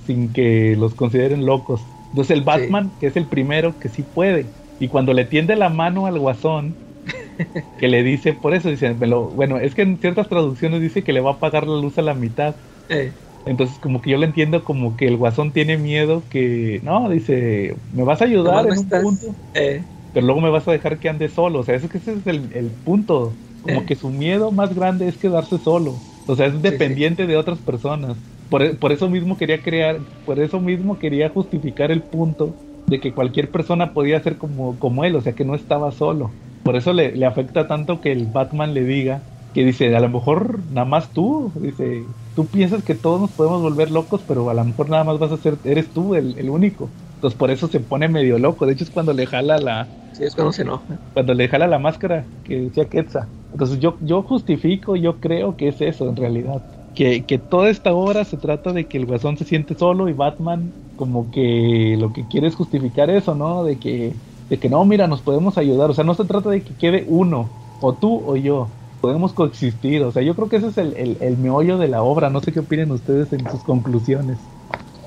sin 0.06 0.34
que 0.34 0.76
los 0.78 0.96
consideren 0.96 1.46
locos. 1.46 1.88
Entonces 2.12 2.38
el 2.38 2.44
Batman, 2.44 2.96
que 3.00 3.08
es 3.08 3.16
el 3.16 3.30
primero 3.30 3.80
que 3.80 3.88
sí 3.90 4.04
puede, 4.04 4.54
y 4.78 4.90
cuando 4.90 5.14
le 5.14 5.26
tiende 5.26 5.56
la 5.56 5.70
mano 5.70 6.08
al 6.08 6.20
guasón, 6.20 6.82
que 7.78 7.88
le 7.88 8.04
dice, 8.04 8.34
por 8.34 8.54
eso 8.54 8.70
dice, 8.70 8.94
me 8.96 9.08
lo- 9.08 9.30
bueno, 9.32 9.58
es 9.60 9.76
que 9.76 9.82
en 9.84 10.00
ciertas 10.00 10.30
traducciones 10.30 10.82
dice 10.82 11.04
que 11.04 11.14
le 11.14 11.22
va 11.22 11.32
a 11.32 11.34
apagar 11.36 11.68
la 11.68 11.80
luz 11.82 11.98
a 11.98 12.02
la 12.02 12.14
mitad. 12.16 12.58
Eh, 12.90 13.18
Entonces 13.46 13.80
como 13.80 14.02
que 14.02 14.12
yo 14.12 14.18
lo 14.18 14.26
entiendo 14.26 14.64
como 14.64 14.96
que 14.96 15.08
el 15.08 15.18
guasón 15.18 15.54
tiene 15.54 15.78
miedo 15.78 16.28
que, 16.30 16.80
no, 16.84 17.10
dice, 17.10 17.82
me 17.90 18.04
vas 18.04 18.22
a 18.22 18.26
ayudar 18.26 18.68
en 18.68 18.78
un 18.78 18.90
estás- 18.90 19.02
punto, 19.02 19.36
eh, 19.54 19.88
pero 20.12 20.26
luego 20.26 20.42
me 20.42 20.50
vas 20.50 20.68
a 20.68 20.72
dejar 20.72 21.00
que 21.00 21.10
ande 21.10 21.30
solo. 21.30 21.60
O 21.60 21.64
sea, 21.64 21.76
es 21.76 21.88
que 21.88 21.98
ese 21.98 22.14
es 22.14 22.28
el, 22.28 22.52
el 22.54 22.76
punto. 22.78 23.40
Como 23.62 23.86
Eh. 23.86 23.86
que 23.86 23.96
su 23.96 24.10
miedo 24.10 24.52
más 24.52 24.74
grande 24.74 25.08
es 25.08 25.18
quedarse 25.20 25.60
solo. 25.60 26.04
O 26.26 26.36
sea, 26.36 26.48
es 26.48 26.62
sí. 26.62 26.62
dependiente 26.62 27.28
de 27.28 27.38
otras 27.38 27.62
personas. 27.62 28.24
Por, 28.50 28.80
por 28.80 28.92
eso 28.92 29.10
mismo 29.10 29.38
quería 29.38 29.62
crear, 29.62 30.08
por 30.24 30.40
eso 30.40 30.60
mismo 30.60 30.98
quería 31.00 31.30
justificar 31.30 31.92
el 31.92 32.04
punto 32.08 32.60
de 32.88 33.00
que 33.00 33.14
cualquier 33.14 33.52
persona 33.52 33.94
podía 33.94 34.20
ser 34.22 34.38
como, 34.38 34.80
como 34.80 35.06
él, 35.06 35.16
o 35.16 35.22
sea 35.22 35.36
que 35.36 35.46
no 35.46 35.56
estaba 35.56 35.92
solo. 35.92 36.38
Por 36.64 36.76
eso 36.76 36.92
le, 36.94 37.16
le 37.16 37.26
afecta 37.26 37.68
tanto 37.68 38.02
que 38.02 38.12
el 38.12 38.28
Batman 38.28 38.74
le 38.74 38.84
diga 38.84 39.28
que 39.54 39.64
dice, 39.66 39.96
a 39.96 40.00
lo 40.00 40.10
mejor 40.10 40.66
nada 40.70 40.86
más 40.86 41.14
tú, 41.14 41.54
dice, 41.62 42.16
tú 42.42 42.50
piensas 42.52 42.84
que 42.84 42.96
todos 42.96 43.22
nos 43.22 43.34
podemos 43.34 43.62
volver 43.62 43.92
locos, 43.92 44.24
pero 44.26 44.50
a 44.50 44.54
lo 44.54 44.66
mejor 44.66 44.90
nada 44.90 45.04
más 45.04 45.20
vas 45.20 45.32
a 45.32 45.38
ser, 45.38 45.60
eres 45.64 45.94
tú 45.94 46.16
el, 46.16 46.38
el 46.38 46.50
único. 46.50 46.96
Entonces 47.16 47.38
por 47.38 47.52
eso 47.52 47.68
se 47.68 47.80
pone 47.82 48.10
medio 48.10 48.40
loco. 48.40 48.66
De 48.66 48.74
hecho 48.74 48.84
es 48.84 48.92
cuando 48.92 49.14
le 49.14 49.28
jala 49.28 49.60
la, 49.60 49.94
sí, 50.12 50.24
es 50.24 50.36
cuando 50.36 50.52
se 50.54 50.62
enoja. 50.64 51.02
cuando 51.14 51.34
le 51.34 51.48
jala 51.50 51.68
la 51.68 51.80
máscara 51.80 52.32
que 52.44 52.62
decía 52.62 52.90
Quetzal. 52.90 53.30
Entonces 53.52 53.80
yo, 53.80 53.98
yo 54.02 54.24
justifico, 54.24 54.96
yo 54.96 55.20
creo 55.20 55.56
que 55.58 55.68
es 55.70 55.82
eso 55.82 56.10
en 56.10 56.16
realidad. 56.16 56.64
Que, 56.94 57.26
que 57.26 57.38
toda 57.40 57.70
esta 57.70 57.94
obra 57.94 58.26
se 58.26 58.38
trata 58.38 58.74
de 58.74 58.88
que 58.88 58.98
el 58.98 59.06
guasón 59.06 59.38
se 59.38 59.46
siente 59.46 59.76
solo 59.76 60.10
y 60.10 60.14
Batman 60.14 60.74
como 60.96 61.32
que 61.32 61.96
lo 62.00 62.12
que 62.14 62.28
quiere 62.28 62.48
es 62.48 62.56
justificar 62.56 63.10
eso, 63.10 63.34
¿no? 63.36 63.64
De 63.64 63.80
que, 63.80 64.20
de 64.50 64.60
que 64.60 64.70
no, 64.70 64.86
mira, 64.86 65.08
nos 65.08 65.22
podemos 65.24 65.58
ayudar. 65.58 65.90
O 65.90 65.94
sea, 65.94 66.04
no 66.04 66.14
se 66.16 66.26
trata 66.26 66.50
de 66.50 66.64
que 66.64 66.76
quede 66.78 67.06
uno, 67.08 67.56
o 67.80 67.98
tú 67.98 68.24
o 68.26 68.36
yo. 68.38 68.78
Podemos 69.02 69.34
coexistir. 69.34 70.02
O 70.04 70.12
sea, 70.14 70.24
yo 70.24 70.34
creo 70.36 70.48
que 70.48 70.56
ese 70.58 70.68
es 70.68 70.78
el, 70.78 70.96
el, 70.96 71.18
el 71.22 71.38
meollo 71.38 71.78
de 71.78 71.90
la 71.90 72.04
obra. 72.04 72.30
No 72.30 72.40
sé 72.42 72.54
qué 72.54 72.60
opinen 72.62 72.92
ustedes 72.92 73.34
en 73.34 73.50
sus 73.50 73.64
conclusiones. 73.64 74.50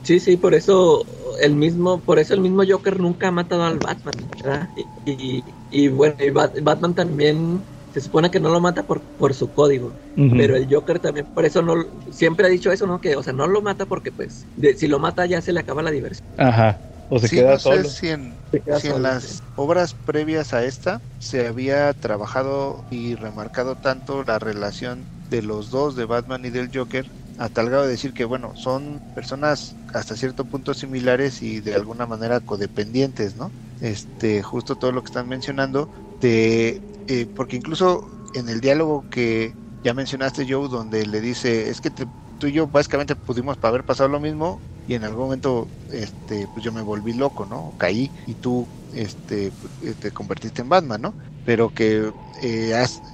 Sí, 0.03 0.21
sí, 0.21 0.37
por 0.37 0.55
eso 0.55 1.07
el 1.41 1.57
mismo, 1.57 2.05
por 2.05 2.19
eso 2.19 2.35
el 2.35 2.41
mismo 2.41 2.63
Joker 2.69 3.01
nunca 3.01 3.29
ha 3.29 3.31
matado 3.31 3.65
al 3.65 3.81
Batman, 3.81 4.31
¿verdad? 4.39 4.71
Y, 4.75 4.91
y, 5.07 5.59
y 5.71 5.89
bueno, 5.89 6.17
y 6.19 6.31
Bat- 6.31 6.63
Batman 6.63 6.95
también 6.95 7.67
se 7.91 8.01
supone 8.03 8.31
que 8.31 8.39
no 8.41 8.51
lo 8.51 8.61
mata 8.61 8.87
por, 8.87 9.07
por 9.17 9.33
su 9.35 9.53
código, 9.53 9.97
pero 10.35 10.57
el 10.57 10.67
Joker 10.73 11.01
también, 11.01 11.27
por 11.33 11.45
eso 11.47 11.63
no, 11.63 11.75
siempre 12.11 12.47
ha 12.47 12.51
dicho 12.51 12.71
eso, 12.71 12.87
¿no? 12.87 13.01
Que, 13.01 13.17
o 13.17 13.23
sea, 13.23 13.33
no 13.33 13.47
lo 13.47 13.63
mata 13.63 13.87
porque 13.87 14.13
pues, 14.13 14.51
de- 14.57 14.75
si 14.77 14.89
lo 14.89 14.99
mata 14.99 15.25
ya 15.27 15.41
se 15.41 15.53
le 15.55 15.61
acaba 15.61 15.83
la 15.83 15.91
diversión. 15.91 16.21
Ajá. 16.37 16.94
O 17.09 17.19
se 17.19 17.31
Sí, 17.31 17.35
queda 17.35 17.55
no 17.55 17.59
solo. 17.59 17.85
sé 17.85 17.85
si 17.85 18.09
en, 18.09 18.41
si 18.69 18.89
en 18.89 19.03
las 19.03 19.45
obras 19.55 19.95
previas 19.95 20.53
a 20.53 20.65
esta 20.65 21.03
se 21.19 21.47
había 21.47 21.93
trabajado 21.95 22.85
y 22.89 23.15
remarcado 23.15 23.77
tanto 23.77 24.25
la 24.25 24.39
relación 24.39 25.09
de 25.29 25.43
los 25.43 25.71
dos, 25.71 25.97
de 25.97 26.05
Batman 26.07 26.45
y 26.45 26.51
del 26.51 26.71
Joker, 26.73 27.13
a 27.37 27.49
tal 27.49 27.69
grado 27.71 27.85
de 27.85 27.91
decir 27.91 28.13
que, 28.13 28.25
bueno, 28.25 28.53
son 28.57 29.03
personas 29.13 29.79
hasta 29.93 30.17
cierto 30.17 30.45
punto 30.45 30.75
similares 30.75 31.41
y 31.43 31.61
de 31.61 31.75
alguna 31.75 32.07
manera 32.07 32.41
codependientes, 32.41 33.37
¿no? 33.37 33.55
Este, 33.81 34.43
justo 34.43 34.77
todo 34.77 34.93
lo 34.93 35.03
que 35.03 35.09
están 35.09 35.29
mencionando, 35.29 35.91
de, 36.21 36.83
eh, 37.07 37.27
porque 37.35 37.57
incluso 37.57 38.11
en 38.33 38.49
el 38.49 38.61
diálogo 38.61 39.07
que 39.11 39.57
ya 39.83 39.95
mencionaste, 39.95 40.47
Joe, 40.49 40.69
donde 40.69 41.07
le 41.07 41.21
dice, 41.21 41.71
es 41.71 41.81
que 41.81 41.91
te- 41.91 42.07
tú 42.39 42.47
y 42.49 42.53
yo 42.53 42.67
básicamente 42.69 43.17
pudimos 43.17 43.57
haber 43.63 43.85
pasado 43.85 44.09
lo 44.09 44.21
mismo 44.21 44.63
y 44.87 44.95
en 44.95 45.05
algún 45.05 45.25
momento 45.25 45.71
este 45.89 46.49
pues 46.49 46.65
yo 46.65 46.73
me 46.73 46.83
volví 46.83 47.13
loco 47.15 47.47
no 47.47 47.75
caí 47.79 48.13
y 48.27 48.37
tú 48.37 48.71
este 48.91 49.55
eh, 49.81 49.95
te 49.99 50.13
convertiste 50.13 50.63
en 50.63 50.69
Batman 50.69 51.01
no 51.03 51.17
pero 51.43 51.71
que 51.71 52.13
eh, 52.41 52.73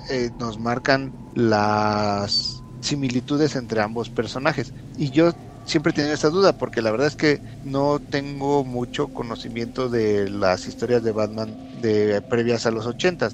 eh, 0.09 0.30
nos 0.36 0.59
marcan 0.59 1.14
las 1.32 2.64
similitudes 2.80 3.56
entre 3.56 3.80
ambos 3.80 4.10
personajes. 4.10 4.72
Y 4.94 5.10
yo 5.10 5.32
siempre 5.64 5.90
he 5.90 5.92
tenido 5.92 6.14
esta 6.14 6.30
duda 6.30 6.52
porque 6.55 6.82
la 6.82 6.90
verdad 6.90 7.06
es 7.09 7.16
que 7.16 7.40
no 7.62 8.01
tengo 8.09 8.64
mucho 8.64 9.09
conocimiento 9.09 9.88
de 9.88 10.28
las 10.30 10.66
historias 10.66 11.02
de 11.02 11.12
Batman 11.12 11.59
de 11.72 12.22
previas 12.22 12.66
a 12.66 12.70
los 12.70 12.86
80 12.86 13.30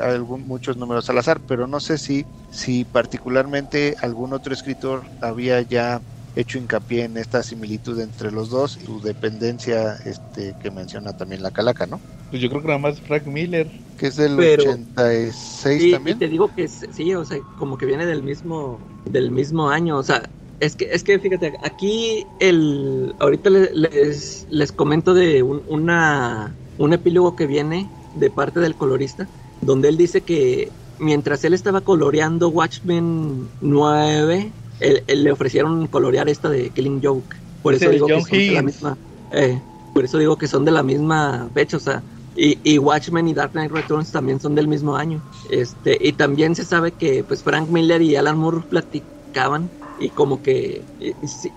algún, 0.00 0.46
muchos 0.46 0.76
números 0.76 1.10
al 1.10 1.18
azar 1.18 1.40
pero 1.46 1.66
no 1.66 1.80
sé 1.80 1.98
si 1.98 2.28
si 2.48 2.84
particularmente 2.84 3.96
algún 4.00 4.32
otro 4.32 4.54
escritor 4.54 5.10
había 5.20 5.60
ya 5.62 6.00
hecho 6.36 6.58
hincapié 6.58 7.04
en 7.04 7.16
esta 7.16 7.42
similitud 7.42 7.98
entre 8.00 8.30
los 8.32 8.50
dos 8.50 8.76
y 8.76 8.84
su 8.84 9.00
dependencia 9.00 9.96
este 10.04 10.54
que 10.60 10.70
menciona 10.70 11.12
también 11.12 11.42
la 11.42 11.50
calaca, 11.50 11.86
¿no? 11.86 12.00
Pues 12.30 12.42
yo 12.42 12.48
creo 12.48 12.60
que 12.62 12.68
nada 12.68 12.78
más 12.80 13.00
Frank 13.00 13.26
Miller. 13.26 13.70
Que 13.96 14.08
es 14.08 14.16
del 14.16 14.36
Pero- 14.36 14.62
86 14.64 15.82
Sí, 15.82 15.88
y 15.88 15.92
también. 15.92 16.18
te 16.18 16.28
digo 16.28 16.48
que 16.52 16.66
sí, 16.66 17.14
o 17.14 17.24
sea, 17.24 17.38
como 17.54 17.78
que 17.78 17.86
viene 17.86 18.06
del 18.06 18.24
mismo, 18.24 18.80
del 19.04 19.30
mismo 19.30 19.70
año, 19.70 19.96
o 19.98 20.02
sea, 20.02 20.28
es 20.58 20.74
que, 20.74 20.88
es 20.90 21.04
que 21.04 21.18
fíjate, 21.20 21.58
aquí 21.62 22.26
el, 22.40 23.14
ahorita 23.20 23.50
le- 23.50 23.70
les, 23.72 24.46
les 24.48 24.72
comento 24.72 25.14
de 25.14 25.44
un, 25.44 25.62
una, 25.68 26.56
un 26.76 26.92
epílogo 26.92 27.36
que 27.36 27.46
viene 27.46 27.88
de 28.14 28.30
parte 28.30 28.58
del 28.58 28.76
colorista, 28.76 29.28
donde 29.60 29.88
él 29.90 29.96
dice 29.96 30.24
que 30.24 30.72
mientras 30.98 31.44
él 31.44 31.54
estaba 31.54 31.82
coloreando 31.82 32.48
Watchmen 32.48 33.48
9, 33.60 34.52
él, 34.88 35.04
él 35.06 35.24
le 35.24 35.32
ofrecieron 35.32 35.86
colorear 35.88 36.28
esta 36.28 36.48
de 36.50 36.72
Killing 36.72 37.00
Joke, 37.02 37.36
por 37.62 37.74
eso 37.74 37.90
es 37.90 37.92
digo 37.92 38.12
que 38.12 38.20
son 38.22 38.42
de 38.44 38.52
la 38.52 38.62
misma, 38.62 38.98
eh, 39.30 39.62
por 39.92 40.04
eso 40.04 40.18
digo 40.18 40.38
que 40.38 40.48
son 40.48 40.64
de 40.64 40.72
la 40.72 40.82
misma 40.82 41.50
fecha, 41.54 41.76
o 41.76 41.80
sea, 41.80 42.04
y, 42.34 42.60
y 42.64 42.78
Watchmen 42.78 43.28
y 43.28 43.34
Dark 43.34 43.52
Knight 43.52 43.70
Returns 43.72 44.10
también 44.10 44.40
son 44.40 44.54
del 44.54 44.68
mismo 44.68 44.96
año. 44.96 45.22
Este, 45.44 45.96
y 46.00 46.14
también 46.14 46.54
se 46.54 46.64
sabe 46.64 46.92
que 46.96 47.22
pues 47.24 47.42
Frank 47.42 47.68
Miller 47.68 48.02
y 48.02 48.16
Alan 48.16 48.38
Moore 48.38 48.62
platicaban 48.68 49.70
y 49.96 50.10
como 50.10 50.42
que 50.42 50.86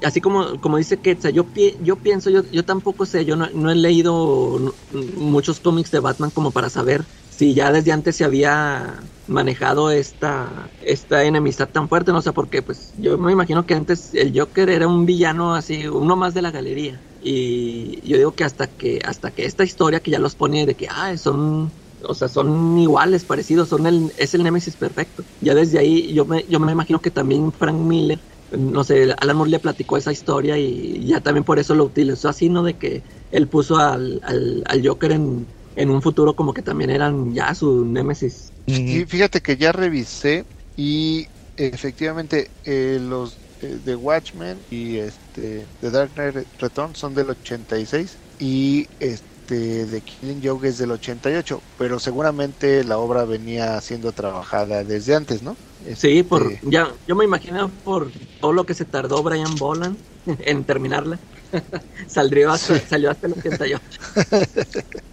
así 0.01 0.21
como 0.21 0.59
como 0.59 0.77
dice 0.77 0.99
Quetzal, 1.01 1.33
yo 1.33 1.51
pi- 1.51 1.75
yo 1.79 2.01
pienso 2.01 2.29
yo 2.29 2.43
yo 2.51 2.63
tampoco 2.65 3.05
sé, 3.05 3.25
yo 3.25 3.35
no, 3.35 3.49
no 3.53 3.71
he 3.71 3.75
leído 3.75 4.77
muchos 4.89 5.59
cómics 5.59 5.91
de 5.91 5.99
Batman 5.99 6.31
como 6.31 6.51
para 6.53 6.69
saber 6.69 7.07
si 7.37 7.53
ya 7.53 7.71
desde 7.71 7.91
antes 7.91 8.15
se 8.17 8.25
había 8.25 9.11
manejado 9.27 9.91
esta, 9.91 10.73
esta 10.79 11.23
enemistad 11.23 11.69
tan 11.71 11.87
fuerte, 11.87 12.11
no 12.11 12.21
sé 12.23 12.33
por 12.33 12.49
qué, 12.49 12.63
pues 12.63 12.93
yo 12.95 13.17
me 13.19 13.31
imagino 13.31 13.65
que 13.65 13.75
antes 13.75 14.13
el 14.13 14.37
Joker 14.37 14.69
era 14.69 14.87
un 14.87 15.05
villano 15.05 15.53
así, 15.53 15.87
uno 15.87 16.15
más 16.15 16.33
de 16.33 16.41
la 16.41 16.51
galería. 16.51 17.05
Y 17.19 18.01
yo 18.07 18.17
digo 18.17 18.35
que 18.35 18.43
hasta 18.43 18.67
que, 18.75 18.99
hasta 19.05 19.31
que 19.31 19.45
esta 19.45 19.63
historia 19.63 20.01
que 20.01 20.11
ya 20.11 20.19
los 20.19 20.35
pone 20.35 20.65
de 20.65 20.75
que 20.75 20.87
ah, 20.89 21.15
son 21.17 21.73
o 21.99 22.13
sea, 22.15 22.27
son 22.27 22.77
iguales, 22.77 23.25
parecidos, 23.25 23.69
son 23.69 23.85
el, 23.87 24.13
es 24.17 24.33
el 24.33 24.43
Némesis 24.43 24.77
perfecto. 24.77 25.25
Ya 25.39 25.53
desde 25.55 25.79
ahí 25.79 26.13
yo 26.13 26.25
me, 26.25 26.45
yo 26.47 26.59
me 26.59 26.71
imagino 26.71 27.01
que 27.01 27.11
también 27.11 27.51
Frank 27.53 27.75
Miller, 27.79 28.23
no 28.49 28.83
sé, 28.83 29.13
Alan 29.19 29.35
Moore 29.37 29.51
le 29.51 29.59
platicó 29.59 29.97
esa 29.97 30.11
historia 30.11 30.57
y 30.57 31.05
ya 31.07 31.21
también 31.21 31.43
por 31.43 31.59
eso 31.59 31.75
lo 31.75 31.85
utilizó 31.85 32.29
así, 32.29 32.49
¿no? 32.49 32.63
De 32.63 32.77
que 32.77 33.03
él 33.31 33.49
puso 33.49 33.77
al, 33.77 34.19
al, 34.23 34.63
al 34.67 34.87
Joker 34.87 35.11
en, 35.11 35.56
en 35.77 35.91
un 35.91 36.01
futuro 36.01 36.35
como 36.35 36.53
que 36.53 36.63
también 36.63 36.89
eran 36.89 37.33
ya 37.33 37.53
su 37.53 37.85
Némesis. 37.85 38.51
Y 38.65 39.05
fíjate 39.05 39.41
que 39.41 39.55
ya 39.57 39.71
revisé 39.71 40.43
y 40.75 41.27
efectivamente 41.55 42.49
eh, 42.65 42.99
los 42.99 43.37
eh, 43.61 43.77
de 43.85 43.95
Watchmen 43.95 44.57
y 44.71 44.97
este 44.97 45.65
The 45.79 45.91
Dark 45.91 46.11
Knight 46.15 46.47
Return 46.59 46.95
son 46.95 47.13
del 47.13 47.29
86 47.29 48.17
y 48.39 48.87
este 48.99 49.85
de 49.85 50.01
Killing 50.01 50.41
Joke 50.43 50.67
es 50.67 50.79
del 50.79 50.91
88, 50.91 51.61
pero 51.77 51.99
seguramente 51.99 52.83
la 52.83 52.97
obra 52.97 53.23
venía 53.25 53.79
siendo 53.79 54.11
trabajada 54.11 54.83
desde 54.83 55.15
antes, 55.15 55.43
¿no? 55.43 55.55
Sí, 55.95 56.23
por 56.23 56.51
este, 56.51 56.59
ya 56.69 56.91
yo 57.07 57.15
me 57.15 57.23
imagino 57.23 57.69
por 57.83 58.11
todo 58.41 58.51
lo 58.51 58.65
que 58.65 58.73
se 58.73 58.85
tardó 58.85 59.21
Brian 59.23 59.55
Boland 59.55 59.97
en 60.39 60.65
terminarla. 60.65 61.19
Saldría 62.07 62.51
hasta, 62.51 62.77
salió 62.79 63.11
hasta 63.11 63.27
el 63.27 63.33
88. 63.33 63.79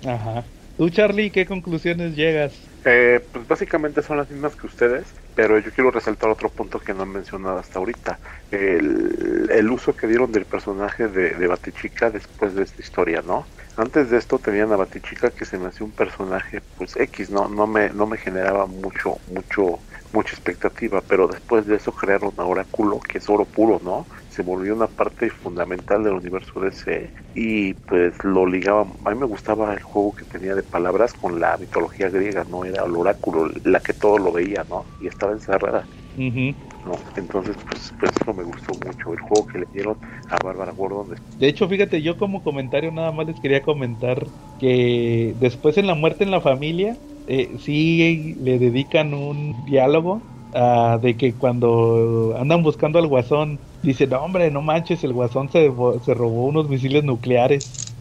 Ajá. 0.04 0.44
Tú, 0.76 0.88
Charlie, 0.90 1.30
¿qué 1.32 1.46
conclusiones 1.46 2.14
llegas? 2.16 2.70
Eh, 2.86 3.26
pues 3.32 3.46
básicamente 3.46 4.02
son 4.02 4.18
las 4.18 4.28
mismas 4.28 4.56
que 4.56 4.66
ustedes, 4.66 5.14
pero 5.32 5.58
yo 5.58 5.72
quiero 5.72 5.90
resaltar 5.90 6.28
otro 6.28 6.54
punto 6.54 6.78
que 6.80 6.92
no 6.92 7.02
han 7.04 7.12
mencionado 7.12 7.56
hasta 7.58 7.78
ahorita. 7.78 8.20
El, 8.50 9.46
el 9.50 9.70
uso 9.70 9.96
que 9.96 10.06
dieron 10.06 10.30
del 10.32 10.46
personaje 10.46 11.08
de, 11.08 11.30
de 11.34 11.46
Batichica 11.46 12.10
después 12.10 12.54
de 12.54 12.62
esta 12.62 12.82
historia, 12.82 13.22
¿no? 13.22 13.50
Antes 13.74 14.10
de 14.10 14.18
esto 14.18 14.38
tenían 14.38 14.70
a 14.72 14.76
Batichica 14.76 15.30
que 15.30 15.46
se 15.46 15.58
me 15.58 15.68
hacía 15.68 15.86
un 15.86 15.94
personaje 15.94 16.60
pues 16.74 16.94
X, 16.96 17.30
no, 17.30 17.48
no 17.48 17.66
me, 17.66 17.88
no 17.88 18.06
me 18.06 18.18
generaba 18.18 18.66
mucho, 18.66 19.22
mucho, 19.24 19.86
mucha 20.12 20.34
expectativa, 20.34 21.00
pero 21.06 21.26
después 21.26 21.64
de 21.66 21.76
eso 21.76 21.94
crearon 21.94 22.34
a 22.36 22.44
Oráculo, 22.44 23.00
que 23.00 23.16
es 23.18 23.28
oro 23.30 23.50
puro, 23.50 23.80
¿no? 23.82 24.08
Se 24.34 24.42
volvió 24.42 24.74
una 24.74 24.88
parte 24.88 25.30
fundamental 25.30 26.02
del 26.02 26.14
universo 26.14 26.58
DC 26.58 27.12
y 27.34 27.74
pues 27.74 28.12
lo 28.24 28.44
ligaba, 28.46 28.80
a 29.04 29.10
mí 29.10 29.16
me 29.16 29.26
gustaba 29.26 29.72
el 29.72 29.80
juego 29.80 30.12
que 30.12 30.24
tenía 30.24 30.56
de 30.56 30.64
palabras 30.64 31.14
con 31.14 31.38
la 31.38 31.56
mitología 31.56 32.08
griega, 32.08 32.42
¿no? 32.42 32.64
Era 32.64 32.84
el 32.84 32.96
oráculo, 32.96 33.48
la 33.62 33.78
que 33.78 33.92
todo 33.92 34.18
lo 34.18 34.32
veía, 34.32 34.66
¿no? 34.68 34.86
Y 34.98 35.06
estaba 35.06 35.30
encerrada. 35.32 35.86
¿no? 36.16 36.94
Entonces, 37.14 37.56
pues, 37.68 37.94
pues, 38.00 38.10
eso 38.20 38.34
me 38.34 38.42
gustó 38.42 38.74
mucho, 38.74 39.12
el 39.12 39.20
juego 39.20 39.46
que 39.46 39.60
le 39.60 39.66
dieron 39.72 39.96
a 40.28 40.36
Bárbara 40.44 40.72
Gordon. 40.72 41.14
De 41.38 41.46
hecho, 41.46 41.68
fíjate, 41.68 42.02
yo 42.02 42.16
como 42.16 42.42
comentario 42.42 42.90
nada 42.90 43.12
más 43.12 43.26
les 43.28 43.38
quería 43.40 43.62
comentar 43.62 44.26
que 44.58 45.34
después 45.36 45.78
en 45.78 45.86
la 45.86 45.94
muerte 45.94 46.24
en 46.24 46.32
la 46.32 46.40
familia, 46.40 46.98
eh, 47.26 47.56
sí 47.58 48.34
le 48.40 48.58
dedican 48.58 49.14
un 49.14 49.64
diálogo 49.64 50.33
uh, 50.54 50.98
de 51.00 51.16
que 51.16 51.32
cuando 51.32 52.34
andan 52.38 52.62
buscando 52.62 52.98
al 52.98 53.06
guasón, 53.06 53.58
dice, 53.82 54.06
no 54.06 54.20
hombre, 54.22 54.50
no 54.50 54.62
manches, 54.62 55.04
el 55.04 55.12
guasón 55.12 55.50
se, 55.50 55.70
se 56.04 56.14
robó 56.14 56.46
unos 56.46 56.68
misiles 56.68 57.04
nucleares. 57.04 57.94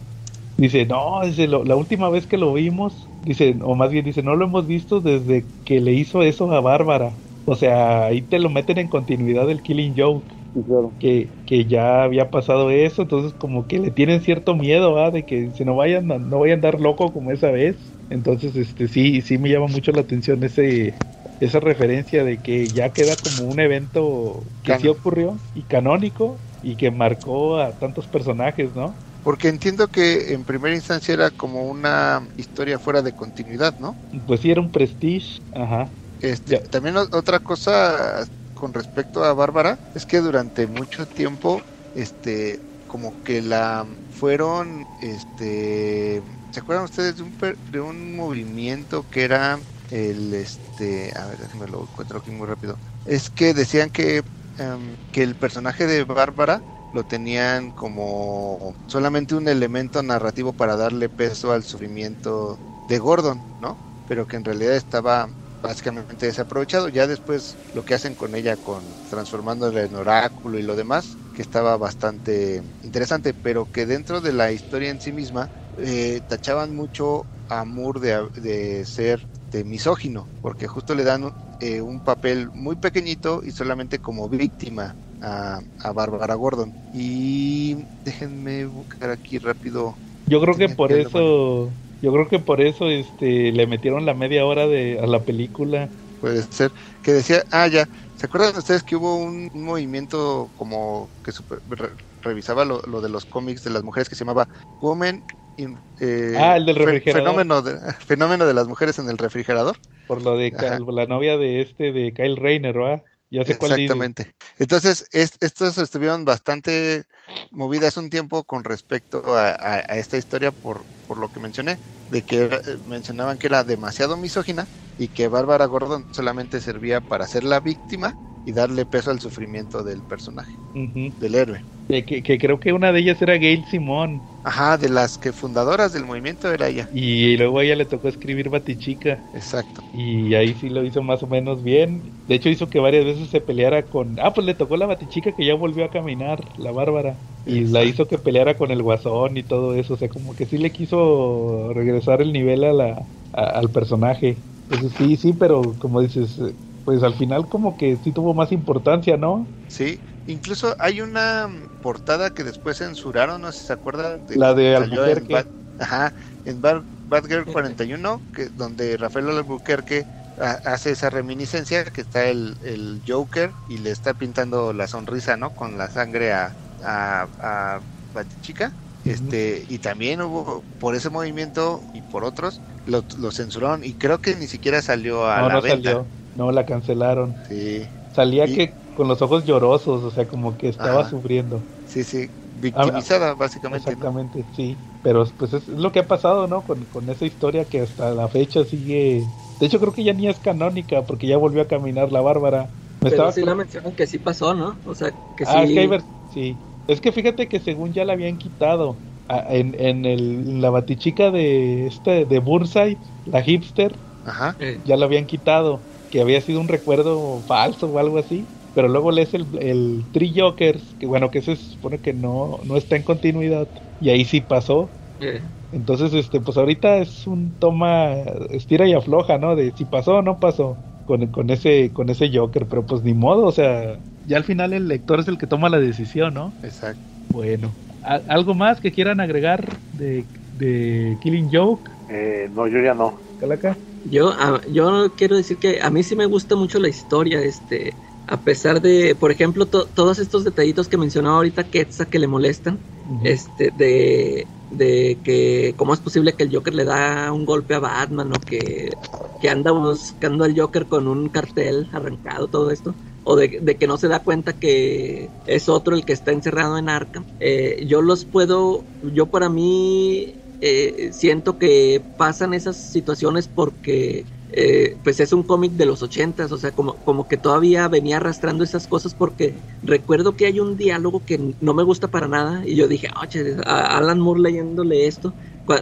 Dice, 0.56 0.86
no, 0.86 1.20
dice, 1.24 1.48
lo, 1.48 1.64
la 1.64 1.74
última 1.74 2.08
vez 2.10 2.26
que 2.26 2.38
lo 2.38 2.52
vimos, 2.52 3.06
dice, 3.24 3.56
o 3.62 3.74
más 3.74 3.90
bien 3.90 4.04
dice, 4.04 4.22
no 4.22 4.36
lo 4.36 4.44
hemos 4.44 4.66
visto 4.66 5.00
desde 5.00 5.44
que 5.64 5.80
le 5.80 5.92
hizo 5.92 6.22
eso 6.22 6.50
a 6.52 6.60
Bárbara. 6.60 7.10
O 7.46 7.56
sea, 7.56 8.06
ahí 8.06 8.22
te 8.22 8.38
lo 8.38 8.48
meten 8.50 8.78
en 8.78 8.88
continuidad 8.88 9.46
del 9.46 9.62
Killing 9.62 9.94
Joke. 9.96 10.24
Sí, 10.54 10.60
claro. 10.64 10.92
Que, 11.00 11.28
que 11.46 11.64
ya 11.64 12.04
había 12.04 12.30
pasado 12.30 12.70
eso, 12.70 13.02
entonces 13.02 13.34
como 13.34 13.66
que 13.66 13.80
le 13.80 13.90
tienen 13.90 14.20
cierto 14.20 14.54
miedo, 14.54 14.98
¿ah? 14.98 15.10
De 15.10 15.24
que 15.24 15.50
se 15.50 15.64
no 15.64 15.74
vayan, 15.74 16.10
a, 16.12 16.18
no 16.18 16.38
vayan 16.38 16.54
a 16.54 16.68
andar 16.68 16.80
loco 16.80 17.12
como 17.12 17.32
esa 17.32 17.50
vez. 17.50 17.76
Entonces, 18.08 18.54
este 18.54 18.86
sí, 18.86 19.20
sí 19.22 19.38
me 19.38 19.48
llama 19.48 19.66
mucho 19.66 19.90
la 19.90 20.02
atención 20.02 20.42
ese 20.44 20.94
esa 21.40 21.60
referencia 21.60 22.24
de 22.24 22.40
que 22.40 22.70
ya 22.72 22.90
queda 22.92 23.16
como 23.16 23.44
un 23.44 23.60
evento 23.60 24.44
que 24.62 24.72
Can 24.72 24.80
sí 24.80 24.88
ocurrió 24.88 25.40
y 25.54 25.64
canónico 25.64 26.40
y 26.62 26.76
que 26.76 26.90
marcó 26.90 27.58
a 27.58 27.78
tantos 27.78 28.06
personajes, 28.08 28.74
¿no? 28.74 28.96
Porque 29.22 29.48
entiendo 29.48 29.88
que 29.88 30.32
en 30.34 30.44
primera 30.44 30.74
instancia 30.74 31.14
era 31.14 31.30
como 31.30 31.68
una 31.68 32.28
historia 32.36 32.78
fuera 32.78 33.02
de 33.02 33.12
continuidad, 33.12 33.74
¿no? 33.78 33.96
Pues 34.26 34.40
sí, 34.40 34.50
era 34.50 34.60
un 34.60 34.70
prestige, 34.70 35.40
ajá. 35.52 35.90
Este, 36.20 36.58
también 36.70 36.96
otra 36.96 37.40
cosa 37.40 38.26
con 38.54 38.72
respecto 38.72 39.24
a 39.24 39.34
Bárbara 39.34 39.78
es 39.94 40.06
que 40.06 40.18
durante 40.20 40.66
mucho 40.66 41.06
tiempo, 41.06 41.62
este, 41.92 42.60
como 42.86 43.20
que 43.22 43.42
la 43.42 43.86
fueron, 44.08 44.88
este, 45.00 46.22
¿se 46.50 46.60
acuerdan 46.60 46.84
ustedes 46.84 47.16
de 47.16 47.22
un, 47.24 47.36
de 47.64 47.80
un 47.80 48.16
movimiento 48.16 49.04
que 49.08 49.24
era 49.24 49.60
el, 49.88 50.34
este, 50.34 51.12
a 51.16 51.26
ver, 51.26 51.38
déjenme 51.40 51.68
lo 51.68 51.82
encuentro 51.84 52.18
aquí 52.18 52.30
muy 52.30 52.46
rápido. 52.46 52.80
Es 53.04 53.30
que 53.30 53.54
decían 53.54 53.90
que, 53.90 54.22
um, 54.58 54.96
que 55.10 55.22
el 55.22 55.36
personaje 55.36 55.86
de 55.86 56.04
Bárbara 56.04 56.62
lo 56.90 57.04
tenían 57.04 57.72
como 57.72 58.74
solamente 58.86 59.34
un 59.34 59.48
elemento 59.48 60.02
narrativo 60.02 60.52
para 60.54 60.76
darle 60.76 61.08
peso 61.10 61.52
al 61.52 61.64
sufrimiento 61.64 62.60
de 62.86 62.98
Gordon, 62.98 63.46
¿no? 63.58 63.80
Pero 64.04 64.26
que 64.26 64.36
en 64.36 64.44
realidad 64.44 64.76
estaba 64.76 65.28
básicamente 65.60 66.26
desaprovechado. 66.26 66.88
Ya 66.88 67.06
después 67.06 67.58
lo 67.72 67.84
que 67.84 67.94
hacen 67.94 68.14
con 68.14 68.34
ella, 68.34 68.56
con 68.56 68.96
transformándola 69.08 69.82
en 69.82 69.94
oráculo 69.96 70.58
y 70.58 70.62
lo 70.62 70.76
demás, 70.76 71.18
que 71.32 71.42
estaba 71.42 71.76
bastante 71.76 72.62
interesante, 72.80 73.34
pero 73.34 73.66
que 73.66 73.86
dentro 73.86 74.20
de 74.20 74.32
la 74.32 74.52
historia 74.52 74.90
en 74.90 75.00
sí 75.00 75.12
misma 75.12 75.48
eh, 75.76 76.20
tachaban 76.26 76.74
mucho 76.74 77.26
a 77.48 77.64
de, 78.00 78.28
de 78.34 78.84
ser 78.86 79.28
de 79.54 79.62
misógino, 79.62 80.26
porque 80.42 80.66
justo 80.66 80.94
le 80.94 81.04
dan 81.04 81.32
eh, 81.60 81.80
un 81.80 82.00
papel 82.00 82.50
muy 82.52 82.74
pequeñito 82.74 83.42
y 83.44 83.52
solamente 83.52 84.00
como 84.00 84.28
víctima 84.28 84.96
a, 85.22 85.60
a 85.80 85.92
Bárbara 85.92 86.34
Gordon. 86.34 86.72
Y 86.92 87.76
déjenme 88.04 88.66
buscar 88.66 89.10
aquí 89.10 89.38
rápido. 89.38 89.94
Yo 90.26 90.40
creo 90.40 90.56
que 90.56 90.68
por 90.68 90.90
eso 90.92 91.70
yo 92.02 92.12
creo 92.12 92.28
que 92.28 92.38
por 92.38 92.60
eso 92.60 92.90
este 92.90 93.52
le 93.52 93.66
metieron 93.66 94.04
la 94.04 94.14
media 94.14 94.44
hora 94.44 94.66
de 94.66 94.98
a 95.00 95.06
la 95.06 95.20
película. 95.20 95.88
Puede 96.20 96.42
ser. 96.42 96.72
Que 97.02 97.12
decía, 97.12 97.44
ah, 97.50 97.68
ya. 97.68 97.88
¿Se 98.16 98.26
acuerdan 98.26 98.56
ustedes 98.56 98.82
que 98.82 98.96
hubo 98.96 99.16
un, 99.16 99.50
un 99.54 99.62
movimiento 99.62 100.48
como 100.56 101.08
que 101.24 101.32
super, 101.32 101.60
re, 101.68 101.90
revisaba 102.22 102.64
lo, 102.64 102.82
lo, 102.82 103.00
de 103.00 103.08
los 103.08 103.24
cómics 103.24 103.62
de 103.62 103.70
las 103.70 103.82
mujeres 103.82 104.08
que 104.08 104.14
se 104.14 104.24
llamaba 104.24 104.48
Women 104.80 105.22
in, 105.56 105.78
eh, 106.00 106.34
Ah, 106.38 106.56
el 106.56 106.66
del 106.66 106.76
refrigerador. 106.76 107.22
Fenómeno 107.22 107.62
de, 107.62 107.92
fenómeno 108.06 108.46
de 108.46 108.54
las 108.54 108.68
mujeres 108.68 108.98
en 108.98 109.08
el 109.08 109.18
refrigerador. 109.18 109.76
Por 110.06 110.22
lo 110.22 110.36
de 110.36 110.52
la 110.88 111.06
novia 111.06 111.36
de 111.36 111.60
este, 111.60 111.92
de 111.92 112.12
Kyle 112.12 112.36
Rayner, 112.36 112.74
¿verdad? 112.74 113.02
Ya 113.30 113.44
sé 113.44 113.52
Exactamente. 113.52 114.24
Cuál 114.24 114.54
Entonces, 114.58 115.08
es, 115.12 115.36
estos 115.40 115.78
estuvieron 115.78 116.24
bastante 116.24 117.04
movidas 117.50 117.96
un 117.96 118.10
tiempo 118.10 118.44
con 118.44 118.62
respecto 118.62 119.36
a, 119.36 119.48
a, 119.48 119.74
a 119.76 119.96
esta 119.98 120.16
historia 120.16 120.52
por, 120.52 120.82
por 121.08 121.18
lo 121.18 121.32
que 121.32 121.40
mencioné, 121.40 121.78
de 122.10 122.22
que 122.22 122.44
era, 122.44 122.60
mencionaban 122.86 123.38
que 123.38 123.48
era 123.48 123.64
demasiado 123.64 124.16
misógina 124.16 124.66
y 124.98 125.08
que 125.08 125.26
Bárbara 125.28 125.64
Gordon 125.66 126.14
solamente 126.14 126.60
servía 126.60 127.00
para 127.00 127.26
ser 127.26 127.44
la 127.44 127.60
víctima 127.60 128.14
y 128.46 128.52
darle 128.52 128.86
peso 128.86 129.10
al 129.10 129.20
sufrimiento 129.20 129.82
del 129.82 130.02
personaje, 130.02 130.52
uh 130.74 130.78
-huh. 130.78 131.14
del 131.18 131.34
héroe. 131.34 131.64
Que, 131.88 132.04
que, 132.04 132.22
que, 132.22 132.38
creo 132.38 132.58
que 132.58 132.72
una 132.72 132.92
de 132.92 133.00
ellas 133.00 133.20
era 133.20 133.36
Gail 133.36 133.64
Simón. 133.66 134.20
Ajá, 134.42 134.78
de 134.78 134.88
las 134.88 135.18
que 135.18 135.32
fundadoras 135.32 135.92
del 135.92 136.04
movimiento 136.04 136.50
era 136.52 136.68
ella. 136.68 136.88
Y 136.92 137.36
luego 137.36 137.58
a 137.58 137.64
ella 137.64 137.76
le 137.76 137.84
tocó 137.84 138.08
escribir 138.08 138.48
Batichica. 138.48 139.22
Exacto. 139.34 139.82
Y 139.92 140.34
ahí 140.34 140.54
sí 140.54 140.68
lo 140.70 140.84
hizo 140.84 141.02
más 141.02 141.22
o 141.22 141.26
menos 141.26 141.62
bien. 141.62 142.02
De 142.26 142.34
hecho 142.36 142.48
hizo 142.48 142.68
que 142.68 142.78
varias 142.78 143.04
veces 143.04 143.28
se 143.28 143.40
peleara 143.40 143.82
con... 143.86 144.18
Ah, 144.20 144.32
pues 144.34 144.46
le 144.46 144.54
tocó 144.54 144.76
la 144.76 144.86
Batichica 144.86 145.32
que 145.32 145.46
ya 145.46 145.54
volvió 145.54 145.84
a 145.84 145.90
caminar, 145.90 146.44
la 146.58 146.72
Bárbara. 146.72 147.16
Y 147.46 147.58
Exacto. 147.58 147.72
la 147.72 147.84
hizo 147.84 148.06
que 148.06 148.18
peleara 148.18 148.56
con 148.56 148.70
el 148.70 148.82
guasón 148.82 149.36
y 149.36 149.44
todo 149.44 149.74
eso. 149.74 149.94
O 149.94 149.96
sea, 149.96 150.08
como 150.08 150.34
que 150.34 150.46
sí 150.46 150.58
le 150.58 150.72
quiso 150.72 151.72
regresar 151.74 152.22
el 152.22 152.32
nivel 152.32 152.64
a 152.64 152.72
la, 152.72 153.06
a, 153.32 153.42
al 153.58 153.70
personaje. 153.70 154.44
Entonces 154.68 154.92
sí, 154.96 155.16
sí, 155.16 155.32
pero 155.34 155.76
como 155.78 156.00
dices, 156.00 156.40
pues 156.84 157.02
al 157.02 157.14
final 157.14 157.48
como 157.48 157.76
que 157.76 157.96
sí 157.98 158.12
tuvo 158.12 158.34
más 158.34 158.52
importancia, 158.52 159.16
¿no? 159.16 159.52
Sí, 159.66 160.00
incluso 160.26 160.76
hay 160.78 161.00
una 161.00 161.48
portada 161.80 162.30
que 162.30 162.44
después 162.44 162.78
censuraron, 162.78 163.40
no 163.42 163.52
sé 163.52 163.60
si 163.60 163.66
se 163.66 163.72
acuerdan. 163.72 164.24
De, 164.26 164.36
la 164.36 164.54
de 164.54 164.76
Albuquerque. 164.76 165.38
En 165.38 165.46
ajá, 165.78 166.14
en 166.44 166.60
Bad, 166.60 166.84
Batgirl 167.02 167.46
41, 167.46 168.22
que, 168.32 168.48
donde 168.50 168.96
Rafael 168.96 169.28
Albuquerque 169.30 170.06
hace 170.36 170.90
esa 170.92 171.10
reminiscencia 171.10 171.84
que 171.84 172.00
está 172.00 172.28
el, 172.28 172.56
el, 172.60 173.02
Joker 173.06 173.54
y 173.66 173.78
le 173.78 173.90
está 173.90 174.14
pintando 174.14 174.72
la 174.72 174.86
sonrisa, 174.88 175.36
¿no? 175.36 175.52
Con 175.52 175.78
la 175.78 175.88
sangre 175.90 176.32
a, 176.32 176.56
a, 176.82 177.28
a 177.38 177.80
Batichica. 178.12 178.76
Este, 179.04 179.64
y 179.68 179.80
también 179.80 180.22
hubo 180.22 180.66
por 180.78 180.94
ese 180.94 181.10
movimiento 181.10 181.82
y 181.92 182.02
por 182.02 182.24
otros 182.24 182.62
lo, 182.86 183.04
lo 183.18 183.32
censuraron 183.32 183.84
y 183.84 183.94
creo 183.96 184.18
que 184.20 184.34
ni 184.34 184.46
siquiera 184.48 184.80
salió 184.80 185.26
a 185.30 185.40
no, 185.40 185.48
la 185.48 185.54
no 185.54 185.60
venta. 185.60 185.76
salió. 185.76 186.10
No, 186.34 186.50
la 186.52 186.64
cancelaron. 186.64 187.36
Sí, 187.48 187.90
Salía 188.12 188.46
Y- 188.46 188.54
que 188.54 188.78
con 188.94 189.08
los 189.08 189.22
ojos 189.22 189.44
llorosos, 189.44 190.02
o 190.04 190.10
sea, 190.10 190.26
como 190.28 190.56
que 190.56 190.68
estaba 190.68 191.04
Ajá. 191.04 191.04
sufriendo. 191.04 191.68
sí, 191.84 192.04
sí. 192.04 192.36
Victimizada, 192.52 193.34
básicamente. 193.34 193.96
¿no? 193.96 194.10
Exactamente, 194.10 194.48
sí. 194.52 194.82
Pero 195.02 195.24
pues 195.36 195.52
es, 195.54 195.64
es 195.68 195.78
lo 195.80 195.92
que 195.92 196.00
ha 196.00 196.08
pasado, 196.08 196.46
¿no? 196.48 196.64
Con, 196.64 196.86
con 196.86 197.08
esa 197.10 197.26
historia 197.26 197.68
que 197.68 197.80
hasta 197.80 198.10
la 198.14 198.28
fecha 198.28 198.64
sigue... 198.64 199.32
De 199.58 199.66
hecho, 199.66 199.80
creo 199.80 199.92
que 199.92 200.04
ya 200.04 200.12
ni 200.14 200.28
es 200.28 200.40
canónica 200.40 201.06
porque 201.06 201.26
ya 201.26 201.36
volvió 201.38 201.62
a 201.62 201.68
caminar 201.68 202.12
la 202.12 202.20
Bárbara. 202.20 202.74
Me 203.00 203.08
Pero 203.08 203.10
estaba 203.10 203.32
sí 203.32 203.42
la 203.44 203.54
mencionan 203.54 203.94
que 203.94 204.06
sí 204.06 204.18
pasó, 204.18 204.54
¿no? 204.54 204.80
O 204.84 204.94
sea, 204.94 205.12
que 205.36 205.44
Ah, 205.44 205.62
es 205.64 205.70
sí. 205.70 205.72
que 205.72 205.80
hay 205.80 205.88
sí. 206.24 206.64
Es 206.86 207.00
que 207.00 207.12
fíjate 207.12 207.48
que 207.48 207.60
según 207.60 207.92
ya 207.92 208.04
la 208.04 208.12
habían 208.14 208.38
quitado 208.38 209.04
ah, 209.28 209.44
en, 209.48 209.74
en, 209.80 210.04
el, 210.04 210.20
en 210.48 210.60
la 210.62 210.70
batichica 210.70 211.30
de 211.30 211.86
este 211.86 212.24
de 212.26 212.38
Burnside, 212.38 213.00
la 213.24 213.42
hipster, 213.42 214.02
Ajá. 214.24 214.56
Eh, 214.60 214.84
ya 214.84 214.96
lo 214.96 215.04
habían 215.06 215.26
quitado, 215.26 215.88
que 216.10 216.20
había 216.22 216.40
sido 216.42 216.60
un 216.60 216.68
recuerdo 216.68 217.44
falso 217.44 217.88
o 217.88 217.98
algo 217.98 218.18
así. 218.18 218.52
Pero 218.74 218.88
luego 218.88 219.12
lees 219.12 219.34
el, 219.34 219.48
el 219.60 220.08
Three 220.12 220.34
Jokers, 220.38 220.96
que 220.98 221.06
bueno, 221.06 221.30
que 221.32 221.42
se 221.42 221.56
supone 221.56 222.00
que 222.02 222.14
no, 222.14 222.60
no 222.64 222.76
está 222.76 222.96
en 222.96 223.04
continuidad, 223.04 223.70
y 224.00 224.10
ahí 224.10 224.24
sí 224.26 224.42
pasó. 224.42 224.96
eh, 225.20 225.42
Entonces, 225.70 226.14
este, 226.14 226.40
pues 226.40 226.56
ahorita 226.56 226.98
es 226.98 227.26
un 227.26 227.58
toma, 227.58 228.14
estira 228.50 228.86
y 228.88 228.94
afloja, 228.94 229.38
¿no? 229.38 229.56
De 229.56 229.72
si 229.72 229.84
pasó 229.86 230.16
o 230.18 230.22
no 230.22 230.38
pasó 230.40 230.80
con, 231.04 231.28
con 231.32 231.50
ese, 231.50 231.92
con 231.92 232.10
ese 232.10 232.30
Joker, 232.36 232.68
pero 232.68 232.86
pues 232.86 233.02
ni 233.02 233.14
modo, 233.14 233.46
o 233.46 233.52
sea, 233.52 234.00
ya 234.22 234.36
al 234.36 234.44
final 234.44 234.72
el 234.72 234.88
lector 234.88 235.20
es 235.20 235.28
el 235.28 235.38
que 235.38 235.46
toma 235.48 235.68
la 235.70 235.80
decisión, 235.80 236.34
¿no? 236.34 236.58
Exacto. 236.62 237.14
Bueno, 237.28 237.80
¿a- 238.02 238.16
¿algo 238.28 238.54
más 238.54 238.80
que 238.80 238.92
quieran 238.92 239.20
agregar 239.20 239.82
de, 239.92 240.28
de 240.50 241.18
Killing 241.20 241.50
Joke, 241.52 241.92
Eh, 242.08 242.48
no, 242.50 242.66
yo 242.68 242.80
ya 242.80 242.94
no. 242.94 243.20
Calaca? 243.36 243.78
Yo, 244.02 244.30
a- 244.30 244.62
yo 244.68 245.14
quiero 245.16 245.36
decir 245.36 245.58
que 245.58 245.80
a 245.82 245.90
mí 245.90 246.02
sí 246.02 246.16
me 246.16 246.26
gusta 246.26 246.56
mucho 246.56 246.78
la 246.78 246.88
historia, 246.88 247.40
este, 247.40 247.98
a 248.26 248.42
pesar 248.44 248.80
de, 248.80 249.14
por 249.14 249.30
ejemplo, 249.30 249.66
to- 249.68 249.88
todos 249.90 250.18
estos 250.18 250.44
detallitos 250.44 250.88
que 250.88 250.96
mencionaba 250.96 251.36
ahorita 251.36 251.68
Quetzal 251.70 252.08
que 252.08 252.18
le 252.18 252.26
molestan, 252.28 252.84
este, 253.20 253.70
de, 253.70 254.50
de 254.68 255.20
que 255.22 255.74
cómo 255.76 255.94
es 255.94 256.00
posible 256.00 256.34
que 256.36 256.44
el 256.44 256.54
Joker 256.54 256.74
le 256.74 256.84
da 256.84 257.32
un 257.32 257.44
golpe 257.44 257.74
a 257.74 257.80
Batman 257.80 258.32
o 258.32 258.44
que, 258.44 258.98
que 259.38 259.48
anda 259.50 259.72
buscando 259.72 260.44
al 260.44 260.58
Joker 260.58 260.86
con 260.88 261.06
un 261.08 261.28
cartel 261.28 261.88
arrancado, 261.92 262.48
todo 262.48 262.70
esto. 262.70 262.96
O 263.22 263.36
de, 263.36 263.58
de 263.62 263.78
que 263.78 263.86
no 263.86 263.96
se 263.96 264.08
da 264.08 264.22
cuenta 264.22 264.58
que 264.58 265.32
es 265.46 265.68
otro 265.68 265.94
el 265.96 266.04
que 266.04 266.12
está 266.12 266.32
encerrado 266.32 266.76
en 266.78 266.88
Arkham. 266.90 267.26
Eh, 267.38 267.84
yo 267.86 268.02
los 268.02 268.24
puedo, 268.26 268.90
yo 269.00 269.30
para 269.30 269.48
mí 269.48 270.38
eh, 270.60 271.10
siento 271.12 271.58
que 271.58 272.06
pasan 272.16 272.52
esas 272.54 272.76
situaciones 272.78 273.48
porque 273.48 274.26
eh, 274.48 274.98
pues 275.02 275.20
es 275.20 275.32
un 275.32 275.42
cómic 275.42 275.72
de 275.72 275.86
los 275.86 276.02
ochentas, 276.02 276.52
o 276.52 276.58
sea, 276.58 276.72
como, 276.72 276.98
como 277.02 277.26
que 277.28 277.36
todavía 277.38 277.88
venía 277.88 278.18
arrastrando 278.18 278.64
esas 278.64 278.86
cosas 278.86 279.14
porque 279.14 279.64
recuerdo 279.82 280.36
que 280.36 280.46
hay 280.46 280.60
un 280.60 280.76
diálogo 280.76 281.24
que 281.24 281.56
no 281.60 281.74
me 281.74 281.82
gusta 281.82 282.08
para 282.08 282.28
nada 282.28 282.66
y 282.66 282.76
yo 282.76 282.88
dije, 282.88 283.08
oye, 283.20 283.56
a 283.66 283.96
Alan 283.98 284.20
Moore 284.20 284.40
leyéndole 284.42 285.06
esto, 285.06 285.34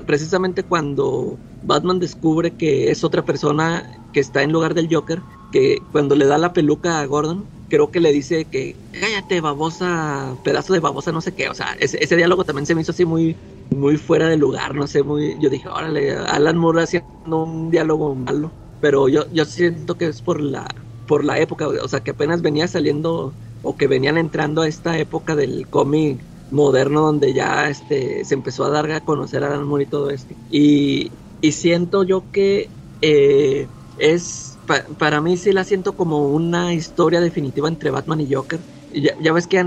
precisamente 0.06 0.62
cuando 0.62 1.38
Batman 1.62 1.98
descubre 1.98 2.52
que 2.52 2.90
es 2.90 3.04
otra 3.04 3.24
persona 3.24 3.84
que 4.12 4.20
está 4.20 4.42
en 4.42 4.52
lugar 4.52 4.74
del 4.74 4.88
Joker, 4.92 5.20
que 5.52 5.78
cuando 5.92 6.14
le 6.14 6.26
da 6.26 6.38
la 6.38 6.52
peluca 6.52 7.00
a 7.00 7.06
Gordon, 7.06 7.46
creo 7.68 7.90
que 7.90 8.00
le 8.00 8.12
dice 8.12 8.44
que 8.44 8.76
cállate 8.92 9.40
babosa, 9.40 10.36
pedazo 10.44 10.72
de 10.74 10.80
babosa, 10.80 11.12
no 11.12 11.20
sé 11.20 11.32
qué, 11.34 11.48
o 11.48 11.54
sea, 11.54 11.74
ese, 11.80 12.02
ese 12.02 12.16
diálogo 12.16 12.44
también 12.44 12.66
se 12.66 12.74
me 12.74 12.82
hizo 12.82 12.92
así 12.92 13.04
muy 13.04 13.36
muy 13.70 13.96
fuera 13.96 14.28
de 14.28 14.36
lugar, 14.36 14.74
no 14.74 14.86
sé, 14.86 15.02
muy 15.02 15.36
yo 15.40 15.48
dije, 15.48 15.68
órale, 15.68 16.12
Alan 16.12 16.58
Moore 16.58 16.82
haciendo 16.82 17.44
un 17.44 17.70
diálogo 17.70 18.14
malo, 18.14 18.52
pero 18.80 19.08
yo 19.08 19.24
yo 19.30 19.44
siento 19.46 19.96
que 19.96 20.06
es 20.06 20.20
por 20.22 20.40
la 20.40 20.66
por 21.06 21.24
la 21.24 21.38
época, 21.38 21.68
o 21.68 21.88
sea, 21.88 22.00
que 22.00 22.12
apenas 22.12 22.42
venía 22.42 22.68
saliendo 22.68 23.38
o 23.62 23.76
que 23.76 23.86
venían 23.86 24.18
entrando 24.18 24.62
a 24.62 24.68
esta 24.68 24.98
época 24.98 25.36
del 25.36 25.68
cómic 25.68 26.26
moderno 26.52 27.02
donde 27.02 27.32
ya 27.34 27.68
este 27.68 28.24
se 28.24 28.34
empezó 28.34 28.64
a 28.64 28.70
dar 28.70 28.90
a 28.92 29.00
conocer 29.02 29.42
a 29.44 29.48
Alan 29.48 29.64
Moore 29.66 29.84
y 29.84 29.86
todo 29.86 30.10
esto. 30.10 30.34
Y, 30.48 31.12
y 31.40 31.52
siento 31.52 32.04
yo 32.04 32.30
que 32.30 32.72
eh, 33.00 33.70
es 33.96 34.60
pa- 34.66 34.84
para 34.98 35.20
mí 35.20 35.36
sí 35.36 35.52
la 35.52 35.64
siento 35.64 35.96
como 35.96 36.28
una 36.28 36.74
historia 36.74 37.20
definitiva 37.20 37.68
entre 37.68 37.90
Batman 37.90 38.20
y 38.20 38.32
Joker. 38.32 38.64
Ya, 38.90 39.12
ya 39.20 39.32
ves 39.32 39.46
que 39.48 39.58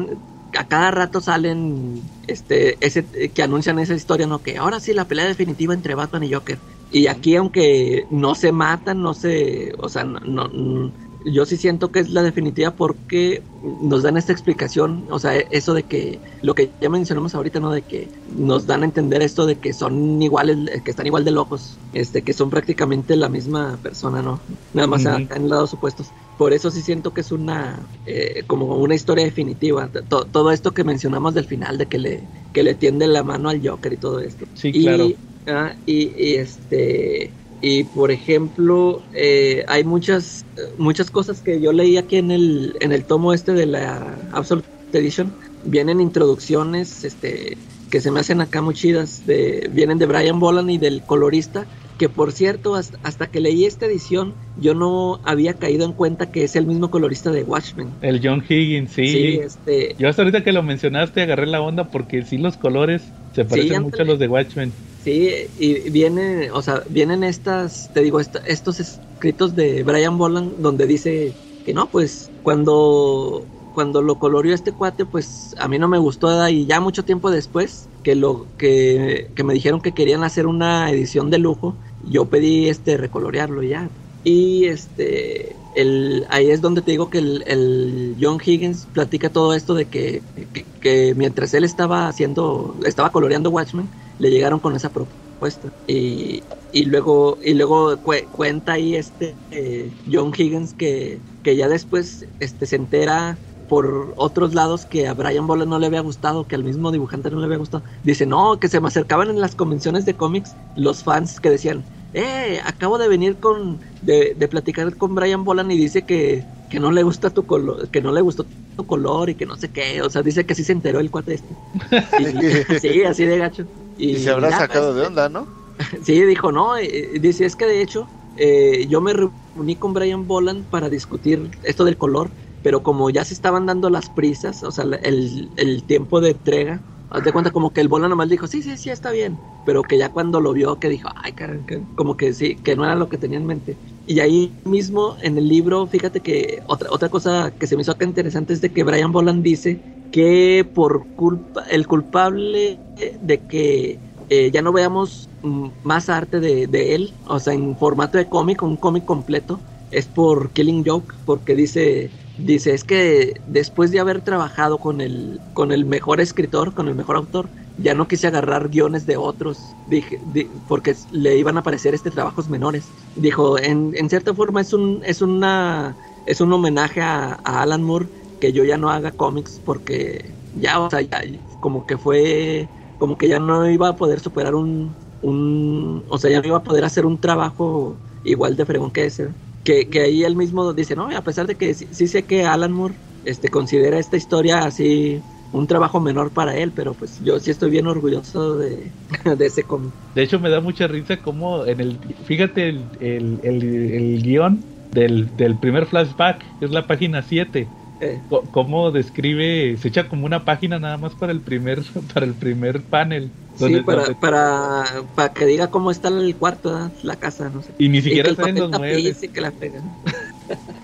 a 0.57 0.67
cada 0.69 0.91
rato 0.91 1.19
salen 1.21 2.11
este 2.27 2.83
ese 2.85 3.09
que 3.33 3.43
anuncian 3.43 3.77
esa 3.79 3.93
historia, 3.93 4.25
no 4.27 4.41
que 4.41 4.57
ahora 4.57 4.79
sí 4.79 4.93
la 4.93 5.07
pelea 5.07 5.25
definitiva 5.25 5.73
entre 5.73 5.95
Batman 5.95 6.23
y 6.23 6.31
Joker. 6.33 6.61
Y 6.89 7.07
aquí 7.07 7.35
aunque 7.35 8.07
no 8.09 8.35
se 8.35 8.51
matan, 8.51 9.01
no 9.01 9.13
se, 9.13 9.73
o 9.77 9.89
sea, 9.89 10.03
no, 10.05 10.47
no- 10.47 10.93
yo 11.25 11.45
sí 11.45 11.57
siento 11.57 11.91
que 11.91 11.99
es 11.99 12.09
la 12.09 12.23
definitiva 12.23 12.75
porque 12.75 13.47
nos 13.61 14.03
dan 14.03 14.17
esta 14.17 14.31
explicación, 14.31 15.07
o 15.11 15.19
sea, 15.19 15.35
eso 15.35 15.73
de 15.73 15.85
que 15.87 16.23
lo 16.41 16.55
que 16.55 16.75
ya 16.79 16.89
mencionamos 16.89 17.35
ahorita, 17.35 17.59
¿no? 17.59 17.71
De 17.71 17.85
que 17.85 18.11
nos 18.25 18.67
dan 18.67 18.83
a 18.83 18.85
entender 18.85 19.21
esto 19.23 19.45
de 19.45 19.59
que 19.59 19.73
son 19.73 20.21
iguales, 20.21 20.57
que 20.83 20.91
están 20.91 21.07
igual 21.07 21.25
de 21.25 21.31
locos, 21.31 21.81
este, 21.91 22.23
que 22.23 22.33
son 22.33 22.49
prácticamente 22.51 23.15
la 23.15 23.29
misma 23.29 23.81
persona, 23.81 24.21
¿no? 24.21 24.45
Nada 24.73 24.87
más 24.87 25.05
Ujú. 25.05 25.07
acá 25.07 25.35
en 25.35 25.49
lados 25.49 25.73
opuestos. 25.73 26.13
Por 26.35 26.53
eso 26.53 26.71
sí 26.71 26.81
siento 26.81 27.13
que 27.13 27.21
es 27.21 27.31
una, 27.31 27.89
eh, 28.05 28.43
como 28.47 28.77
una 28.77 28.95
historia 28.95 29.25
definitiva. 29.25 29.91
To- 29.91 30.27
todo 30.29 30.51
esto 30.51 30.73
que 30.73 30.83
mencionamos 30.83 31.33
del 31.33 31.45
final, 31.45 31.77
de 31.77 31.87
que 31.87 31.97
le, 31.99 32.29
que 32.51 32.63
le 32.63 32.75
tiende 32.75 33.07
la 33.07 33.23
mano 33.23 33.49
al 33.49 33.67
Joker 33.67 33.93
y 33.93 33.97
todo 33.97 34.19
esto. 34.19 34.45
Sí, 34.53 34.73
Y, 34.73 34.77
claro. 34.77 35.19
ah, 35.47 35.77
y, 35.85 36.31
y, 36.33 36.35
este 36.35 37.35
y 37.65 37.83
por 37.83 38.11
ejemplo 38.11 39.01
eh, 39.15 39.65
hay 39.67 39.83
muchas 39.83 40.45
muchas 40.77 41.09
cosas 41.09 41.41
que 41.41 41.59
yo 41.59 41.73
leí 41.73 41.97
aquí 41.97 42.17
en 42.17 42.29
el 42.29 42.75
en 42.79 42.91
el 42.91 43.05
tomo 43.05 43.33
este 43.33 43.53
de 43.53 43.65
la 43.65 44.19
Absolute 44.33 44.67
Edition 44.93 45.33
vienen 45.63 45.99
introducciones 45.99 47.03
este 47.03 47.57
que 47.89 48.01
se 48.01 48.11
me 48.11 48.19
hacen 48.19 48.39
acá 48.39 48.61
muy 48.61 48.75
chidas 48.75 49.25
de 49.25 49.67
vienen 49.73 49.97
de 49.97 50.05
Brian 50.05 50.39
Boland 50.39 50.69
y 50.69 50.77
del 50.77 51.01
colorista 51.01 51.65
que 51.97 52.07
por 52.07 52.33
cierto 52.33 52.75
hasta, 52.75 52.99
hasta 53.01 53.25
que 53.31 53.39
leí 53.39 53.65
esta 53.65 53.87
edición 53.87 54.35
yo 54.61 54.75
no 54.75 55.19
había 55.23 55.55
caído 55.55 55.85
en 55.85 55.93
cuenta 55.93 56.31
que 56.31 56.43
es 56.43 56.55
el 56.55 56.67
mismo 56.67 56.91
colorista 56.91 57.31
de 57.31 57.41
Watchmen 57.41 57.89
El 58.03 58.21
John 58.23 58.43
Higgins, 58.47 58.91
sí. 58.91 59.07
sí 59.07 59.39
este 59.43 59.95
Yo 59.97 60.07
hasta 60.07 60.21
ahorita 60.21 60.43
que 60.43 60.51
lo 60.51 60.61
mencionaste 60.61 61.23
agarré 61.23 61.47
la 61.47 61.61
onda 61.61 61.85
porque 61.85 62.21
sí 62.21 62.37
los 62.37 62.57
colores 62.57 63.01
se 63.33 63.43
parecen 63.43 63.81
mucho 63.81 64.03
a 64.03 64.05
los 64.05 64.19
de 64.19 64.27
Watchmen. 64.27 64.71
Sí, 65.05 65.29
y 65.59 65.91
vienen, 65.91 66.49
o 66.51 66.63
sea, 66.63 66.81
vienen 66.89 67.23
estas, 67.23 67.91
te 67.93 68.01
digo, 68.01 68.19
estos 68.19 68.79
escritos 68.79 69.53
de 69.53 69.83
Brian 69.83 70.17
Boland 70.17 70.57
donde 70.57 70.87
dice 70.87 71.37
que 71.63 71.75
no, 71.75 71.91
pues 71.91 72.31
cuando 72.41 73.45
cuando 73.71 74.01
lo 74.01 74.17
coloreó 74.17 74.55
este 74.55 74.71
cuate, 74.73 75.05
pues 75.05 75.53
a 75.59 75.67
mí 75.67 75.77
no 75.77 75.87
me 75.87 75.99
gustó 75.99 76.49
y 76.49 76.65
ya 76.65 76.79
mucho 76.79 77.05
tiempo 77.05 77.29
después 77.29 77.87
que 78.01 78.15
lo 78.15 78.47
que, 78.57 79.31
que 79.35 79.43
me 79.43 79.53
dijeron 79.53 79.79
que 79.81 79.93
querían 79.93 80.23
hacer 80.23 80.47
una 80.47 80.89
edición 80.89 81.29
de 81.29 81.37
lujo, 81.37 81.75
yo 82.01 82.25
pedí 82.31 82.67
este 82.67 82.97
recolorearlo 82.97 83.61
y 83.61 83.69
ya. 83.69 83.91
Y 84.23 84.65
este 84.65 85.55
el 85.75 86.25
ahí 86.29 86.49
es 86.49 86.61
donde 86.61 86.81
te 86.81 86.91
digo 86.91 87.09
que 87.11 87.19
el, 87.19 87.43
el 87.45 88.17
John 88.19 88.39
Higgins 88.43 88.87
platica 88.87 89.29
todo 89.29 89.53
esto 89.53 89.75
de 89.75 89.85
que, 89.87 90.23
que, 90.51 90.65
que 90.79 91.13
mientras 91.15 91.53
él 91.53 91.63
estaba 91.63 92.07
haciendo, 92.07 92.79
estaba 92.85 93.11
coloreando 93.11 93.51
Watchmen, 93.51 93.91
le 94.17 94.29
llegaron 94.29 94.59
con 94.59 94.75
esa 94.75 94.91
propuesta 94.91 95.73
y, 95.87 96.47
y 96.71 96.85
luego 96.85 97.37
y 97.41 97.53
luego 97.53 98.01
cu- 98.01 98.13
cuenta 98.31 98.73
ahí 98.73 98.95
este 98.95 99.39
eh, 99.49 99.95
John 100.09 100.31
Higgins 100.35 100.73
que, 100.73 101.23
que 101.41 101.55
ya 101.55 101.67
después 101.69 102.27
este 102.39 102.65
se 102.65 102.75
entera 102.77 103.41
por 103.67 104.13
otros 104.17 104.53
lados 104.53 104.85
que 104.85 105.07
a 105.07 105.13
Brian 105.15 105.47
Boland 105.47 105.69
no 105.71 105.79
le 105.79 105.87
había 105.87 106.01
gustado, 106.01 106.47
que 106.47 106.55
al 106.55 106.63
mismo 106.63 106.91
dibujante 106.91 107.31
no 107.31 107.39
le 107.39 107.45
había 107.45 107.57
gustado. 107.57 107.83
Dice, 108.03 108.25
no, 108.27 108.59
que 108.59 108.67
se 108.67 108.79
me 108.79 108.87
acercaban 108.87 109.29
en 109.29 109.41
las 109.41 109.55
convenciones 109.55 110.05
de 110.05 110.15
cómics 110.15 110.57
los 110.75 111.01
fans 111.03 111.39
que 111.39 111.49
decían, 111.49 111.87
eh, 112.13 112.59
acabo 112.63 112.97
de 112.99 113.07
venir 113.07 113.39
con, 113.39 113.81
de, 114.01 114.35
de 114.35 114.47
platicar 114.47 114.95
con 114.97 115.15
Brian 115.15 115.43
Boland 115.43 115.71
y 115.71 115.77
dice 115.77 116.05
que, 116.05 116.47
que 116.67 116.79
no 116.79 116.91
le 116.91 117.01
gusta 117.03 117.31
tu 117.31 117.45
color, 117.47 117.89
que 117.89 118.01
no 118.01 118.11
le 118.11 118.21
gustó 118.21 118.51
tu 118.75 118.85
color 118.85 119.29
y 119.29 119.35
que 119.35 119.45
no 119.47 119.55
sé 119.57 119.71
qué, 119.71 120.01
o 120.01 120.09
sea, 120.09 120.21
dice 120.21 120.45
que 120.45 120.53
sí 120.55 120.63
se 120.63 120.71
enteró 120.73 120.99
el 120.99 121.09
cuate 121.11 121.33
este. 121.33 121.57
Y- 122.15 122.75
sí, 122.75 123.03
así 123.03 123.25
de 123.25 123.37
gacho. 123.37 123.67
Y, 123.97 124.17
se 124.17 124.31
habrá 124.31 124.51
sacado 124.51 124.93
de 124.93 125.05
onda, 125.05 125.29
¿no? 125.29 125.47
Sí, 126.03 126.23
dijo, 126.23 126.51
no, 126.51 126.77
eh, 126.77 127.19
dice, 127.19 127.45
es 127.45 127.55
que 127.55 127.65
de 127.65 127.81
hecho 127.81 128.07
eh, 128.37 128.87
yo 128.87 129.01
me 129.01 129.13
reuní 129.13 129.75
con 129.77 129.93
Brian 129.93 130.25
Boland 130.25 130.65
para 130.67 130.89
discutir 130.89 131.51
esto 131.63 131.83
del 131.83 131.97
color, 131.97 132.31
pero 132.61 132.81
como 132.81 133.09
ya 133.09 133.25
se 133.25 133.33
estaban 133.33 133.65
dando 133.65 133.89
las 133.89 134.09
prisas, 134.09 134.63
o 134.63 134.71
sea, 134.71 134.85
el 135.03 135.83
tiempo 135.85 136.21
de 136.21 136.31
entrega, 136.31 136.81
haz 137.09 137.23
de 137.23 137.31
cuenta 137.31 137.51
como 137.51 137.71
que 137.73 137.81
el 137.81 137.87
Boland 137.87 138.09
nomás 138.11 138.29
dijo, 138.29 138.47
sí, 138.47 138.61
sí, 138.61 138.77
sí, 138.77 138.89
está 138.89 139.11
bien, 139.11 139.41
pero 139.63 139.87
que 139.87 139.97
ya 139.97 140.09
cuando 140.11 140.41
lo 140.41 140.53
vio, 140.53 140.79
que 140.79 140.89
dijo, 140.89 141.09
ay, 141.15 141.33
caray, 141.33 141.63
que- 141.65 141.87
como 141.95 142.17
que 142.17 142.33
sí, 142.33 142.55
que 142.57 142.75
no 142.75 142.83
era 142.85 142.95
lo 142.95 143.09
que 143.09 143.17
tenía 143.17 143.37
en 143.37 143.45
mente. 143.45 143.79
Y 144.05 144.19
ahí 144.19 144.57
mismo 144.65 145.17
en 145.21 145.37
el 145.37 145.47
libro, 145.47 145.87
fíjate 145.87 146.21
que 146.21 146.61
otra, 146.67 146.89
otra 146.91 147.09
cosa 147.09 147.55
que 147.57 147.67
se 147.67 147.75
me 147.75 147.81
hizo 147.81 147.91
acá 147.91 148.05
interesante 148.05 148.53
es 148.53 148.61
de 148.61 148.71
que 148.73 148.83
Brian 148.83 149.11
Boland 149.11 149.43
dice 149.43 149.83
que 150.11 150.69
por 150.73 151.07
culpa, 151.15 151.63
el 151.69 151.87
culpable 151.87 152.81
de 153.19 153.45
que 153.45 154.01
eh, 154.29 154.51
ya 154.51 154.61
no 154.61 154.71
veamos 154.73 155.29
mm, 155.41 155.69
más 155.83 156.09
arte 156.09 156.39
de, 156.39 156.67
de 156.67 156.95
él, 156.95 157.15
o 157.25 157.39
sea, 157.39 157.53
en 157.53 157.77
formato 157.77 158.17
de 158.17 158.29
cómic, 158.29 158.61
un 158.63 158.77
cómic 158.77 159.05
completo, 159.05 159.63
es 159.89 160.07
por 160.07 160.51
Killing 160.53 160.83
Joke, 160.85 161.15
porque 161.25 161.55
dice, 161.55 162.13
dice, 162.37 162.73
es 162.73 162.83
que 162.83 163.41
después 163.45 163.91
de 163.91 163.99
haber 163.99 164.21
trabajado 164.21 164.79
con 164.79 165.01
el, 165.01 165.43
con 165.53 165.71
el 165.71 165.85
mejor 165.85 166.21
escritor, 166.21 166.73
con 166.73 166.87
el 166.87 166.95
mejor 166.95 167.15
autor, 167.17 167.51
ya 167.77 167.93
no 167.93 168.07
quise 168.07 168.27
agarrar 168.27 168.69
guiones 168.69 169.05
de 169.05 169.17
otros, 169.17 169.77
dije, 169.85 170.19
di- 170.23 170.45
porque 170.67 170.95
le 171.09 171.37
iban 171.37 171.57
a 171.57 171.61
aparecer 171.61 171.93
este 171.93 172.11
trabajos 172.11 172.49
menores. 172.49 172.93
Dijo, 173.15 173.57
en, 173.59 173.91
en 173.95 174.09
cierta 174.09 174.33
forma 174.33 174.61
es 174.61 174.73
un, 174.73 175.01
es 175.05 175.21
una, 175.21 175.97
es 176.25 176.41
un 176.41 176.51
homenaje 176.53 177.01
a, 177.01 177.33
a 177.43 177.61
Alan 177.61 177.83
Moore 177.83 178.09
que 178.39 178.51
yo 178.53 178.63
ya 178.63 178.77
no 178.77 178.89
haga 178.89 179.11
cómics 179.15 179.61
porque 179.63 180.37
ya, 180.51 180.79
o 180.79 180.89
sea, 180.89 181.01
ya, 181.01 181.21
como 181.59 181.85
que 181.85 181.97
fue, 181.97 182.71
como 182.97 183.17
que 183.17 183.27
ya 183.27 183.39
no 183.39 183.69
iba 183.69 183.89
a 183.89 183.95
poder 183.95 184.19
superar 184.19 184.55
un, 184.55 184.97
un, 185.21 186.05
o 186.09 186.17
sea, 186.17 186.31
ya 186.31 186.41
no 186.41 186.47
iba 186.47 186.57
a 186.57 186.63
poder 186.63 186.83
hacer 186.85 187.05
un 187.05 187.19
trabajo 187.19 188.01
igual 188.23 188.55
de 188.55 188.65
fregón 188.65 188.91
que 188.91 189.05
ese. 189.05 189.35
Que, 189.65 189.89
ahí 189.99 190.23
él 190.23 190.35
mismo 190.35 190.73
dice, 190.73 190.95
no, 190.95 191.09
a 191.09 191.23
pesar 191.23 191.47
de 191.47 191.57
que 191.57 191.73
sí, 191.73 191.87
sí 191.91 192.07
sé 192.07 192.25
que 192.25 192.45
Alan 192.45 192.71
Moore 192.71 192.95
este, 193.23 193.49
considera 193.49 193.99
esta 193.99 194.15
historia 194.17 194.59
así 194.59 195.25
un 195.51 195.67
trabajo 195.67 195.99
menor 195.99 196.31
para 196.33 196.55
él, 196.55 196.71
pero 196.73 196.95
pues 196.95 197.17
yo 197.19 197.39
sí 197.39 197.49
estoy 197.51 197.71
bien 197.71 197.87
orgulloso 197.87 198.57
de, 198.57 198.93
de 199.37 199.45
ese 199.45 199.65
cómic. 199.65 199.95
De 200.13 200.23
hecho, 200.23 200.39
me 200.39 200.49
da 200.49 200.61
mucha 200.61 200.87
risa 200.87 201.21
como 201.21 201.65
en 201.65 201.79
el. 201.81 201.99
Fíjate 202.25 202.69
el, 202.69 202.91
el, 202.99 203.39
el, 203.43 203.63
el 203.63 204.21
guion 204.23 204.65
del, 204.91 205.35
del 205.35 205.57
primer 205.59 205.85
flashback, 205.87 206.57
que 206.59 206.65
es 206.65 206.71
la 206.71 206.87
página 206.87 207.21
7. 207.21 207.73
Eh, 207.99 208.25
Cómo 208.51 208.91
describe. 208.91 209.77
Se 209.77 209.87
echa 209.89 210.09
como 210.09 210.25
una 210.25 210.45
página 210.45 210.79
nada 210.79 210.97
más 210.97 211.15
para 211.15 211.31
el 211.31 211.43
primer, 211.43 211.81
para 212.13 212.25
el 212.25 212.37
primer 212.37 212.87
panel. 212.87 213.35
sí, 213.53 213.79
para, 213.81 214.03
donde- 214.03 214.15
para, 214.15 214.83
para 215.13 215.33
que 215.33 215.45
diga 215.45 215.69
cómo 215.71 215.91
está 215.91 216.09
el 216.09 216.37
cuarto, 216.37 216.91
la 217.01 217.17
casa, 217.17 217.49
no 217.49 217.61
sé. 217.61 217.75
y 217.77 217.89
ni 217.89 218.01
Y 218.07 218.19
siquiera 218.19 218.33
salen 218.33 218.57
papel 218.57 218.59
los 218.59 218.71
muebles. 218.71 219.23
y 219.23 219.29
que 219.29 219.41
la 219.41 219.51
pega. 219.51 219.81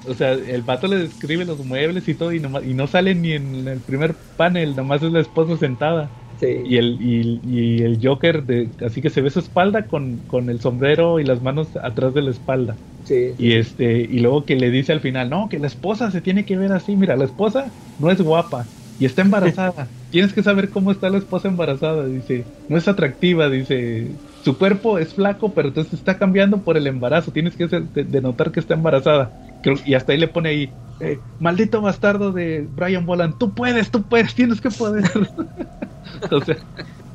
O 0.04 0.14
sea, 0.16 0.34
el 0.34 0.64
vato 0.64 0.88
le 0.88 0.98
describe 0.98 1.46
los 1.46 1.60
muebles 1.64 2.08
y 2.08 2.16
todo, 2.16 2.34
y, 2.34 2.40
nomás- 2.40 2.66
y 2.66 2.74
no 2.74 2.88
salen 2.88 3.22
ni 3.22 3.34
en 3.34 3.68
el 3.68 3.84
primer 3.84 4.24
panel, 4.36 4.76
nomás 4.76 5.04
es 5.04 5.12
la 5.12 5.20
esposa 5.20 5.58
sentada. 5.58 6.18
Sí. 6.42 6.48
Y 6.64 6.78
el, 6.78 6.98
y, 7.02 7.40
y 7.44 7.84
el 7.84 8.00
Joker, 8.02 8.44
de, 8.46 8.74
así 8.86 9.02
que 9.02 9.10
se 9.10 9.22
ve 9.22 9.30
su 9.30 9.40
espalda 9.40 9.88
con, 9.88 10.24
con 10.26 10.50
el 10.50 10.60
sombrero 10.60 11.20
y 11.20 11.24
las 11.26 11.42
manos 11.42 11.76
atrás 11.76 12.14
de 12.14 12.22
la 12.24 12.32
espalda. 12.32 12.80
sí. 13.04 13.36
Y 13.38 13.54
este, 13.54 14.02
y 14.02 14.20
luego 14.20 14.46
que 14.46 14.56
le 14.56 14.72
dice 14.72 14.94
al 14.94 15.02
final, 15.02 15.30
no, 15.30 15.50
que 15.50 15.60
la 15.60 15.68
esposa 15.68 16.12
se 16.12 16.22
tiene 16.22 16.46
que 16.46 16.58
ver 16.58 16.72
así, 16.74 16.96
mira, 16.98 17.16
la 17.18 17.26
esposa 17.26 17.76
no 17.98 18.12
es 18.12 18.22
guapa 18.22 18.72
y 18.98 19.06
está 19.06 19.22
embarazada. 19.24 19.94
Tienes 20.10 20.34
que 20.34 20.44
saber 20.44 20.70
cómo 20.72 20.92
está 20.92 21.10
la 21.10 21.18
esposa 21.20 21.48
embarazada, 21.48 22.08
dice, 22.08 22.52
no 22.68 22.78
es 22.78 22.88
atractiva, 22.88 23.50
dice, 23.50 24.20
su 24.44 24.58
cuerpo 24.58 24.98
es 25.00 25.14
flaco, 25.14 25.54
pero 25.54 25.68
entonces 25.70 25.94
está 25.94 26.18
cambiando 26.18 26.64
por 26.64 26.78
el 26.78 26.88
embarazo, 26.88 27.32
tienes 27.32 27.56
que 27.56 27.66
hacer- 27.66 27.92
de, 27.92 28.04
de 28.06 28.22
notar 28.22 28.52
que 28.52 28.60
está 28.60 28.74
embarazada. 28.74 29.34
Creo- 29.62 29.76
y 29.86 29.94
hasta 29.94 30.14
ahí 30.14 30.18
le 30.20 30.28
pone 30.28 30.50
ahí, 30.50 30.78
eh, 31.00 31.24
maldito 31.40 31.82
bastardo 31.82 32.32
de 32.32 32.68
Brian 32.72 33.06
Boland, 33.06 33.38
tú 33.38 33.54
puedes, 33.54 33.92
tú 33.92 34.08
puedes, 34.08 34.34
tienes 34.36 34.62
que 34.62 34.72
poder. 34.72 35.04
o 36.32 36.42
sea, 36.42 36.58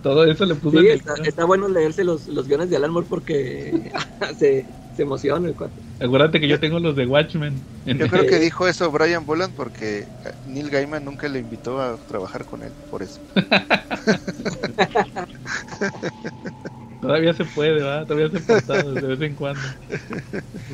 todo 0.01 0.25
eso 0.25 0.45
le 0.47 0.55
puso 0.57 0.79
Sí, 0.79 0.81
en 0.81 0.91
el 0.91 0.99
está, 0.99 1.15
está 1.23 1.45
bueno 1.45 1.69
leerse 1.69 2.05
los, 2.05 2.27
los 2.27 2.47
guiones 2.49 2.71
de 2.71 2.77
Alan 2.77 2.91
Moore 2.93 3.07
porque 3.09 3.91
se, 4.37 4.75
se 4.91 5.03
emociona 5.03 5.49
el 5.49 5.57
cuate. 5.57 5.83
Acuérdate 5.99 6.41
que 6.41 6.49
yo 6.49 6.61
tengo 6.61 6.79
los 6.81 6.97
de 6.97 7.07
Watchmen. 7.07 7.67
en- 7.85 7.99
Yo 7.99 8.09
creo 8.09 8.27
que 8.27 8.39
dijo 8.39 8.69
eso 8.69 8.91
Brian 8.91 9.25
Boland 9.25 9.55
porque 9.55 10.09
eh, 10.25 10.33
Neil 10.45 10.71
Gaiman 10.71 11.05
nunca 11.05 11.29
le 11.29 11.39
invitó 11.39 11.81
a 11.81 11.99
trabajar 11.99 12.45
con 12.45 12.63
él, 12.63 12.75
por 12.89 13.03
eso. 13.03 13.21
Todavía 17.07 17.35
se 17.35 17.45
puede, 17.45 17.83
¿va? 17.83 18.05
Todavía 18.07 18.31
se 18.31 18.41
portado 18.41 18.93
de 18.93 19.01
vez 19.07 19.21
en 19.21 19.35
cuando. 19.35 19.61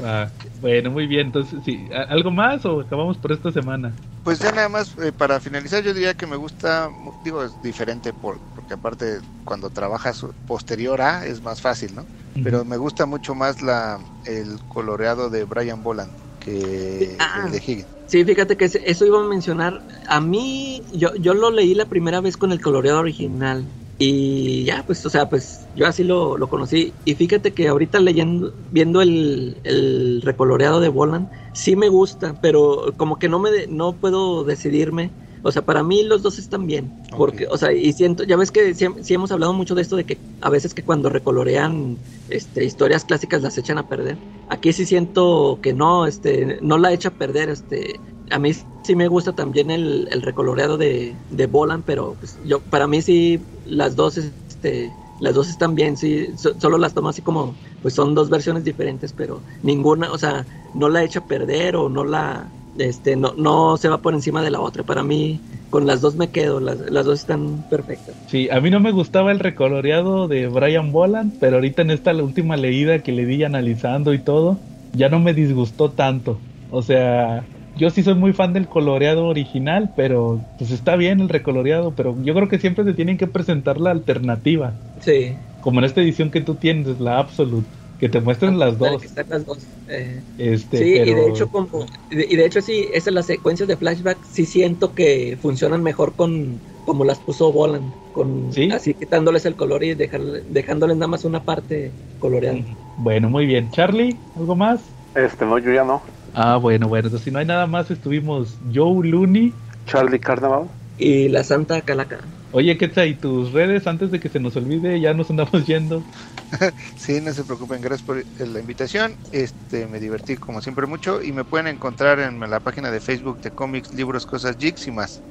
Va. 0.03 0.31
Bueno, 0.61 0.91
muy 0.91 1.07
bien. 1.07 1.27
Entonces, 1.29 1.63
sí. 1.65 1.89
¿a- 1.93 2.03
¿algo 2.13 2.31
más 2.31 2.65
o 2.65 2.81
acabamos 2.81 3.17
por 3.19 3.33
esta 3.33 3.51
semana? 3.53 3.93
Pues 4.25 4.39
ya 4.39 4.53
nada 4.53 4.69
más, 4.69 4.97
eh, 4.99 5.11
para 5.11 5.41
finalizar, 5.41 5.83
yo 5.83 5.93
diría 5.93 6.15
que 6.15 6.27
me 6.29 6.37
gusta, 6.37 6.89
digo, 7.25 7.43
es 7.43 7.61
diferente 7.61 8.13
por, 8.13 8.39
porque 8.55 8.75
aparte 8.75 9.19
cuando 9.45 9.69
trabajas 9.69 10.25
posterior 10.47 11.01
a 11.01 11.27
es 11.27 11.43
más 11.43 11.61
fácil, 11.61 11.95
¿no? 11.97 12.07
Pero 12.45 12.65
me 12.65 12.77
gusta 12.77 13.05
mucho 13.05 13.35
más 13.35 13.61
la 13.63 13.99
el 14.25 14.59
coloreado 14.69 15.29
de 15.29 15.45
Brian 15.45 15.83
Boland 15.83 16.13
que 16.41 17.17
Ah. 17.19 17.43
el 17.47 17.53
de 17.53 17.59
Higgins. 17.59 17.87
Sí, 18.07 18.25
fíjate 18.25 18.57
que 18.57 18.67
eso 18.67 19.07
iba 19.07 19.21
a 19.21 19.25
mencionar. 19.27 19.83
A 20.07 20.21
mí, 20.21 20.83
yo, 20.93 21.15
yo 21.17 21.35
lo 21.35 21.51
leí 21.51 21.75
la 21.75 21.87
primera 21.87 22.21
vez 22.21 22.37
con 22.37 22.53
el 22.53 22.61
coloreado 22.61 23.01
original. 23.01 23.65
Y 23.99 24.65
ya, 24.65 24.85
pues, 24.85 25.05
o 25.07 25.11
sea, 25.11 25.29
pues 25.29 25.69
yo 25.75 25.87
así 25.87 26.03
lo, 26.03 26.37
lo 26.37 26.49
conocí. 26.49 26.99
Y 27.05 27.15
fíjate 27.15 27.55
que 27.55 27.69
ahorita 27.69 28.01
leyendo, 28.01 28.53
viendo 28.71 29.01
el, 29.01 29.61
el 29.65 30.23
recoloreado 30.23 30.81
de 30.81 30.89
Boland, 30.89 31.31
sí 31.53 31.77
me 31.77 31.89
gusta, 31.89 32.35
pero 32.41 32.95
como 32.97 33.19
que 33.19 33.29
no 33.29 33.39
me 33.39 33.51
de- 33.53 33.69
no 33.69 33.99
puedo 34.01 34.45
decidirme. 34.45 35.15
O 35.43 35.53
sea, 35.53 35.65
para 35.65 35.83
mí 35.85 36.03
los 36.05 36.23
dos 36.23 36.39
están 36.39 36.67
bien. 36.67 36.95
Porque, 37.17 37.47
o 37.51 37.57
sea, 37.59 37.73
y 37.73 37.93
siento, 37.93 38.25
ya 38.25 38.37
ves 38.37 38.51
que 38.51 38.75
sí, 38.75 38.87
sí 39.03 39.15
hemos 39.15 39.31
hablado 39.33 39.53
mucho 39.53 39.75
de 39.75 39.83
esto 39.83 39.97
de 39.97 40.05
que 40.07 40.23
a 40.41 40.51
veces 40.51 40.75
que 40.75 40.85
cuando 40.85 41.09
recolorean 41.09 42.01
este, 42.29 42.65
historias 42.65 43.05
clásicas 43.05 43.43
las 43.43 43.59
echan 43.59 43.79
a 43.79 43.87
perder. 43.89 44.21
Aquí 44.47 44.73
sí 44.73 44.87
siento 44.87 45.61
que 45.63 45.73
no, 45.75 46.07
este, 46.07 46.59
no 46.63 46.79
la 46.79 46.93
echa 46.93 47.11
a 47.11 47.17
perder, 47.17 47.49
este, 47.51 48.03
a 48.33 48.39
mí 48.39 48.53
sí 48.83 48.97
me 48.97 49.09
gusta 49.09 49.35
también 49.35 49.71
el, 49.71 50.09
el 50.11 50.23
recoloreado 50.23 50.77
de, 50.79 51.19
de 51.29 51.47
Bolan, 51.47 51.83
pero 51.83 52.17
pues, 52.19 52.39
yo, 52.43 52.63
para 52.65 52.87
mí 52.87 53.03
sí 53.03 53.47
las 53.65 53.97
dos, 53.97 54.17
este, 54.19 54.97
las 55.19 55.35
dos 55.35 55.49
están 55.49 55.75
bien, 55.75 55.97
sí, 55.97 56.37
so- 56.37 56.59
solo 56.59 56.79
las 56.79 56.95
tomo 56.95 57.09
así 57.09 57.23
como, 57.23 57.59
pues 57.81 57.95
son 57.95 58.15
dos 58.15 58.31
versiones 58.31 58.65
diferentes, 58.65 59.13
pero 59.13 59.45
ninguna, 59.63 60.11
o 60.13 60.19
sea, 60.19 60.47
no 60.73 60.89
la 60.89 61.05
echa 61.05 61.21
a 61.21 61.25
perder 61.27 61.77
o 61.77 61.89
no 61.89 62.05
la, 62.05 62.53
este, 62.75 63.17
no, 63.17 63.35
no 63.37 63.77
se 63.77 63.89
va 63.89 64.03
por 64.03 64.15
encima 64.15 64.43
de 64.43 64.51
la 64.51 64.61
otra. 64.61 64.85
Para 64.85 65.03
mí, 65.05 65.43
con 65.71 65.87
las 65.87 66.01
dos 66.01 66.17
me 66.17 66.31
quedo, 66.31 66.61
las, 66.61 66.79
las 66.81 67.07
dos 67.07 67.21
están 67.21 67.63
perfectas. 67.65 68.17
Sí, 68.27 68.49
a 68.51 68.61
mí 68.61 68.71
no 68.71 68.81
me 68.81 68.93
gustaba 68.93 69.31
el 69.33 69.41
recoloreado 69.41 70.27
de 70.29 70.49
Brian 70.49 70.91
Boland, 70.93 71.37
pero 71.39 71.57
ahorita 71.57 71.83
en 71.83 71.91
esta 71.91 72.13
la 72.13 72.23
última 72.25 72.57
leída 72.57 73.03
que 73.03 73.13
le 73.13 73.27
di 73.27 73.45
analizando 73.45 74.15
y 74.15 74.23
todo, 74.23 74.65
ya 74.93 75.09
no 75.09 75.21
me 75.21 75.35
disgustó 75.35 75.93
tanto. 75.95 76.47
O 76.69 76.83
sea, 76.83 77.51
yo 77.75 77.91
sí 77.91 78.03
soy 78.03 78.15
muy 78.15 78.33
fan 78.33 78.53
del 78.53 78.69
coloreado 78.69 79.27
original, 79.27 79.93
pero 79.95 80.45
pues 80.57 80.71
está 80.71 80.97
bien 80.97 81.21
el 81.21 81.29
recoloreado, 81.29 81.95
pero 81.95 82.17
yo 82.23 82.35
creo 82.35 82.49
que 82.49 82.59
siempre 82.59 82.85
se 82.85 82.95
tienen 82.95 83.17
que 83.17 83.27
presentar 83.27 83.81
la 83.81 83.91
alternativa, 83.91 84.81
Sí. 85.01 85.39
como 85.61 85.81
en 85.81 85.87
esta 85.87 86.03
edición 86.03 86.31
que 86.31 86.43
tú 86.43 86.57
tienes, 86.57 87.01
la 87.01 87.19
Absolute, 87.19 87.79
que 87.99 88.09
te 88.09 88.21
muestren 88.21 88.59
las 88.59 88.79
dos. 88.79 89.05
están 89.05 89.27
las 89.29 89.45
dos. 89.45 89.69
eh, 89.87 90.23
Este, 90.37 90.79
sí, 90.79 90.85
y 90.95 91.15
de 91.15 91.29
hecho 91.29 91.49
como 91.51 91.87
y 92.11 92.37
de, 92.37 92.45
hecho 92.47 92.61
sí, 92.63 92.89
esas 92.93 93.15
las 93.15 93.27
secuencias 93.27 93.69
de 93.69 93.77
flashback 93.77 94.25
sí 94.25 94.47
siento 94.47 94.95
que 94.95 95.37
funcionan 95.41 95.83
mejor 95.83 96.15
con 96.17 96.63
como 96.85 97.05
las 97.05 97.21
puso 97.21 97.53
Bolan, 97.53 97.95
con 98.11 98.51
¿Sí? 98.53 98.69
así 98.69 98.95
quitándoles 98.95 99.47
el 99.47 99.57
color 99.57 99.85
y 99.85 99.95
dejarle- 99.95 100.43
dejándoles 100.47 100.97
nada 100.97 101.09
más 101.09 101.25
una 101.25 101.45
parte 101.45 101.95
coloreada. 102.19 102.59
Bueno, 102.97 103.31
muy 103.31 103.47
bien. 103.47 103.71
Charlie, 103.71 104.23
¿algo 104.35 104.57
más? 104.57 104.97
Este, 105.15 105.45
no, 105.47 105.59
yo 105.59 105.73
ya 105.73 105.85
no. 105.85 106.03
Ah, 106.35 106.57
bueno, 106.57 106.89
bueno, 106.89 107.09
entonces 107.09 107.25
si 107.25 107.31
no 107.31 107.39
hay 107.39 107.45
nada 107.47 107.67
más, 107.67 107.91
estuvimos 107.91 108.59
Joe 108.73 109.07
Looney. 109.09 109.59
Charlie 109.87 110.19
Carnaval. 110.19 110.73
Y 110.97 111.29
la 111.29 111.45
Santa 111.45 111.83
Calaca. 111.83 112.29
Oye, 112.51 112.77
Quetzal, 112.77 113.09
¿y 113.09 113.19
tus 113.19 113.53
redes 113.53 113.87
antes 113.87 114.11
de 114.11 114.21
que 114.21 114.29
se 114.29 114.39
nos 114.39 114.57
olvide? 114.57 115.01
Ya 115.01 115.15
nos 115.15 115.31
andamos 115.31 115.67
yendo. 115.67 116.07
Sí, 116.97 117.21
no 117.23 117.33
se 117.33 117.45
preocupen, 117.47 117.81
gracias 117.81 118.03
por 118.03 118.27
la 118.37 118.61
invitación. 118.61 119.19
Este, 119.31 119.87
me 119.87 120.01
divertí 120.01 120.37
como 120.37 120.61
siempre 120.61 120.87
mucho 120.87 121.23
y 121.23 121.33
me 121.33 121.47
pueden 121.47 121.67
encontrar 121.67 122.21
en 122.21 122.39
la 122.41 122.61
página 122.61 122.91
de 122.91 123.01
Facebook 123.01 123.41
de 123.41 123.53
cómics, 123.53 123.91
libros, 123.95 124.27
cosas, 124.27 124.57
jigs 124.59 124.87
y 124.87 124.91
más. 124.93 125.25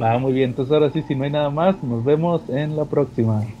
Va 0.00 0.18
muy 0.18 0.32
bien, 0.32 0.48
entonces 0.48 0.72
ahora 0.72 0.90
sí, 0.90 1.02
si 1.02 1.14
no 1.14 1.24
hay 1.24 1.30
nada 1.30 1.50
más, 1.50 1.82
nos 1.82 2.02
vemos 2.02 2.48
en 2.48 2.74
la 2.74 2.86
próxima. 2.86 3.57